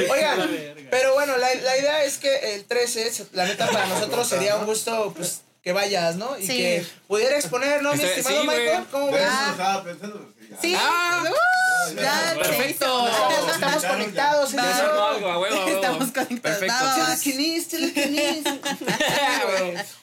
Oigan, 0.10 0.50
pero 0.90 1.14
bueno, 1.14 1.38
la, 1.38 1.54
la 1.56 1.78
idea 1.78 2.04
es 2.04 2.18
que 2.18 2.56
el 2.56 2.66
13, 2.66 3.12
se- 3.12 3.28
la 3.34 3.46
neta 3.46 3.68
para 3.70 3.86
nosotros 3.88 4.28
sería 4.28 4.56
un 4.58 4.66
gusto, 4.66 5.14
pues, 5.16 5.42
que 5.62 5.72
vayas, 5.72 6.16
¿no? 6.16 6.38
Y 6.38 6.46
Sí. 6.48 6.58
que 6.58 6.86
pudiera 7.08 7.38
exponer, 7.38 7.82
¿no, 7.84 7.94
mi 7.94 8.04
Está- 8.04 8.16
estimado 8.20 8.42
sí. 8.42 8.48
Michael? 8.48 8.86
¿Cómo 8.92 9.12
ves? 9.12 9.22
eso 9.22 9.30
Ah. 9.60 9.84
Sí. 10.62 10.76
Ah, 10.78 11.24
Uh, 11.24 11.28
Ya. 11.96 12.36
Perfecto. 12.38 13.08
Estamos, 13.08 13.54
estamos 13.54 13.86
conectados 13.86 14.54
en 14.54 14.60
Va. 14.60 14.72
eso. 14.72 14.94
No, 14.94 15.08
algo, 15.08 15.28
a 15.28 15.40
huevo, 15.40 15.56
a 15.56 15.66
huevo. 15.66 15.76
Estamos 15.76 16.12
conectados. 16.12 16.60
Perfecto. 16.60 16.74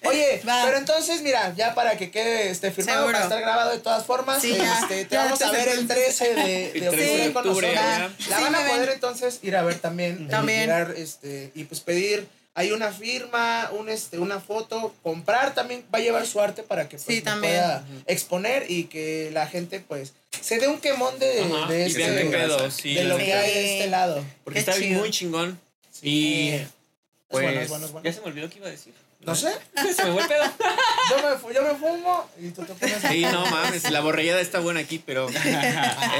Oye, 0.04 0.42
Va. 0.48 0.62
pero 0.64 0.78
entonces, 0.78 1.22
mira, 1.22 1.52
ya 1.56 1.74
para 1.74 1.96
que 1.96 2.10
quede 2.10 2.50
este 2.50 2.70
firmado, 2.70 2.98
Seguro. 3.00 3.12
para 3.14 3.24
estar 3.24 3.40
grabado 3.40 3.70
de 3.70 3.78
todas 3.78 4.04
formas, 4.04 4.40
Sí, 4.40 4.52
este, 4.52 5.04
te 5.04 5.14
Ya, 5.14 5.24
vamos 5.24 5.42
a 5.42 5.50
ver 5.50 5.68
el 5.68 5.86
13 5.86 6.34
de, 6.34 6.42
de 6.42 6.66
El 6.86 6.90
13 6.90 7.28
octubre 7.28 7.32
con 7.32 7.46
nosotros. 7.46 7.74
La 7.74 8.10
Sí, 8.18 8.30
van 8.42 8.54
a 8.54 8.66
poder 8.68 8.88
entonces 8.90 9.38
ir 9.42 9.56
a 9.56 9.62
ver 9.62 9.78
también. 9.78 10.28
También. 10.28 10.60
y 10.60 10.66
mirar, 10.66 10.94
este, 10.96 11.52
y 11.54 11.64
pues 11.64 11.80
pedir 11.80 12.28
hay 12.54 12.72
una 12.72 12.90
firma, 12.92 13.70
un 13.72 13.88
este, 13.88 14.18
una 14.18 14.40
foto, 14.40 14.94
comprar 15.02 15.54
también 15.54 15.84
va 15.94 15.98
a 15.98 16.02
llevar 16.02 16.26
su 16.26 16.40
arte 16.40 16.62
para 16.62 16.88
que 16.88 16.96
pues, 16.96 17.06
Sí, 17.06 17.22
también. 17.22 17.52
pueda 17.54 17.84
exponer 18.06 18.66
y 18.70 18.84
que 18.84 19.30
la 19.32 19.46
gente 19.46 19.80
pues 19.80 20.12
se 20.40 20.58
dé 20.58 20.68
un 20.68 20.80
quemón 20.80 21.18
de, 21.18 21.40
Ajá, 21.42 21.66
de 21.72 21.86
este 21.86 22.24
pedo, 22.26 22.70
sí, 22.70 22.94
de 22.94 23.04
lo 23.04 23.16
que 23.16 23.32
hay 23.34 23.54
de 23.54 23.72
este 23.78 23.86
lado. 23.90 24.24
Porque 24.44 24.54
Qué 24.54 24.60
está 24.60 24.74
bien 24.74 24.90
chido. 24.90 25.00
muy 25.00 25.10
chingón. 25.10 25.60
Y 26.02 26.48
Es 26.50 26.66
pues 27.28 27.44
bueno, 27.44 27.68
bueno, 27.68 27.88
bueno. 27.88 28.04
ya 28.04 28.12
se 28.12 28.20
me 28.20 28.26
olvidó 28.26 28.48
qué 28.50 28.58
iba 28.58 28.66
a 28.68 28.70
decir. 28.70 28.92
No 29.20 29.34
sé, 29.34 29.52
Se 29.94 30.04
me 30.04 30.12
fue 30.12 30.22
el 30.22 30.28
pedo. 30.28 30.44
yo 31.10 31.16
me, 31.48 31.54
yo 31.54 31.62
me 31.62 31.70
fumo 31.78 32.28
y 32.40 32.48
tú 32.50 32.62
te 32.64 32.72
pones 32.74 32.96
Sí, 33.08 33.20
no 33.22 33.44
mames, 33.46 33.90
la 33.90 34.00
borrellada 34.00 34.40
está 34.40 34.60
buena 34.60 34.80
aquí, 34.80 34.98
pero 35.04 35.28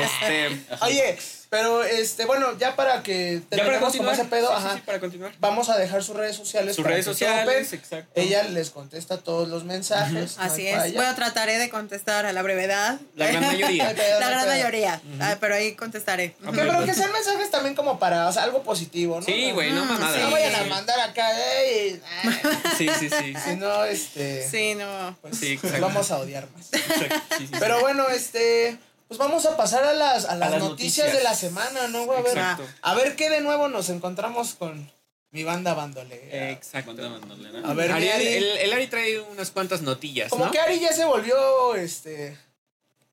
este 0.05 0.61
Oye, 0.83 1.17
pero 1.51 1.83
este, 1.85 2.25
bueno, 2.25 2.57
ya 2.59 2.77
para 2.77 3.03
que 3.03 3.35
ya 3.35 3.41
para 3.41 3.51
terminemos 3.51 3.81
con 3.81 3.91
continuar. 4.07 4.15
ese 4.15 4.25
pedo, 4.27 4.49
Sí, 4.49 4.55
ajá, 4.57 4.75
sí, 4.77 4.83
para 4.87 5.01
continuar. 5.01 5.33
vamos 5.41 5.69
a 5.69 5.77
dejar 5.77 6.03
sus 6.03 6.17
redes 6.17 6.37
sociales. 6.37 6.77
Sus 6.77 6.83
para 6.85 6.95
redes 6.95 7.07
que 7.07 7.13
sociales, 7.13 7.65
topen. 7.67 7.79
exacto. 7.81 8.13
Ella 8.15 8.43
les 8.45 8.71
contesta 8.71 9.19
todos 9.19 9.49
los 9.49 9.65
mensajes. 9.65 10.37
no 10.39 10.43
Así 10.45 10.67
es. 10.69 10.77
falla. 10.77 10.95
Bueno, 10.95 11.15
trataré 11.17 11.59
de 11.59 11.69
contestar 11.69 12.25
a 12.25 12.33
la 12.33 12.43
brevedad. 12.43 13.01
La 13.17 13.27
gran 13.27 13.43
mayoría. 13.47 13.93
La 14.21 14.29
gran 14.31 14.47
mayoría. 14.47 15.01
Ah, 15.21 15.37
pero 15.41 15.55
ahí 15.57 15.75
contestaré. 15.75 16.37
Ok. 16.47 16.55
Que, 16.55 16.61
pero 16.61 16.85
que 16.85 16.95
sean 16.95 17.13
mensajes 17.13 17.51
también 17.51 17.75
como 17.75 17.99
para, 17.99 18.29
o 18.29 18.33
sea, 18.33 18.45
algo 18.45 18.63
positivo, 18.63 19.17
¿no? 19.19 19.27
Sí, 19.27 19.51
güey, 19.51 19.73
no 19.73 19.85
Mm, 19.85 19.89
mamada. 19.89 20.19
No 20.19 20.27
sí. 20.29 20.33
vayan 20.33 20.55
a 20.55 20.65
mandar 20.67 21.01
acá, 21.01 21.29
ey, 21.63 22.01
ah, 22.25 22.31
Sí, 22.79 22.89
sí, 22.99 23.11
sí. 23.11 23.35
si 23.45 23.57
no, 23.57 23.85
este, 23.85 24.49
Sí, 24.49 24.75
no. 24.77 25.17
pues 25.21 25.37
Sí, 25.37 25.55
exacto. 25.55 25.81
vamos 25.81 26.11
a 26.13 26.19
odiar 26.19 26.49
más. 26.57 26.73
Exacto, 26.73 27.15
sí, 27.31 27.35
sí, 27.39 27.47
sí. 27.49 27.53
Pero 27.59 27.81
bueno, 27.81 28.09
este, 28.09 28.79
pues 29.11 29.19
vamos 29.19 29.45
a 29.45 29.57
pasar 29.57 29.83
a 29.83 29.93
las, 29.93 30.25
a 30.25 30.37
las, 30.37 30.53
las 30.53 30.61
noticias, 30.61 31.09
noticias. 31.09 31.13
de 31.13 31.25
la 31.25 31.35
semana, 31.35 31.89
¿no? 31.89 32.03
A 32.13 32.21
ver, 32.23 32.39
a 32.81 32.95
ver 32.95 33.17
qué 33.17 33.29
de 33.29 33.41
nuevo 33.41 33.67
nos 33.69 33.89
encontramos 33.91 34.55
con 34.55 34.89
mi 35.33 35.43
banda 35.43 35.75
bandolera. 35.75 36.51
Exacto. 36.53 36.95
Banda 36.95 37.09
bandolera. 37.19 37.69
A 37.69 37.75
ver, 37.75 37.91
Ari- 37.91 38.07
el, 38.09 38.45
el 38.45 38.73
Ari 38.73 38.87
trae 38.87 39.19
unas 39.19 39.51
cuantas 39.51 39.83
notillas, 39.83 40.31
Como 40.31 40.45
¿no? 40.45 40.53
que 40.53 40.61
Ari 40.61 40.79
ya 40.79 40.93
se 40.93 41.05
volvió, 41.07 41.75
este, 41.75 42.39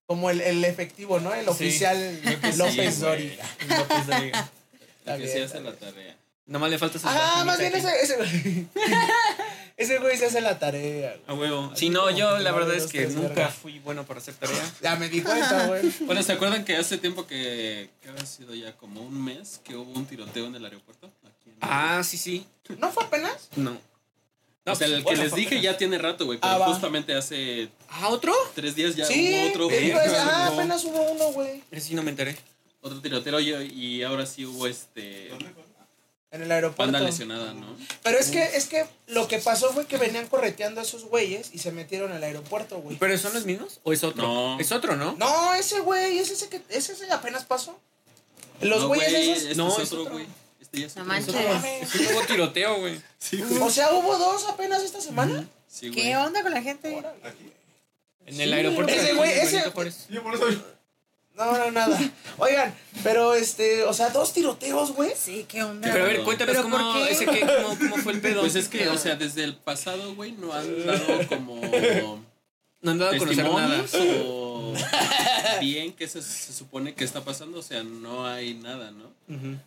como 0.06 0.30
el, 0.30 0.40
el 0.42 0.64
efectivo, 0.66 1.20
¿no? 1.20 1.34
El 1.34 1.46
Sí. 1.46 1.50
oficial 1.50 2.22
López 2.58 3.00
güey. 3.00 3.10
Dóriga. 3.10 3.46
López 3.68 4.06
Dóriga. 4.06 4.50
Está 5.00 5.16
bien, 5.16 5.64
la 5.64 5.74
tarea. 5.74 6.17
Nomás 6.48 6.70
le 6.70 6.78
falta 6.80 6.98
Ajá, 7.04 7.44
más 7.44 7.60
bien 7.60 7.76
ese, 7.76 7.90
ese 8.02 8.16
güey. 8.16 8.68
ese 9.78 10.00
güey 10.00 10.18
se 10.18 10.28
hace 10.28 10.42
la 10.42 10.58
tarea. 10.60 11.18
güey. 11.18 11.22
A 11.28 11.34
huevo. 11.40 11.70
Así 11.74 11.88
Sí, 11.88 11.90
no, 11.90 12.10
yo 12.10 12.38
la 12.40 12.52
no 12.52 12.58
verdad 12.58 12.76
es 12.76 12.88
que 12.88 13.06
nunca 13.08 13.28
verga. 13.28 13.48
fui 13.50 13.80
bueno 13.80 14.06
para 14.06 14.20
hacer 14.20 14.34
tarea. 14.36 14.56
Ya 14.82 14.96
me 14.96 15.10
di 15.10 15.22
cuenta, 15.22 15.68
güey. 15.68 15.82
Bueno, 16.02 16.24
¿se 16.24 16.32
acuerdan 16.34 16.64
que 16.64 16.76
hace 16.78 16.98
tiempo 16.98 17.28
que, 17.28 17.90
que 18.02 18.10
había 18.10 18.26
sido 18.26 18.56
ya 18.56 18.72
como 18.78 19.02
un 19.02 19.24
mes 19.24 19.60
que 19.64 19.76
hubo 19.76 19.92
un 19.92 20.06
tiroteo 20.06 20.46
en 20.48 20.56
el 20.56 20.64
aeropuerto? 20.66 21.08
Aquí 21.26 21.50
en- 21.50 21.58
Ah, 21.62 22.02
sí, 22.04 22.18
sí. 22.18 22.46
¿No 22.78 22.92
fue 22.92 23.04
apenas? 23.04 23.50
No. 23.58 23.78
o 24.66 24.76
sea, 24.76 24.88
el 24.88 25.04
que 25.04 25.16
les 25.18 25.34
dije 25.36 25.48
apenas. 25.58 25.64
ya 25.64 25.78
tiene 25.78 25.98
rato, 25.98 26.26
güey, 26.26 26.40
pero 26.40 26.54
Ah, 26.54 26.58
va. 26.60 26.66
justamente 26.68 27.14
hace 27.14 27.70
¿Ah, 27.90 28.08
otro? 28.10 28.34
tres 28.56 28.74
días 28.76 28.96
ya 28.96 29.06
sí, 29.06 29.34
hubo 29.34 29.50
otro, 29.50 29.66
güey. 29.66 29.92
no. 29.92 30.00
ah, 30.00 30.48
apenas 30.54 30.84
hubo 30.86 31.12
uno, 31.12 31.32
güey. 31.34 31.62
Ese 31.72 31.88
sí 31.90 31.94
no 31.96 32.04
me 32.04 32.12
enteré. 32.12 32.38
otro 32.82 33.02
tiroteo 33.02 33.40
y, 33.42 33.50
y 33.74 34.04
ahora 34.04 34.26
sí 34.26 34.46
hubo 34.46 34.66
este 34.68 35.28
¿Dónde 35.30 35.50
fue? 35.50 35.67
En 36.38 36.44
el 36.44 36.52
aeropuerto. 36.52 36.92
banda 36.92 37.00
lesionada, 37.08 37.54
¿no? 37.54 37.76
Pero 38.04 38.20
es 38.20 38.30
que, 38.30 38.44
es 38.44 38.68
que 38.68 38.86
lo 39.08 39.28
que 39.28 39.40
pasó 39.40 39.74
fue 39.74 39.86
que 39.88 39.98
venían 39.98 40.28
correteando 40.28 40.80
a 40.82 40.84
esos 40.84 41.06
güeyes 41.06 41.50
y 41.54 41.58
se 41.58 41.72
metieron 41.72 42.12
al 42.12 42.24
aeropuerto, 42.24 42.78
güey. 42.80 42.98
¿Pero 42.98 43.18
son 43.18 43.34
los 43.34 43.46
mismos? 43.46 43.80
¿O 43.84 43.92
es 43.92 44.04
otro? 44.04 44.22
No. 44.22 44.60
Es 44.60 44.72
otro, 44.72 44.96
¿no? 44.96 45.16
No, 45.18 45.54
ese 45.56 45.80
güey, 45.80 46.20
ese, 46.20 46.34
ese 46.34 46.48
que, 46.50 46.62
ese, 46.70 46.94
ese 46.94 47.12
apenas 47.12 47.46
pasó. 47.46 47.78
Los 48.62 48.82
No, 48.82 48.88
güeyes 48.90 49.12
güey, 49.12 49.30
esos. 49.32 49.44
Este 49.44 49.56
No, 49.56 49.68
es 49.70 49.80
es 49.80 49.92
otro, 49.94 50.12
güey. 50.12 50.28
Este 50.62 50.80
ya 50.82 50.86
es 50.88 50.96
No 50.96 51.02
otro. 51.04 51.14
manches. 51.34 52.12
Hubo 52.12 52.22
tiroteo, 52.28 52.80
güey. 52.80 53.02
Sí, 53.18 53.42
güey. 53.42 53.62
O 53.62 53.70
sea, 53.72 53.92
hubo 53.94 54.18
dos 54.18 54.46
apenas 54.48 54.84
esta 54.84 55.02
semana. 55.02 55.48
Sí, 55.68 55.90
güey. 55.90 56.02
¿Qué 56.04 56.18
onda 56.18 56.44
con 56.44 56.54
la 56.54 56.62
gente? 56.62 56.98
Aquí. 57.24 57.52
En 58.26 58.42
el 58.42 58.52
aeropuerto. 58.54 58.94
Ese 58.94 59.14
güey, 59.14 59.32
ese-. 59.32 59.64
Yo 59.64 59.74
por 59.74 59.88
eso. 59.88 60.06
No, 61.38 61.58
no, 61.58 61.72
nada. 61.72 62.00
Oigan, 62.38 62.74
pero 63.04 63.34
este, 63.36 63.84
o 63.84 63.94
sea, 63.94 64.10
dos 64.10 64.34
tiroteos, 64.34 64.92
güey. 64.94 65.12
Sí, 65.16 65.46
¿qué 65.48 65.62
onda? 65.64 65.88
Pero 65.92 66.06
a 66.06 66.08
ver, 66.08 66.24
cuéntanos 66.24 66.56
¿Pero 66.56 66.70
cómo, 66.70 66.96
ese 67.06 67.26
qué, 67.26 67.42
cómo, 67.42 67.78
cómo 67.78 67.98
fue 67.98 68.14
el 68.14 68.22
pedo. 68.22 68.42
Pues 68.42 68.56
es 68.56 68.68
que, 68.68 68.88
o 68.90 68.98
sea, 68.98 69.16
desde 69.16 69.44
el 69.44 69.56
pasado, 69.56 70.16
güey, 70.16 70.32
no 70.32 70.52
han 70.54 70.86
dado 70.86 71.28
como 71.30 71.62
no 72.82 72.92
han 72.92 72.98
dado 72.98 73.16
a 73.16 73.18
conocer 73.18 73.44
nada. 73.46 73.86
o 74.26 74.74
bien 75.62 75.94
que 75.94 76.08
se, 76.08 76.22
se 76.22 76.54
supone 76.54 76.94
que 76.94 77.04
está 77.04 77.24
pasando, 77.24 77.60
o 77.60 77.64
sea, 77.64 77.84
no 77.84 78.26
hay 78.26 78.54
nada, 78.54 78.92
¿no? 78.92 79.12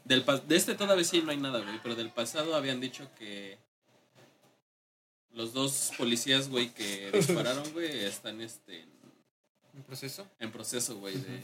Del 0.04 0.24
pas- 0.24 0.42
de 0.42 0.56
este 0.56 0.74
todavía 0.74 1.04
sí 1.04 1.20
no 1.22 1.30
hay 1.30 1.36
nada, 1.36 1.60
güey, 1.60 1.80
pero 1.82 1.94
del 1.94 2.10
pasado 2.10 2.54
habían 2.56 2.80
dicho 2.80 3.08
que 3.18 3.58
los 5.32 5.52
dos 5.52 5.92
policías, 5.96 6.48
güey, 6.48 6.70
que 6.70 7.10
dispararon, 7.12 7.64
güey, 7.72 8.04
están 8.04 8.40
este, 8.40 8.84
en, 9.80 9.82
¿Un 9.82 9.86
proceso? 9.86 10.26
en 10.38 10.52
proceso, 10.52 10.96
güey, 10.98 11.14
de... 11.16 11.40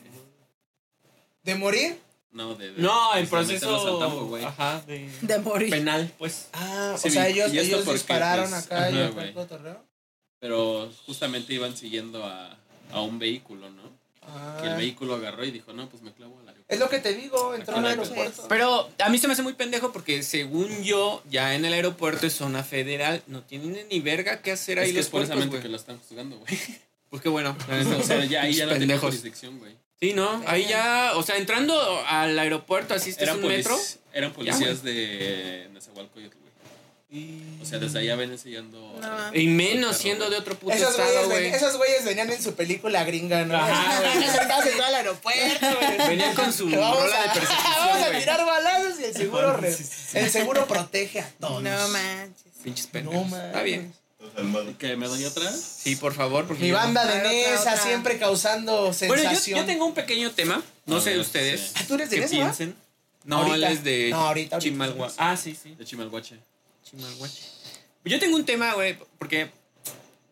¿De 1.42 1.54
morir? 1.54 1.98
No, 2.32 2.54
de... 2.54 2.72
de- 2.72 2.82
No, 2.82 3.14
en 3.16 3.26
proceso. 3.28 3.98
tambo. 3.98 4.36
Ajá, 4.36 4.82
de. 4.86 5.08
De 5.22 5.38
morir. 5.38 5.70
Penal, 5.70 6.12
pues. 6.18 6.48
Ah, 6.52 6.94
Sí, 6.98 7.08
o 7.08 7.10
sea, 7.12 7.30
y 7.30 7.34
ellos, 7.34 7.52
ellos 7.52 7.80
porque, 7.84 7.92
dispararon 7.98 8.50
pues, 8.50 8.66
acá 8.66 8.90
y 8.90 9.00
ajá, 9.00 9.20
acá 9.22 9.32
cotorreo. 9.32 9.84
Pero 10.38 10.90
justamente 11.06 11.54
iban 11.54 11.74
siguiendo 11.76 12.24
a, 12.24 12.58
a 12.92 13.00
un 13.00 13.18
vehículo, 13.18 13.70
¿no? 13.70 13.82
Ah, 14.28 14.58
Que 14.60 14.68
el 14.68 14.76
vehículo 14.76 15.14
agarró 15.14 15.44
y 15.44 15.50
dijo, 15.52 15.72
no, 15.72 15.88
pues 15.88 16.02
me 16.02 16.12
clavo 16.12 16.34
al 16.40 16.48
aeropuerto. 16.48 16.74
es 16.74 16.80
lo 16.80 16.88
que 16.90 16.98
te 16.98 17.14
digo, 17.14 17.54
entró 17.54 17.76
Aquí 17.76 17.86
al 17.86 17.90
aeropuerto. 17.92 18.46
Pero 18.48 18.90
a 18.98 19.08
mí 19.08 19.18
se 19.18 19.28
me 19.28 19.32
hace 19.34 19.42
muy 19.42 19.54
pendejo 19.54 19.92
porque 19.92 20.22
según 20.24 20.82
yo, 20.82 21.22
ya 21.30 21.54
en 21.54 21.64
el 21.64 21.72
aeropuerto 21.72 22.26
es 22.26 22.32
zona 22.34 22.64
federal, 22.64 23.22
no 23.28 23.42
tienen 23.44 23.86
ni 23.88 24.00
verga 24.00 24.42
que 24.42 24.50
hacer 24.52 24.80
ahí 24.80 24.86
Es 24.88 24.92
que 24.92 24.96
los 24.98 25.06
es 25.06 25.10
precisamente 25.12 25.48
puercos, 25.48 25.62
que 25.62 25.68
lo 25.70 25.76
están 25.76 25.98
juzgando, 26.00 26.38
güey. 26.38 26.58
Pues 27.10 27.22
qué 27.22 27.28
bueno. 27.28 27.56
o 27.98 28.02
sea, 28.02 28.24
ya 28.24 28.42
ahí 28.42 28.54
ya 28.54 28.66
no 28.66 28.72
Pendejos. 28.72 29.02
jurisdicción, 29.10 29.58
güey. 29.58 29.76
Sí, 30.00 30.12
¿no? 30.12 30.42
Ahí 30.46 30.66
ya, 30.68 31.12
o 31.14 31.22
sea, 31.22 31.36
entrando 31.36 32.04
al 32.06 32.38
aeropuerto, 32.38 32.92
así 32.94 33.10
es 33.10 33.18
Eran, 33.18 33.42
un 33.42 33.48
metro. 33.48 33.78
eran 34.12 34.32
policías 34.32 34.82
de 34.82 35.68
Nezahualcóyotl, 35.72 36.36
güey. 36.36 36.46
O 37.62 37.64
sea, 37.64 37.78
desde 37.78 38.00
allá 38.00 38.14
ven 38.16 38.32
enseñando... 38.32 38.98
No. 39.00 39.34
Y 39.34 39.46
menos 39.46 39.96
siendo 39.96 40.28
de 40.28 40.36
otro 40.36 40.58
puto 40.58 40.74
Esos 40.74 40.90
estado, 40.90 41.08
güeyes, 41.12 41.26
güey. 41.28 41.42
ven- 41.44 41.54
esos 41.54 41.76
güeyes 41.78 42.04
venían 42.04 42.30
en 42.30 42.42
su 42.42 42.54
película 42.54 43.04
gringa, 43.04 43.44
¿no? 43.46 43.56
Ajá. 43.56 44.12
Estás 44.18 44.36
entrando 44.66 44.84
al 44.84 44.94
aeropuerto, 44.96 45.66
güey. 45.80 46.08
Venían 46.08 46.34
con 46.34 46.52
su 46.52 46.68
vamos 46.68 46.98
rola 47.00 47.16
a, 47.18 47.22
de 47.22 47.28
persecución, 47.40 47.72
Vamos 47.78 48.06
a 48.06 48.18
tirar 48.18 48.44
balazos 48.44 49.00
y 49.00 49.04
el 49.04 49.14
seguro, 49.14 49.56
re- 49.56 49.76
el 50.14 50.30
seguro 50.30 50.66
protege 50.66 51.20
a 51.20 51.30
todos. 51.40 51.62
No 51.62 51.88
manches. 51.88 52.52
Pinches 52.62 52.86
No, 52.86 52.92
pendejos. 52.92 53.28
man. 53.30 53.46
Está 53.46 53.62
bien. 53.62 53.94
¿Que 54.78 54.96
me 54.96 55.06
doy 55.08 55.24
otra? 55.24 55.50
Sí, 55.52 55.96
por 55.96 56.12
favor. 56.14 56.46
Porque 56.46 56.62
Mi 56.64 56.70
banda 56.72 57.04
de 57.06 57.22
Nesa 57.22 57.76
siempre 57.76 58.18
causando 58.18 58.92
Bueno, 59.06 59.16
yo, 59.16 59.28
sensación. 59.30 59.60
yo 59.60 59.64
tengo 59.66 59.86
un 59.86 59.94
pequeño 59.94 60.30
tema. 60.32 60.62
No 60.86 60.96
A 60.96 61.00
sé 61.00 61.10
ver, 61.10 61.20
ustedes. 61.20 61.60
sí. 61.60 61.72
Ah, 61.76 61.84
¿tú 61.88 61.94
eres 61.94 62.10
de 62.10 62.16
¿Qué 62.16 62.22
Nesa, 62.22 62.34
piensen? 62.34 62.76
No, 63.24 63.38
Ahorita. 63.38 63.54
él 63.56 63.64
es 63.64 63.82
de 63.84 64.08
No, 64.10 64.16
ahorita, 64.26 64.56
ahorita. 64.56 64.58
Chimalhua. 64.58 65.12
Ah, 65.18 65.36
sí, 65.36 65.56
sí. 65.60 65.74
De 65.74 65.84
Chimalhuache. 65.84 66.36
Chimalhuache. 66.84 67.42
Yo 68.04 68.20
tengo 68.20 68.36
un 68.36 68.44
tema, 68.44 68.72
güey, 68.74 68.96
porque, 69.18 69.50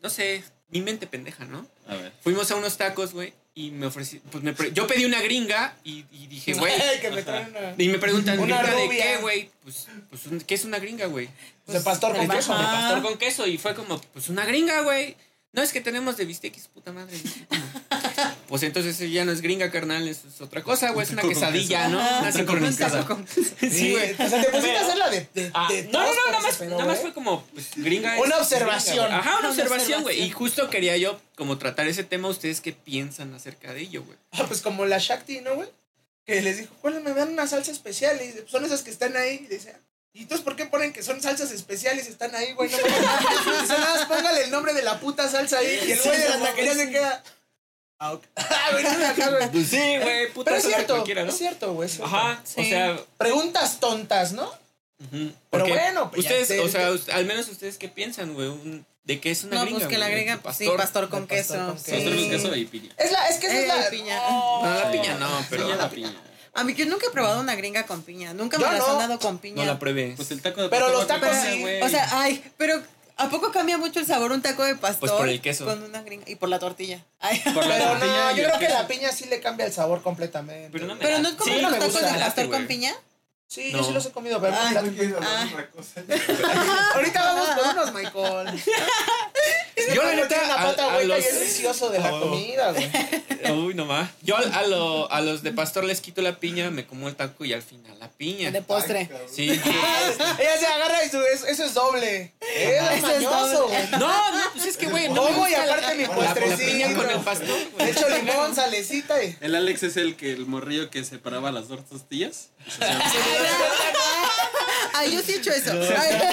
no 0.02 0.08
sé, 0.10 0.44
mi 0.68 0.80
mente 0.80 1.06
pendeja, 1.08 1.44
¿no? 1.44 1.66
A 1.88 1.94
ver. 1.96 2.12
Fuimos 2.22 2.50
a 2.52 2.56
unos 2.56 2.76
tacos, 2.76 3.12
güey, 3.12 3.32
y 3.56 3.70
me 3.70 3.86
ofrecí, 3.86 4.20
pues 4.32 4.42
me 4.42 4.52
pre- 4.52 4.72
yo 4.72 4.86
pedí 4.86 5.04
una 5.04 5.20
gringa 5.22 5.76
y, 5.84 6.04
y 6.10 6.26
dije, 6.26 6.54
güey, 6.54 6.72
Ay, 6.80 7.00
que 7.00 7.10
me 7.10 7.22
traen 7.22 7.50
una... 7.50 7.74
y 7.78 7.88
me 7.88 7.98
preguntan, 7.98 8.38
Una 8.38 8.60
¿gringa 8.62 8.76
de 8.76 8.86
rubia. 8.86 9.04
qué, 9.04 9.16
güey? 9.22 9.50
Pues, 9.62 9.86
pues, 10.10 10.44
¿qué 10.44 10.54
es 10.54 10.64
una 10.64 10.78
gringa, 10.78 11.06
güey? 11.06 11.28
de 11.66 11.80
pastor 11.80 12.16
con 12.16 12.28
queso. 12.28 12.52
De 12.56 12.64
pastor 12.64 13.02
con 13.02 13.16
queso, 13.18 13.46
y 13.46 13.56
fue 13.58 13.74
como, 13.74 14.00
pues 14.12 14.28
una 14.28 14.44
gringa, 14.44 14.80
güey. 14.82 15.16
No, 15.52 15.62
es 15.62 15.72
que 15.72 15.80
tenemos 15.80 16.16
de 16.16 16.24
bistequis, 16.24 16.66
puta 16.66 16.92
madre. 16.92 17.16
Pues 18.48 18.62
entonces 18.62 18.96
eso 19.00 19.04
ya 19.04 19.24
no 19.24 19.32
es 19.32 19.40
gringa, 19.40 19.70
carnal, 19.70 20.06
eso 20.08 20.28
es 20.28 20.40
otra 20.40 20.62
cosa, 20.62 20.90
güey, 20.90 21.04
es 21.06 21.12
una 21.12 21.22
quesadilla, 21.22 21.88
¿no? 21.88 21.98
Una 21.98 22.32
sincronizada. 22.32 23.04
Con- 23.06 23.26
Sí, 23.28 23.92
güey. 23.92 24.12
O 24.12 24.28
sea, 24.28 24.42
te 24.42 24.50
pusiste 24.50 24.76
a 24.76 24.80
hacer 24.82 24.96
la 24.98 25.10
de, 25.10 25.28
de, 25.34 25.50
Ah, 25.54 25.68
de 25.70 25.84
no, 25.84 26.00
no, 26.02 26.06
no, 26.14 26.30
nada 26.32 26.40
más, 26.40 26.60
nada 26.60 26.84
más 26.84 26.98
¿eh? 26.98 27.02
fue 27.02 27.12
como, 27.14 27.44
pues, 27.54 27.68
gringa. 27.76 28.16
es- 28.16 28.22
Una 28.24 28.36
es 28.36 28.40
observación. 28.42 29.04
gringa. 29.06 29.18
Ajá, 29.18 29.30
una 29.30 29.38
Una 29.40 29.48
observación, 29.50 30.02
güey. 30.02 30.22
Y 30.22 30.30
justo 30.30 30.70
quería 30.70 30.96
yo 30.96 31.20
como 31.36 31.58
tratar 31.58 31.86
ese 31.88 32.04
tema. 32.04 32.28
¿Ustedes 32.28 32.60
qué 32.60 32.72
piensan 32.72 33.34
acerca 33.34 33.72
de 33.74 33.80
ello, 33.82 34.02
güey? 34.04 34.18
Ah, 34.32 34.44
pues 34.46 34.60
como 34.62 34.84
la 34.86 34.98
Shakti, 34.98 35.40
¿no, 35.40 35.54
güey? 35.56 35.68
Que 36.26 36.40
les 36.40 36.56
dijo, 36.58 36.74
¿cuál 36.80 37.02
me 37.02 37.12
dan 37.12 37.30
una 37.32 37.46
salsa 37.46 37.70
especial? 37.72 38.18
Y 38.22 38.26
dice, 38.28 38.40
"Pues 38.40 38.50
son 38.52 38.64
esas 38.64 38.82
que 38.82 38.90
están 38.90 39.14
ahí. 39.16 39.44
Y 39.44 39.54
dice, 39.54 39.74
¿y 40.14 40.22
entonces 40.22 40.42
por 40.44 40.56
qué 40.56 40.64
ponen 40.66 40.92
que 40.92 41.02
son 41.02 41.20
salsas 41.20 41.50
especiales 41.50 42.06
y 42.06 42.10
están 42.12 42.34
ahí, 42.34 42.52
güey? 42.54 42.70
No, 42.70 42.76
me 42.78 42.84
dice, 42.84 43.00
nada 43.78 43.94
más 43.96 44.06
póngale 44.06 44.44
el 44.44 44.50
nombre 44.50 44.72
de 44.72 44.82
la 44.82 44.98
puta 45.00 45.28
salsa 45.28 45.58
ahí. 45.58 45.80
Y 45.86 45.92
el 45.92 46.00
güey 46.00 46.18
de 46.18 46.28
la 46.30 46.38
taquería 46.38 46.74
se 46.74 46.90
queda. 46.90 47.22
Ah, 48.00 48.12
ok. 48.12 48.22
Pues 49.52 49.68
sí, 49.68 49.76
güey, 50.02 50.32
puta 50.32 50.50
Pero 50.50 50.56
es 50.56 50.64
cierto, 50.66 50.94
cualquiera, 50.94 51.22
¿no? 51.24 51.30
es 51.30 51.38
cierto, 51.38 51.74
güey. 51.74 51.86
es 51.86 51.94
cierto. 51.96 52.14
Ajá, 52.14 52.40
o 52.42 52.46
Sí. 52.62 52.68
sea. 52.68 52.98
Preguntas 53.18 53.80
tontas, 53.80 54.32
¿no? 54.32 54.44
ujú, 54.44 54.52
Pero 55.12 55.32
porque 55.50 55.72
bueno, 55.72 56.10
pues 56.10 56.24
ya 56.24 56.30
Ustedes, 56.30 56.48
te- 56.48 56.60
o 56.60 56.68
sea, 56.68 56.90
us- 56.92 57.08
al 57.08 57.24
menos 57.26 57.48
ustedes 57.48 57.78
qué 57.78 57.88
piensan, 57.88 58.34
güey, 58.34 58.48
Un- 58.48 58.84
de 59.04 59.20
qué 59.20 59.30
es 59.30 59.44
una 59.44 59.56
No, 59.56 59.62
gringa. 59.62 59.78
pues 59.80 59.88
que 59.90 59.98
la 59.98 60.06
güey? 60.06 60.16
gringa, 60.18 60.36
¿De 60.36 60.42
pues 60.42 60.56
sí, 60.56 60.66
pastor? 60.76 61.08
con 61.10 61.26
De 61.26 61.36
pastor 61.36 61.56
queso. 61.56 61.66
con 61.66 61.78
sí. 61.78 61.84
queso. 61.92 61.96
Pastor 62.04 62.20
con 62.20 62.30
queso 62.30 62.56
y 62.56 62.64
piña. 62.66 62.90
Es 62.96 63.12
la, 63.12 63.28
es 63.28 63.36
que 63.38 63.46
esa 63.46 63.56
Eh, 63.56 63.62
es 63.62 63.68
la. 63.68 63.90
piña. 63.90 64.16
No, 64.28 64.62
la 64.74 64.90
piña 64.90 65.14
no, 65.18 65.46
pero. 65.50 65.68
Ya 65.68 65.76
la 65.76 65.90
piña. 65.90 66.14
A 66.54 66.64
mí 66.64 66.74
yo 66.74 66.86
nunca 66.86 67.06
he 67.06 67.10
probado 67.10 67.40
una 67.40 67.54
gringa 67.56 67.84
con 67.84 68.02
piña. 68.02 68.32
Nunca 68.32 68.58
me 68.58 68.64
Yo 68.64 68.70
las 68.72 68.78
no. 68.80 68.92
han 68.92 68.98
dado 68.98 69.18
con 69.18 69.38
piña. 69.38 69.56
No 69.56 69.64
la 69.66 69.78
pruebes. 69.78 70.14
Pues 70.16 70.30
el 70.30 70.40
taco 70.40 70.62
de 70.62 70.68
Pero 70.68 70.88
los 70.88 71.06
tacos 71.06 71.28
piña, 71.28 71.50
sí. 71.52 71.60
güey. 71.60 71.82
O 71.82 71.88
sea, 71.88 72.08
ay, 72.12 72.44
pero 72.56 72.80
¿a 73.16 73.28
poco 73.30 73.50
cambia 73.52 73.78
mucho 73.78 74.00
el 74.00 74.06
sabor 74.06 74.32
un 74.32 74.42
taco 74.42 74.64
de 74.64 74.74
pastor? 74.76 75.00
Pues 75.00 75.12
por 75.12 75.28
el 75.28 75.40
queso. 75.40 75.64
Con 75.64 75.82
una 75.82 76.02
gringa. 76.02 76.28
Y 76.28 76.36
por 76.36 76.48
la 76.48 76.58
tortilla. 76.58 77.04
Ay. 77.20 77.40
Por 77.54 77.64
la 77.66 77.74
Pero 77.78 77.90
tortilla 77.90 78.24
no, 78.24 78.30
yo 78.36 78.44
creo 78.44 78.58
que 78.58 78.66
queso. 78.66 78.78
la 78.78 78.86
piña 78.86 79.12
sí 79.12 79.26
le 79.26 79.40
cambia 79.40 79.66
el 79.66 79.72
sabor 79.72 80.02
completamente. 80.02 80.70
Pero 80.72 80.86
no 80.86 80.94
me- 80.96 81.00
Pero 81.04 81.18
no 81.20 81.28
es 81.28 81.34
como 81.34 81.52
Sí, 81.54 81.60
los 81.60 81.70
me 81.70 81.78
tacos 81.78 81.92
gusta. 81.94 82.12
de 82.12 82.18
pastor 82.18 82.50
con 82.50 82.66
piña. 82.66 82.94
Sí, 83.46 83.70
No. 83.72 83.78
yo 83.78 83.84
sí 83.84 83.92
los 83.92 84.06
he 84.06 84.10
comido, 84.10 84.40
pero 84.40 84.56
Ay. 84.58 84.74
no 84.74 84.82
¿No 84.82 84.92
quieres 84.92 85.14
hablar 85.14 85.48
Ah. 85.56 85.66
cosa? 85.76 86.02
Ahorita 86.94 87.22
vamos 87.22 87.48
por 87.50 87.66
unos, 87.68 87.94
Michael. 87.94 88.62
Yo, 89.94 90.02
la 90.02 90.14
neta, 90.14 90.28
tiene 90.28 90.44
una 90.44 90.54
a- 90.54 90.64
pata 90.64 90.94
a 90.94 91.02
y 91.02 91.06
los- 91.06 91.18
es 91.24 91.40
vicioso 91.40 91.90
de 91.90 91.98
la 91.98 92.12
Oh. 92.14 92.20
comida, 92.20 92.72
güey. 92.72 92.90
Uy, 93.66 93.74
nomás. 93.74 94.10
Yo 94.22 94.36
a, 94.36 94.62
lo- 94.62 95.10
a 95.12 95.20
los 95.20 95.42
de 95.42 95.52
pastor 95.52 95.84
les 95.84 96.00
quito 96.00 96.22
la 96.22 96.36
piña, 96.38 96.70
me 96.70 96.86
como 96.86 97.08
el 97.08 97.14
taco 97.16 97.44
y 97.44 97.52
al 97.52 97.62
final 97.62 97.98
la 97.98 98.08
piña. 98.10 98.50
De 98.50 98.62
postre. 98.62 99.10
Ay. 99.12 99.26
Sí. 99.30 99.50
Ella 100.38 100.58
se 100.58 100.66
agarra 100.66 101.04
y 101.04 101.10
su, 101.10 101.20
eso, 101.20 101.46
eso 101.46 101.64
es 101.64 101.74
doble. 101.74 102.32
Es 102.40 102.82
Eso 102.82 102.92
es 102.94 103.02
mañoso, 103.02 103.68
güey. 103.68 103.82
No, 103.92 103.98
no, 103.98 104.50
pues 104.54 104.66
es 104.66 104.76
que, 104.78 104.86
güey, 104.86 105.08
no 105.08 105.24
me 105.24 105.32
Como 105.32 105.46
y 105.48 105.50
gusta 105.50 105.64
aparte 105.64 105.86
la- 105.86 105.94
mi 105.94 106.02
la- 106.04 106.08
La 106.08 106.34
piña 106.34 106.48
postrecito. 106.54 106.96
con 107.02 107.10
el 107.10 107.20
pastor, 107.20 107.58
güey. 107.72 107.90
echo 107.90 108.08
limón, 108.08 108.54
salecita 108.54 109.22
y... 109.22 109.36
El 109.40 109.54
Alex 109.54 109.82
es 109.82 109.96
el 109.98 110.16
que 110.16 110.32
el 110.32 110.46
morrillo 110.46 110.88
que 110.90 111.04
separaba 111.04 111.52
las 111.52 111.68
dos 111.68 111.84
tortillas. 111.86 112.48
Ay, 114.96 115.12
yo 115.12 115.20
sí 115.22 115.32
he 115.32 115.36
hecho 115.38 115.50
eso. 115.50 115.72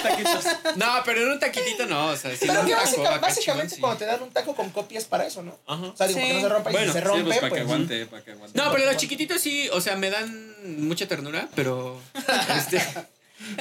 taquitos. 0.02 0.44
No, 0.76 0.86
pero 1.04 1.22
en 1.22 1.32
un 1.32 1.40
taquitito 1.40 1.86
no, 1.86 2.06
o 2.08 2.16
sea, 2.16 2.30
si 2.36 2.46
Pero 2.46 2.64
que 2.64 2.70
taco 2.72 2.82
básica- 2.84 3.08
acá 3.10 3.18
básicamente 3.18 3.76
cuando 3.78 3.98
sí. 3.98 4.04
te 4.04 4.06
dan 4.10 4.22
un 4.22 4.30
taco 4.30 4.54
con 4.54 4.70
copias 4.70 5.04
para 5.04 5.26
eso, 5.26 5.42
¿no? 5.42 5.58
Ajá. 5.66 5.86
O 5.86 5.96
sea, 5.96 6.06
digo, 6.06 6.20
Sí. 6.20 6.26
que 6.28 6.32
no 6.34 6.40
se 6.42 6.48
rompa 6.48 6.70
y 6.70 6.72
Bueno, 6.72 6.86
si 6.86 6.92
se 6.92 6.98
Sí, 7.00 7.04
rompe, 7.08 7.24
pues 7.24 7.36
para 7.38 7.48
que 7.48 7.50
pues... 7.50 7.62
aguante, 7.62 8.06
para 8.06 8.24
que 8.24 8.30
aguante. 8.32 8.58
No, 8.58 8.72
pero 8.72 8.86
los 8.86 8.96
chiquititos 8.96 9.40
sí, 9.40 9.68
o 9.72 9.80
sea, 9.80 9.96
me 9.96 10.10
dan 10.10 10.86
mucha 10.86 11.06
ternura, 11.08 11.48
pero. 11.54 12.00
Este, 12.56 12.78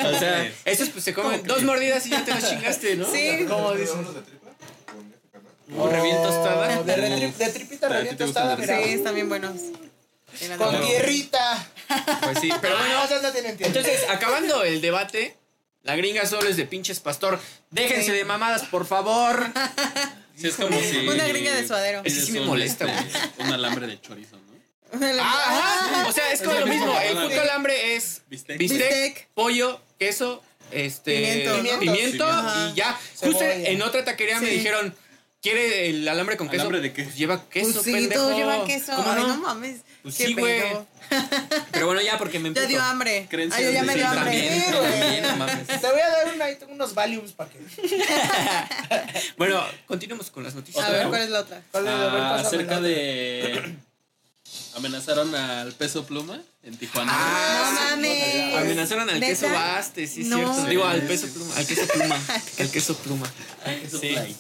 o 0.06 0.20
sea, 0.20 0.52
esos 0.66 0.90
pues 0.90 1.04
se 1.04 1.14
comen 1.14 1.42
dos 1.44 1.64
mordidas 1.64 2.06
y 2.06 2.12
ya 2.12 2.24
te 2.24 2.34
los 2.36 2.48
chingaste, 2.48 2.96
¿no? 2.98 3.12
Sí. 3.12 3.46
¿Cómo 3.50 3.72
¿Te 3.72 3.80
dices? 3.80 3.96
canal. 3.96 4.24
Un 5.84 5.90
reviento 5.90 6.24
tostada. 6.28 6.80
Oh, 6.80 6.84
De, 6.84 6.96
de 6.96 7.48
tripita 7.48 7.48
¿A 7.48 7.54
ti 7.54 7.78
te 7.80 7.90
reviento 7.90 8.26
tostada, 8.26 8.56
mira. 8.58 8.78
Sí, 8.84 8.90
están 8.92 9.16
bien 9.16 9.30
buenos. 9.30 9.54
Con 10.58 10.74
no. 10.74 10.80
tierrita. 10.88 11.68
Pues 12.24 12.40
sí, 12.40 12.50
pero 12.62 12.78
bueno. 12.78 12.94
No, 12.96 13.04
esas 13.06 13.22
no 13.24 13.32
tienen 13.32 13.58
tiempo. 13.58 13.78
Entonces, 13.78 14.08
acabando 14.10 14.64
el 14.64 14.82
debate, 14.82 15.38
la 15.84 15.96
gringa 15.96 16.26
solo 16.26 16.50
es 16.50 16.58
de 16.58 16.66
pinches 16.66 17.00
pastor. 17.00 17.40
Déjense 17.70 18.12
de 18.12 18.26
mamadas, 18.26 18.64
por 18.64 18.86
favor. 18.86 19.48
Sí, 20.36 20.48
es 20.48 20.56
como 20.56 20.80
si. 20.80 21.08
Una 21.08 21.28
gringa 21.28 21.54
de 21.56 21.68
suadero. 21.68 22.02
Es 22.04 22.14
que 22.16 22.22
sí 22.22 22.32
me 22.32 22.42
molesta, 22.42 22.86
este, 22.86 23.44
Un 23.44 23.52
alambre 23.54 23.88
de 23.88 24.00
chorizo, 24.02 24.38
¿no? 24.38 24.52
Ah, 25.22 25.92
ajá. 25.94 26.08
O 26.10 26.12
sea, 26.12 26.32
es 26.32 26.42
como 26.42 26.54
Es 26.56 26.60
lo 26.62 26.68
mismo. 26.68 26.86
mismo. 26.88 27.00
El 27.00 27.18
puto 27.30 27.42
alambre 27.42 27.96
es 27.96 28.24
Bistec. 28.28 28.58
bistec, 28.58 28.80
Bistec. 28.82 29.28
pollo, 29.34 29.82
queso, 30.00 30.44
este 30.72 31.16
Pimiento, 31.16 31.64
¿no? 31.64 31.80
pimiento 31.80 32.26
Ajá. 32.28 32.70
y 32.70 32.74
ya. 32.76 33.00
Justo 33.20 33.44
en 33.44 33.82
otra 33.82 34.04
taquería 34.04 34.40
me 34.42 34.50
dijeron, 34.50 34.96
¿quiere 35.42 35.90
el 35.90 36.08
alambre 36.08 36.38
con 36.38 36.48
queso? 36.50 36.62
¿Alambre 36.62 36.82
de 36.82 36.94
qué? 36.94 37.04
Pues 37.04 37.16
lleva 37.16 37.44
queso, 37.50 37.74
Pues 37.74 37.86
sí, 37.86 37.92
pendejo. 37.92 38.22
todos 38.22 38.36
llevan 38.38 38.66
queso. 38.66 38.96
¿Cómo 38.96 39.12
Ay, 39.12 39.22
no? 39.24 39.28
no 39.30 39.38
mames. 39.38 39.82
Pues 40.04 40.16
Qué 40.16 40.28
sí, 40.28 40.34
güey. 40.34 40.62
Pero 41.72 41.86
bueno, 41.88 42.02
ya 42.02 42.18
porque 42.18 42.40
me 42.40 42.46
Ya 42.54 42.62
emputo. 42.62 42.68
dio 42.68 42.82
hambre. 42.82 43.28
Creencias 43.30 43.62
Ay, 43.68 43.74
ya 43.74 43.84
me 43.84 43.94
dio 43.96 44.04
sí, 44.10 44.18
hambre. 44.18 44.32
También, 44.32 44.54
Sí, 44.64 44.72
güey. 44.72 45.00
también, 45.00 45.24
no 45.24 45.36
mames. 45.36 45.68
Te 45.68 45.78
voy 45.92 46.00
a 46.02 46.10
dar 46.10 46.34
una, 46.36 46.46
ahí 46.46 46.56
tengo 46.56 46.74
unos 46.74 46.94
Valiums 46.94 47.32
para 47.34 47.50
que. 47.50 47.60
Bueno, 49.38 49.64
continuemos 49.88 50.30
con 50.32 50.44
las 50.44 50.56
noticias. 50.56 50.84
A 50.86 50.90
ver, 50.90 51.08
¿cuál 51.08 51.22
es 51.22 51.30
la 51.30 51.40
otra? 51.42 51.62
¿Cuál 51.72 51.88
es? 51.88 51.94
A 51.94 51.98
ver, 51.98 52.22
Ah, 52.22 52.36
acerca 52.36 52.80
de. 52.82 53.76
Amenazaron 54.76 55.34
al 55.36 55.72
peso 55.74 56.06
pluma 56.06 56.42
en 56.64 56.78
Tijuana. 56.78 57.12
Ah, 57.14 57.92
No 57.92 57.98
mames. 57.98 58.56
Amenazaron 58.56 59.10
al 59.10 59.20
queso 59.20 59.50
baste, 59.50 60.08
sí, 60.08 60.22
es 60.22 60.28
No. 60.28 60.38
cierto. 60.38 60.66
Digo, 60.70 60.86
al 60.86 61.02
Sí, 61.02 61.08
peso 61.08 61.28
sí, 61.28 61.34
pluma, 61.34 61.56
al 61.56 61.68
queso 61.68 61.88
pluma, 61.88 62.20
al 62.60 62.70
queso 62.72 62.96
pluma. 62.98 63.34
Eso 63.84 64.00
Sí. 64.00 64.10
fue 64.14 64.20
ahí. 64.20 64.36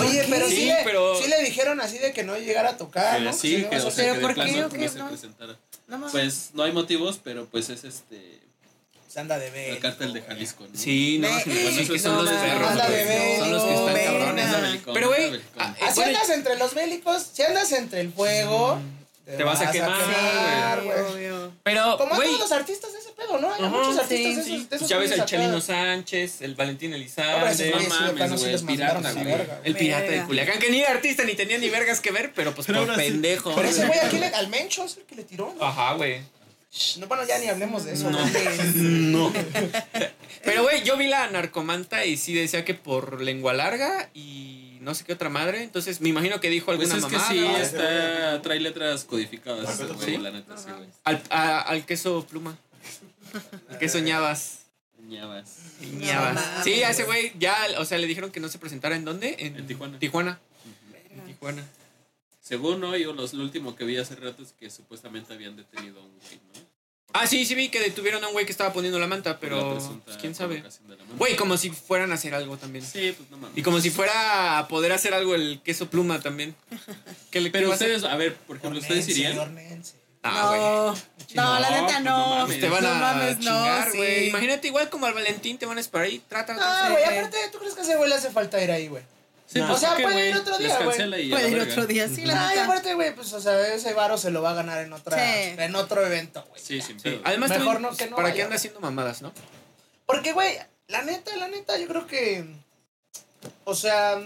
Oye, 0.00 0.26
pero 0.30 0.48
sí, 0.48 0.56
Sí, 0.56 0.64
le, 0.66 0.76
pero- 0.84 1.20
sí 1.20 1.28
le 1.28 1.42
dijeron 1.42 1.80
así 1.80 1.98
de 1.98 2.12
que 2.12 2.22
no 2.24 2.36
llegara 2.38 2.70
a 2.70 2.76
tocar, 2.76 3.18
Que 3.18 3.24
¿no? 3.24 3.32
sí, 3.32 3.66
que, 3.68 3.76
eso 3.76 3.88
o 3.88 3.90
sí. 3.90 3.96
sea, 3.96 4.04
¿Pero 4.04 4.14
que 4.14 4.18
de 4.20 4.26
por 4.26 4.34
plano 4.34 4.52
qué 4.52 4.64
o 4.64 4.68
que 4.70 4.78
qué, 4.78 4.84
no 4.86 4.90
se 4.92 5.02
presentara. 5.04 5.56
No. 5.88 6.06
Pues 6.10 6.50
no 6.54 6.62
hay 6.62 6.72
motivos, 6.72 7.20
pero 7.22 7.46
pues 7.46 7.68
es 7.68 7.84
este. 7.84 8.40
Se 9.08 9.20
anda 9.20 9.38
de 9.38 9.50
ver. 9.50 9.70
El 9.72 9.78
cártel 9.78 10.14
de 10.14 10.22
Jalisco, 10.22 10.64
¿no? 10.72 10.78
Sí, 10.78 11.18
no, 11.20 11.28
sí, 11.40 11.50
bueno, 11.50 11.68
es 11.80 11.86
que 11.90 11.92
no 11.92 11.98
son 11.98 12.24
los 12.24 12.34
perros. 12.34 12.70
Anda 12.70 12.88
de 12.88 13.04
güey. 13.04 13.18
bélico, 13.18 13.38
Son 13.44 13.52
los 13.52 13.62
que 13.64 13.74
están 13.74 14.04
cabrones. 14.06 14.80
Pero, 14.94 15.08
güey, 15.08 15.28
bueno, 15.28 15.42
andas 16.06 16.30
entre 16.30 16.56
los 16.56 16.74
bélicos, 16.74 17.26
si 17.34 17.42
andas 17.42 17.72
entre 17.72 18.00
el 18.00 18.10
fuego, 18.10 18.78
Te 19.24 19.44
vas 19.44 19.60
a 19.60 19.70
quemar, 19.70 20.82
güey. 20.82 20.96
pero, 21.62 21.96
Como 21.96 22.14
a 22.14 22.16
güey, 22.16 22.28
todos 22.28 22.40
los 22.40 22.52
artistas 22.52 22.92
de 22.92 22.98
ese 22.98 23.10
pedo, 23.12 23.38
¿no? 23.38 23.54
Hay 23.54 23.62
muchos 23.62 23.94
sí, 23.94 24.00
artistas 24.00 24.44
sí. 24.44 24.66
de 24.68 24.76
esos 24.76 24.88
ya 24.88 24.98
ves 24.98 25.12
al 25.12 25.20
acá. 25.20 25.26
Chalino 25.26 25.60
Sánchez, 25.60 26.42
el 26.42 26.54
Valentín 26.56 26.92
Elizalde, 26.92 27.70
mames, 27.88 28.40
güey, 28.40 28.52
la 28.52 28.66
pirata, 28.66 29.12
verga. 29.12 29.60
el 29.62 29.76
pirata 29.76 30.10
de. 30.10 30.22
Culiacán, 30.24 30.58
que 30.58 30.70
ni 30.70 30.80
era 30.80 30.90
artista 30.90 31.24
ni 31.24 31.34
tenía 31.34 31.58
ni 31.58 31.70
vergas 31.70 32.00
que 32.00 32.10
ver, 32.10 32.32
pero 32.34 32.54
pues 32.54 32.66
por 32.66 32.94
pendejo. 32.96 33.54
Pero 33.54 33.68
ese 33.68 33.86
güey 33.86 33.98
aquí 34.00 34.20
al 34.22 34.48
Mencho 34.48 34.84
es 34.84 34.96
el 34.96 35.04
que 35.04 35.14
le 35.14 35.24
tiró, 35.24 35.54
¿no? 35.56 35.64
Ajá, 35.64 35.94
güey. 35.94 36.20
No, 36.98 37.06
bueno, 37.06 37.24
ya 37.26 37.38
ni 37.38 37.48
hablemos 37.48 37.84
de 37.84 37.92
eso. 37.92 38.10
No. 38.10 38.18
güey. 38.18 38.32
No. 39.12 39.32
Pero, 40.42 40.62
güey, 40.62 40.82
yo 40.82 40.96
vi 40.96 41.06
la 41.06 41.28
narcomanta 41.30 42.04
y 42.06 42.16
sí 42.16 42.32
decía 42.34 42.64
que 42.64 42.74
por 42.74 43.20
lengua 43.20 43.52
larga 43.52 44.08
y 44.14 44.61
no 44.82 44.94
sé 44.94 45.04
qué 45.04 45.12
otra 45.14 45.28
madre. 45.28 45.62
Entonces 45.62 46.00
me 46.00 46.08
imagino 46.10 46.40
que 46.40 46.50
dijo 46.50 46.66
Pues 46.74 46.90
alguna 46.90 46.96
es 46.98 47.12
que 47.28 47.34
sí, 47.34 47.40
¿no? 47.40 47.56
está, 47.56 48.42
trae 48.42 48.60
letras 48.60 49.04
codificadas, 49.04 49.78
la 49.80 50.30
neta, 50.30 50.56
sí, 50.56 50.68
güey. 50.76 50.88
Al, 51.04 51.22
a- 51.30 51.60
al 51.60 51.86
queso 51.86 52.26
pluma. 52.28 52.56
Al 53.70 53.78
queso 53.78 53.98
ñabas. 54.00 54.58
Ñabas. 55.08 55.58
sí, 56.64 56.82
a 56.82 56.90
ese 56.90 57.04
güey 57.04 57.32
ya, 57.38 57.56
o 57.78 57.84
sea, 57.84 57.98
le 57.98 58.06
dijeron 58.06 58.30
que 58.30 58.40
no 58.40 58.48
se 58.48 58.58
presentara 58.58 58.94
en 58.96 59.04
dónde? 59.04 59.36
En 59.38 59.66
Tijuana. 59.66 59.98
Tijuana. 59.98 60.38
En 61.10 61.20
Tijuana. 61.26 61.64
Según 62.40 62.82
hoy, 62.84 63.04
o 63.04 63.12
los, 63.12 63.34
lo 63.34 63.42
último 63.44 63.74
que 63.76 63.84
vi 63.84 63.96
hace 63.96 64.14
rato 64.16 64.42
es 64.42 64.52
que 64.52 64.68
supuestamente 64.70 65.32
habían 65.32 65.56
detenido 65.56 66.00
a 66.00 66.04
un 66.04 66.10
güey, 66.18 66.40
¿no? 66.54 66.71
Ah, 67.14 67.26
sí, 67.26 67.44
sí 67.44 67.54
vi 67.54 67.68
que 67.68 67.80
detuvieron 67.80 68.22
a 68.24 68.28
un 68.28 68.32
güey 68.32 68.46
que 68.46 68.52
estaba 68.52 68.72
poniendo 68.72 68.98
la 68.98 69.06
manta, 69.06 69.38
pero 69.38 69.78
pues, 70.04 70.16
quién 70.16 70.34
sabe. 70.34 70.64
Güey, 71.18 71.36
como 71.36 71.56
si 71.56 71.70
fueran 71.70 72.10
a 72.10 72.14
hacer 72.14 72.34
algo 72.34 72.56
también. 72.56 72.84
Sí, 72.84 73.14
pues 73.16 73.30
no 73.30 73.36
mames. 73.36 73.56
Y 73.58 73.62
como 73.62 73.80
si 73.80 73.90
fuera 73.90 74.58
a 74.58 74.68
poder 74.68 74.92
hacer 74.92 75.12
algo 75.14 75.34
el 75.34 75.60
queso 75.62 75.88
pluma 75.90 76.20
también. 76.20 76.54
¿Qué 77.30 77.40
le 77.40 77.50
Pero 77.50 77.70
a 77.70 77.72
ustedes, 77.72 78.04
a 78.04 78.16
ver, 78.16 78.34
por 78.36 78.56
ejemplo, 78.56 78.80
¿ustedes 78.80 79.08
irían? 79.08 79.36
Ah, 80.24 80.46
güey. 80.48 80.60
no, 81.34 81.44
no, 81.54 81.60
la 81.60 81.70
neta 81.70 81.86
pues 81.86 82.02
no. 82.04 82.18
no 82.18 82.26
mames. 82.28 82.46
Pues 82.46 82.60
te 82.60 82.68
van 82.68 82.82
No 82.84 82.88
a 82.90 82.94
mames, 82.94 83.38
no, 83.38 83.42
chingar, 83.42 83.90
sí. 83.90 84.24
Imagínate, 84.28 84.68
igual 84.68 84.88
como 84.88 85.06
al 85.06 85.14
Valentín 85.14 85.58
te 85.58 85.66
van 85.66 85.78
a 85.78 85.80
esperar 85.80 86.06
ahí. 86.06 86.22
Trata, 86.28 86.52
No, 86.54 86.60
trata. 86.60 86.90
güey, 86.90 87.04
aparte, 87.04 87.36
¿tú 87.50 87.58
crees 87.58 87.74
que 87.74 87.80
a 87.80 87.84
ese 87.84 87.96
güey 87.96 88.08
le 88.08 88.14
hace 88.14 88.30
falta 88.30 88.62
ir 88.62 88.70
ahí, 88.70 88.86
güey? 88.88 89.02
Sí, 89.52 89.58
No. 89.58 89.66
pues, 89.68 89.78
O 89.78 89.80
sea, 89.86 89.96
¿qué, 89.96 90.02
puede 90.04 90.28
ir 90.30 90.36
otro 90.36 90.56
día, 90.58 90.78
güey. 90.82 90.96
Puede 90.96 91.22
ir 91.50 91.56
verga. 91.58 91.72
otro 91.72 91.86
día, 91.86 92.08
sí, 92.08 92.24
la 92.24 92.34
No, 92.34 92.46
y 92.46 92.48
neta. 92.50 92.64
aparte, 92.64 92.94
güey, 92.94 93.14
pues, 93.14 93.32
o 93.34 93.40
sea, 93.40 93.74
ese 93.74 93.92
varo 93.92 94.16
se 94.16 94.30
lo 94.30 94.40
va 94.40 94.50
a 94.52 94.54
ganar 94.54 94.78
en 94.82 94.92
otra, 94.92 95.16
Sí. 95.18 95.54
en 95.58 95.74
otro 95.76 96.06
evento, 96.06 96.42
güey. 96.48 96.60
Sí, 96.62 96.80
sin 96.80 96.98
Sí. 96.98 97.02
pedo. 97.10 97.20
Además, 97.24 97.50
Mejor 97.50 97.64
también, 97.74 97.82
no 97.90 97.96
que 97.96 98.06
no 98.06 98.16
¿para 98.16 98.28
vaya. 98.28 98.34
qué 98.36 98.42
anda 98.44 98.56
haciendo 98.56 98.80
mamadas, 98.80 99.20
no? 99.20 99.32
Porque, 100.06 100.32
güey, 100.32 100.56
la 100.88 101.02
neta, 101.02 101.36
la 101.36 101.48
neta, 101.48 101.76
yo 101.78 101.86
creo 101.88 102.06
que. 102.06 102.44
O 103.64 103.74
sea. 103.74 104.20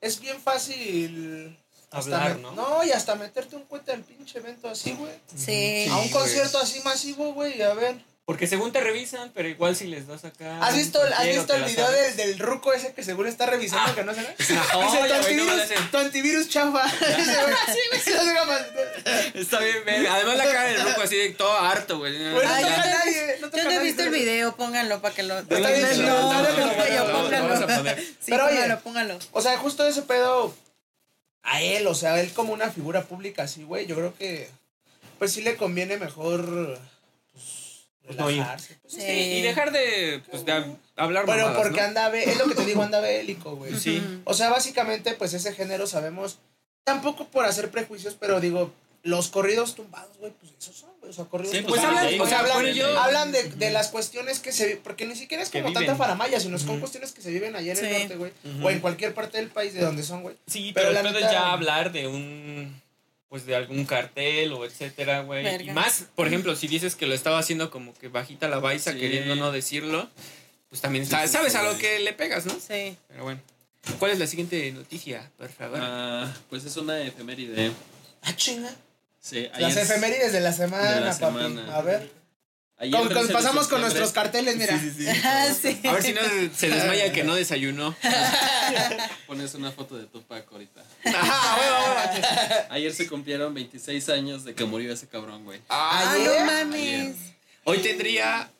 Es 0.00 0.20
bien 0.20 0.40
fácil. 0.40 1.58
Hablar, 1.90 2.36
me- 2.36 2.42
¿no? 2.42 2.52
No, 2.52 2.84
y 2.84 2.90
hasta 2.90 3.14
meterte 3.14 3.56
un 3.56 3.64
cuete 3.64 3.92
al 3.92 4.02
pinche 4.02 4.38
evento 4.38 4.68
así, 4.68 4.92
güey. 4.92 5.12
Sí. 5.34 5.86
A 5.90 5.96
un 5.98 6.08
concierto 6.10 6.58
así 6.58 6.80
masivo, 6.80 7.32
güey, 7.32 7.62
a 7.62 7.72
ver. 7.74 7.96
Porque 8.26 8.48
según 8.48 8.72
te 8.72 8.80
revisan, 8.80 9.30
pero 9.34 9.48
igual 9.48 9.76
si 9.76 9.86
les 9.86 10.08
das 10.08 10.24
acá. 10.24 10.58
¿Has 10.60 10.74
visto, 10.74 11.00
¿has 11.00 11.26
visto 11.28 11.54
el 11.54 11.62
video 11.62 11.88
del, 11.88 12.16
del 12.16 12.38
ruco 12.40 12.72
ese 12.72 12.92
que 12.92 13.04
seguro 13.04 13.28
está 13.28 13.46
revisando 13.46 13.92
Ah. 13.92 13.94
que 13.94 14.02
no 14.02 14.12
se 14.12 14.22
ve? 14.22 14.34
Oh, 14.74 14.82
Dice, 14.82 14.98
tu, 14.98 15.06
no 15.08 15.14
antivirus, 15.14 15.62
sé. 15.62 15.74
tu 15.92 15.98
antivirus 15.98 16.48
chafa. 16.48 16.84
Está 19.34 19.60
bien, 19.60 19.76
verga. 19.84 20.14
Además 20.14 20.36
la 20.38 20.44
cara 20.44 20.62
del 20.64 20.82
ruco 20.88 21.00
así 21.02 21.16
de 21.16 21.28
todo 21.30 21.56
harto, 21.56 21.98
güey. 21.98 22.16
Güey, 22.18 22.32
no 22.46 22.52
Ay, 22.52 22.64
toca 22.64 22.74
yo 22.74 22.74
a 22.74 22.78
no 22.78 22.84
he 22.84 22.90
nadie, 22.90 23.36
no 23.40 23.46
toca 23.50 23.56
Yo 23.56 23.60
a 23.60 23.64
no 23.64 23.70
he 23.70 23.74
nadie, 23.74 23.86
visto 23.86 24.02
el 24.02 24.10
video, 24.10 24.56
pónganlo 24.56 25.00
para 25.00 25.14
que 25.14 25.22
lo. 25.22 25.38
Está 25.38 25.56
bien 25.56 26.06
No, 26.06 26.32
no, 26.32 26.42
bien 26.42 26.56
no, 27.06 27.12
pónganlo. 27.12 27.94
Pero, 28.26 28.46
oye, 28.46 28.76
pónganlo. 28.82 29.18
O 29.32 29.40
sea, 29.40 29.56
justo 29.58 29.86
ese 29.86 30.02
pedo 30.02 30.52
a 31.44 31.62
él, 31.62 31.86
o 31.86 31.94
sea, 31.94 32.18
él 32.20 32.32
como 32.32 32.52
una 32.52 32.70
figura 32.70 33.02
pública 33.04 33.44
así, 33.44 33.62
güey, 33.62 33.86
yo 33.86 33.94
creo 33.94 34.14
que 34.16 34.50
pues 35.20 35.32
sí 35.32 35.42
le 35.42 35.56
conviene 35.56 35.96
mejor 35.96 36.40
No. 36.48 36.95
Relajarse. 38.06 38.78
pues, 38.82 38.94
Sí. 38.94 39.00
Sí, 39.00 39.12
y 39.12 39.42
dejar 39.42 39.72
de, 39.72 40.22
pues, 40.30 40.44
de 40.44 40.52
hab- 40.52 40.76
hablar 40.96 41.26
Bueno, 41.26 41.44
mamadas, 41.46 41.62
porque 41.62 41.80
¿no? 41.80 41.86
anda 41.88 42.08
bé- 42.08 42.30
es 42.30 42.38
lo 42.38 42.46
que 42.46 42.54
te 42.54 42.64
digo, 42.64 42.82
anda 42.82 43.00
bélico, 43.00 43.56
güey. 43.56 43.74
Sí. 43.74 44.02
O 44.24 44.34
sea, 44.34 44.50
básicamente 44.50 45.12
pues 45.14 45.34
ese 45.34 45.52
género 45.52 45.86
sabemos 45.86 46.38
tampoco 46.84 47.26
por 47.28 47.44
hacer 47.44 47.70
prejuicios, 47.70 48.16
pero 48.18 48.40
digo, 48.40 48.72
los 49.02 49.28
corridos 49.28 49.74
tumbados, 49.76 50.16
güey, 50.18 50.32
pues 50.40 50.52
esos 50.58 50.74
son, 50.76 50.90
güey, 51.00 51.10
o 51.10 51.14
sea, 51.14 51.24
corridos 51.26 51.54
Sí, 51.56 51.62
Pues 51.62 51.80
tumbados. 51.80 51.98
hablan, 52.06 52.20
o 52.20 52.26
sea, 52.26 52.40
hablan, 53.04 53.30
de, 53.32 53.44
de 53.44 53.70
las 53.70 53.88
cuestiones 53.88 54.40
que 54.40 54.50
se 54.52 54.76
porque 54.76 55.06
ni 55.06 55.14
siquiera 55.14 55.42
es 55.44 55.50
como 55.50 55.72
tanta 55.72 55.94
faramaya, 55.94 56.40
sino 56.40 56.58
son 56.58 56.70
Ujú. 56.70 56.80
cuestiones 56.80 57.12
que 57.12 57.22
se 57.22 57.30
viven 57.30 57.54
allá 57.54 57.72
en 57.72 57.78
el 57.84 57.92
Sí. 57.92 57.98
norte, 58.00 58.16
güey, 58.16 58.32
o 58.62 58.70
en 58.70 58.80
cualquier 58.80 59.14
parte 59.14 59.38
del 59.38 59.48
país 59.48 59.74
de 59.74 59.80
donde 59.80 60.02
son, 60.02 60.22
güey. 60.22 60.36
Sí, 60.48 60.72
Pero 60.74 60.88
pero, 60.88 60.92
la 60.92 61.00
el 61.00 61.06
pedo 61.06 61.14
neta- 61.20 61.26
es 61.26 61.32
ya 61.32 61.52
hablar 61.52 61.92
de 61.92 62.06
un. 62.08 62.82
Pues 63.28 63.44
de 63.44 63.56
algún 63.56 63.84
cartel 63.86 64.52
o 64.52 64.64
etcétera, 64.64 65.22
güey. 65.22 65.66
Y 65.68 65.70
más, 65.72 66.06
por 66.14 66.28
ejemplo, 66.28 66.54
si 66.54 66.68
dices 66.68 66.94
que 66.94 67.06
lo 67.06 67.14
estaba 67.14 67.38
haciendo 67.38 67.70
como 67.70 67.92
que 67.94 68.08
bajita 68.08 68.46
la 68.48 68.60
baisa, 68.60 68.92
Sí. 68.92 68.98
queriendo 69.00 69.34
no 69.34 69.50
decirlo, 69.50 70.08
pues 70.68 70.80
también 70.80 71.04
Sí, 71.04 71.10
sabes, 71.10 71.30
sí, 71.30 71.36
sabes 71.36 71.52
sí. 71.52 71.58
a 71.58 71.62
lo 71.64 71.76
que 71.76 71.98
le 72.00 72.12
pegas, 72.12 72.46
¿no? 72.46 72.52
Sí. 72.54 72.96
Pero 73.08 73.24
bueno. 73.24 73.40
¿Cuál 73.98 74.12
es 74.12 74.18
la 74.18 74.26
siguiente 74.26 74.70
noticia, 74.72 75.30
por 75.38 75.48
favor? 75.48 75.78
Ah, 75.82 76.32
pues 76.50 76.64
es 76.64 76.76
una 76.76 77.00
efeméride. 77.02 77.72
Ah, 78.22 78.34
chinga. 78.36 78.70
Sí, 79.20 79.48
Las 79.58 79.76
efemérides 79.76 80.32
de 80.32 80.40
la 80.40 80.52
semana, 80.52 80.92
De 80.94 81.00
la 81.00 81.18
papi. 81.18 81.36
semana. 81.38 81.76
A 81.76 81.82
ver. 81.82 82.08
Con, 82.78 83.08
con, 83.08 83.28
pasamos 83.28 83.68
con 83.68 83.80
nuestros 83.80 84.12
carteles, 84.12 84.56
mira. 84.56 84.78
Sí, 84.78 84.90
sí, 84.90 85.04
sí. 85.04 85.20
Ah, 85.24 85.44
a 85.44 85.92
ver 85.94 86.02
si 86.02 86.12
no 86.12 86.20
se 86.54 86.68
desmaya 86.68 87.10
que 87.10 87.24
no 87.24 87.34
desayunó. 87.34 87.96
Pones 89.26 89.54
una 89.54 89.72
foto 89.72 89.96
de 89.96 90.04
Tupac 90.06 90.46
ahorita. 90.52 90.84
Ayer 92.68 92.92
se 92.92 93.08
cumplieron 93.08 93.54
26 93.54 94.08
años 94.10 94.44
de 94.44 94.54
que 94.54 94.66
murió 94.66 94.92
ese 94.92 95.06
cabrón, 95.06 95.44
güey. 95.44 95.60
Ay, 95.68 96.24
no 96.24 96.32
¿eh? 96.32 96.44
mames. 96.44 97.16
Hoy 97.64 97.78
tendría 97.78 98.50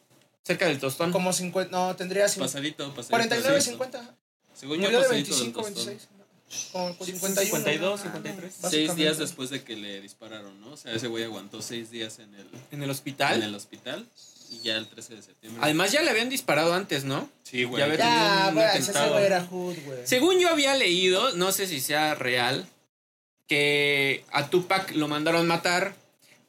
cerca 0.43 0.67
del 0.67 0.79
tostón. 0.79 1.13
Como 1.13 1.35
50, 1.35 1.71
no, 1.71 1.95
tendría 1.95 2.27
50. 2.27 2.53
Pasadito, 2.53 2.89
pasadito. 2.95 3.11
49, 3.11 3.61
50. 3.61 4.15
Según 4.55 4.81
yo, 4.81 5.09
25, 5.11 5.63
26. 5.63 6.09
52, 6.49 8.01
53. 8.01 8.55
Seis 8.71 8.95
días 8.95 9.19
después 9.19 9.51
de 9.51 9.63
que 9.63 9.77
le 9.77 10.01
dispararon, 10.01 10.61
¿no? 10.61 10.73
O 10.73 10.77
sea, 10.77 10.93
ese 10.93 11.09
güey 11.09 11.25
aguantó 11.25 11.61
seis 11.61 11.91
días 11.91 12.19
en 12.19 12.35
el, 12.35 12.47
en 12.71 12.83
el 12.83 12.91
hospital. 12.91 13.37
En 13.37 13.43
el 13.43 13.55
hospital. 13.55 14.07
Y 14.51 14.61
ya 14.61 14.77
el 14.77 14.87
13 14.87 15.17
de 15.17 15.23
septiembre. 15.23 15.61
Además, 15.65 15.91
ya 15.91 16.03
le 16.03 16.11
habían 16.11 16.29
disparado 16.29 16.73
antes, 16.73 17.05
¿no? 17.05 17.29
Sí, 17.43 17.65
güey. 17.65 17.81
Ya, 17.81 17.95
ya 17.97 18.53
güey, 18.53 18.67
ese 18.77 18.93
güey 18.93 19.25
era 19.25 19.45
Hood, 19.45 19.77
güey. 19.85 19.99
Según 20.05 20.39
yo 20.39 20.49
había 20.49 20.75
leído, 20.77 21.35
no 21.35 21.51
sé 21.51 21.67
si 21.67 21.81
sea 21.81 22.15
real, 22.15 22.65
que 23.49 24.25
a 24.31 24.49
Tupac 24.49 24.93
lo 24.93 25.09
mandaron 25.09 25.49
matar 25.49 25.97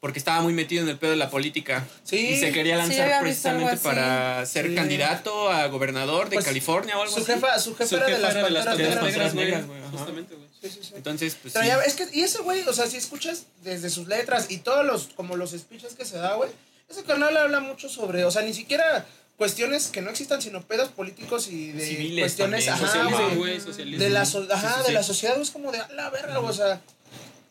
porque 0.00 0.18
estaba 0.18 0.40
muy 0.42 0.52
metido 0.52 0.82
en 0.82 0.88
el 0.88 0.96
pedo 0.98 1.10
de 1.10 1.16
la 1.16 1.28
política 1.30 1.86
Sí. 2.04 2.16
y 2.28 2.38
se 2.40 2.52
quería 2.52 2.76
lanzar 2.76 3.20
precisamente 3.20 3.76
para 3.78 4.44
ser 4.46 4.68
Sí. 4.68 4.74
candidato 4.74 5.50
a 5.50 5.66
gobernador 5.66 6.28
de 6.28 6.34
Pues, 6.36 6.46
California 6.46 6.96
o 6.98 7.02
algo 7.02 7.14
Su 7.14 7.22
así. 7.22 7.32
jefa, 7.32 7.58
su 7.58 7.74
jefa 7.74 7.88
Su 7.88 7.96
era 7.96 8.06
de 8.06 8.12
jefa 8.12 8.22
las 8.22 8.34
era 8.36 8.44
de 8.44 8.50
las 8.50 8.64
panteras 8.66 8.94
Panteras 8.96 9.26
Panteras 9.28 9.34
negras. 9.34 9.66
Güey. 9.66 9.80
Justamente, 9.90 10.34
güey. 10.36 10.48
Sí, 10.62 10.70
sí, 10.70 10.78
sí. 10.82 10.92
Entonces, 10.96 11.36
pues 11.40 11.54
Pero 11.54 11.64
sí. 11.64 11.68
ya, 11.70 11.80
es 11.82 11.94
que, 11.94 12.06
y 12.12 12.22
ese 12.22 12.38
güey, 12.42 12.62
o 12.66 12.72
sea, 12.72 12.86
si 12.86 12.96
escuchas 12.96 13.44
desde 13.62 13.90
sus 13.90 14.08
letras 14.08 14.46
y 14.50 14.58
todos 14.58 14.84
los, 14.86 15.08
como 15.14 15.36
los 15.36 15.50
speeches 15.52 15.94
que 15.94 16.04
se 16.04 16.18
da, 16.18 16.34
güey, 16.34 16.50
ese 16.88 17.02
canal 17.04 17.36
habla 17.36 17.60
mucho 17.60 17.88
sobre, 17.88 18.24
o 18.24 18.30
sea, 18.30 18.42
ni 18.42 18.54
siquiera 18.54 19.04
cuestiones 19.36 19.86
que 19.88 20.00
no 20.02 20.10
existan, 20.10 20.42
sino 20.42 20.62
pedos 20.62 20.88
políticos 20.88 21.46
y 21.48 21.70
de 21.70 21.86
Civiles 21.86 22.22
cuestiones, 22.24 22.66
también, 22.66 22.84
ajá, 22.84 22.86
Socialismo, 23.08 23.64
socialismo. 23.64 24.02
de 24.04 24.10
la, 24.10 24.24
so- 24.24 24.46
ajá, 24.50 24.68
Sí, 24.68 24.74
sí, 24.74 24.80
de 24.80 24.86
sí. 24.88 24.92
la 24.94 25.02
sociedad, 25.04 25.34
güey, 25.34 25.44
es 25.44 25.50
como 25.52 25.70
de, 25.70 25.78
a 25.78 25.88
la 25.92 26.10
verga, 26.10 26.38
güey, 26.38 26.50
o 26.50 26.52
sea, 26.52 26.80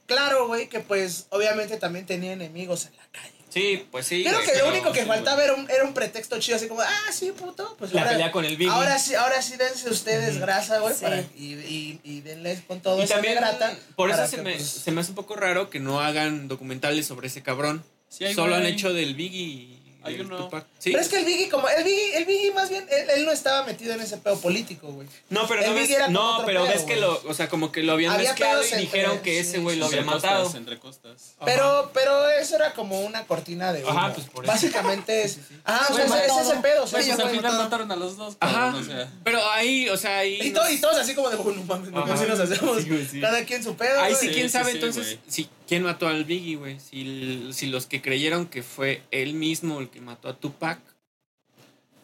claro, 0.07 0.47
güey, 0.47 0.67
que 0.67 0.79
pues, 0.79 1.27
obviamente 1.29 1.77
también 1.77 2.05
tenía 2.07 2.33
enemigos 2.33 2.87
en 2.87 2.97
la 2.97 3.03
calle. 3.11 3.33
Sí, 3.49 3.87
pues 3.91 4.05
sí. 4.05 4.23
Creo 4.25 4.41
que 4.41 4.57
lo 4.57 4.67
único 4.69 4.91
que 4.91 5.01
sí, 5.01 5.05
faltaba 5.07 5.41
era 5.43 5.53
un, 5.53 5.69
era 5.71 5.83
un 5.85 5.93
pretexto 5.93 6.37
chido, 6.39 6.57
así 6.57 6.67
como, 6.67 6.81
ah, 6.81 7.11
sí, 7.11 7.31
puto, 7.31 7.75
pues 7.79 7.93
La 7.93 8.01
ahora, 8.01 8.11
pelea 8.11 8.31
con 8.31 8.43
el 8.45 8.57
Biggie. 8.57 8.71
ahora 8.73 8.99
sí, 8.99 9.15
ahora 9.15 9.41
sí 9.41 9.55
dense 9.57 9.89
ustedes 9.89 10.37
grasa, 10.37 10.79
güey, 10.79 10.93
Sí. 10.93 11.05
y, 11.37 11.53
y, 11.53 11.99
y 12.03 12.21
denles 12.21 12.59
con 12.67 12.81
todo 12.81 12.99
Y 12.99 13.03
esa 13.03 13.15
también, 13.15 13.35
grata. 13.35 13.75
por 13.95 14.09
eso 14.11 14.27
se 14.27 14.35
que, 14.35 14.41
me, 14.41 14.53
pues, 14.55 14.67
se 14.69 14.91
me 14.91 15.01
hace 15.01 15.11
un 15.11 15.15
poco 15.15 15.35
raro 15.35 15.69
que 15.69 15.79
no 15.79 16.01
hagan 16.01 16.47
documentales 16.49 17.05
sobre 17.07 17.27
ese 17.27 17.41
cabrón. 17.41 17.83
Sí, 18.09 18.25
hay 18.25 18.33
Solo 18.35 18.55
han 18.55 18.65
hecho 18.65 18.93
del 18.93 19.15
Biggie 19.15 19.41
y 19.43 19.76
Hay 20.07 20.19
uno. 20.21 20.49
¿Sí? 20.79 20.91
Pero 20.91 20.99
es 21.01 21.09
que 21.09 21.17
el 21.19 21.25
Biggie, 21.25 21.49
como, 21.49 21.67
el 21.69 21.83
Biggie, 21.83 22.17
el 22.17 22.25
Biggie 22.25 22.51
más 22.53 22.69
bien, 22.69 22.85
él, 22.89 23.09
él 23.15 23.25
no 23.25 23.31
estaba 23.31 23.63
metido 23.65 23.93
en 23.93 24.01
ese 24.01 24.17
pedo 24.17 24.39
político, 24.39 24.87
güey. 24.87 25.07
No, 25.29 25.47
pero 25.47 25.61
El 25.61 25.69
no, 25.69 25.75
ves, 25.75 25.89
no, 26.09 26.33
otro 26.35 26.45
pero 26.45 26.63
pedo, 26.63 26.73
ves 26.73 26.83
que 26.83 26.95
lo, 26.97 27.21
o 27.27 27.33
sea, 27.33 27.49
como 27.49 27.71
que 27.71 27.83
lo 27.83 27.93
habían 27.93 28.13
Había 28.13 28.29
mezclado 28.31 28.61
y 28.61 28.65
entre- 28.65 28.79
dijeron 28.79 29.19
que 29.19 29.31
sí, 29.43 29.49
ese 29.49 29.59
güey 29.59 29.75
lo 29.77 29.87
sí, 29.87 29.95
había 29.97 30.01
Entre 30.01 30.15
matado. 30.15 30.43
costas, 30.43 30.59
entre 30.59 30.79
costas. 30.79 31.33
Ajá. 31.37 31.45
Pero, 31.45 31.91
pero 31.93 32.29
eso 32.29 32.55
era 32.55 32.73
como 32.73 33.01
una 33.01 33.25
cortina 33.25 33.73
de 33.73 33.83
humo. 33.83 33.91
Ajá, 33.91 34.13
pues 34.13 34.27
por 34.27 34.43
eso. 34.43 34.51
Básicamente 34.53 35.23
es. 35.23 35.33
Sí, 35.33 35.39
sí, 35.41 35.45
sí. 35.55 35.61
Ah, 35.65 35.87
o 35.89 35.93
sea, 35.95 36.05
ese, 36.05 36.25
ese 36.25 36.41
es 36.41 36.49
el 36.49 36.59
pedo. 36.61 36.83
o 36.83 36.87
sea, 36.87 36.99
Pues, 36.99 37.09
ese 37.09 37.21
al 37.21 37.29
final 37.29 37.57
mataron 37.57 37.91
a 37.91 37.95
los 37.95 38.17
dos, 38.17 38.37
Ajá. 38.39 38.75
Pero 39.23 39.45
ahí, 39.51 39.89
o 39.89 39.97
sea, 39.97 40.19
ahí. 40.19 40.39
Y, 40.41 40.51
todos 40.51 40.97
así 40.97 41.13
como 41.15 41.29
de, 41.29 41.37
mames, 41.37 41.91
no, 41.91 42.03
Ajá. 42.03 42.17
sí 42.17 42.25
nos 42.27 42.39
hacemos. 42.39 42.81
Sí, 42.83 42.89
güey, 42.89 43.05
sí. 43.05 43.19
Cada 43.21 43.43
quien 43.45 43.63
su 43.63 43.75
pedo. 43.75 43.99
Ahí 44.01 44.13
sí, 44.15 44.27
Sí, 44.27 44.33
quién 44.33 44.47
sí, 44.47 44.53
sabe 44.53 44.71
sí, 44.71 44.77
entonces 44.77 45.03
güey. 45.05 45.19
Quién 45.67 45.83
mató 45.83 46.07
al 46.07 46.23
Biggie, 46.25 46.55
güey. 46.55 46.79
Si, 46.79 47.49
si 47.53 47.67
los 47.67 47.85
que 47.85 48.01
creyeron 48.01 48.47
que 48.47 48.63
fue 48.63 49.03
él 49.11 49.33
mismo 49.33 49.79
el 49.79 49.89
que 49.89 50.01
mató 50.01 50.29
a 50.29 50.33
Tupac. 50.37 50.79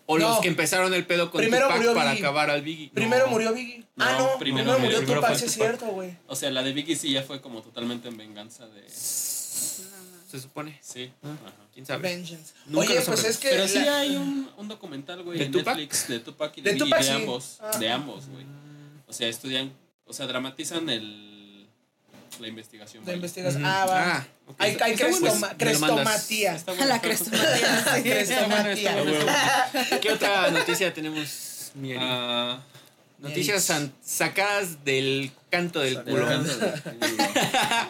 O 0.06 0.18
No. 0.20 0.28
los 0.30 0.40
que 0.40 0.50
empezaron 0.50 0.94
el 0.94 1.06
pedo 1.06 1.32
con 1.32 1.40
Primero 1.40 1.66
Tupac 1.68 1.78
murió 1.78 1.94
para 1.96 2.12
Biggie. 2.12 2.26
acabar 2.26 2.50
al 2.50 2.62
Biggie. 2.62 2.90
Primero 2.94 3.26
No. 3.26 3.32
murió 3.32 3.54
Biggie. 3.54 3.80
No, 3.96 4.06
ah, 4.06 4.12
no. 4.20 4.38
primero 4.38 4.64
Primero, 4.66 4.80
murió- 4.80 4.98
primero 5.00 5.22
Tupac, 5.22 5.36
sí 5.38 5.46
es 5.46 5.54
cierto, 5.54 5.86
güey. 5.88 6.18
O 6.28 6.36
sea, 6.36 6.52
la 6.52 6.62
de 6.62 6.74
Vicky 6.74 6.96
sí 6.96 7.12
ya 7.12 7.24
fue 7.24 7.40
como 7.42 7.62
totalmente 7.62 8.10
en 8.10 8.18
venganza 8.18 8.68
de. 8.68 8.84
Se 8.90 10.40
supone. 10.40 10.78
Sí. 10.82 11.12
Ah. 11.24 11.30
Ajá. 11.46 11.54
¿Quién 11.74 11.86
sabe? 11.86 12.02
Vengeance. 12.10 12.54
Nunca 12.66 12.92
Oye, 12.92 13.02
pues 13.02 13.24
es 13.24 13.38
que. 13.38 13.50
Pero 13.50 13.68
sí 13.68 13.78
hay 13.78 14.16
un, 14.16 14.50
un 14.58 14.68
documental, 14.68 15.24
güey, 15.24 15.40
¿De 15.40 15.46
en 15.46 15.52
Tupac? 15.52 15.78
Netflix 15.78 16.08
de 16.08 16.20
Tupac 16.20 16.58
y 16.58 16.62
de, 16.62 16.70
De 16.70 16.74
Biggie, 16.76 16.86
Tupac, 16.86 17.00
de 17.02 17.06
sí. 17.08 17.12
ambos. 17.14 17.58
Ah. 17.62 17.78
De 17.78 17.90
ambos, 17.90 18.28
güey. 18.28 18.46
O 19.08 19.14
sea, 19.14 19.28
estudian, 19.28 19.72
o 20.06 20.14
sea, 20.14 20.26
dramatizan 20.28 20.90
el, 20.90 21.33
la 22.40 22.48
investigación. 22.48 23.04
Vaya. 23.04 23.16
investigación. 23.16 23.66
Ah, 23.66 23.86
va. 23.88 24.16
Ah, 24.18 24.28
ok. 24.48 24.56
Hay, 24.60 24.78
hay 24.82 24.96
crestoma- 24.96 25.40
pues, 25.40 25.54
crestomatía. 25.58 26.62
La 26.88 27.02
crestomatía. 27.02 27.84
Bueno. 29.04 29.26
¿Qué 30.02 30.12
otra 30.12 30.50
noticia 30.52 30.94
tenemos, 30.94 31.72
mi 31.76 31.92
Eri? 31.92 32.00
Ah, 32.02 32.60
Noticias 33.20 33.72
sacadas 34.04 34.84
del 34.84 35.32
canto 35.50 35.80
del 35.80 35.96
Del 35.96 36.04
culo. 36.04 36.28
canto 36.28 36.58
del 36.58 36.82
culo. 36.82 37.08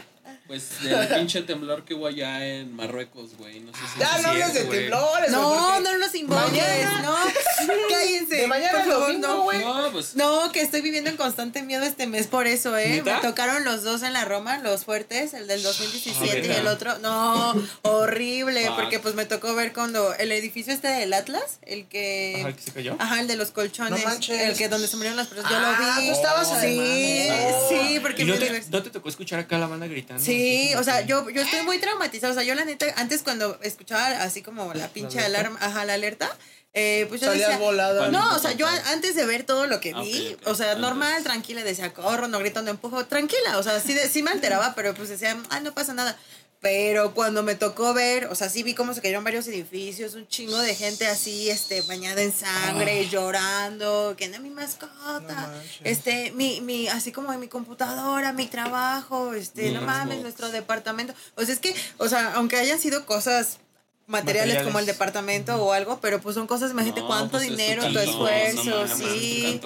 Pues 0.47 0.83
del 0.83 1.07
pinche 1.15 1.41
temblor 1.43 1.85
que 1.85 1.93
hubo 1.93 2.07
allá 2.07 2.45
en 2.45 2.75
Marruecos, 2.75 3.37
güey. 3.37 3.61
No 3.61 3.71
sé 3.73 3.79
si 3.93 3.99
Ya 3.99 4.17
sí, 4.17 4.23
no 4.23 4.29
hables 4.29 4.53
de 4.53 4.59
temblores, 4.65 5.31
güey, 5.31 5.31
No, 5.31 5.79
no 5.79 5.97
los 5.97 6.15
invoques, 6.15 6.85
no. 7.01 7.15
Cállense. 7.89 8.35
De 8.35 8.47
mañana 8.47 8.79
por 8.83 8.91
favor, 8.91 9.13
no. 9.19 9.43
güey. 9.43 9.59
No, 9.59 9.89
pues. 9.91 10.15
No, 10.15 10.51
que 10.51 10.61
estoy 10.61 10.81
viviendo 10.81 11.09
en 11.09 11.17
constante 11.17 11.61
miedo 11.63 11.83
este 11.83 12.07
mes 12.07 12.27
por 12.27 12.47
eso, 12.47 12.77
¿eh? 12.77 12.89
¿Neta? 12.89 13.15
Me 13.15 13.21
tocaron 13.21 13.63
los 13.63 13.83
dos 13.83 14.03
en 14.03 14.13
la 14.13 14.25
Roma, 14.25 14.57
los 14.59 14.83
fuertes, 14.85 15.33
el 15.33 15.47
del 15.47 15.63
2017 15.63 16.39
y 16.39 16.41
¿neta? 16.49 16.59
el 16.59 16.67
otro. 16.67 16.97
No, 16.99 17.53
horrible, 17.83 18.65
Fuck. 18.67 18.75
porque 18.75 18.99
pues 18.99 19.15
me 19.15 19.25
tocó 19.25 19.55
ver 19.55 19.71
cuando 19.73 20.13
el 20.15 20.31
edificio 20.31 20.73
este 20.73 20.89
del 20.89 21.13
Atlas, 21.13 21.59
el 21.61 21.85
que... 21.87 22.35
Ajá, 22.39 22.49
el 22.49 22.55
que 22.55 22.61
se 22.61 22.71
cayó. 22.71 22.95
Ajá, 22.99 23.19
el 23.21 23.27
de 23.27 23.35
los 23.37 23.51
colchones. 23.51 24.03
No 24.03 24.09
manches. 24.09 24.41
El 24.41 24.57
que 24.57 24.67
donde 24.67 24.87
se 24.87 24.97
murieron 24.97 25.17
las 25.17 25.27
personas. 25.27 25.51
Yo 25.51 25.57
Ah, 25.57 25.95
lo 25.95 26.01
vi. 26.01 26.07
tú 26.07 26.13
estabas 26.13 26.47
Sí, 26.49 27.27
además. 27.29 27.61
sí, 27.69 27.99
porque 28.01 28.23
¿Y 28.23 28.25
no 28.25 28.35
te, 28.35 28.63
no 28.69 28.83
te 28.83 28.89
tocó 28.89 29.07
escuchar 29.09 29.39
acá 29.39 29.57
la 29.57 29.67
banda 29.67 29.87
gritando? 29.87 30.21
Sí, 30.23 30.42
Así 30.43 30.75
o 30.75 30.83
sea, 30.83 31.01
yo, 31.01 31.29
yo 31.29 31.41
estoy 31.41 31.61
muy 31.63 31.79
traumatizada. 31.79 32.31
O 32.31 32.35
sea, 32.35 32.43
yo 32.43 32.55
la 32.55 32.65
neta, 32.65 32.85
antes 32.97 33.23
cuando 33.23 33.59
escuchaba 33.61 34.07
así 34.23 34.41
como 34.41 34.73
la 34.73 34.87
pinche 34.89 35.19
alarma, 35.19 35.57
ajá, 35.61 35.85
la 35.85 35.93
alerta, 35.93 36.29
eh, 36.73 37.05
pues 37.09 37.21
yo 37.21 37.27
Salías 37.27 37.49
decía. 37.49 37.63
volada. 37.63 38.09
No, 38.09 38.35
o 38.35 38.39
sea, 38.39 38.53
yo 38.53 38.65
antes 38.67 39.15
de 39.15 39.25
ver 39.25 39.43
todo 39.43 39.67
lo 39.67 39.79
que 39.79 39.93
Ah, 39.95 40.01
vi, 40.01 40.35
o 40.45 40.55
sea, 40.55 40.71
Antes. 40.71 40.81
normal, 40.81 41.23
tranquila, 41.23 41.63
decía, 41.63 41.93
corro, 41.93 42.27
no 42.27 42.39
grito, 42.39 42.61
no 42.63 42.71
empujo, 42.71 43.05
tranquila, 43.05 43.57
o 43.59 43.63
sea, 43.63 43.79
sí, 43.79 43.93
de- 43.93 44.09
sí 44.09 44.23
me 44.23 44.31
alteraba, 44.31 44.73
pero 44.75 44.93
pues 44.95 45.09
decía, 45.09 45.37
ah, 45.49 45.59
no 45.59 45.73
pasa 45.73 45.93
nada. 45.93 46.17
Pero 46.63 47.13
cuando 47.13 47.43
me 47.43 47.55
tocó 47.55 47.93
ver, 47.93 48.27
o 48.27 48.35
sea, 48.35 48.47
sí 48.47 48.63
vi 48.63 48.73
cómo 48.73 48.93
se 48.93 49.01
cayeron 49.01 49.25
varios 49.25 49.45
edificios, 49.49 50.15
un 50.15 50.25
chingo 50.29 50.57
de 50.59 50.73
gente 50.73 51.05
así, 51.05 51.49
este, 51.49 51.81
bañada 51.81 52.21
en 52.21 52.31
sangre, 52.31 53.09
llorando, 53.09 54.15
que 54.17 54.29
no 54.29 54.39
mi 54.39 54.49
mascota, 54.49 54.93
Ah. 55.03 55.51
No 55.51 55.61
este, 55.83 56.31
mi, 56.31 56.61
mi, 56.61 56.87
así 56.87 57.11
como 57.11 57.33
en 57.33 57.41
mi 57.41 57.49
computadora, 57.49 58.31
mi 58.31 58.47
trabajo, 58.47 59.33
este, 59.33 59.71
no 59.71 59.81
mames, 59.81 60.21
nuestro 60.21 60.49
departamento. 60.51 61.13
O 61.35 61.43
sea, 61.43 61.53
es 61.53 61.59
que, 61.59 61.75
o 61.97 62.07
sea, 62.07 62.33
aunque 62.35 62.55
hayan 62.55 62.79
sido 62.79 63.05
cosas 63.05 63.57
materiales, 64.05 64.55
Materiales. 64.55 64.63
como 64.63 64.79
el 64.79 64.85
departamento 64.85 65.55
o 65.63 65.71
algo, 65.73 65.99
pero 66.01 66.19
pues 66.21 66.35
son 66.35 66.45
cosas, 66.45 66.71
imagínate 66.71 67.01
No, 67.01 67.07
cuánto 67.07 67.37
pues 67.37 67.43
dinero, 67.49 67.83
tu, 67.91 67.99
esfuerzo, 67.99 68.87
sí. 68.87 69.61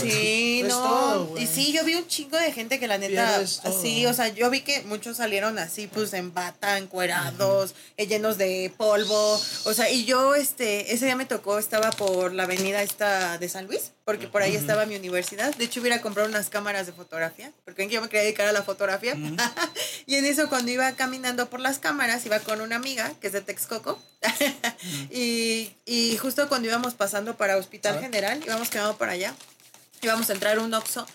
Sí, 0.00 0.62
no. 0.66 1.28
y 1.38 1.46
sí, 1.46 1.72
yo 1.72 1.84
vi 1.84 1.94
un 1.94 2.06
chingo 2.06 2.36
de 2.36 2.52
gente 2.52 2.78
que 2.80 2.86
la 2.88 2.98
neta, 2.98 3.26
Pierdes 3.28 3.60
todo. 3.62 3.80
sí, 3.80 4.06
o 4.06 4.14
sea, 4.14 4.28
yo 4.28 4.50
vi 4.50 4.62
que 4.62 4.82
muchos 4.82 5.16
salieron 5.18 5.58
así, 5.58 5.86
pues 5.86 6.12
en 6.14 6.34
bata, 6.34 6.78
encuerados, 6.78 7.74
eh, 7.96 8.06
llenos 8.06 8.38
de 8.38 8.72
polvo. 8.76 9.40
O 9.64 9.72
sea, 9.74 9.90
y 9.90 10.04
yo, 10.04 10.34
este, 10.34 10.92
ese 10.92 11.06
día 11.06 11.16
me 11.16 11.26
tocó, 11.26 11.58
estaba 11.58 11.90
por 11.90 12.32
la 12.32 12.44
avenida 12.44 12.82
esta 12.82 13.38
de 13.38 13.48
San 13.48 13.66
Luis, 13.66 13.92
porque 14.10 14.26
por 14.26 14.42
ahí 14.42 14.56
estaba 14.56 14.86
mi 14.86 14.96
universidad. 14.96 15.54
De 15.54 15.66
hecho, 15.66 15.78
hubiera 15.78 15.98
a 15.98 16.00
comprar 16.00 16.26
unas 16.26 16.50
cámaras 16.50 16.84
de 16.84 16.92
fotografía, 16.92 17.52
porque 17.64 17.88
yo 17.88 18.02
me 18.02 18.08
quería 18.08 18.24
dedicar 18.24 18.48
a 18.48 18.50
la 18.50 18.64
fotografía. 18.64 19.14
y 20.06 20.16
en 20.16 20.24
eso, 20.24 20.48
cuando 20.48 20.72
iba 20.72 20.90
caminando 20.96 21.48
por 21.48 21.60
las 21.60 21.78
cámaras, 21.78 22.26
iba 22.26 22.40
con 22.40 22.60
una 22.60 22.74
amiga 22.74 23.12
que 23.20 23.28
es 23.28 23.32
de 23.32 23.40
Texcoco. 23.40 24.02
y, 25.12 25.76
y 25.86 26.16
justo 26.16 26.48
cuando 26.48 26.66
íbamos 26.66 26.94
pasando 26.94 27.36
para 27.36 27.56
Hospital. 27.56 28.00
General, 28.00 28.42
íbamos 28.44 28.68
quedando 28.68 28.98
para 28.98 29.12
allá, 29.12 29.32
íbamos 30.02 30.28
a 30.28 30.32
entrar 30.32 30.58
a 30.58 30.60
un 30.60 30.74
Oxxo. 30.74 31.06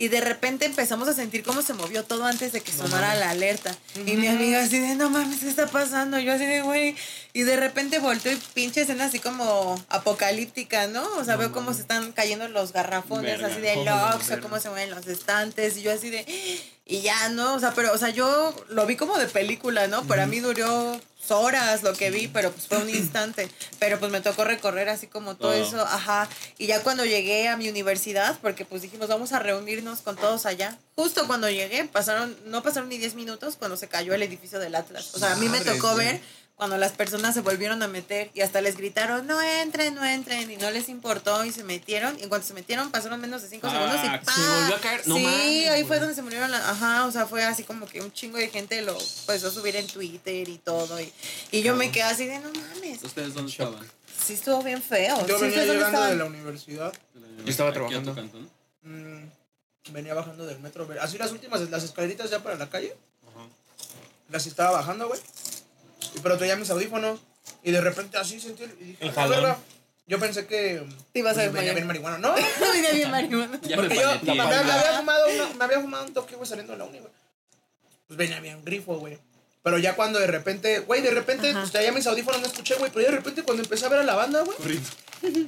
Y 0.00 0.06
de 0.06 0.20
repente 0.20 0.64
empezamos 0.64 1.08
a 1.08 1.12
sentir 1.12 1.42
cómo 1.42 1.60
se 1.60 1.74
movió 1.74 2.04
todo 2.04 2.24
antes 2.24 2.52
de 2.52 2.60
que 2.60 2.70
sonara 2.70 3.16
la 3.16 3.30
alerta. 3.30 3.76
Y 4.06 4.14
mi 4.16 4.28
amiga 4.28 4.62
así 4.62 4.78
de, 4.78 4.94
no 4.94 5.10
mames, 5.10 5.40
¿qué 5.40 5.48
está 5.48 5.66
pasando? 5.66 6.20
Yo 6.20 6.32
así 6.32 6.46
de, 6.46 6.62
güey. 6.62 6.94
Y 7.32 7.42
de 7.42 7.56
repente 7.56 7.98
volteo 7.98 8.32
y 8.32 8.36
pinche 8.54 8.82
escena 8.82 9.06
así 9.06 9.18
como 9.18 9.74
apocalíptica, 9.88 10.86
¿no? 10.86 11.04
O 11.16 11.24
sea, 11.24 11.34
veo 11.34 11.50
cómo 11.50 11.74
se 11.74 11.80
están 11.80 12.12
cayendo 12.12 12.46
los 12.46 12.72
garrafones 12.72 13.40
Verga. 13.40 13.48
así 13.48 13.60
de 13.60 13.72
Oxxo, 13.76 14.28
verga. 14.28 14.40
cómo 14.40 14.60
se 14.60 14.70
mueven 14.70 14.90
los 14.90 15.04
estantes. 15.08 15.76
Y 15.76 15.82
yo 15.82 15.92
así 15.92 16.10
de, 16.10 16.24
y 16.86 17.00
ya, 17.00 17.28
¿no? 17.30 17.54
O 17.54 17.58
sea, 17.58 17.74
pero, 17.74 17.92
o 17.92 17.98
sea, 17.98 18.10
yo 18.10 18.54
lo 18.68 18.86
vi 18.86 18.94
como 18.94 19.18
de 19.18 19.26
película, 19.26 19.88
¿no? 19.88 20.04
Para 20.04 20.26
mí 20.26 20.38
duró 20.38 21.00
horas 21.30 21.82
lo 21.82 21.92
que 21.94 22.10
vi, 22.10 22.28
pero 22.28 22.50
pues 22.52 22.66
fue 22.66 22.78
un 22.78 22.88
instante. 22.90 23.48
Pero 23.78 23.98
pues 23.98 24.10
me 24.10 24.20
tocó 24.20 24.44
recorrer 24.44 24.88
así 24.88 25.06
como 25.06 25.36
todo 25.36 25.52
Todo. 25.52 25.62
eso, 25.62 25.80
ajá. 25.80 26.28
Y 26.58 26.66
ya 26.66 26.82
cuando 26.82 27.04
llegué 27.04 27.48
a 27.48 27.56
mi 27.56 27.68
universidad, 27.68 28.38
porque 28.40 28.64
pues 28.64 28.82
dijimos, 28.82 29.08
vamos 29.08 29.32
a 29.32 29.38
reunirnos 29.38 30.00
con 30.00 30.16
todos 30.16 30.46
allá. 30.46 30.78
Justo 30.96 31.26
cuando 31.26 31.48
llegué, 31.48 31.84
pasaron, 31.84 32.36
no 32.46 32.62
pasaron 32.62 32.88
ni 32.88 32.98
10 32.98 33.14
minutos 33.14 33.56
cuando 33.56 33.76
se 33.76 33.88
cayó 33.88 34.14
el 34.14 34.22
edificio 34.22 34.58
del 34.58 34.74
Atlas. 34.74 35.14
O 35.14 35.18
sea, 35.18 35.32
a 35.32 35.36
mí 35.36 35.48
me 35.48 35.60
tocó 35.60 35.94
ver 35.94 36.20
cuando 36.58 36.76
las 36.76 36.92
personas 36.92 37.34
se 37.34 37.40
volvieron 37.40 37.82
a 37.82 37.88
meter 37.88 38.30
y 38.34 38.40
hasta 38.42 38.60
les 38.60 38.76
gritaron, 38.76 39.26
no 39.26 39.40
entren, 39.40 39.94
no 39.94 40.04
entren, 40.04 40.50
y 40.50 40.56
no 40.56 40.70
les 40.70 40.88
importó 40.90 41.44
y 41.44 41.52
se 41.52 41.64
metieron. 41.64 42.18
Y 42.18 42.24
en 42.24 42.28
cuanto 42.28 42.46
se 42.48 42.52
metieron, 42.52 42.90
pasaron 42.90 43.20
menos 43.20 43.40
de 43.42 43.48
5 43.48 43.66
Ah, 43.66 43.70
segundos 43.70 43.96
y 43.96 44.02
se 44.02 44.24
¡pa! 44.26 44.58
volvió 44.60 44.76
a 44.76 44.80
caer. 44.80 45.06
No 45.08 45.16
sí, 45.16 45.22
mames, 45.22 45.40
ahí 45.40 45.66
güey. 45.68 45.84
fue 45.84 46.00
donde 46.00 46.14
se 46.16 46.22
murieron 46.22 46.50
las... 46.50 46.62
Ajá, 46.64 47.06
o 47.06 47.12
sea, 47.12 47.26
fue 47.26 47.44
así 47.44 47.62
como 47.62 47.86
que 47.86 48.00
un 48.02 48.12
chingo 48.12 48.36
de 48.38 48.48
gente 48.48 48.82
lo 48.82 48.98
empezó 48.98 49.48
a 49.48 49.50
subir 49.52 49.76
en 49.76 49.86
Twitter 49.86 50.48
y 50.48 50.58
todo. 50.58 51.00
Y, 51.00 51.12
y 51.52 51.62
yo 51.62 51.74
me 51.76 51.90
quedé 51.92 52.02
así 52.02 52.26
de, 52.26 52.38
no 52.40 52.50
mames. 52.52 53.02
¿Ustedes 53.04 53.34
dónde 53.34 53.50
estaban? 53.52 53.86
Sí 54.26 54.34
estuvo 54.34 54.60
bien 54.62 54.82
feo. 54.82 55.16
Yo 55.28 55.36
sí, 55.38 55.42
venía 55.44 55.48
¿ustedes 55.48 55.66
dónde 55.68 55.74
llegando 55.74 55.86
estaban? 55.86 56.10
de 56.10 56.16
la 56.16 56.24
universidad. 56.24 56.92
Yo 57.44 57.50
estaba 57.50 57.70
¿Aquí 57.70 57.78
a 57.94 57.98
tu 57.98 58.02
trabajando. 58.02 58.50
mm, 58.82 59.22
venía 59.92 60.12
bajando 60.14 60.44
del 60.44 60.58
metro. 60.58 60.88
Así 61.00 61.18
las 61.18 61.30
últimas, 61.30 61.60
las 61.70 61.84
escaleritas 61.84 62.28
ya 62.30 62.40
para 62.42 62.56
la 62.56 62.68
calle. 62.68 62.96
Las 64.28 64.46
estaba 64.46 64.72
bajando, 64.72 65.06
güey. 65.08 65.20
Y 66.14 66.20
pero 66.20 66.36
traía 66.38 66.56
mis 66.56 66.70
audífonos. 66.70 67.20
Y 67.62 67.70
de 67.72 67.80
repente 67.80 68.18
así 68.18 68.40
sentí. 68.40 68.64
el- 68.64 68.76
Y 68.80 68.84
dije, 68.84 68.98
El 69.04 69.08
"Ah, 69.10 69.12
jalón. 69.14 69.42
verga". 69.42 69.58
Yo 70.06 70.18
pensé 70.18 70.46
que. 70.46 70.82
Te 71.12 71.18
ibas 71.20 71.32
a 71.36 71.40
pues, 71.42 71.52
venía 71.52 71.74
bien 71.74 71.86
marihuana. 71.86 72.18
No, 72.18 72.28
No 72.30 72.36
venía 72.72 72.92
bien 72.92 73.10
marihuana. 73.10 73.60
Ya 73.62 73.76
porque 73.76 73.94
me 73.94 74.00
yo 74.02 74.08
me, 74.22 74.34
me 74.34 74.42
había 74.42 74.98
fumado 74.98 75.26
una- 75.28 75.54
me 75.54 75.64
había 75.64 75.80
fumado 75.80 76.04
un 76.06 76.14
toque, 76.14 76.34
güey, 76.36 76.48
saliendo 76.48 76.72
de 76.72 76.78
la 76.78 76.84
uni, 76.84 76.98
güey. 76.98 77.12
Pues 78.06 78.16
venía 78.16 78.40
bien 78.40 78.64
grifo, 78.64 78.96
güey. 78.96 79.18
Pero 79.62 79.76
ya 79.78 79.96
cuando 79.96 80.18
de 80.18 80.26
repente, 80.28 80.78
güey, 80.80 81.02
de 81.02 81.10
repente, 81.10 81.50
Ajá. 81.50 81.60
pues 81.60 81.72
traía 81.72 81.92
mis 81.92 82.06
audífonos, 82.06 82.40
no 82.40 82.46
escuché, 82.46 82.76
güey. 82.76 82.90
Pero 82.90 83.04
ya 83.04 83.10
de 83.10 83.16
repente 83.18 83.42
cuando 83.42 83.62
empecé 83.62 83.84
a 83.84 83.88
ver 83.90 83.98
a 84.00 84.04
la 84.04 84.14
banda, 84.14 84.42
güey, 84.42 84.56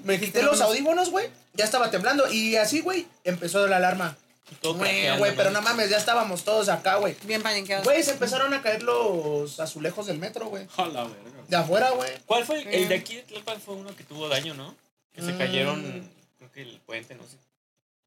me 0.04 0.20
quité 0.20 0.42
los 0.42 0.60
audífonos, 0.60 1.10
güey. 1.10 1.28
Ya 1.54 1.64
estaba 1.64 1.90
temblando. 1.90 2.30
Y 2.30 2.56
así, 2.56 2.80
güey, 2.80 3.06
empezó 3.24 3.66
la 3.66 3.76
alarma. 3.76 4.16
Güey, 4.62 5.36
pero 5.36 5.50
¿no? 5.50 5.62
mames, 5.62 5.90
ya 5.90 5.96
estábamos 5.96 6.42
todos 6.44 6.68
acá, 6.68 6.96
güey. 6.96 7.16
Bien 7.24 7.42
paniqueado. 7.42 7.84
Güey, 7.84 8.02
se 8.02 8.12
empezaron 8.12 8.52
a 8.52 8.62
caer 8.62 8.82
los 8.82 9.60
azulejos 9.60 10.06
del 10.06 10.18
metro, 10.18 10.46
güey. 10.48 10.66
A 10.76 10.86
la 10.86 11.04
verga. 11.04 11.44
De 11.48 11.56
afuera, 11.56 11.90
güey. 11.90 12.10
¿Cuál 12.26 12.44
fue 12.44 12.60
el, 12.62 12.66
Eh. 12.68 12.82
el 12.82 12.88
de 12.88 12.94
aquí 12.96 13.16
de 13.16 13.22
Tlalpan? 13.22 13.60
Fue 13.60 13.74
uno 13.74 13.94
que 13.94 14.04
tuvo 14.04 14.28
daño, 14.28 14.54
¿no? 14.54 14.74
Que 15.12 15.22
se 15.22 15.32
Mm. 15.32 15.38
cayeron, 15.38 16.10
creo 16.38 16.52
que 16.52 16.62
el 16.62 16.80
puente, 16.86 17.14
no 17.14 17.22
sé. 17.22 17.36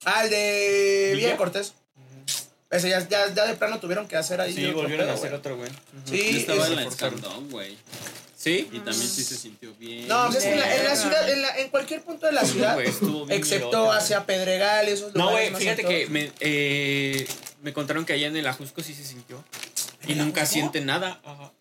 Ah, 0.05 0.23
el 0.26 0.30
de 0.30 1.14
¿Villa? 1.15 1.38
Cortés. 1.38 1.73
Ese 2.69 2.89
ya, 2.89 3.07
ya, 3.07 3.34
ya 3.34 3.45
de 3.45 3.53
plano 3.53 3.80
tuvieron 3.80 4.07
que 4.07 4.18
hacer 4.18 4.41
ahí. 4.41 4.53
Sí, 4.53 4.65
otro 4.65 4.81
volvieron 4.81 5.07
a 5.10 5.14
hacer 5.14 5.34
otro, 5.34 5.55
güey. 5.57 5.69
Sí, 6.05 6.31
Yo 6.34 6.39
estaba 6.39 6.64
es- 6.65 6.72
en 6.72 6.76
la 6.77 7.38
güey. 7.51 7.77
¿Sí? 8.43 8.67
Y 8.73 8.79
también 8.79 9.07
sí 9.09 9.23
se 9.23 9.37
sintió 9.37 9.73
bien. 9.75 10.07
No, 10.07 10.25
pues 10.25 10.39
es 10.39 10.43
que 10.43 10.51
en 10.53 10.59
la, 10.59 10.65
en 10.75 10.83
la 10.83 10.89
Verga. 10.89 10.95
ciudad, 11.01 11.29
en, 11.29 11.41
la- 11.41 11.57
en 11.59 11.69
cualquier 11.69 12.01
punto 12.03 12.25
de 12.25 12.33
la 12.33 12.43
ciudad, 12.43 12.73
Güey, 12.73 12.87
estuvo 12.89 13.25
bien 13.25 13.39
excepto 13.39 13.91
hacia 13.91 14.25
Pedregal, 14.25 14.87
esos 14.89 15.13
No, 15.15 15.27
lugares 15.27 15.39
güey, 15.39 15.51
más 15.51 15.61
fíjate 15.61 15.83
que 15.85 16.07
me, 16.07 16.31
eh, 16.41 17.25
me 17.61 17.71
contaron 17.71 18.05
que 18.05 18.13
allá 18.13 18.27
en 18.27 18.35
el 18.35 18.45
Ajusco 18.47 18.83
sí 18.83 18.93
se 18.93 19.05
sintió. 19.05 19.41
Y 20.05 20.11
¿En 20.11 20.19
el 20.19 20.25
nunca 20.25 20.41
Ajusco? 20.41 20.53
siente 20.55 20.81
nada. 20.81 21.21
Ajá. 21.23 21.51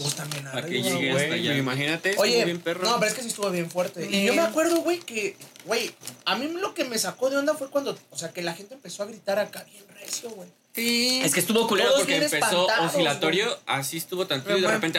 Pues 0.00 0.14
también 0.14 0.44
Para 0.44 0.66
que 0.66 0.82
llegue 0.82 1.10
güey. 1.10 1.22
hasta 1.24 1.34
allá. 1.34 1.56
imagínate, 1.56 2.10
estuvo 2.10 2.22
Oye, 2.24 2.44
bien 2.44 2.60
perro. 2.60 2.84
no, 2.84 2.94
pero 2.98 3.10
es 3.10 3.14
que 3.16 3.22
sí 3.22 3.28
estuvo 3.28 3.50
bien 3.50 3.70
fuerte. 3.70 4.06
Y 4.10 4.24
yo 4.24 4.32
me 4.34 4.42
acuerdo, 4.42 4.76
güey, 4.82 5.00
que, 5.00 5.36
güey, 5.66 5.90
a 6.26 6.36
mí 6.36 6.46
lo 6.48 6.74
que 6.74 6.84
me 6.84 6.96
sacó 6.98 7.28
de 7.28 7.36
onda 7.38 7.54
fue 7.54 7.68
cuando, 7.70 7.98
o 8.10 8.16
sea, 8.18 8.32
que 8.32 8.40
la 8.42 8.54
gente 8.54 8.74
empezó 8.74 9.02
a 9.02 9.06
gritar 9.06 9.38
acá 9.38 9.64
bien 9.64 9.84
recio, 10.00 10.30
güey. 10.30 10.48
Sí. 10.74 11.20
Es 11.22 11.32
que 11.32 11.40
estuvo 11.40 11.68
culero 11.68 11.90
Todos 11.90 12.00
porque 12.00 12.12
bien 12.18 12.24
empezó 12.24 12.62
espantados, 12.62 12.86
oscilatorio, 12.92 13.58
así 13.66 13.96
estuvo 13.96 14.26
tranquilo 14.26 14.58
y 14.58 14.60
de 14.60 14.66
Pero 14.66 14.74
repente. 14.80 14.98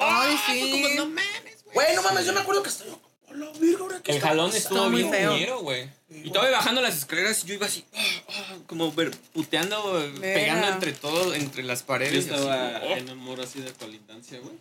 Ay, 0.00 0.36
Fue 0.46 0.54
sí. 0.54 0.70
como, 0.82 0.88
no 0.94 1.06
mames, 1.06 1.64
güey. 1.64 1.74
Güey, 1.74 1.96
no 1.96 2.02
mames, 2.02 2.26
yo 2.26 2.32
me 2.32 2.40
acuerdo 2.40 2.62
que 2.62 2.68
estaba 2.70 2.90
yo, 2.90 3.00
hola, 3.28 3.52
virga, 3.60 3.80
ahora 3.82 4.00
qué 4.02 4.12
El 4.12 4.16
está 4.16 4.28
jalón 4.28 4.50
pasando?" 4.50 4.76
estuvo 4.76 4.90
muy 4.90 5.02
bien 5.02 5.12
feo. 5.12 5.58
güey. 5.60 5.90
Y 6.08 6.30
todavía 6.30 6.56
bajando 6.56 6.80
las 6.80 6.96
escaleras, 6.96 7.44
yo 7.44 7.54
iba 7.54 7.66
así, 7.66 7.84
ah, 7.94 8.00
ah, 8.28 8.56
como 8.66 8.92
ver, 8.92 9.10
puteando, 9.34 10.10
pegando 10.20 10.68
entre 10.68 10.92
todo, 10.92 11.34
entre 11.34 11.62
las 11.64 11.80
Yo 11.80 11.86
paredes. 11.86 12.14
y 12.14 12.18
así, 12.30 12.34
estaba 12.40 12.80
oh. 12.82 12.96
en 12.96 13.10
un 13.10 13.18
muro 13.18 13.42
así 13.42 13.60
de 13.60 13.72
colindancia, 13.72 14.38
güey. 14.38 14.54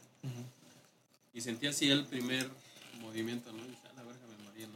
Y 1.34 1.41
sentí 1.41 1.68
así 1.68 1.90
el 1.90 2.03
primer 2.06 2.49
movimiento, 2.99 3.52
¿no? 3.53 3.60
Y 3.64 3.70
dije, 3.70 3.88
a 3.91 3.94
la 3.95 4.03
verga 4.03 4.22
me 4.28 4.44
morí, 4.44 4.68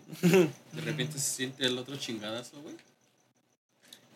¿no? 0.41 0.52
De 0.73 0.81
repente 0.81 1.19
se 1.19 1.30
siente 1.35 1.65
el 1.65 1.77
otro 1.77 1.98
chingadazo, 1.98 2.61
güey. 2.61 2.76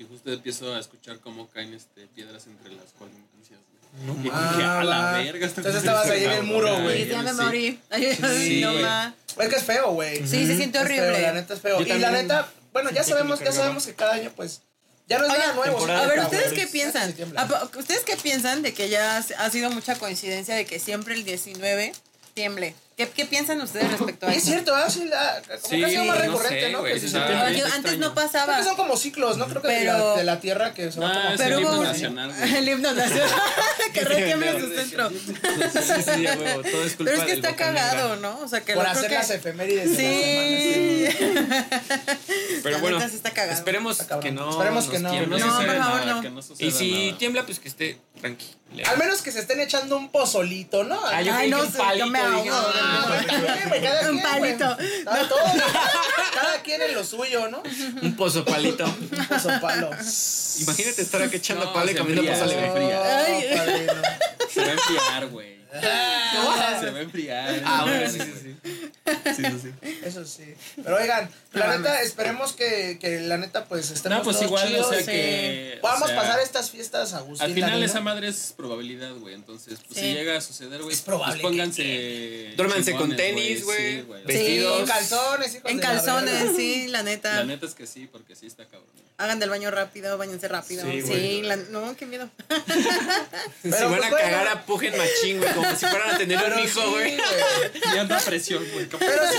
Y 0.02 0.06
justo 0.06 0.32
empiezo 0.34 0.74
a 0.74 0.80
escuchar 0.80 1.20
cómo 1.20 1.48
caen 1.50 1.74
este, 1.76 2.08
piedras 2.08 2.48
entre 2.48 2.72
las 2.74 2.86
colindancias. 2.98 3.60
No 4.06 4.14
Y 4.16 4.24
dije, 4.24 4.32
Ah, 4.34 4.80
a 4.80 4.84
la 4.84 5.12
verga. 5.12 5.46
Entonces 5.46 5.76
estabas 5.76 6.10
ahí 6.10 6.24
en 6.26 6.32
el 6.32 6.44
muro, 6.44 6.82
güey. 6.82 7.08
ya 7.08 7.22
me 7.22 7.34
morí. 7.34 7.80
Sí, 7.96 8.62
no. 8.62 8.72
Es 9.44 9.50
que 9.50 9.56
es 9.58 9.64
feo, 9.64 9.92
güey. 9.92 10.26
Sí, 10.28 10.48
se 10.48 10.58
siente 10.58 10.80
horrible. 10.80 11.22
la 11.22 11.34
neta 11.34 11.54
es 11.54 11.62
feo. 11.62 11.80
Yo 11.82 11.96
y 11.96 12.00
la 12.00 12.10
neta, 12.12 12.50
bueno, 12.74 12.90
ya 12.90 13.04
sabemos, 13.04 13.40
ya 13.42 13.52
sabemos 13.52 13.86
que 13.86 13.94
cada 13.94 14.14
año, 14.14 14.32
pues, 14.36 14.62
ya 15.08 15.20
no 15.20 15.26
es 15.26 15.32
Oigan, 15.32 15.48
nada 15.50 15.56
nuevo. 15.72 15.86
A 15.88 16.08
ver. 16.08 16.20
¿ustedes 16.22 16.54
qué 16.54 16.66
piensan? 16.68 17.14
tiembla. 17.14 17.42
¿A 17.44 17.48
po- 17.48 17.80
¿Ustedes 17.80 18.02
qué 18.06 18.16
piensan 18.18 18.62
de 18.64 18.74
que 18.74 18.90
ya 18.90 19.18
ha 19.18 19.50
sido 19.52 19.70
mucha 19.70 19.96
coincidencia 20.00 20.56
de 20.56 20.66
que 20.66 20.80
siempre 20.80 21.14
el 21.14 21.24
19 21.26 21.92
tiemble? 22.34 22.74
¿Qué, 23.06 23.10
qué 23.10 23.26
piensan 23.26 23.60
ustedes 23.62 23.90
respecto 23.92 24.28
a 24.28 24.34
Y 24.34 24.38
es 24.38 24.44
eso? 24.44 24.52
cierto. 24.52 24.74
Sí, 24.90 25.06
la, 25.06 25.42
como 25.48 25.60
Sí, 25.70 25.80
que 25.80 25.86
ha 25.86 25.90
sido 25.90 26.06
más 26.06 26.18
no 26.18 26.22
recurrente, 26.24 26.62
sé, 26.62 26.72
¿no? 26.72 26.80
güey, 26.82 26.94
Que 26.94 27.00
sí 27.00 27.06
Está 27.08 27.76
antes 27.76 27.98
no 27.98 28.14
Creo 28.14 28.14
pasaba. 28.14 28.58
que 28.58 28.64
son 28.64 28.76
como 28.76 28.96
ciclos, 28.98 29.38
¿no? 29.38 29.48
Creo 29.48 29.62
que 29.62 29.68
de, 29.70 29.76
Pero- 29.80 30.10
la, 30.12 30.16
de 30.18 30.24
la 30.24 30.40
tierra 30.40 30.74
que 30.74 30.92
se 30.92 31.00
va 31.00 31.10
Ah, 31.10 31.14
como... 31.22 31.30
es 31.34 31.42
Pero 31.42 31.58
el 31.58 31.64
himno 31.64 31.84
nacional. 31.84 32.32
El 32.56 32.70
himno 32.70 32.94
nacional. 32.94 33.30
que 33.94 34.02
retiembla 34.02 34.60
su 34.60 34.74
centro. 34.74 35.10
Sí, 35.10 36.04
sí, 36.16 36.26
huevo, 36.26 36.62
todo 36.64 36.84
es 36.86 36.96
culpa 36.96 37.12
Pero 37.12 37.18
es 37.18 37.24
que 37.28 37.32
está 37.34 37.56
cagado. 37.56 38.16
¿no? 38.18 38.40
O 38.40 38.48
sea, 38.48 38.62
que 38.62 38.74
Por 38.74 38.84
creo 38.84 38.94
hacer 38.98 39.10
que- 39.10 39.16
las 39.16 39.30
efemérides 39.32 39.98
de 39.98 41.12
Sí. 41.12 41.18
Pero 42.64 42.80
bueno, 42.80 43.00
está 43.02 43.32
cagado. 43.32 43.54
esperemos 43.54 44.00
Está 44.00 44.20
que 44.20 44.32
no. 44.32 44.50
Esperemos 44.52 44.86
que 44.88 45.00
no. 45.00 45.12
No, 45.14 45.38
No, 45.38 45.56
por 45.58 45.78
favor, 45.78 46.06
no. 46.06 46.22
no 46.22 46.42
Y 46.60 46.72
si 46.72 47.16
tiembla, 47.18 47.46
pues 47.46 47.60
que 47.60 47.68
esté 47.68 48.00
tranquilo. 48.20 48.52
Al 48.88 48.98
menos 48.98 49.22
que 49.22 49.32
se 49.32 49.40
estén 49.40 49.60
echando 49.60 49.98
un 49.98 50.10
pozolito, 50.12 50.84
¿no? 50.86 51.00
Ah, 51.06 51.22
yo 51.22 51.34
Ay, 51.34 51.50
no 51.50 51.64
yo 51.98 52.08
me 52.08 52.20
ahogo. 52.20 52.46
No, 52.92 53.26
también, 53.26 53.70
güey, 53.70 53.82
cada 53.82 54.10
Un 54.12 54.20
güey. 54.22 54.24
palito. 54.32 54.78
Cada, 55.06 55.28
todo, 55.30 55.40
cada 56.34 56.62
quien 56.64 56.82
en 56.82 56.94
lo 56.96 57.04
suyo, 57.04 57.48
¿no? 57.50 57.64
Un 58.02 58.16
pozo 58.16 58.44
palito. 58.46 58.86
Un 58.86 59.26
pozopalo. 59.28 59.90
Imagínate 60.60 61.02
estar 61.02 61.22
aquí 61.22 61.38
echando 61.38 61.66
No, 61.66 61.74
palo 61.74 61.92
y 61.92 61.94
se 61.94 62.00
enfría, 62.00 62.34
pozole, 62.34 62.52
se 62.54 62.56
güey. 62.58 62.68
enfría. 62.70 63.18
Ay. 63.26 63.58
padrino. 63.58 63.94
Se 64.54 64.62
va 64.62 64.68
a 64.68 64.72
enfriar, 64.72 65.28
güey. 65.28 65.61
Se 65.72 66.92
va 66.92 66.98
a 66.98 67.02
enfriar. 67.02 67.62
Ah, 67.66 67.84
bueno, 67.86 68.10
sí, 68.10 68.20
sí, 68.20 68.32
sí. 68.42 68.56
Sí, 69.36 69.44
sí, 69.44 69.60
sí. 69.62 69.90
Eso 70.04 70.26
sí. 70.26 70.54
Pero 70.84 70.98
oigan, 70.98 71.30
la 71.54 71.68
No 71.68 71.78
neta, 71.78 72.02
esperemos 72.02 72.54
que, 72.54 72.98
que 73.00 73.22
la 73.22 73.38
neta, 73.38 73.66
pues 73.66 73.90
estemos 73.92 74.18
No, 74.20 74.24
pues 74.24 74.38
todos 74.38 74.48
igual, 74.50 74.68
chidos. 74.68 74.88
o 74.88 74.90
sea 74.90 75.00
sí. 75.00 75.06
que. 75.06 75.76
o 75.78 75.82
Podamos 75.82 76.10
sea, 76.10 76.18
pasar 76.22 76.40
estas 76.42 76.70
fiestas 76.72 77.14
a 77.14 77.18
Agustín. 77.20 77.46
Al 77.46 77.54
final 77.54 77.84
esa 77.84 78.02
madre 78.02 78.28
es 78.28 78.54
probabilidad, 78.56 79.14
güey. 79.16 79.34
Entonces, 79.36 79.80
pues 79.88 80.00
Sí. 80.00 80.06
si 80.08 80.14
llega 80.14 80.38
a 80.38 80.42
suceder, 80.42 80.82
güey, 80.82 80.94
Es 80.94 81.02
probable 81.02 81.42
pues 81.42 81.52
pónganse. 81.52 82.54
Duérmanse 82.58 82.94
con 82.96 83.16
tenis, 83.16 83.64
güey. 83.64 84.02
Sí. 84.02 84.08
Vestidos. 84.26 84.80
En 84.82 84.86
calzones, 84.88 85.56
hijos 85.56 85.72
En 85.72 85.78
de 85.78 85.84
la 85.84 85.90
calzones, 85.90 86.34
verga. 86.44 86.54
sí, 86.58 86.88
la 86.88 87.04
neta. 87.04 87.36
La 87.36 87.44
neta 87.46 87.66
es 87.66 87.74
que 87.76 87.88
sí, 87.88 88.08
porque 88.12 88.36
sí 88.36 88.48
está 88.48 88.66
cabrón. 88.66 88.90
Hagan 89.22 89.40
del 89.40 89.50
baño 89.52 89.70
rápido, 89.70 90.18
bañense 90.18 90.48
rápido. 90.48 90.84
Sí, 90.84 91.02
Sí, 91.04 91.42
la- 91.44 91.56
no, 91.56 91.96
qué 91.96 92.06
miedo. 92.08 92.28
Si 93.62 93.70
van 93.70 93.80
pues, 93.80 93.82
a 93.84 93.88
bueno. 93.88 94.10
cagar, 94.18 94.48
apujen 94.48 94.98
machín, 94.98 95.38
güey. 95.40 95.54
Como 95.54 95.70
si 95.76 95.86
fueran 95.86 96.16
a 96.16 96.18
tener 96.18 96.40
Pero 96.42 96.56
un 96.56 96.62
hijo, 96.64 96.82
sí, 96.82 96.90
güey. 96.90 97.18
Y 97.94 97.98
anda 97.98 98.20
presión, 98.20 98.66
güey. 98.74 98.88
Pero 98.88 99.22
sí 99.32 99.38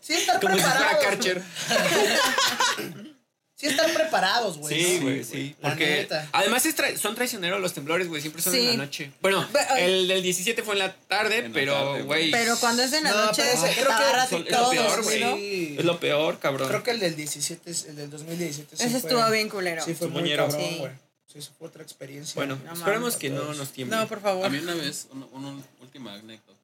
sí 0.00 0.12
estar 0.14 0.40
Como 0.40 0.56
si 0.56 0.60
fuera. 0.60 0.98
Karcher. 0.98 1.42
Sí 3.62 3.68
estar 3.68 3.94
preparados, 3.94 4.58
güey. 4.58 4.82
Sí, 4.84 4.94
¿no? 4.96 5.02
güey, 5.02 5.22
sí. 5.24 5.54
La 5.60 5.68
Porque 5.68 5.86
neta. 5.86 6.28
además 6.32 6.66
es 6.66 6.76
tra- 6.76 6.96
son 6.96 7.14
traicioneros 7.14 7.60
los 7.60 7.72
temblores, 7.72 8.08
güey. 8.08 8.20
Siempre 8.20 8.42
son 8.42 8.52
Sí. 8.54 8.58
en 8.58 8.66
la 8.78 8.84
noche. 8.86 9.12
Bueno, 9.20 9.46
el 9.78 10.08
del 10.08 10.20
17 10.20 10.64
fue 10.64 10.74
en 10.74 10.80
la 10.80 10.92
tarde, 10.92 11.38
En 11.38 11.52
pero, 11.52 12.04
güey. 12.04 12.32
Pero 12.32 12.58
cuando 12.58 12.82
es 12.82 12.92
en 12.92 13.04
la 13.04 13.12
No, 13.12 13.26
noche, 13.26 13.42
que 13.42 13.50
creo 13.50 13.62
que 13.70 13.74
es 13.76 14.32
lo 14.50 14.56
todo, 14.58 14.70
peor, 14.70 15.02
güey. 15.04 15.76
Es 15.78 15.84
lo 15.84 16.00
peor, 16.00 16.40
cabrón. 16.40 16.66
Creo 16.68 16.82
que 16.82 16.90
el 16.90 16.98
del 16.98 17.14
17, 17.14 17.70
es- 17.70 17.84
el 17.84 17.94
del 17.94 18.10
2017. 18.10 18.76
sí 18.76 18.82
Ese 18.82 18.98
fue- 19.00 19.10
estuvo 19.10 19.30
bien 19.30 19.48
culero. 19.48 19.84
Sí, 19.84 19.94
fue 19.94 20.08
muy 20.08 20.28
cabrón, 20.34 20.60
Sí. 20.60 20.76
güey. 20.80 20.92
Sí, 21.32 21.38
eso 21.38 21.52
fue 21.56 21.68
otra 21.68 21.84
experiencia. 21.84 22.34
Bueno, 22.34 22.58
No 22.64 22.72
esperemos 22.74 23.16
que 23.16 23.30
no 23.30 23.54
nos 23.54 23.70
tiemble. 23.70 23.96
No, 23.96 24.08
por 24.08 24.20
favor. 24.20 24.44
A 24.44 24.48
mí 24.50 24.58
una 24.58 24.74
vez, 24.74 25.06
una, 25.12 25.26
una 25.32 25.62
última 25.80 26.14
anécdota. 26.14 26.58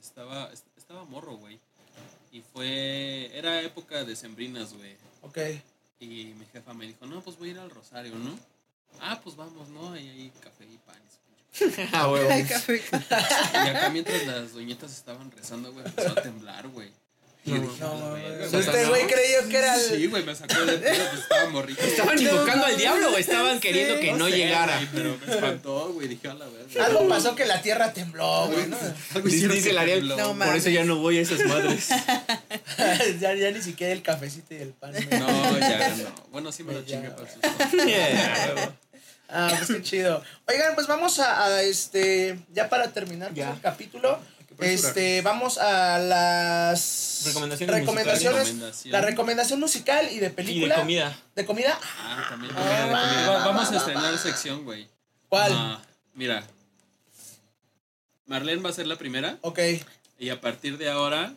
Estaba, 0.00 0.50
est- 0.52 0.66
estaba 0.76 1.04
morro, 1.04 1.36
güey. 1.36 1.60
Y 2.32 2.42
fue. 2.52 3.30
Era 3.38 3.62
época 3.62 4.02
de 4.04 4.16
sembrinas, 4.16 4.72
güey. 4.74 4.96
Ok. 5.22 5.38
Y 6.00 6.34
mi 6.38 6.46
jefa 6.52 6.72
me 6.74 6.86
dijo, 6.86 7.06
no, 7.06 7.20
pues 7.20 7.38
voy 7.38 7.50
a 7.50 7.52
ir 7.52 7.58
al 7.58 7.70
Rosario, 7.70 8.14
¿no? 8.16 8.38
Ah, 9.00 9.20
pues 9.22 9.36
vamos, 9.36 9.68
¿no? 9.68 9.92
Ahí 9.92 10.08
hay 10.08 10.32
café 10.40 10.64
y 10.64 10.78
pan. 10.78 10.96
y 11.06 11.10
su 11.60 11.64
pinche 11.76 11.88
Ah, 11.92 12.06
güey. 12.06 12.26
Y 12.40 13.68
acá 13.68 13.90
mientras 13.90 14.26
las 14.26 14.52
doñitas 14.52 14.92
estaban 14.96 15.30
rezando, 15.30 15.72
güey, 15.72 15.84
empezó 15.86 16.10
a 16.18 16.22
temblar, 16.22 16.68
güey. 16.68 16.90
Y 17.42 17.50
yo 17.52 17.56
No, 17.56 17.62
dije, 17.62 17.80
No, 17.80 17.90
"A 17.90 17.94
la 17.94 18.04
mames. 18.10 18.52
Este 18.52 18.84
güey 18.86 19.06
creyó 19.06 19.48
que 19.48 19.56
era 19.56 19.74
el. 19.74 19.80
Sí, 19.80 20.06
güey, 20.08 20.22
me 20.24 20.34
sacó 20.34 20.60
de 20.66 20.76
pedo, 20.76 21.04
pues 21.10 21.22
estaba 21.22 21.48
morrito. 21.48 21.82
Estaban 21.82 22.20
invocando 22.20 22.66
al 22.66 22.76
diablo, 22.76 23.10
güey. 23.10 23.22
Estaban 23.22 23.60
queriendo 23.60 23.98
que 23.98 24.12
no 24.12 24.26
sé, 24.26 24.36
llegara. 24.36 24.80
pero 24.92 25.16
me 25.24 25.32
espantó, 25.34 25.92
güey, 25.94 26.08
dije, 26.08 26.28
a 26.28 26.34
la 26.34 26.46
verga. 26.46 26.84
Algo 26.84 27.08
pasó 27.08 27.34
que 27.34 27.46
la 27.46 27.62
tierra 27.62 27.92
tembló, 27.94 28.48
güey, 28.48 28.66
¿no? 28.66 28.76
Algo 29.14 29.24
Dice, 29.24 29.36
hicieron 29.36 29.56
dice 29.56 29.68
que 29.68 29.72
el 29.72 29.78
Ariel, 29.78 29.98
tembló. 30.08 30.34
No, 30.34 30.44
por 30.44 30.54
eso 30.56 30.68
ya 30.68 30.84
no 30.84 30.96
voy 30.96 31.16
a 31.18 31.22
esas 31.22 31.40
madres. 31.46 31.88
ya, 33.20 33.34
ya 33.34 33.50
ni 33.50 33.62
siquiera 33.62 33.92
el 33.94 34.02
cafecito 34.02 34.54
y 34.54 34.58
el 34.58 34.70
pan. 34.74 34.92
No, 34.92 35.58
ya 35.58 35.88
no. 35.96 36.14
Bueno, 36.32 36.52
sí 36.52 36.62
me 36.62 36.74
lo 36.74 36.82
chingué 36.84 37.10
para 37.10 37.26
sus. 37.26 37.40
Ah, 39.32 39.48
pues 39.56 39.68
qué 39.68 39.82
chido. 39.82 40.22
Oigan, 40.48 40.74
pues 40.74 40.88
vamos 40.88 41.20
a, 41.20 41.46
a, 41.46 41.62
este, 41.62 42.36
ya 42.52 42.68
para 42.68 42.92
terminar 42.92 43.30
pues, 43.32 43.46
el 43.46 43.60
capítulo. 43.60 44.18
Este, 44.62 45.22
vamos 45.22 45.58
a 45.58 45.98
las 45.98 47.22
Recomendaciones 47.26 47.80
recomendaciones, 47.80 48.38
Recomendación. 48.48 48.92
la 48.92 49.00
recomendación 49.02 49.60
musical 49.60 50.08
y 50.10 50.18
de 50.20 50.26
Y 50.28 50.30
película. 50.30 50.74
de 50.76 50.80
comida. 50.80 51.18
¿De 51.34 51.44
comida? 51.46 51.78
Ah, 52.02 52.26
también. 52.30 52.52
Ah, 52.56 52.58
comida 52.60 52.86
de 52.86 52.92
va, 52.92 53.00
comida. 53.02 53.28
va, 53.30 53.38
Va- 53.38 53.46
Vamos 53.46 53.70
va, 53.70 53.74
a 53.74 53.76
estrenar 53.78 54.18
sección, 54.18 54.64
güey. 54.64 54.88
¿Cuál? 55.28 55.52
Ah, 55.54 55.82
mira. 56.14 56.44
Marlene 58.26 58.62
va 58.62 58.70
a 58.70 58.72
ser 58.72 58.86
la 58.86 58.96
primera. 58.96 59.36
Ok. 59.42 59.58
Y 60.18 60.30
a 60.30 60.40
partir 60.40 60.78
de 60.78 60.88
ahora, 60.90 61.34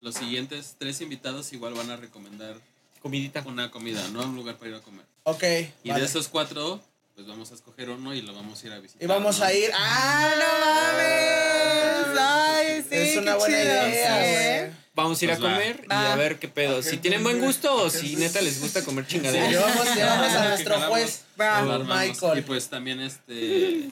los 0.00 0.14
siguientes 0.14 0.76
tres 0.78 1.00
invitados 1.00 1.52
igual 1.52 1.74
van 1.74 1.90
a 1.90 1.96
recomendar 1.96 2.54
Comidita. 3.02 3.42
una 3.46 3.70
comida, 3.70 4.00
¿no? 4.12 4.22
Un 4.22 4.36
lugar 4.36 4.56
para 4.56 4.70
ir 4.70 4.76
a 4.76 4.80
comer. 4.80 5.04
Ok. 5.24 5.42
Y 5.82 5.88
vale. 5.90 6.00
de 6.02 6.06
esos 6.06 6.28
cuatro, 6.28 6.80
pues 7.14 7.26
vamos 7.26 7.50
a 7.50 7.54
escoger 7.54 7.90
uno 7.90 8.14
y 8.14 8.22
lo 8.22 8.34
vamos 8.34 8.62
a 8.62 8.66
ir 8.66 8.72
a 8.72 8.78
visitar. 8.78 9.02
Y 9.02 9.06
vamos 9.06 9.38
¿no? 9.38 9.44
a 9.44 9.52
ir. 9.52 9.70
¡Ah, 9.74 10.34
no 10.38 10.64
mames! 10.66 11.87
Ay, 12.18 12.82
sí, 12.88 12.96
es 12.96 13.16
una 13.16 13.32
qué 13.32 13.38
buena 13.38 13.56
chido, 13.62 13.88
idea, 13.88 14.18
güey. 14.18 14.34
¿eh? 14.34 14.72
Vamos 14.94 15.20
a 15.20 15.24
ir 15.24 15.30
a 15.30 15.36
Pues 15.36 15.44
va. 15.48 15.54
comer 15.54 15.84
y 15.88 15.92
a 15.92 16.16
ver 16.16 16.38
qué 16.38 16.48
pedo. 16.48 16.82
Si 16.82 16.96
tienen 16.96 17.22
buen 17.22 17.38
gusto 17.40 17.72
o 17.74 17.88
si 17.90 18.16
neta 18.16 18.40
les 18.40 18.60
gusta 18.60 18.82
comer 18.84 19.06
chingaderas. 19.06 19.48
Llevamos, 19.50 19.94
llevamos 19.94 20.32
a 20.34 20.44
nuestro 20.48 20.80
juez. 20.88 21.24
Michael. 21.36 22.38
Y 22.38 22.42
pues 22.42 22.68
también 22.68 23.00
este 23.00 23.90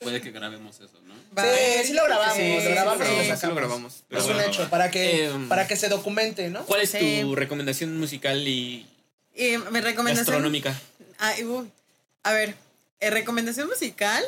puede 0.00 0.20
que 0.20 0.30
grabemos 0.30 0.76
eso, 0.76 1.00
¿no? 1.06 1.14
Sí, 1.42 1.86
sí 1.86 1.92
lo 1.92 2.04
grabamos, 2.04 2.36
Sí, 2.36 2.54
lo 2.64 2.70
grabamos 2.70 3.06
sí, 3.06 3.12
y 3.12 3.28
lo 3.28 3.36
sí, 3.36 3.46
lo 3.48 3.54
grabamos. 3.56 3.94
Es 4.10 4.24
un 4.24 4.32
bueno. 4.34 4.42
hecho, 4.42 4.70
para 4.70 4.90
que, 4.92 5.26
Em, 5.26 5.48
para 5.48 5.66
que 5.66 5.74
se 5.76 5.88
documente, 5.88 6.48
¿no? 6.50 6.64
¿Cuál 6.66 6.82
es 6.82 6.90
Sí. 6.90 7.18
tu 7.22 7.34
recomendación 7.34 7.98
musical 7.98 8.46
y 8.46 8.86
Y 9.34 9.56
mi 9.72 9.80
recomendación. 9.80 10.24
gastronómica? 10.26 10.74
Ay, 11.18 11.44
uy. 11.44 11.68
A 12.22 12.32
ver, 12.32 12.54
eh, 13.00 13.10
recomendación 13.10 13.66
musical. 13.68 14.24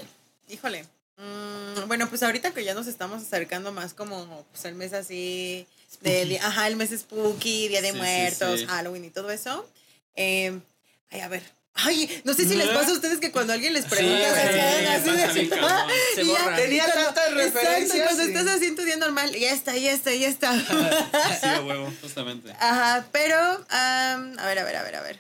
Híjole. 0.49 0.85
Mm, 1.21 1.87
bueno, 1.87 2.09
pues 2.09 2.23
ahorita 2.23 2.53
que 2.53 2.65
ya 2.65 2.73
nos 2.75 2.87
estamos 2.87 3.23
acercando 3.23 3.73
más 3.73 3.93
como 3.95 4.45
pues, 4.53 4.65
el 4.65 4.75
mes 4.75 4.93
así. 4.93 5.67
De, 6.01 6.25
di- 6.25 6.37
ajá, 6.39 6.67
el 6.69 6.77
mes 6.77 6.91
spooky, 6.99 7.69
Día 7.69 7.83
de 7.83 7.89
Sí, 7.89 7.95
sí, 7.95 7.99
Muertos, 8.01 8.61
sí. 8.61 8.67
Halloween 8.67 9.05
y 9.05 9.11
todo 9.11 9.31
eso. 9.31 9.69
Eh, 10.17 10.59
ay, 11.11 11.21
a 11.21 11.29
ver. 11.29 11.43
Ay, 11.75 12.23
no 12.25 12.35
sé 12.35 12.47
si 12.49 12.55
les 12.57 12.69
pasa 12.69 12.91
a 12.91 12.95
ustedes 12.95 13.19
que 13.21 13.31
cuando 13.33 13.53
alguien 13.53 13.73
les 13.73 13.85
pregunta, 13.87 14.35
Sí, 14.35 14.41
se 14.41 14.47
sí, 14.47 14.55
quedan 14.55 14.87
así 14.87 15.11
de- 15.11 15.29
Se 16.15 16.23
y 16.23 16.27
ya. 16.29 16.57
Tenía 16.57 16.85
cuando- 16.85 17.05
tantas 17.15 17.27
Exacto, 17.29 17.37
referencias 17.37 18.03
cuando 18.07 18.23
y- 18.25 18.27
estás 18.29 18.47
así 18.57 18.67
en 18.67 18.77
tu 18.77 18.83
día 18.83 18.97
normal, 18.97 19.33
ya 19.35 19.53
está, 19.53 19.77
ya 19.77 19.93
está, 19.93 20.13
ya 20.15 20.29
está. 20.29 20.53
Sí, 21.41 21.47
a 21.47 21.61
huevo. 21.63 21.93
Justamente. 22.03 22.51
Ajá, 22.59 23.07
pero, 23.13 23.37
a 23.69 24.17
ver, 24.47 24.59
a 24.59 24.65
ver, 24.65 24.77
a 24.77 24.83
ver, 24.83 24.97
a 24.97 25.01
ver. 25.03 25.19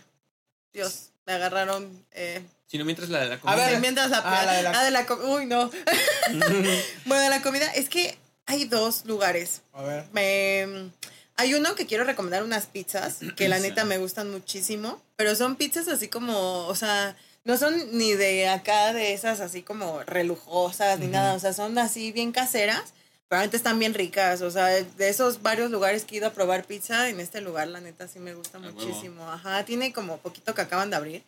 Dios, 0.72 1.10
me 1.26 1.32
agarraron. 1.34 2.04
Eh, 2.12 2.42
Si 2.70 2.78
no, 2.78 2.84
mientras 2.84 3.08
la 3.08 3.18
de 3.20 3.28
la 3.28 3.34
A 3.34 3.38
comida. 3.40 3.56
ver, 3.56 3.74
sí, 3.74 3.80
mientras 3.80 4.10
la, 4.10 4.18
ah, 4.18 4.44
la 4.46 4.52
de 4.52 4.62
la- 4.62 4.70
ah, 4.78 4.84
de 4.84 4.90
la 4.92 5.06
com- 5.06 5.18
Uy, 5.28 5.46
no. 5.46 5.68
bueno, 7.04 7.22
de 7.22 7.28
la 7.30 7.42
comida, 7.42 7.66
es 7.74 7.88
que 7.88 8.16
hay 8.46 8.64
dos 8.64 9.04
lugares. 9.06 9.62
A 9.72 9.82
ver. 9.82 10.04
Me, 10.12 10.90
hay 11.36 11.54
uno 11.54 11.74
que 11.74 11.86
quiero 11.86 12.04
recomendar 12.04 12.42
unas 12.44 12.66
pizzas, 12.66 13.18
que 13.36 13.48
la 13.48 13.58
neta 13.58 13.84
me 13.84 13.98
gustan 13.98 14.30
muchísimo, 14.30 15.00
pero 15.16 15.34
son 15.34 15.56
pizzas 15.56 15.88
así 15.88 16.08
como, 16.08 16.66
o 16.66 16.74
sea, 16.76 17.16
no 17.44 17.56
son 17.56 17.96
ni 17.98 18.12
de 18.12 18.48
acá, 18.48 18.92
de 18.92 19.14
esas 19.14 19.40
así 19.40 19.62
como 19.62 20.02
relujosas, 20.04 20.98
ni 21.00 21.06
nada, 21.06 21.34
o 21.34 21.38
sea, 21.40 21.52
son 21.52 21.76
así 21.78 22.12
bien 22.12 22.30
caseras, 22.32 22.92
pero 23.28 23.42
antes 23.42 23.58
están 23.60 23.78
bien 23.78 23.94
ricas, 23.94 24.42
o 24.42 24.50
sea, 24.50 24.66
de 24.66 25.08
esos 25.08 25.42
varios 25.42 25.70
lugares 25.70 26.04
que 26.04 26.14
he 26.14 26.18
ido 26.18 26.26
a 26.28 26.32
probar 26.32 26.64
pizza, 26.64 27.08
en 27.08 27.18
este 27.20 27.40
lugar 27.40 27.68
la 27.68 27.80
neta 27.80 28.06
sí 28.06 28.18
me 28.18 28.34
gusta 28.34 28.58
A 28.58 28.60
muchísimo, 28.60 29.28
ajá, 29.30 29.64
tiene 29.64 29.92
como 29.92 30.18
poquito 30.18 30.54
que 30.54 30.60
acaban 30.62 30.90
de 30.90 30.96
abrir. 30.96 31.22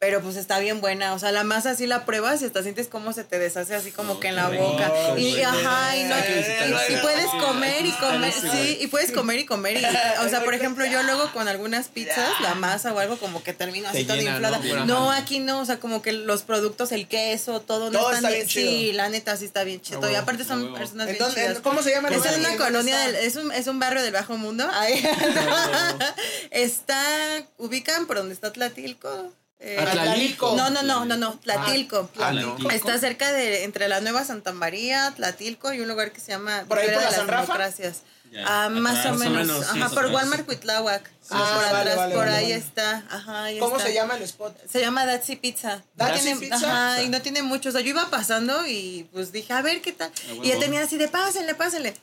Pero 0.00 0.20
pues 0.20 0.36
está 0.36 0.58
bien 0.58 0.82
buena, 0.82 1.14
o 1.14 1.18
sea, 1.18 1.32
la 1.32 1.44
masa 1.44 1.70
así 1.70 1.86
la 1.86 2.04
pruebas 2.04 2.42
y 2.42 2.44
hasta 2.44 2.62
sientes 2.62 2.88
cómo 2.88 3.14
se 3.14 3.24
te 3.24 3.38
deshace 3.38 3.74
así 3.74 3.90
como 3.90 4.14
Oh, 4.14 4.20
que 4.20 4.28
en 4.28 4.36
la 4.36 4.50
rico, 4.50 4.62
boca. 4.64 4.92
Y 5.16 5.40
ajá, 5.40 5.96
y 5.96 6.02
no, 6.04 6.14
y, 6.18 6.92
y 6.92 6.96
puedes 6.98 7.30
Sí, 7.30 7.38
comer 7.40 7.86
y 7.86 7.92
comer, 7.92 8.32
sí, 8.32 8.78
y 8.82 8.86
puedes 8.88 9.12
comer 9.12 9.38
y 9.38 9.46
comer. 9.46 9.78
Y, 9.78 9.84
o 10.26 10.28
sea, 10.28 10.44
por 10.44 10.52
ejemplo, 10.52 10.84
yo 10.84 11.02
luego 11.04 11.32
con 11.32 11.48
algunas 11.48 11.88
pizzas, 11.88 12.28
la 12.42 12.54
masa 12.54 12.92
o 12.92 12.98
algo 12.98 13.16
como 13.16 13.42
que 13.42 13.54
termino 13.54 13.88
así 13.88 14.04
toda 14.04 14.20
inflada. 14.20 14.58
¿no? 14.84 15.10
Aquí 15.10 15.38
no, 15.38 15.60
o 15.60 15.64
sea, 15.64 15.78
como 15.80 16.02
que 16.02 16.12
los 16.12 16.42
productos, 16.42 16.92
el 16.92 17.08
queso, 17.08 17.60
todo, 17.62 17.90
no 17.90 18.00
están 18.00 18.16
está 18.16 18.28
bien 18.30 18.48
Sí, 18.48 18.60
chido. 18.60 18.96
la 18.98 19.08
neta 19.08 19.36
sí 19.38 19.46
está 19.46 19.64
bien 19.64 19.80
chido. 19.80 20.00
Ah, 20.02 20.06
y 20.08 20.12
huevo, 20.12 20.22
aparte 20.22 20.42
ah, 20.42 20.46
son 20.46 20.64
huevo. 20.64 20.74
personas 20.76 21.08
¿En 21.08 21.16
bien 21.16 21.30
chidas. 21.30 21.60
¿Cómo 21.60 21.82
se 21.82 21.90
llama 21.92 22.10
Es 22.10 22.16
una 22.18 22.30
¿Dónde 22.32 22.56
colonia, 22.58 23.08
es, 23.20 23.36
un, 23.36 23.50
es 23.52 23.66
un 23.68 23.78
barrio 23.78 24.02
del 24.02 24.12
Bajo 24.12 24.36
Mundo. 24.36 24.68
Ahí. 24.70 25.02
está, 26.50 27.02
ubican 27.56 28.06
por 28.06 28.16
donde 28.18 28.34
está 28.34 28.52
Tlatilco. 28.52 29.32
Eh, 29.66 29.78
Atlalico. 29.80 30.54
No, 30.56 30.68
no, 30.68 30.82
no, 30.82 31.04
no, 31.06 31.16
no, 31.16 31.38
Tlatilco. 31.38 32.10
Ah, 32.20 32.32
no. 32.32 32.70
Está 32.70 32.98
cerca 32.98 33.32
de 33.32 33.64
entre 33.64 33.88
la 33.88 34.00
Nueva 34.02 34.22
Santa 34.24 34.52
María, 34.52 35.12
Tlatilco 35.16 35.72
y 35.72 35.80
un 35.80 35.88
lugar 35.88 36.12
que 36.12 36.20
se 36.20 36.32
llama 36.32 36.64
¿Por 36.68 36.78
ahí 36.78 36.84
por 36.86 36.94
de 36.96 37.00
la 37.00 37.06
las 37.06 37.14
San 37.16 37.28
Rafa? 37.28 37.42
Democracias. 37.54 38.02
Ya, 38.30 38.44
Ah, 38.64 38.68
más 38.68 39.06
o 39.06 39.10
Más 39.14 39.26
o 39.28 39.30
menos. 39.30 39.66
sí, 39.72 39.80
por. 39.94 40.06
Walmart 40.06 40.44
Cuitláhuac. 40.44 41.08
Ah, 41.30 41.60
por 41.62 41.72
vale, 41.72 41.78
atrás, 41.90 41.96
vale, 41.96 42.14
por 42.14 42.24
vale, 42.26 42.36
ahí 42.36 42.44
vale. 42.50 42.54
está. 42.56 43.04
Ajá, 43.08 43.44
ahí 43.44 43.58
¿Cómo 43.58 43.76
está. 43.76 43.88
se 43.88 43.94
llama 43.94 44.16
el 44.16 44.22
spot? 44.24 44.56
Se 44.68 44.80
llama 44.80 45.06
Datsy 45.06 45.36
Pizza. 45.36 45.76
No 45.76 45.82
¿Datsy 46.06 46.20
tiene, 46.24 46.40
Pizza? 46.40 46.56
Ajá, 46.56 47.02
y 47.02 47.08
no 47.08 47.22
tiene 47.22 47.42
mucho. 47.42 47.68
O 47.68 47.72
sea, 47.72 47.80
yo 47.80 47.88
iba 47.90 48.10
pasando 48.10 48.66
y 48.66 49.08
pues 49.12 49.30
dije, 49.32 49.52
a 49.52 49.62
ver 49.62 49.80
qué 49.80 49.92
tal. 49.92 50.10
Ah, 50.14 50.32
Y 50.42 50.48
huevo. 50.48 50.60
tenía 50.60 50.82
así 50.82 50.98
de 50.98 51.08
pásenle, 51.08 51.54
pásenle. 51.54 51.94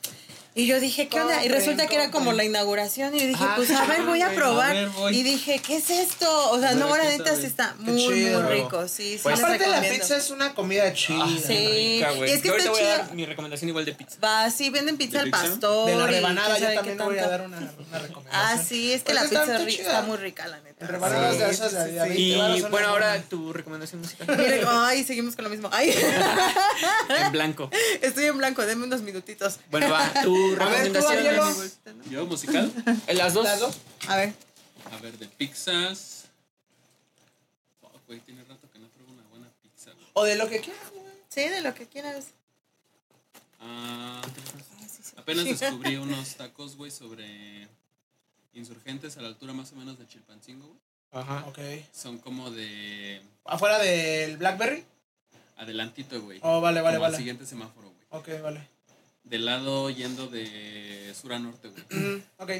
Y 0.54 0.66
yo 0.66 0.80
dije, 0.80 1.08
¿qué 1.08 1.18
onda? 1.18 1.42
Y 1.44 1.48
resulta 1.48 1.86
que 1.86 1.94
era 1.94 2.10
como 2.10 2.32
la 2.32 2.44
inauguración. 2.44 3.14
Y 3.14 3.20
yo 3.20 3.26
dije, 3.26 3.42
Ah, 3.42 3.54
pues 3.56 3.70
a 3.70 3.86
ver, 3.86 4.02
voy 4.02 4.20
a 4.20 4.30
probar. 4.34 4.76
y 5.10 5.22
dije, 5.22 5.60
¿qué 5.60 5.76
es 5.76 5.88
esto? 5.88 6.50
O 6.50 6.60
sea, 6.60 6.74
no, 6.74 6.92
¿qué 6.92 6.98
la 6.98 7.04
neta 7.04 7.36
sí 7.36 7.46
está 7.46 7.74
muy, 7.78 8.06
muy 8.06 8.42
rico. 8.42 8.86
Sí, 8.86 9.14
sí, 9.14 9.20
Pues, 9.22 9.38
Aparte 9.38 9.66
la 9.66 9.80
pizza 9.80 10.16
es 10.16 10.30
una 10.30 10.54
comida 10.54 10.92
chida. 10.92 11.26
sí. 11.46 12.02
Y 12.02 12.30
es 12.30 12.42
que 12.42 12.48
Yo 12.48 12.52
ahorita 12.52 12.70
voy 12.70 12.82
a 12.82 12.98
dar 12.98 13.14
mi 13.14 13.24
recomendación 13.24 13.70
igual 13.70 13.86
de 13.86 13.94
pizza. 13.94 14.16
Va, 14.22 14.50
sí, 14.50 14.68
venden 14.68 14.98
pizza 14.98 15.18
¿De 15.18 15.24
al 15.24 15.30
pastor. 15.30 15.86
De 15.88 15.96
la 15.96 16.06
rebanada 16.06 16.58
yo 16.58 16.74
también 16.74 16.98
voy 16.98 17.18
a 17.18 17.28
dar 17.28 17.40
una, 17.46 17.58
recomendación. 17.58 18.28
Ah, 18.32 18.58
sí, 18.62 18.92
es 18.92 19.02
que 19.02 19.14
la 19.14 19.22
pizza 19.22 19.58
está 19.66 20.02
muy 20.02 20.18
rica, 20.18 20.46
la 20.48 20.60
neta. 20.60 20.71
En 20.82 20.88
rebanadas 20.88 21.38
de 21.38 21.50
esas 21.50 21.72
de 21.72 21.78
a- 21.80 21.84
de 21.84 22.00
a 22.00 22.04
20 22.04 22.36
varos 22.38 22.58
Y 22.58 22.62
bueno, 22.62 22.88
ahora 22.88 23.22
tu 23.22 23.52
recomendación 23.52 24.00
musical. 24.00 24.26
Miren, 24.36 24.64
ay, 24.68 25.04
seguimos 25.04 25.34
con 25.36 25.44
lo 25.44 25.50
mismo. 25.50 25.68
Ay, 25.72 25.90
en 27.08 27.32
blanco. 27.32 27.70
estoy 28.00 28.24
en 28.24 28.38
blanco, 28.38 28.64
denme 28.66 28.84
unos 28.84 29.02
minutitos. 29.02 29.58
Bueno, 29.70 29.88
va, 29.90 30.12
tu 30.22 30.34
A 30.60 30.68
ver, 30.68 30.92
tú, 30.92 30.98
recomendación. 31.00 31.26
Amigo. 31.86 32.10
¿Yo 32.10 32.26
musical? 32.26 32.72
Eh, 33.06 33.14
Las 33.14 33.34
dos. 33.34 33.44
Las 33.44 33.60
dos. 33.60 33.76
A 34.08 34.16
ver. 34.16 34.34
A 34.92 34.96
ver, 35.00 35.16
de 35.18 35.26
pizzas. 35.28 36.24
Fuck, 37.80 37.92
güey, 38.06 38.20
tiene 38.20 38.42
rato 38.44 38.68
que 38.72 38.78
no 38.78 38.88
pruebo 38.88 39.12
una 39.12 39.22
buena 39.30 39.48
pizza, 39.62 39.90
güey. 39.92 40.06
O 40.14 40.24
de 40.24 40.36
lo 40.36 40.48
que 40.48 40.60
quieras, 40.60 40.90
güey. 40.92 41.02
Sí, 41.28 41.48
de 41.48 41.60
lo 41.62 41.72
que 41.74 41.86
quieras. 41.86 42.26
Ah, 43.60 44.20
apenas 45.16 45.44
descubrí 45.44 45.96
unos 45.96 46.34
tacos, 46.34 46.76
güey, 46.76 46.90
sobre 46.90 47.68
insurgentes 48.54 49.16
a 49.16 49.22
la 49.22 49.28
altura 49.28 49.52
más 49.52 49.72
o 49.72 49.76
menos 49.76 49.98
de 49.98 50.06
Chilpancingo, 50.06 50.66
güey. 50.66 50.78
Ajá. 51.12 51.44
Ok. 51.46 51.58
Son 51.92 52.18
como 52.18 52.50
de 52.50 53.20
¿Afuera 53.44 53.78
del 53.78 54.36
Blackberry? 54.38 54.84
adelantito, 55.56 56.20
güey. 56.22 56.40
Oh, 56.42 56.60
vale, 56.60 56.80
vale, 56.80 56.96
como 56.96 57.06
al 57.06 57.12
vale. 57.12 57.16
siguiente 57.18 57.46
semáforo, 57.46 57.88
güey. 57.90 58.06
Ok, 58.10 58.42
vale. 58.42 58.66
Del 59.24 59.44
lado 59.44 59.90
yendo 59.90 60.26
de 60.28 61.14
sur 61.20 61.32
a 61.32 61.38
norte, 61.38 61.68
güey. 61.68 62.22
Ok. 62.38 62.50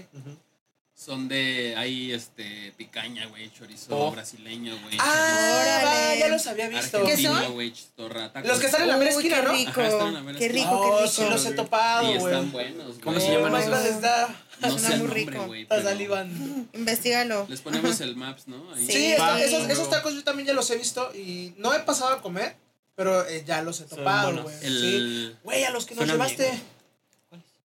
Son 1.05 1.27
de 1.27 1.75
ahí, 1.77 2.13
este, 2.13 2.73
picaña, 2.77 3.27
güey, 3.27 3.51
chorizo 3.53 3.89
Oh. 3.99 4.13
brasileño, 4.13 4.79
güey. 4.83 4.97
Ah, 5.01 5.61
Órale. 5.61 5.85
va, 5.85 6.15
ya 6.15 6.29
los 6.29 6.47
había 6.47 6.69
visto. 6.69 7.03
¿Qué 7.05 7.17
son? 7.17 7.73
chistorra. 7.73 8.31
Los 8.45 8.61
que 8.61 8.67
están 8.67 8.83
en 8.83 8.89
la 8.89 8.97
mera 8.99 9.11
Uy, 9.11 9.17
esquina, 9.17 9.37
qué 9.41 9.43
¿no? 9.49 9.53
rico. 9.53 9.71
Ajá, 9.73 9.89
están 9.89 10.07
en 10.09 10.15
la 10.15 10.21
mera 10.21 10.39
qué 10.39 10.47
esquina. 10.47 10.65
rico, 10.71 10.81
Oh, 10.81 11.03
qué 11.03 11.09
sí 11.09 11.21
rico. 11.23 11.31
los 11.35 11.47
he 11.47 11.53
topado, 11.55 12.15
Y 12.15 12.19
güey. 12.19 12.33
están 12.35 12.53
buenos, 12.53 12.99
¿Cómo 13.03 13.17
güey. 13.17 13.27
se 13.27 13.33
llaman 13.33 13.53
Oh, 13.55 13.59
esos? 13.59 13.85
está- 13.87 14.29
No 14.61 14.79
sé 14.79 14.87
el 14.87 14.91
muy 14.93 14.99
nombre, 15.09 15.25
rico. 15.33 15.47
güey. 15.47 15.63
Está 15.63 15.83
salivando. 15.83 16.67
Investígalo. 16.73 17.47
Les 17.49 17.61
ponemos 17.63 18.01
el 18.01 18.15
maps, 18.15 18.47
¿no? 18.47 18.73
Ahí. 18.73 18.87
Sí, 18.87 18.93
Sí, 18.93 19.07
está- 19.13 19.43
esos, 19.43 19.69
esos 19.69 19.91
tacos 19.91 20.15
yo 20.15 20.23
también 20.23 20.47
ya 20.47 20.53
los 20.55 20.71
he 20.71 20.77
visto 20.77 21.11
y 21.17 21.53
no 21.59 21.75
he 21.75 21.81
pasado 21.81 22.13
a 22.13 22.23
comer, 22.23 22.55
pero 22.95 23.27
eh, 23.27 23.43
ya 23.45 23.61
los 23.63 23.81
he 23.81 23.85
topado, 23.87 24.45
güey. 24.45 24.55
Sí. 24.61 24.67
El... 24.67 25.37
Güey, 25.43 25.65
a 25.65 25.71
los 25.71 25.85
que 25.85 25.97
nos 25.97 26.07
llevaste. 26.07 26.45
bien. 26.45 26.63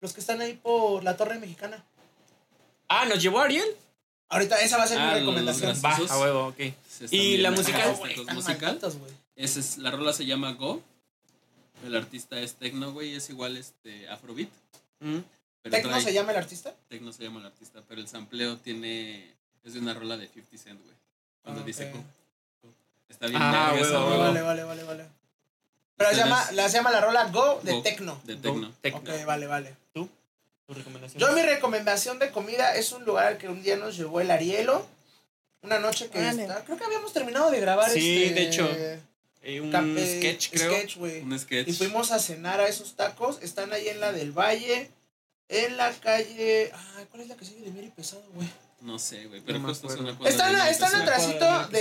Los 0.02 0.14
que 0.14 0.20
están 0.20 0.41
ahí 0.41 0.53
por 0.53 1.03
la 1.03 1.16
Torre 1.16 1.38
Mexicana. 1.40 1.86
Ah, 2.93 3.05
¿nos 3.05 3.22
llevó 3.22 3.39
Ariel? 3.39 3.65
Ahorita 4.30 4.59
esa 4.61 4.77
va 4.77 4.84
a 4.84 4.88
ser 4.88 4.97
Ah, 4.99 5.05
mi 5.05 5.11
los 5.11 5.19
recomendación. 5.22 5.76
Va, 5.84 5.95
a 5.95 6.19
huevo, 6.19 6.47
ok. 6.47 6.59
¿Y 7.11 7.38
la 7.38 7.51
musical? 7.51 7.97
musical. 8.34 8.80
Esa 9.35 9.59
es, 9.59 9.77
la 9.77 9.91
rola 9.91 10.13
se 10.13 10.26
llama 10.26 10.53
Go. 10.53 10.81
El 11.85 11.95
artista 11.95 12.39
es 12.39 12.55
Tecno, 12.55 12.91
güey. 12.93 13.15
Es 13.15 13.30
igual 13.30 13.57
este 13.57 14.07
Afrobeat. 14.09 14.49
Mm. 14.99 15.18
Pero 15.63 15.76
¿Tecno 15.76 15.91
trae- 15.91 16.03
se 16.03 16.13
llama 16.13 16.31
el 16.31 16.38
artista? 16.38 16.73
Tecno 16.89 17.11
se 17.13 17.23
llama 17.23 17.39
el 17.39 17.45
artista. 17.47 17.81
Pero 17.88 18.01
el 18.01 18.07
sampleo 18.07 18.57
tiene. 18.57 19.34
Es 19.63 19.73
de 19.73 19.80
una 19.80 19.93
rola 19.93 20.18
de 20.18 20.27
50 20.27 20.57
Cent, 20.57 20.81
güey. 20.84 20.95
Cuando 21.43 21.61
Ah, 21.61 21.65
dice. 21.65 21.91
Go. 21.91 22.03
Está 23.09 23.27
bien 23.27 23.41
Ah, 23.41 23.72
verga 23.73 23.88
esa 23.88 23.91
huevo, 23.91 23.97
Ah, 23.97 24.09
huevo. 24.09 24.18
rola. 24.18 24.27
vale, 24.27 24.41
vale, 24.41 24.63
vale, 24.63 24.84
vale. 24.84 25.05
Pero 25.97 26.09
se 26.09 26.15
Ustedes- 26.15 26.30
llama, 26.30 26.51
la, 26.53 26.69
se 26.69 26.77
llama 26.77 26.91
la 26.91 27.01
rola 27.01 27.23
Go 27.30 27.59
de 27.63 27.72
Go, 27.73 27.81
Tecno. 27.81 28.22
De 28.23 28.35
Tecno. 28.38 28.72
Tecno. 28.81 28.99
Ok, 28.99 29.26
vale, 29.26 29.47
vale. 29.47 29.76
¿Tú? 30.73 30.76
¿Tu 30.76 30.80
recomendación? 30.80 31.19
Yo 31.19 31.34
mi 31.34 31.41
recomendación 31.41 32.19
de 32.19 32.31
comida 32.31 32.76
es 32.76 32.91
un 32.91 33.03
lugar 33.06 33.38
que 33.38 33.48
un 33.49 33.61
día 33.61 33.76
nos 33.77 33.98
llevó 33.98 34.22
el 34.22 34.31
Arielo. 34.31 34.85
Una 35.64 35.77
noche 35.80 36.10
que 36.10 36.27
está, 36.27 36.64
creo 36.64 36.77
que 36.77 36.84
habíamos 36.85 37.14
terminado 37.14 37.52
de 37.52 37.60
grabar 37.60 37.89
Sí, 37.89 38.23
este 38.23 38.34
de 38.35 38.48
hecho. 38.48 38.68
Eh, 39.43 39.60
un 39.61 39.72
sketch, 39.72 40.49
creo. 40.52 40.72
sketch, 40.73 40.98
güey. 40.98 41.22
Un 41.22 41.38
sketch. 41.39 41.68
Y 41.68 41.73
fuimos 41.73 42.11
a 42.11 42.19
cenar 42.19 42.60
a 42.60 42.68
esos 42.68 42.95
tacos. 42.95 43.39
Están 43.41 43.72
ahí 43.73 43.88
en 43.89 43.99
la 43.99 44.11
del 44.11 44.31
Valle. 44.31 44.89
En 45.49 45.77
la 45.77 45.91
calle. 45.91 46.72
Ah, 46.73 47.03
¿cuál 47.10 47.23
es 47.23 47.27
la 47.30 47.35
que 47.35 47.45
sigue 47.45 47.61
de 47.64 47.72
Miri 47.72 47.89
Pesado, 47.89 48.23
güey? 48.34 48.48
No 48.81 48.98
sé, 48.98 49.26
güey. 49.26 49.41
Pero 49.41 49.60
No 49.60 49.68
justo 49.68 49.88
es 49.93 49.99
una 49.99 50.11
Están, 50.27 50.56
de 50.56 50.72
están 50.72 50.95
atrásito 50.95 51.68
de 51.68 51.80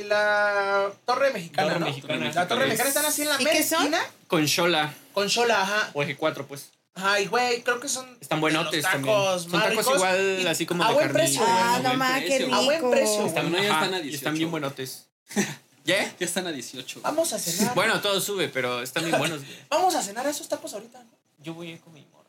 de 0.00 0.04
la 0.06 0.92
Torre 1.04 1.32
Mexicana, 1.32 1.68
Torre 1.68 1.80
¿no? 1.80 1.86
Mexicana. 1.86 2.32
La 2.32 2.46
Torre 2.48 2.64
Mexicana 2.66 2.88
están 2.88 3.04
así 3.06 3.22
en 3.22 3.28
la 3.30 3.40
¿Y 3.40 3.44
mera 3.44 3.56
qué 3.56 3.62
son? 3.64 3.78
esquina. 3.80 4.00
Con 4.28 4.44
Shola 4.44 4.94
Con 5.12 5.26
Shola, 5.26 5.62
ajá. 5.62 5.90
o 5.94 6.02
Eje4, 6.04 6.46
pues. 6.46 6.70
Ay, 6.94 7.26
güey, 7.26 7.62
creo 7.62 7.80
que 7.80 7.88
son. 7.88 8.18
Están 8.20 8.40
buenotes 8.40 8.82
los 8.82 8.92
también. 8.92 9.14
tacos 9.14 9.42
Son 9.42 9.52
tacos 9.52 9.70
ricos 9.70 9.94
igual, 9.96 10.40
y 10.42 10.46
así 10.46 10.66
como 10.66 10.84
a 10.84 10.88
de 10.88 10.94
buen 10.94 11.12
precio, 11.12 11.40
Ah, 11.46 11.78
buen 11.80 11.92
no 11.92 11.98
más, 11.98 12.20
qué 12.20 12.26
precio. 12.26 12.46
rico. 12.46 12.56
A 12.56 12.62
buen 12.62 12.90
precio, 12.90 13.26
Están, 13.26 13.52
ya 13.52 13.62
están 13.62 13.94
a 13.94 13.98
y 13.98 14.02
18. 14.02 14.16
están 14.16 14.34
bien 14.34 14.50
buenotes. 14.50 15.06
¿Ya? 15.84 16.14
Ya 16.18 16.26
están 16.26 16.46
a 16.46 16.52
18. 16.52 17.00
güey. 17.00 17.02
Vamos 17.10 17.32
a 17.32 17.38
cenar. 17.38 17.74
Bueno, 17.74 18.00
todo 18.00 18.20
sube, 18.20 18.48
pero 18.48 18.82
están 18.82 19.04
bien 19.04 19.16
buenos. 19.18 19.38
güey. 19.40 19.56
Vamos 19.70 19.94
a 19.94 20.02
cenar 20.02 20.26
a 20.26 20.30
esos 20.30 20.48
tacos 20.48 20.74
ahorita. 20.74 21.02
¿no? 21.02 21.10
Yo 21.38 21.54
voy 21.54 21.68
a 21.68 21.70
ir 21.72 21.80
con 21.80 21.94
mi 21.94 22.04
morra. 22.12 22.28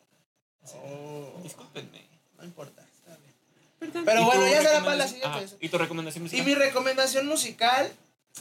Oh, 0.76 1.40
Discúlpenme. 1.44 2.08
no 2.38 2.46
importa. 2.46 2.82
Está 2.84 3.18
bien. 3.18 4.06
Pero 4.06 4.22
¿Y 4.22 4.26
bueno, 4.26 4.48
ya 4.48 4.62
será 4.62 4.84
para 4.84 4.96
la 4.96 5.08
siguiente. 5.08 5.28
Ah, 5.52 5.56
¿Y 5.60 5.70
tu 5.70 5.78
recomendación 5.78 6.22
Y 6.24 6.26
musical? 6.26 6.46
mi 6.46 6.56
recomendación 6.56 7.28
musical 7.28 7.92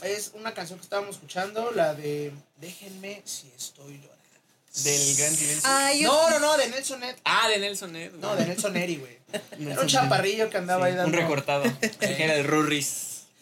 es 0.03 0.31
una 0.35 0.53
canción 0.53 0.79
que 0.79 0.83
estábamos 0.83 1.15
escuchando, 1.15 1.71
la 1.71 1.93
de 1.93 2.31
Déjenme 2.57 3.21
si 3.25 3.51
estoy 3.57 3.95
llorando. 3.97 4.10
Del 4.73 5.15
gran 5.17 5.35
silencio. 5.35 5.69
Ay, 5.69 6.01
yo- 6.03 6.11
No, 6.11 6.29
no, 6.31 6.39
no, 6.39 6.57
de 6.57 6.69
Nelson 6.69 7.03
Ed. 7.03 7.15
Ah, 7.25 7.49
de 7.49 7.59
Nelson 7.59 7.95
Ed. 7.95 8.11
No, 8.13 8.35
de 8.35 8.45
Nelson 8.45 8.77
Eri, 8.77 8.95
güey. 8.97 9.17
Era 9.71 9.81
un 9.81 9.87
chaparrillo 9.87 10.49
que 10.49 10.57
andaba 10.57 10.85
ahí 10.85 10.95
dando. 10.95 11.15
Un 11.17 11.21
recortado. 11.23 11.63
que 11.99 12.23
era 12.23 12.35
el 12.35 12.45
Rurris. 12.45 13.23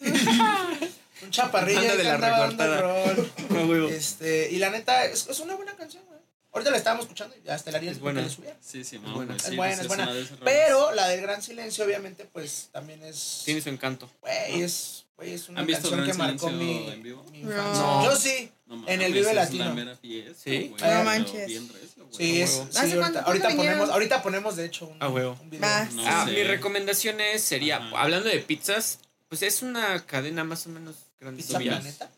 Un 1.22 1.30
chaparrillo 1.30 1.82
de 1.82 1.96
que 1.98 2.02
la 2.04 2.14
andaba 2.14 2.38
dando 2.38 2.64
recortada. 2.64 3.14
rol. 3.14 3.32
No, 3.50 3.66
huevo. 3.66 3.88
Este, 3.88 4.48
y 4.50 4.56
la 4.58 4.70
neta, 4.70 5.04
es, 5.04 5.26
es 5.28 5.38
una 5.40 5.54
buena 5.54 5.76
canción, 5.76 6.02
güey. 6.06 6.18
Ahorita 6.52 6.70
la 6.70 6.78
estábamos 6.78 7.04
escuchando 7.04 7.36
y 7.44 7.48
hasta 7.48 7.70
el 7.70 7.76
Ariel 7.76 7.92
Es 7.92 7.98
que 7.98 8.02
buena. 8.02 8.22
le. 8.22 8.28
Sí, 8.30 8.84
sí, 8.84 8.96
Es 8.96 9.02
no, 9.02 9.14
buena. 9.14 9.36
Es 9.36 9.54
buena, 9.54 9.80
es 9.82 9.86
buena. 9.86 10.10
Pero 10.42 10.92
la 10.92 11.08
del 11.08 11.20
Gran 11.20 11.42
Silencio, 11.42 11.84
obviamente, 11.84 12.24
pues 12.24 12.70
también 12.72 13.04
es. 13.04 13.42
Tiene 13.44 13.60
su 13.60 13.68
encanto. 13.68 14.10
Güey, 14.22 14.62
es, 14.62 15.04
güey, 15.16 15.34
es 15.34 15.48
una 15.50 15.60
¿Han 15.60 15.66
visto 15.66 15.90
canción 15.90 16.06
que 16.06 16.16
Gran 16.16 16.32
marcó 16.32 16.50
mi, 16.50 16.88
en 16.88 17.02
vivo? 17.02 17.22
mi 17.30 17.40
infancia. 17.40 17.82
No. 17.84 18.04
Yo 18.04 18.16
sí. 18.16 18.50
No 18.70 18.88
en 18.88 19.02
el 19.02 19.12
Vive 19.12 19.34
Latino. 19.34 19.74
fiesta, 20.00 20.34
Sí. 20.42 20.68
No 20.70 20.76
pero 20.78 21.04
manches. 21.04 21.46
bien 21.48 21.68
recio, 21.68 22.06
güey. 22.06 22.16
Sí, 22.16 22.40
A 22.40 22.44
es, 22.44 22.50
sí, 22.50 22.60
¿Hace 22.60 22.78
ahorita, 22.78 22.98
cuánto- 23.00 23.20
ahorita 23.20 23.44
cuándo 23.46 23.62
ponemos, 23.64 23.90
ahorita 23.90 24.22
ponemos 24.22 24.56
de 24.56 24.64
hecho 24.66 24.86
un, 24.86 25.02
A 25.02 25.08
huevo. 25.08 25.36
un 25.42 25.50
video. 25.50 25.62
Va. 25.68 25.84
No 25.92 26.02
ah, 26.06 26.24
sé. 26.26 26.30
mi 26.32 26.42
recomendación 26.44 27.20
es, 27.20 27.42
sería, 27.42 27.76
Ajá. 27.78 28.00
hablando 28.00 28.28
de 28.28 28.38
pizzas, 28.38 29.00
pues 29.28 29.42
es 29.42 29.62
una 29.62 30.06
cadena 30.06 30.44
más 30.44 30.66
o 30.66 30.70
menos 30.70 30.94
¿Pizza 31.36 31.58
grande. 31.58 31.68
Planeta? 31.80 32.10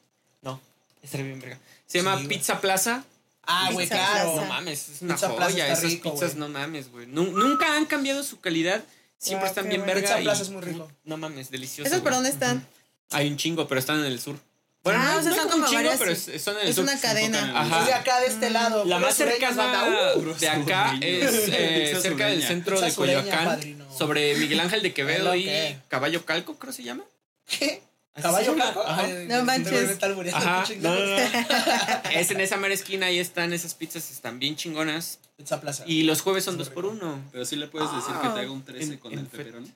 No, 0.42 0.60
estaría 1.02 1.26
bien 1.26 1.40
verga. 1.40 1.58
Se 1.86 1.98
llama 1.98 2.18
Sí. 2.20 2.26
Pizza 2.28 2.60
Plaza. 2.60 3.04
Ah, 3.44 3.70
güey, 3.72 3.88
Pizza 3.88 3.96
claro. 3.98 4.36
No 4.36 4.44
mames, 4.44 4.88
es 4.90 5.02
una 5.02 5.14
Pizza 5.14 5.34
Plaza 5.34 5.50
joya. 5.52 5.72
Esas 5.72 5.84
rico, 5.84 6.12
pizzas, 6.12 6.36
no 6.36 6.48
mames, 6.48 6.90
güey. 6.92 7.06
Nu- 7.06 7.32
nunca 7.32 7.74
han 7.76 7.86
cambiado 7.86 8.22
su 8.22 8.40
calidad. 8.40 8.84
Siempre 9.18 9.48
están 9.48 9.68
bien 9.68 9.84
verga. 9.86 10.02
Pizza 10.02 10.20
y- 10.20 10.24
Plaza 10.24 10.42
es 10.42 10.50
muy 10.50 10.60
rico. 10.62 10.90
No 11.04 11.16
mames, 11.16 11.50
delicioso. 11.50 11.88
¿Esos 11.88 12.02
por 12.02 12.12
dónde 12.12 12.28
están? 12.30 12.64
Hay 13.10 13.28
un 13.28 13.36
chingo, 13.36 13.66
pero 13.68 13.78
están 13.80 13.98
en 13.98 14.04
el 14.06 14.20
sur. 14.20 14.36
Bueno, 14.84 14.98
Ah, 15.00 15.12
no, 15.14 15.18
o 15.20 15.22
sea, 15.22 15.30
no 15.30 15.36
son 15.36 15.38
hay 15.38 15.44
un 15.46 15.50
como 15.52 15.66
chingo, 15.66 15.76
varias- 15.82 15.98
pero 15.98 16.10
es- 16.10 16.42
son 16.42 16.56
en 16.56 16.62
el 16.62 16.68
Es 16.68 16.74
sur. 16.74 16.84
una 16.84 17.00
cadena. 17.00 17.60
Ajá. 17.60 17.80
Es 17.80 17.86
de 17.86 17.94
acá, 17.94 18.20
de 18.20 18.26
este 18.26 18.50
lado. 18.50 18.84
La 18.84 18.98
más 18.98 19.14
cercana 19.14 19.56
banda. 19.56 20.16
Uh, 20.16 20.34
de 20.34 20.48
acá 20.48 20.94
es 21.00 21.32
eh, 21.52 21.98
cerca 22.02 22.26
del 22.26 22.42
centro 22.42 22.80
de 22.80 22.92
Coyoacán, 22.92 23.44
padrino. 23.46 23.86
sobre 23.96 24.34
Miguel 24.34 24.58
Ángel 24.60 24.82
de 24.82 24.92
Quevedo 24.94 25.24
¿Lo 25.26 25.36
y? 25.36 25.48
Caballo 25.88 26.24
Calco, 26.24 26.56
creo 26.58 26.72
se 26.72 26.82
llama. 26.82 27.04
¿Qué? 27.46 27.82
¿Caballo? 28.20 28.54
Ajá. 28.60 29.04
Ay, 29.04 29.24
No 29.28 29.42
manches. 29.44 29.98
Ajá, 30.34 30.64
no, 30.80 30.94
no, 30.94 31.06
no. 31.06 31.16
Es 32.12 32.30
en 32.30 32.40
esa 32.40 32.56
mera 32.58 32.74
esquina, 32.74 33.06
ahí 33.06 33.18
están 33.20 33.52
esas 33.54 33.74
pizzas, 33.74 34.10
están 34.10 34.38
bien 34.38 34.54
chingonas. 34.56 35.18
Pizza 35.36 35.60
Plaza. 35.60 35.84
Y 35.86 36.02
los 36.02 36.20
jueves 36.22 36.44
son 36.44 36.58
dos 36.58 36.68
por 36.70 36.84
uno. 36.86 37.20
Pero 37.32 37.44
sí 37.46 37.56
le 37.56 37.68
puedes 37.68 37.88
decir 37.94 38.12
que 38.20 38.28
te 38.28 38.40
haga 38.40 38.50
un 38.50 38.64
13 38.64 38.92
En- 38.94 38.98
con 38.98 39.12
en 39.12 39.20
el 39.20 39.26
pepperoni. 39.26 39.72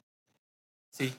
Sí. 0.91 1.15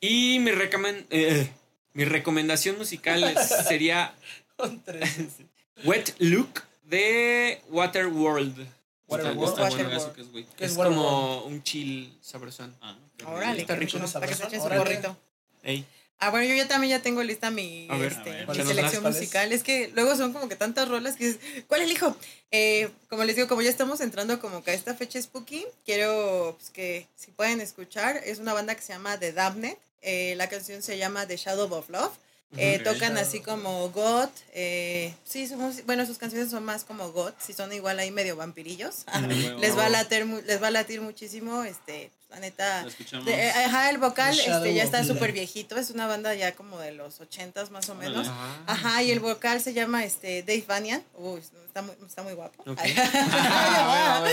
Y 0.00 0.38
mi, 0.40 0.50
recomen- 0.50 1.06
eh, 1.10 1.48
mi 1.92 2.04
recomendación 2.04 2.78
musical 2.78 3.34
sería. 3.66 4.14
Wet 5.84 6.14
Look 6.18 6.62
de 6.84 7.60
Waterworld. 7.70 8.66
Waterworld. 9.08 9.48
Está 9.50 9.68
bueno 9.68 9.88
Waterworld. 9.88 10.38
es. 10.38 10.46
¿Qué 10.56 10.64
Es 10.64 10.74
como 10.74 11.42
un 11.44 11.62
chill 11.62 12.16
sabrosón. 12.20 12.74
Ah, 12.80 12.96
Órale, 13.26 13.60
Está 13.62 13.74
rico. 13.76 13.98
rico, 13.98 14.12
para 14.12 14.26
que 14.26 14.34
se 14.34 14.44
echen 14.44 14.60
su 14.60 14.66
Órale. 14.66 14.78
gorrito. 14.78 15.16
Ey. 15.62 15.84
Ah, 16.18 16.30
bueno, 16.30 16.46
yo 16.46 16.54
ya 16.54 16.66
también 16.68 16.90
ya 16.92 17.02
tengo 17.02 17.22
lista 17.22 17.50
mi, 17.50 17.86
ver, 17.88 18.12
este, 18.12 18.30
ver, 18.30 18.38
mi 18.40 18.44
¿cuáles 18.46 18.66
selección 18.66 19.02
musical. 19.02 19.52
Es 19.52 19.62
que 19.62 19.88
luego 19.94 20.16
son 20.16 20.32
como 20.32 20.48
que 20.48 20.56
tantas 20.56 20.88
rolas 20.88 21.16
que 21.16 21.26
dices, 21.26 21.40
¿cuál 21.66 21.82
elijo? 21.82 22.16
Eh, 22.50 22.88
como 23.10 23.24
les 23.24 23.36
digo, 23.36 23.48
como 23.48 23.60
ya 23.62 23.70
estamos 23.70 24.00
entrando 24.00 24.40
como 24.40 24.62
que 24.64 24.70
a 24.70 24.74
esta 24.74 24.94
fecha 24.94 25.20
spooky, 25.20 25.66
quiero 25.84 26.54
pues, 26.58 26.70
que 26.70 27.06
si 27.16 27.30
pueden 27.32 27.60
escuchar, 27.60 28.16
es 28.24 28.38
una 28.38 28.54
banda 28.54 28.74
que 28.74 28.82
se 28.82 28.92
llama 28.92 29.18
The 29.18 29.32
Damned. 29.32 29.76
Eh, 30.02 30.34
la 30.36 30.48
canción 30.48 30.82
se 30.82 30.96
llama 30.98 31.26
The 31.26 31.36
Shadow 31.36 31.72
of 31.74 31.88
Love. 31.90 32.12
Eh, 32.56 32.76
Ok. 32.78 32.92
tocan 32.92 33.16
así 33.18 33.40
como 33.40 33.88
goth, 33.90 34.30
eh, 34.52 35.12
sí, 35.24 35.48
son- 35.48 35.74
bueno, 35.86 36.06
sus 36.06 36.18
canciones 36.18 36.50
son 36.50 36.64
más 36.64 36.84
como 36.84 37.10
goth, 37.10 37.34
si 37.40 37.52
son 37.52 37.72
igual 37.72 37.98
ahí 37.98 38.12
medio 38.12 38.36
vampirillos. 38.36 39.04
huevo. 39.12 39.58
les 39.58 39.76
va 39.76 39.86
a 39.86 39.88
latir, 39.88 40.24
les 40.24 40.62
va 40.62 40.68
a 40.68 40.70
latir 40.70 41.00
muchísimo, 41.00 41.64
este, 41.64 42.10
la 42.30 42.40
neta. 42.40 42.84
De- 43.24 43.32
eh, 43.32 43.50
ajá, 43.50 43.90
el 43.90 43.98
vocal 43.98 44.36
este, 44.38 44.74
ya 44.74 44.82
está 44.82 45.04
súper 45.04 45.32
viejito, 45.32 45.76
es 45.78 45.90
una 45.90 46.06
banda 46.06 46.34
ya 46.34 46.52
como 46.54 46.78
de 46.80 46.92
los 46.92 47.20
ochentas 47.20 47.70
más 47.70 47.88
o 47.88 47.94
menos. 47.94 48.26
Ah. 48.28 48.58
Ajá, 48.66 49.02
y 49.02 49.10
el 49.12 49.20
vocal 49.20 49.60
se 49.60 49.72
llama 49.72 50.04
este 50.04 50.42
Dave 50.42 50.64
Vanian. 50.66 51.02
Uy, 51.14 51.40
está 51.66 51.82
muy, 51.82 51.94
está 52.06 52.22
muy 52.22 52.32
guapo. 52.34 52.62
Ok. 52.70 52.78
Ay. 52.82 52.94
Ah. 52.98 54.24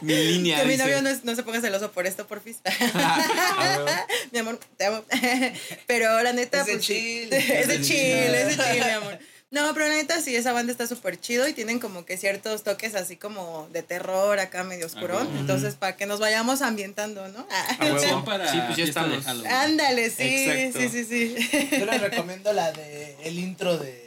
Mi 0.00 0.14
línea. 0.14 0.60
que 0.60 0.66
mi 0.66 0.76
novio 0.76 1.02
no, 1.02 1.08
es- 1.08 1.24
no 1.24 1.34
se 1.36 1.42
ponga 1.42 1.60
celoso 1.60 1.92
por 1.92 2.06
esto, 2.06 2.26
porfis. 2.26 2.58
Ah, 2.94 3.76
huevo. 3.76 3.86
mi 4.32 4.38
amor, 4.38 4.60
te 4.76 4.86
amo. 4.86 5.04
pero 5.86 6.22
la 6.22 6.32
neta, 6.32 6.60
Es 6.60 6.66
de 6.66 6.72
pues, 6.74 6.84
sí. 6.86 6.94
chill. 6.94 7.32
es 7.32 7.68
de 7.68 7.80
chill, 7.80 8.34
es 8.34 8.56
de 8.56 8.64
chill, 8.64 8.84
mi 8.84 8.90
amor. 8.90 9.18
No, 9.50 9.72
pero 9.72 9.88
la 9.88 9.94
neta 9.94 10.20
sí, 10.20 10.36
esa 10.36 10.52
banda 10.52 10.72
está 10.72 10.86
súper 10.86 11.18
chido 11.18 11.48
y 11.48 11.54
tienen 11.54 11.78
como 11.78 12.04
que 12.04 12.18
ciertos 12.18 12.64
toques 12.64 12.94
así 12.94 13.16
como 13.16 13.66
de 13.72 13.82
terror 13.82 14.38
acá 14.40 14.62
medio 14.62 14.84
oscurón. 14.84 15.26
huevo. 15.26 15.38
Entonces, 15.38 15.74
para 15.74 15.96
que 15.96 16.04
nos 16.04 16.20
vayamos 16.20 16.60
ambientando, 16.60 17.26
¿no? 17.28 17.46
A 17.50 17.76
Canción 17.78 18.10
huevo. 18.12 18.24
para 18.26 18.50
Sí, 18.52 18.58
pues 18.66 18.76
ya 18.76 18.84
estamos. 18.84 19.26
Ándale, 19.26 20.10
sí, 20.10 20.48
Exacto. 20.48 20.80
sí, 20.80 21.04
sí, 21.04 21.36
sí. 21.40 21.68
Yo 21.78 21.86
les 21.86 22.00
recomiendo 22.00 22.52
la 22.52 22.72
de 22.72 23.16
el 23.24 23.38
intro 23.38 23.78
de 23.78 24.04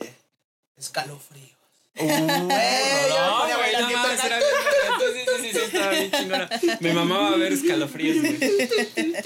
Escalofríos. 0.78 1.61
Uh, 1.98 2.08
no, 2.08 3.44
a 3.44 3.56
güey, 3.58 3.72
no 3.82 3.88
verga. 3.88 4.26
era 4.26 4.36
verga. 4.38 4.48
Sí, 5.00 5.06
sí, 5.14 5.42
sí, 5.42 5.52
sí, 5.52 5.58
estaba 5.66 5.90
bien 5.92 6.12
chingona. 6.12 6.50
Me 6.80 6.94
mamaba 6.94 7.36
ver 7.38 7.54
escalofríos, 7.54 8.18
güey. 8.20 8.38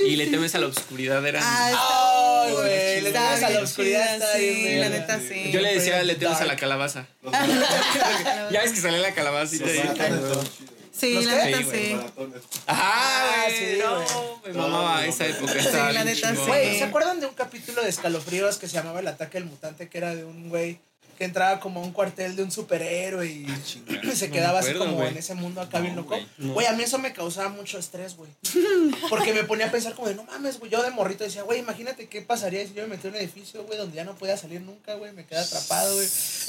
Y 0.06 0.16
le 0.16 0.28
temes 0.28 0.56
a 0.56 0.60
la 0.60 0.68
oscuridad, 0.68 1.26
eran... 1.26 1.44
Ah, 1.46 2.44
Ay, 2.48 2.54
güey, 2.54 3.02
le 3.02 3.12
temes 3.12 3.44
a 3.44 3.50
la 3.52 3.60
oscuridad, 3.62 4.16
está 4.16 4.34
sí, 4.36 4.76
la 4.78 4.90
neta 4.90 5.20
sí. 5.20 5.52
Yo 5.52 5.62
le 5.62 5.76
decía, 5.76 6.04
le 6.04 6.16
temes 6.16 6.42
a 6.42 6.46
la 6.52 6.56
calabaza. 6.56 7.06
Ya 8.52 8.62
ves 8.62 8.72
que 8.72 8.80
sale 8.82 9.00
la 9.00 9.10
ahí. 9.10 9.14
maratones 9.80 10.34
son 10.34 10.44
chidos. 10.50 10.72
Sí, 10.92 11.14
¿Los 11.14 11.26
la 11.26 11.46
neta 11.46 11.58
Sí, 11.72 11.98
Ah, 12.68 13.46
sí, 13.50 13.78
no, 13.80 14.42
me 14.46 14.54
mamaba 14.54 15.06
esa 15.06 15.26
época. 15.28 15.54
Sí, 15.62 15.70
la 15.94 16.04
neta, 16.06 16.32
sí. 16.34 16.42
Güey, 16.48 16.78
¿se 16.78 16.86
acuerdan 16.86 17.20
de 17.20 17.26
un 17.28 17.34
capítulo 17.36 17.84
de 17.84 17.90
Escalofríos 17.90 18.58
que 18.58 18.68
se 18.68 18.74
llamaba 18.76 19.02
El 19.02 19.08
ataque 19.10 19.38
del 19.40 19.46
mutante? 19.50 19.90
Que 19.90 19.98
era 19.98 20.16
de 20.16 20.24
un 20.24 20.48
güey 20.50 20.80
que 21.18 21.24
entraba 21.24 21.60
como 21.60 21.80
a 21.80 21.84
un 21.84 21.92
cuartel 21.92 22.36
de 22.36 22.44
un 22.44 22.52
superhéroe 22.52 23.26
y 23.28 23.46
se 24.16 24.28
No 24.28 24.34
quedaba 24.34 24.60
así 24.60 24.70
acuerdo, 24.72 24.94
como 24.94 25.04
en 25.06 25.18
ese 25.18 25.34
mundo 25.36 25.62
acá 25.62 25.80
bien 25.80 25.96
No, 25.96 26.02
loco. 26.02 26.16
güey, 26.38 26.66
no. 26.68 26.70
A 26.70 26.74
mí 26.74 26.84
eso 26.84 26.98
me 27.00 27.14
causaba 27.14 27.50
mucho 27.50 27.78
estrés, 27.78 28.16
güey. 28.18 28.32
Porque 29.10 29.34
me 29.34 29.44
ponía 29.44 29.68
a 29.68 29.72
pensar 29.72 29.94
como 29.96 30.08
de, 30.08 30.16
no 30.16 30.24
mames, 30.24 30.60
güey, 30.60 30.72
yo 30.72 30.84
de 30.84 30.92
morrito 30.92 31.24
decía, 31.24 31.44
güey, 31.44 31.60
imagínate 31.60 32.08
qué 32.10 32.22
pasaría 32.22 32.66
si 32.68 32.74
yo 32.74 32.82
me 32.84 32.90
metí 32.96 33.08
en 33.08 33.14
un 33.14 33.20
edificio, 33.20 33.64
güey, 33.64 33.78
donde 33.78 33.96
ya 33.96 34.04
no 34.04 34.16
podía 34.16 34.38
salir 34.38 34.62
nunca, 34.62 34.96
güey, 34.96 35.12
me 35.14 35.26
quedé 35.26 35.40
atrapado, 35.40 35.94
güey. 35.96 36.08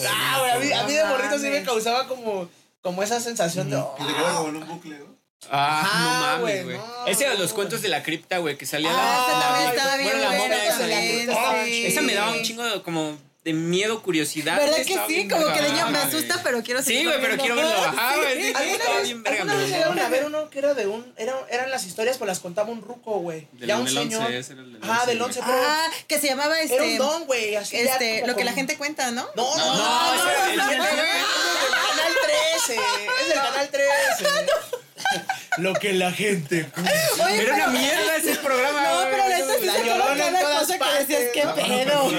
Ah, 0.08 0.38
güey, 0.40 0.50
a 0.52 0.58
mí, 0.58 0.72
a 0.72 0.86
mí 0.86 0.92
de 0.94 1.04
morrito 1.04 1.38
sí 1.38 1.48
me 1.48 1.62
causaba 1.62 2.06
como, 2.08 2.48
como 2.82 3.02
esa 3.02 3.20
sensación 3.20 3.70
de, 3.70 3.76
te 3.76 4.14
quedas 4.14 4.34
como 4.36 4.48
en 4.48 4.56
un 4.56 4.68
bucle, 4.68 4.98
¿no? 4.98 5.16
Ah, 5.50 6.38
no 6.38 6.38
mames, 6.42 6.64
güey, 6.64 6.76
no, 6.76 7.06
Ese 7.06 7.24
era 7.24 7.34
no, 7.34 7.40
los 7.40 7.52
cuentos 7.52 7.80
de 7.82 7.88
la 7.88 8.02
cripta, 8.02 8.38
güey, 8.38 8.56
que 8.56 8.66
salía 8.66 8.90
Ah, 8.92 9.26
la, 9.54 9.72
esa 9.72 9.86
la 9.86 9.96
bien 9.96 10.08
bueno, 10.10 10.22
la 10.22 10.28
buena 10.28 10.42
momia 10.56 10.64
esa 10.66 10.78
también, 10.78 11.26
de- 11.26 11.32
Ah, 11.34 11.62
sí. 11.64 11.86
Esa 11.86 12.00
me 12.00 12.14
daba 12.14 12.32
un 12.32 12.42
chingo 12.42 12.64
de, 12.64 12.82
como 12.82 13.16
de 13.46 13.52
miedo, 13.52 14.02
curiosidad. 14.02 14.56
¿Verdad 14.58 14.78
que 14.78 14.98
sí? 15.06 15.28
Como 15.28 15.46
que 15.52 15.60
de 15.62 15.68
niño 15.70 15.86
me 15.86 15.98
güey. 16.00 16.02
asusta, 16.08 16.40
pero 16.42 16.64
quiero 16.64 16.80
Sí, 16.80 16.86
seguirlo 16.88 17.12
güey, 17.12 17.22
pero 17.22 17.36
quiero 17.40 17.54
verlo. 17.54 17.70
Ajá, 17.84 18.16
güey. 18.16 18.42
sí, 18.42 18.52
¿Alguna 18.52 18.72
estaba 18.74 19.54
vez, 19.54 19.68
llegaron 19.70 19.98
a 20.00 20.08
ver 20.08 20.24
uno 20.24 20.50
que 20.50 20.58
era 20.58 20.74
de 20.74 20.86
un, 20.88 21.14
era, 21.16 21.32
eran 21.48 21.70
las 21.70 21.84
historias, 21.86 22.18
pues 22.18 22.26
las 22.26 22.40
contaba 22.40 22.70
un 22.70 22.82
ruco, 22.82 23.20
güey. 23.20 23.46
Del- 23.52 23.68
Ya 23.68 23.78
un 23.78 23.84
del 23.84 23.94
señor. 23.94 24.22
11, 24.22 24.38
ese 24.38 24.52
era 24.54 24.62
el 24.62 24.72
del 24.72 24.82
Ah, 24.82 24.94
11, 24.94 25.06
del 25.06 25.18
güey. 25.18 25.28
11, 25.28 25.40
pero 25.46 25.58
Ah, 25.64 25.86
que 26.08 26.18
se 26.20 26.26
llamaba 26.26 26.60
era 26.60 26.74
un 26.74 26.82
este. 26.82 26.98
don, 26.98 27.24
güey, 27.26 27.54
así 27.54 27.76
Este, 27.76 28.26
lo 28.26 28.34
que 28.34 28.42
la 28.44 28.52
gente 28.52 28.76
cuenta, 28.76 29.12
¿no? 29.12 29.28
No, 29.36 29.56
no, 29.56 29.76
no, 29.76 30.14
es 30.14 30.50
del 30.50 30.58
canal 30.58 32.12
13, 32.24 32.80
es 33.22 33.28
del 33.28 33.38
canal 33.38 33.68
13. 33.70 34.26
Lo 35.58 35.72
que 35.74 35.92
la 35.94 36.10
gente 36.12 36.66
Oye, 37.24 37.42
Era 37.42 37.54
una 37.54 37.66
mierda 37.68 38.16
ese 38.16 38.36
programa, 38.36 38.82
No, 38.82 38.94
güey. 38.96 39.06
pero 39.10 39.16
la 39.28 39.38
neta 39.38 39.54
sí 39.60 39.66
La 39.66 39.72
se 39.74 39.84
llorona 39.84 40.04
tocaba 40.04 40.14
en 40.28 40.34
cada 40.34 40.40
todas 40.40 40.58
cosa 40.60 40.72
que 40.72 40.78
partes, 40.78 41.08
decías, 41.08 41.30
qué 41.32 41.44
la 41.44 41.54
pedo. 41.54 42.12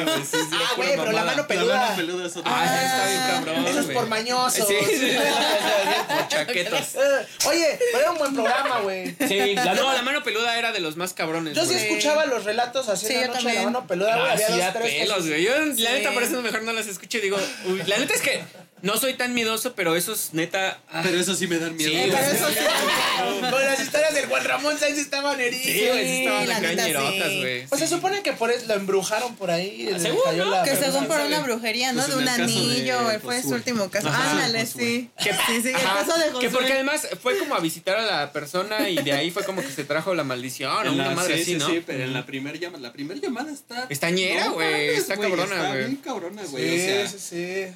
Ah, 0.54 0.74
güey, 0.76 0.90
pero 0.95 1.12
la 1.12 1.24
mano 1.24 1.38
La 1.41 1.48
peluda. 1.48 1.76
mano 1.82 1.95
peluda 1.95 2.28
es 2.28 2.38
otra. 2.38 2.52
Ah, 2.56 2.84
está 2.84 3.08
bien 3.08 3.45
cabrón. 3.45 3.68
Eso 3.68 3.80
es 3.80 3.86
por 3.88 4.08
mañoso. 4.08 4.66
Sí, 4.68 4.76
sí. 4.98 5.18
Por 6.08 6.28
chaquetos. 6.30 6.95
Eh, 6.95 7.28
Oye, 7.48 7.80
pero 7.91 7.99
era 7.99 8.12
un 8.12 8.18
buen 8.18 8.34
programa, 8.36 8.80
güey. 8.80 9.16
Sí, 9.28 9.54
la, 9.56 9.74
no, 9.76 9.94
la 9.94 10.02
mano 10.02 10.24
peluda 10.24 10.58
era 10.58 10.72
de 10.72 10.80
los 10.80 10.95
más 10.98 11.14
cabrones. 11.14 11.56
Yo 11.56 11.64
sí 11.66 11.74
güey. 11.74 11.86
escuchaba 11.88 12.26
los 12.26 12.44
relatos 12.44 12.90
así 12.90 13.08
Sí, 13.08 13.14
en 13.16 13.22
la 13.22 13.28
noche 13.28 13.48
de 13.49 13.54
la 13.56 13.62
mano 13.64 13.88
peluda, 13.88 14.16
güey. 14.18 14.30
Ah, 14.30 14.34
Había 14.34 14.48
sí, 14.48 14.54
dos, 14.54 14.74
tres 14.74 14.94
pelos, 14.95 15.28
güey. 15.28 15.44
Yo, 15.44 15.58
la 15.60 15.76
Sí. 15.76 15.84
neta, 15.84 16.12
por 16.12 16.24
eso 16.24 16.41
mejor 16.41 16.64
no 16.64 16.74
las 16.74 16.88
escucho 16.88 17.18
y 17.18 17.22
digo, 17.22 17.38
uy, 17.66 17.84
la 17.86 17.98
neta 17.98 18.14
es 18.14 18.22
que 18.22 18.44
no 18.82 18.98
soy 18.98 19.14
tan 19.16 19.34
miedoso, 19.34 19.74
pero 19.74 19.95
esos, 19.95 20.30
neta. 20.34 20.80
ah, 20.90 21.02
Pero 21.04 21.20
eso 21.20 21.36
sí 21.36 21.48
me 21.48 21.58
dan 21.60 21.76
miedo. 21.76 21.90
Sí, 21.91 21.98
güey. 21.98 22.10
güey. 22.12 22.22
Pero 22.22 22.36
eso 22.36 22.48
sí. 22.49 22.58
Con 23.52 23.66
las 23.66 23.80
historias 23.80 24.14
del 24.14 24.26
Juan 24.28 24.44
Ramón 24.45 24.78
Sáenz 24.80 24.98
estaban 24.99 25.40
heridos. 25.40 25.64
Sí, 25.66 25.86
güey, 25.88 26.06
sí 26.08 26.18
estaban 26.24 26.48
la 26.48 26.58
acá 26.58 26.68
neta, 26.70 26.86
ñerotas, 26.88 27.30
sí. 27.30 27.40
güey. 27.40 27.68
Pues 27.68 27.82
se 27.82 27.88
supone 27.88 28.22
que 28.22 28.34
por 28.34 28.52
eso 28.52 28.66
lo 28.68 28.74
embrujaron 28.76 29.36
por 29.36 29.49
ahí. 29.52 29.84
les 29.91 30.02
Según, 30.02 30.20
cayó 30.26 30.45
¿no? 30.45 30.52
la 30.52 30.64
Que 30.64 30.76
según 30.76 31.08
por 31.08 31.20
una 31.20 31.40
brujería, 31.41 31.91
¿no? 31.94 32.04
Pues 32.04 32.08
de 32.08 32.14
en 32.14 32.20
un 32.20 32.28
el 32.28 32.30
caso 32.30 32.38
de 32.38 32.44
anillo, 32.54 33.20
fue 33.22 33.36
su 33.38 33.41
Josué. 33.44 33.58
último 33.58 33.90
caso. 33.90 34.08
Ajá, 34.10 34.32
Ándale, 34.32 34.66
Josué. 34.66 34.84
sí. 34.84 35.10
Que, 35.24 35.32
Sí, 35.34 35.62
sí, 35.62 35.70
el 35.70 35.76
ajá, 35.76 36.06
caso 36.06 36.18
de 36.20 36.26
que 36.26 36.32
Josué. 36.32 36.49
porque 36.49 36.74
además 36.74 37.08
fue 37.22 37.38
como 37.40 37.56
a 37.56 37.60
visitar 37.60 37.98
a 37.98 38.02
la 38.06 38.32
persona 38.32 38.90
y 38.90 38.98
de 38.98 39.12
ahí 39.14 39.32
fue 39.32 39.44
como 39.44 39.62
que 39.62 39.70
se 39.72 39.84
trajo 39.86 40.14
la 40.14 40.24
maldición 40.24 40.72
o 40.72 40.82
En 40.82 40.94
una 40.94 41.08
la- 41.10 41.16
madre 41.16 41.36
sí, 41.38 41.41
así, 41.41 41.52
sí, 41.54 41.58
¿no? 41.58 41.68
sí, 41.70 41.84
pero 41.86 42.04
en 42.04 42.14
la 42.14 42.26
primera 42.26 42.58
llamada, 42.58 42.82
la 42.84 42.94
primera 42.94 43.20
llamada 43.20 43.52
está... 43.52 43.88
Está 43.90 44.10
ñera, 44.10 44.49
güey, 44.49 44.88
mames, 44.88 44.98
está 44.99 45.16
güey, 45.16 45.30
cabrona, 45.30 45.56
Está 45.56 45.68
güey. 45.70 45.80
bien 45.80 45.95
cabrona, 45.98 46.44
güey, 46.45 46.64
Sí, 46.80 46.84
o 46.84 46.86
sea, 46.88 47.08
sí, 47.08 47.18
sí. 47.20 47.74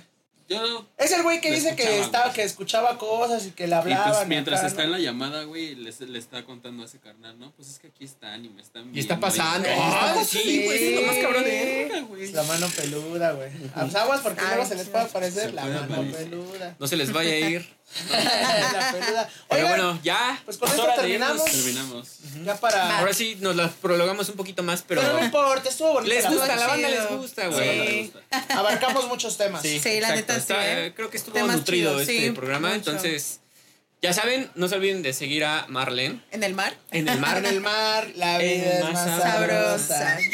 Yo... 0.52 0.88
Es 0.98 1.12
el 1.12 1.24
güey 1.24 1.42
que 1.42 1.52
dice 1.52 1.76
que 1.76 1.84
escuchaba, 1.84 2.06
estaba, 2.06 2.34
que 2.34 2.44
escuchaba 2.44 2.98
cosas 2.98 3.46
y 3.48 3.52
que 3.52 3.64
le 3.68 3.76
Y 3.76 3.80
hablaban. 3.80 4.12
pues 4.14 4.28
mientras 4.28 4.60
acá, 4.60 4.68
está 4.68 4.82
¿no? 4.82 4.86
en 4.88 4.92
la 4.94 5.00
llamada, 5.00 5.44
güey, 5.44 5.76
le, 5.76 5.92
le 6.08 6.20
está 6.20 6.44
contando 6.44 6.84
a 6.84 6.86
ese 6.86 7.00
carnal, 7.00 7.38
¿no? 7.40 7.52
Pues 7.54 7.70
es 7.70 7.80
que 7.80 7.88
aquí 7.88 8.06
están 8.06 8.44
y 8.46 8.50
me 8.50 8.62
están 8.62 8.94
Y 8.96 9.00
está 9.00 9.16
viendo, 9.16 9.28
pasando. 9.28 9.68
y- 9.68 9.72
Ah, 9.76 10.24
sí, 10.28 10.64
güey, 10.66 10.94
es 10.96 11.02
lo 11.02 11.08
más 11.08 11.18
cabrón 11.18 11.44
de 11.44 12.04
güey. 12.08 12.32
La 12.32 12.44
mano 12.44 12.68
peluda, 12.76 13.32
güey. 13.34 13.50
Aguas 13.76 14.22
porque 14.22 14.42
luego 14.46 14.66
se 14.66 14.76
les 14.76 14.88
puede 14.88 15.06
aparecer 15.06 15.50
Se 15.50 15.54
la 15.54 15.66
mano 15.66 15.80
aparecer. 15.96 16.30
peluda. 16.30 16.76
No 16.80 16.88
se 16.88 16.96
les 16.98 17.12
vaya 17.12 17.32
a 17.32 17.36
ir. 17.50 17.70
la 18.10 18.92
peluda. 18.92 19.30
Pero 19.50 19.66
Oigan, 19.66 19.68
bueno, 19.80 20.00
ya. 20.04 20.42
pues 20.46 20.58
con 20.58 20.70
es 20.70 20.76
esto 20.76 20.88
terminamos. 20.96 21.46
Terminamos. 21.46 22.08
ya 22.46 22.56
para. 22.60 23.00
Ahora 23.00 23.14
sí 23.14 23.38
nos 23.42 23.56
las 23.56 23.72
prolongamos 23.74 24.30
un 24.30 24.36
poquito 24.36 24.64
más, 24.64 24.84
pero. 24.88 25.02
Pero 25.02 25.14
no 25.14 25.24
importa, 25.26 25.70
estuvo 25.70 25.94
bonito. 25.94 26.14
Les 26.14 26.24
la 26.24 26.30
gusta, 26.32 26.56
la 26.56 26.68
banda 26.68 26.90
les 26.90 27.08
gusta, 27.10 27.44
Sí. 27.44 27.54
güey. 27.54 28.14
Abarcamos 28.50 29.08
muchos 29.08 29.38
temas. 29.38 29.62
Sí, 29.62 29.82
la 30.00 30.16
neta 30.16 30.40
sí, 30.40 30.54
¿eh? 30.56 30.94
Creo 30.96 31.10
que 31.10 31.18
estuvo 31.18 31.34
Temas 31.34 31.58
nutrido 31.58 32.00
este 32.00 32.20
sí, 32.28 32.32
programa. 32.32 32.70
mucho. 32.70 32.78
Entonces, 32.92 33.40
ya 34.02 34.14
saben, 34.14 34.50
no 34.56 34.68
se 34.68 34.76
olviden 34.76 35.04
de 35.04 35.14
seguir 35.14 35.44
a 35.46 35.66
Marlene 35.68 36.22
En 36.32 36.44
el 36.44 36.54
mar. 36.56 36.76
en 36.92 37.08
el 37.08 37.20
mar. 37.20 37.38
En 37.42 37.46
el 37.46 37.62
mar, 37.62 38.08
la 38.16 38.38
vida 38.40 38.78
es 38.80 38.84
más 38.84 38.94
más 38.94 39.22
Sabrosa. 39.22 39.88
sabrosa. 39.88 40.18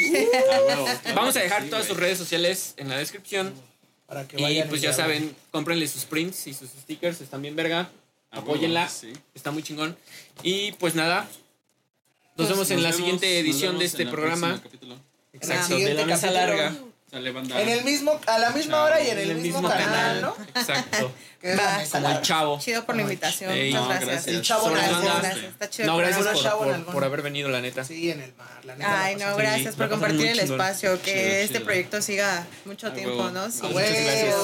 Ah, 0.54 0.60
huevo, 0.68 0.86
claro 0.86 1.16
Vamos 1.16 1.36
a 1.36 1.40
dejar 1.40 1.64
sí, 1.64 1.70
todas 1.70 1.86
sus 1.86 1.98
redes 1.98 2.18
sociales 2.18 2.74
en 2.78 2.88
la 2.90 2.98
descripción. 2.98 3.54
Para 4.08 4.28
que 4.28 4.38
Y 4.42 4.64
pues 4.64 4.82
y 4.82 4.86
ya 4.86 4.94
saben, 4.94 5.36
cómprenle 5.52 5.88
sus 5.88 6.06
prints 6.06 6.48
y 6.48 6.54
sus 6.54 6.70
stickers, 6.70 7.22
están 7.22 7.42
bien 7.42 7.56
verga. 7.56 7.90
Apóyenla, 8.32 8.88
sí. 8.90 9.14
está 9.36 9.52
muy 9.52 9.64
chingón. 9.64 9.96
Y 10.44 10.72
pues 10.74 10.96
nada, 10.96 11.24
nos 11.24 11.30
Pues 12.36 12.50
vemos 12.50 12.70
en 12.72 12.76
Nos 12.78 12.84
la 12.84 12.90
vemos- 12.90 12.98
siguiente 12.98 13.40
edición 13.40 13.78
de 13.80 13.86
este 13.86 14.06
programa. 14.08 14.62
Exacto, 15.34 15.76
de 15.76 15.94
la 15.94 16.06
mesa 16.06 16.28
capítulo. 16.32 16.34
larga. 16.58 16.76
Sale 17.18 17.32
banda. 17.32 17.60
En 17.60 17.70
el 17.70 17.84
mismo, 17.84 18.20
a 18.28 18.38
la 18.38 18.52
misma 18.52 18.84
hora 18.84 19.02
y 19.02 19.10
en 19.10 19.18
el, 19.18 19.36
mismo, 19.38 19.68
canal, 19.68 20.22
¿no? 20.22 20.36
Exacto. 20.56 21.12
Que 21.38 21.52
es 21.52 21.56
la 21.58 21.64
Va. 21.66 21.78
mesa 21.78 22.02
Como 22.02 22.16
el 22.16 22.22
chavo. 22.24 22.60
Chido 22.60 22.84
por 22.84 22.96
la 22.96 23.04
invitación. 23.04 23.52
Ey. 23.52 23.70
Muchas 23.70 23.82
No, 23.84 23.88
gracias. 23.90 24.10
gracias. 24.10 24.36
El 24.36 24.42
chavo 24.42 24.64
Sobre 24.64 24.82
nalgón. 24.82 25.02
banda. 25.06 25.14
Muchas 25.14 25.30
gracias. 25.32 25.52
Está 25.52 25.70
chido. 25.70 25.86
No, 25.86 25.94
por 25.94 26.02
gracias 26.04 26.28
por, 26.28 26.44
chavo 26.44 26.64
por- 26.64 26.86
por 26.94 27.04
haber 27.04 27.22
venido, 27.22 27.50
la 27.50 27.62
neta. 27.62 27.84
Sí, 27.84 28.10
en 28.10 28.22
el 28.22 28.34
mar. 28.34 28.48
La 28.64 28.76
neta 28.76 29.04
Ay, 29.04 29.16
no, 29.18 29.36
Sí, 29.36 29.38
gracias 29.38 29.74
la 29.74 29.78
por 29.78 29.90
compartir 29.90 30.28
el 30.28 30.40
espacio, 30.40 31.00
que 31.04 31.12
Chido, 31.14 31.24
este 31.28 31.54
chido. 31.54 31.66
proyecto 31.66 32.02
siga 32.02 32.44
mucho 32.66 32.92
tiempo. 32.92 33.30
¿no? 33.30 33.52
Sí. 33.52 33.62
Muchas 33.62 33.74
gracias. 33.92 34.36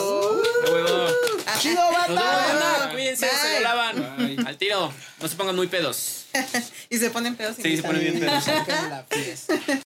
Chido, 1.61 1.81
banda. 1.91 2.89
Cuídense, 2.93 3.27
se 3.27 3.59
lavan. 3.61 4.45
Al 4.45 4.57
tiro. 4.57 4.93
No 5.19 5.27
se 5.27 5.35
pongan 5.35 5.55
muy 5.55 5.65
pedos. 5.67 6.19
Y 6.89 6.97
se 6.97 7.09
ponen 7.09 7.35
pedos. 7.35 7.55
Sí, 7.61 7.75
se 7.77 7.81
ponen 7.83 8.01
bien 8.01 8.19
pedos. 8.19 8.43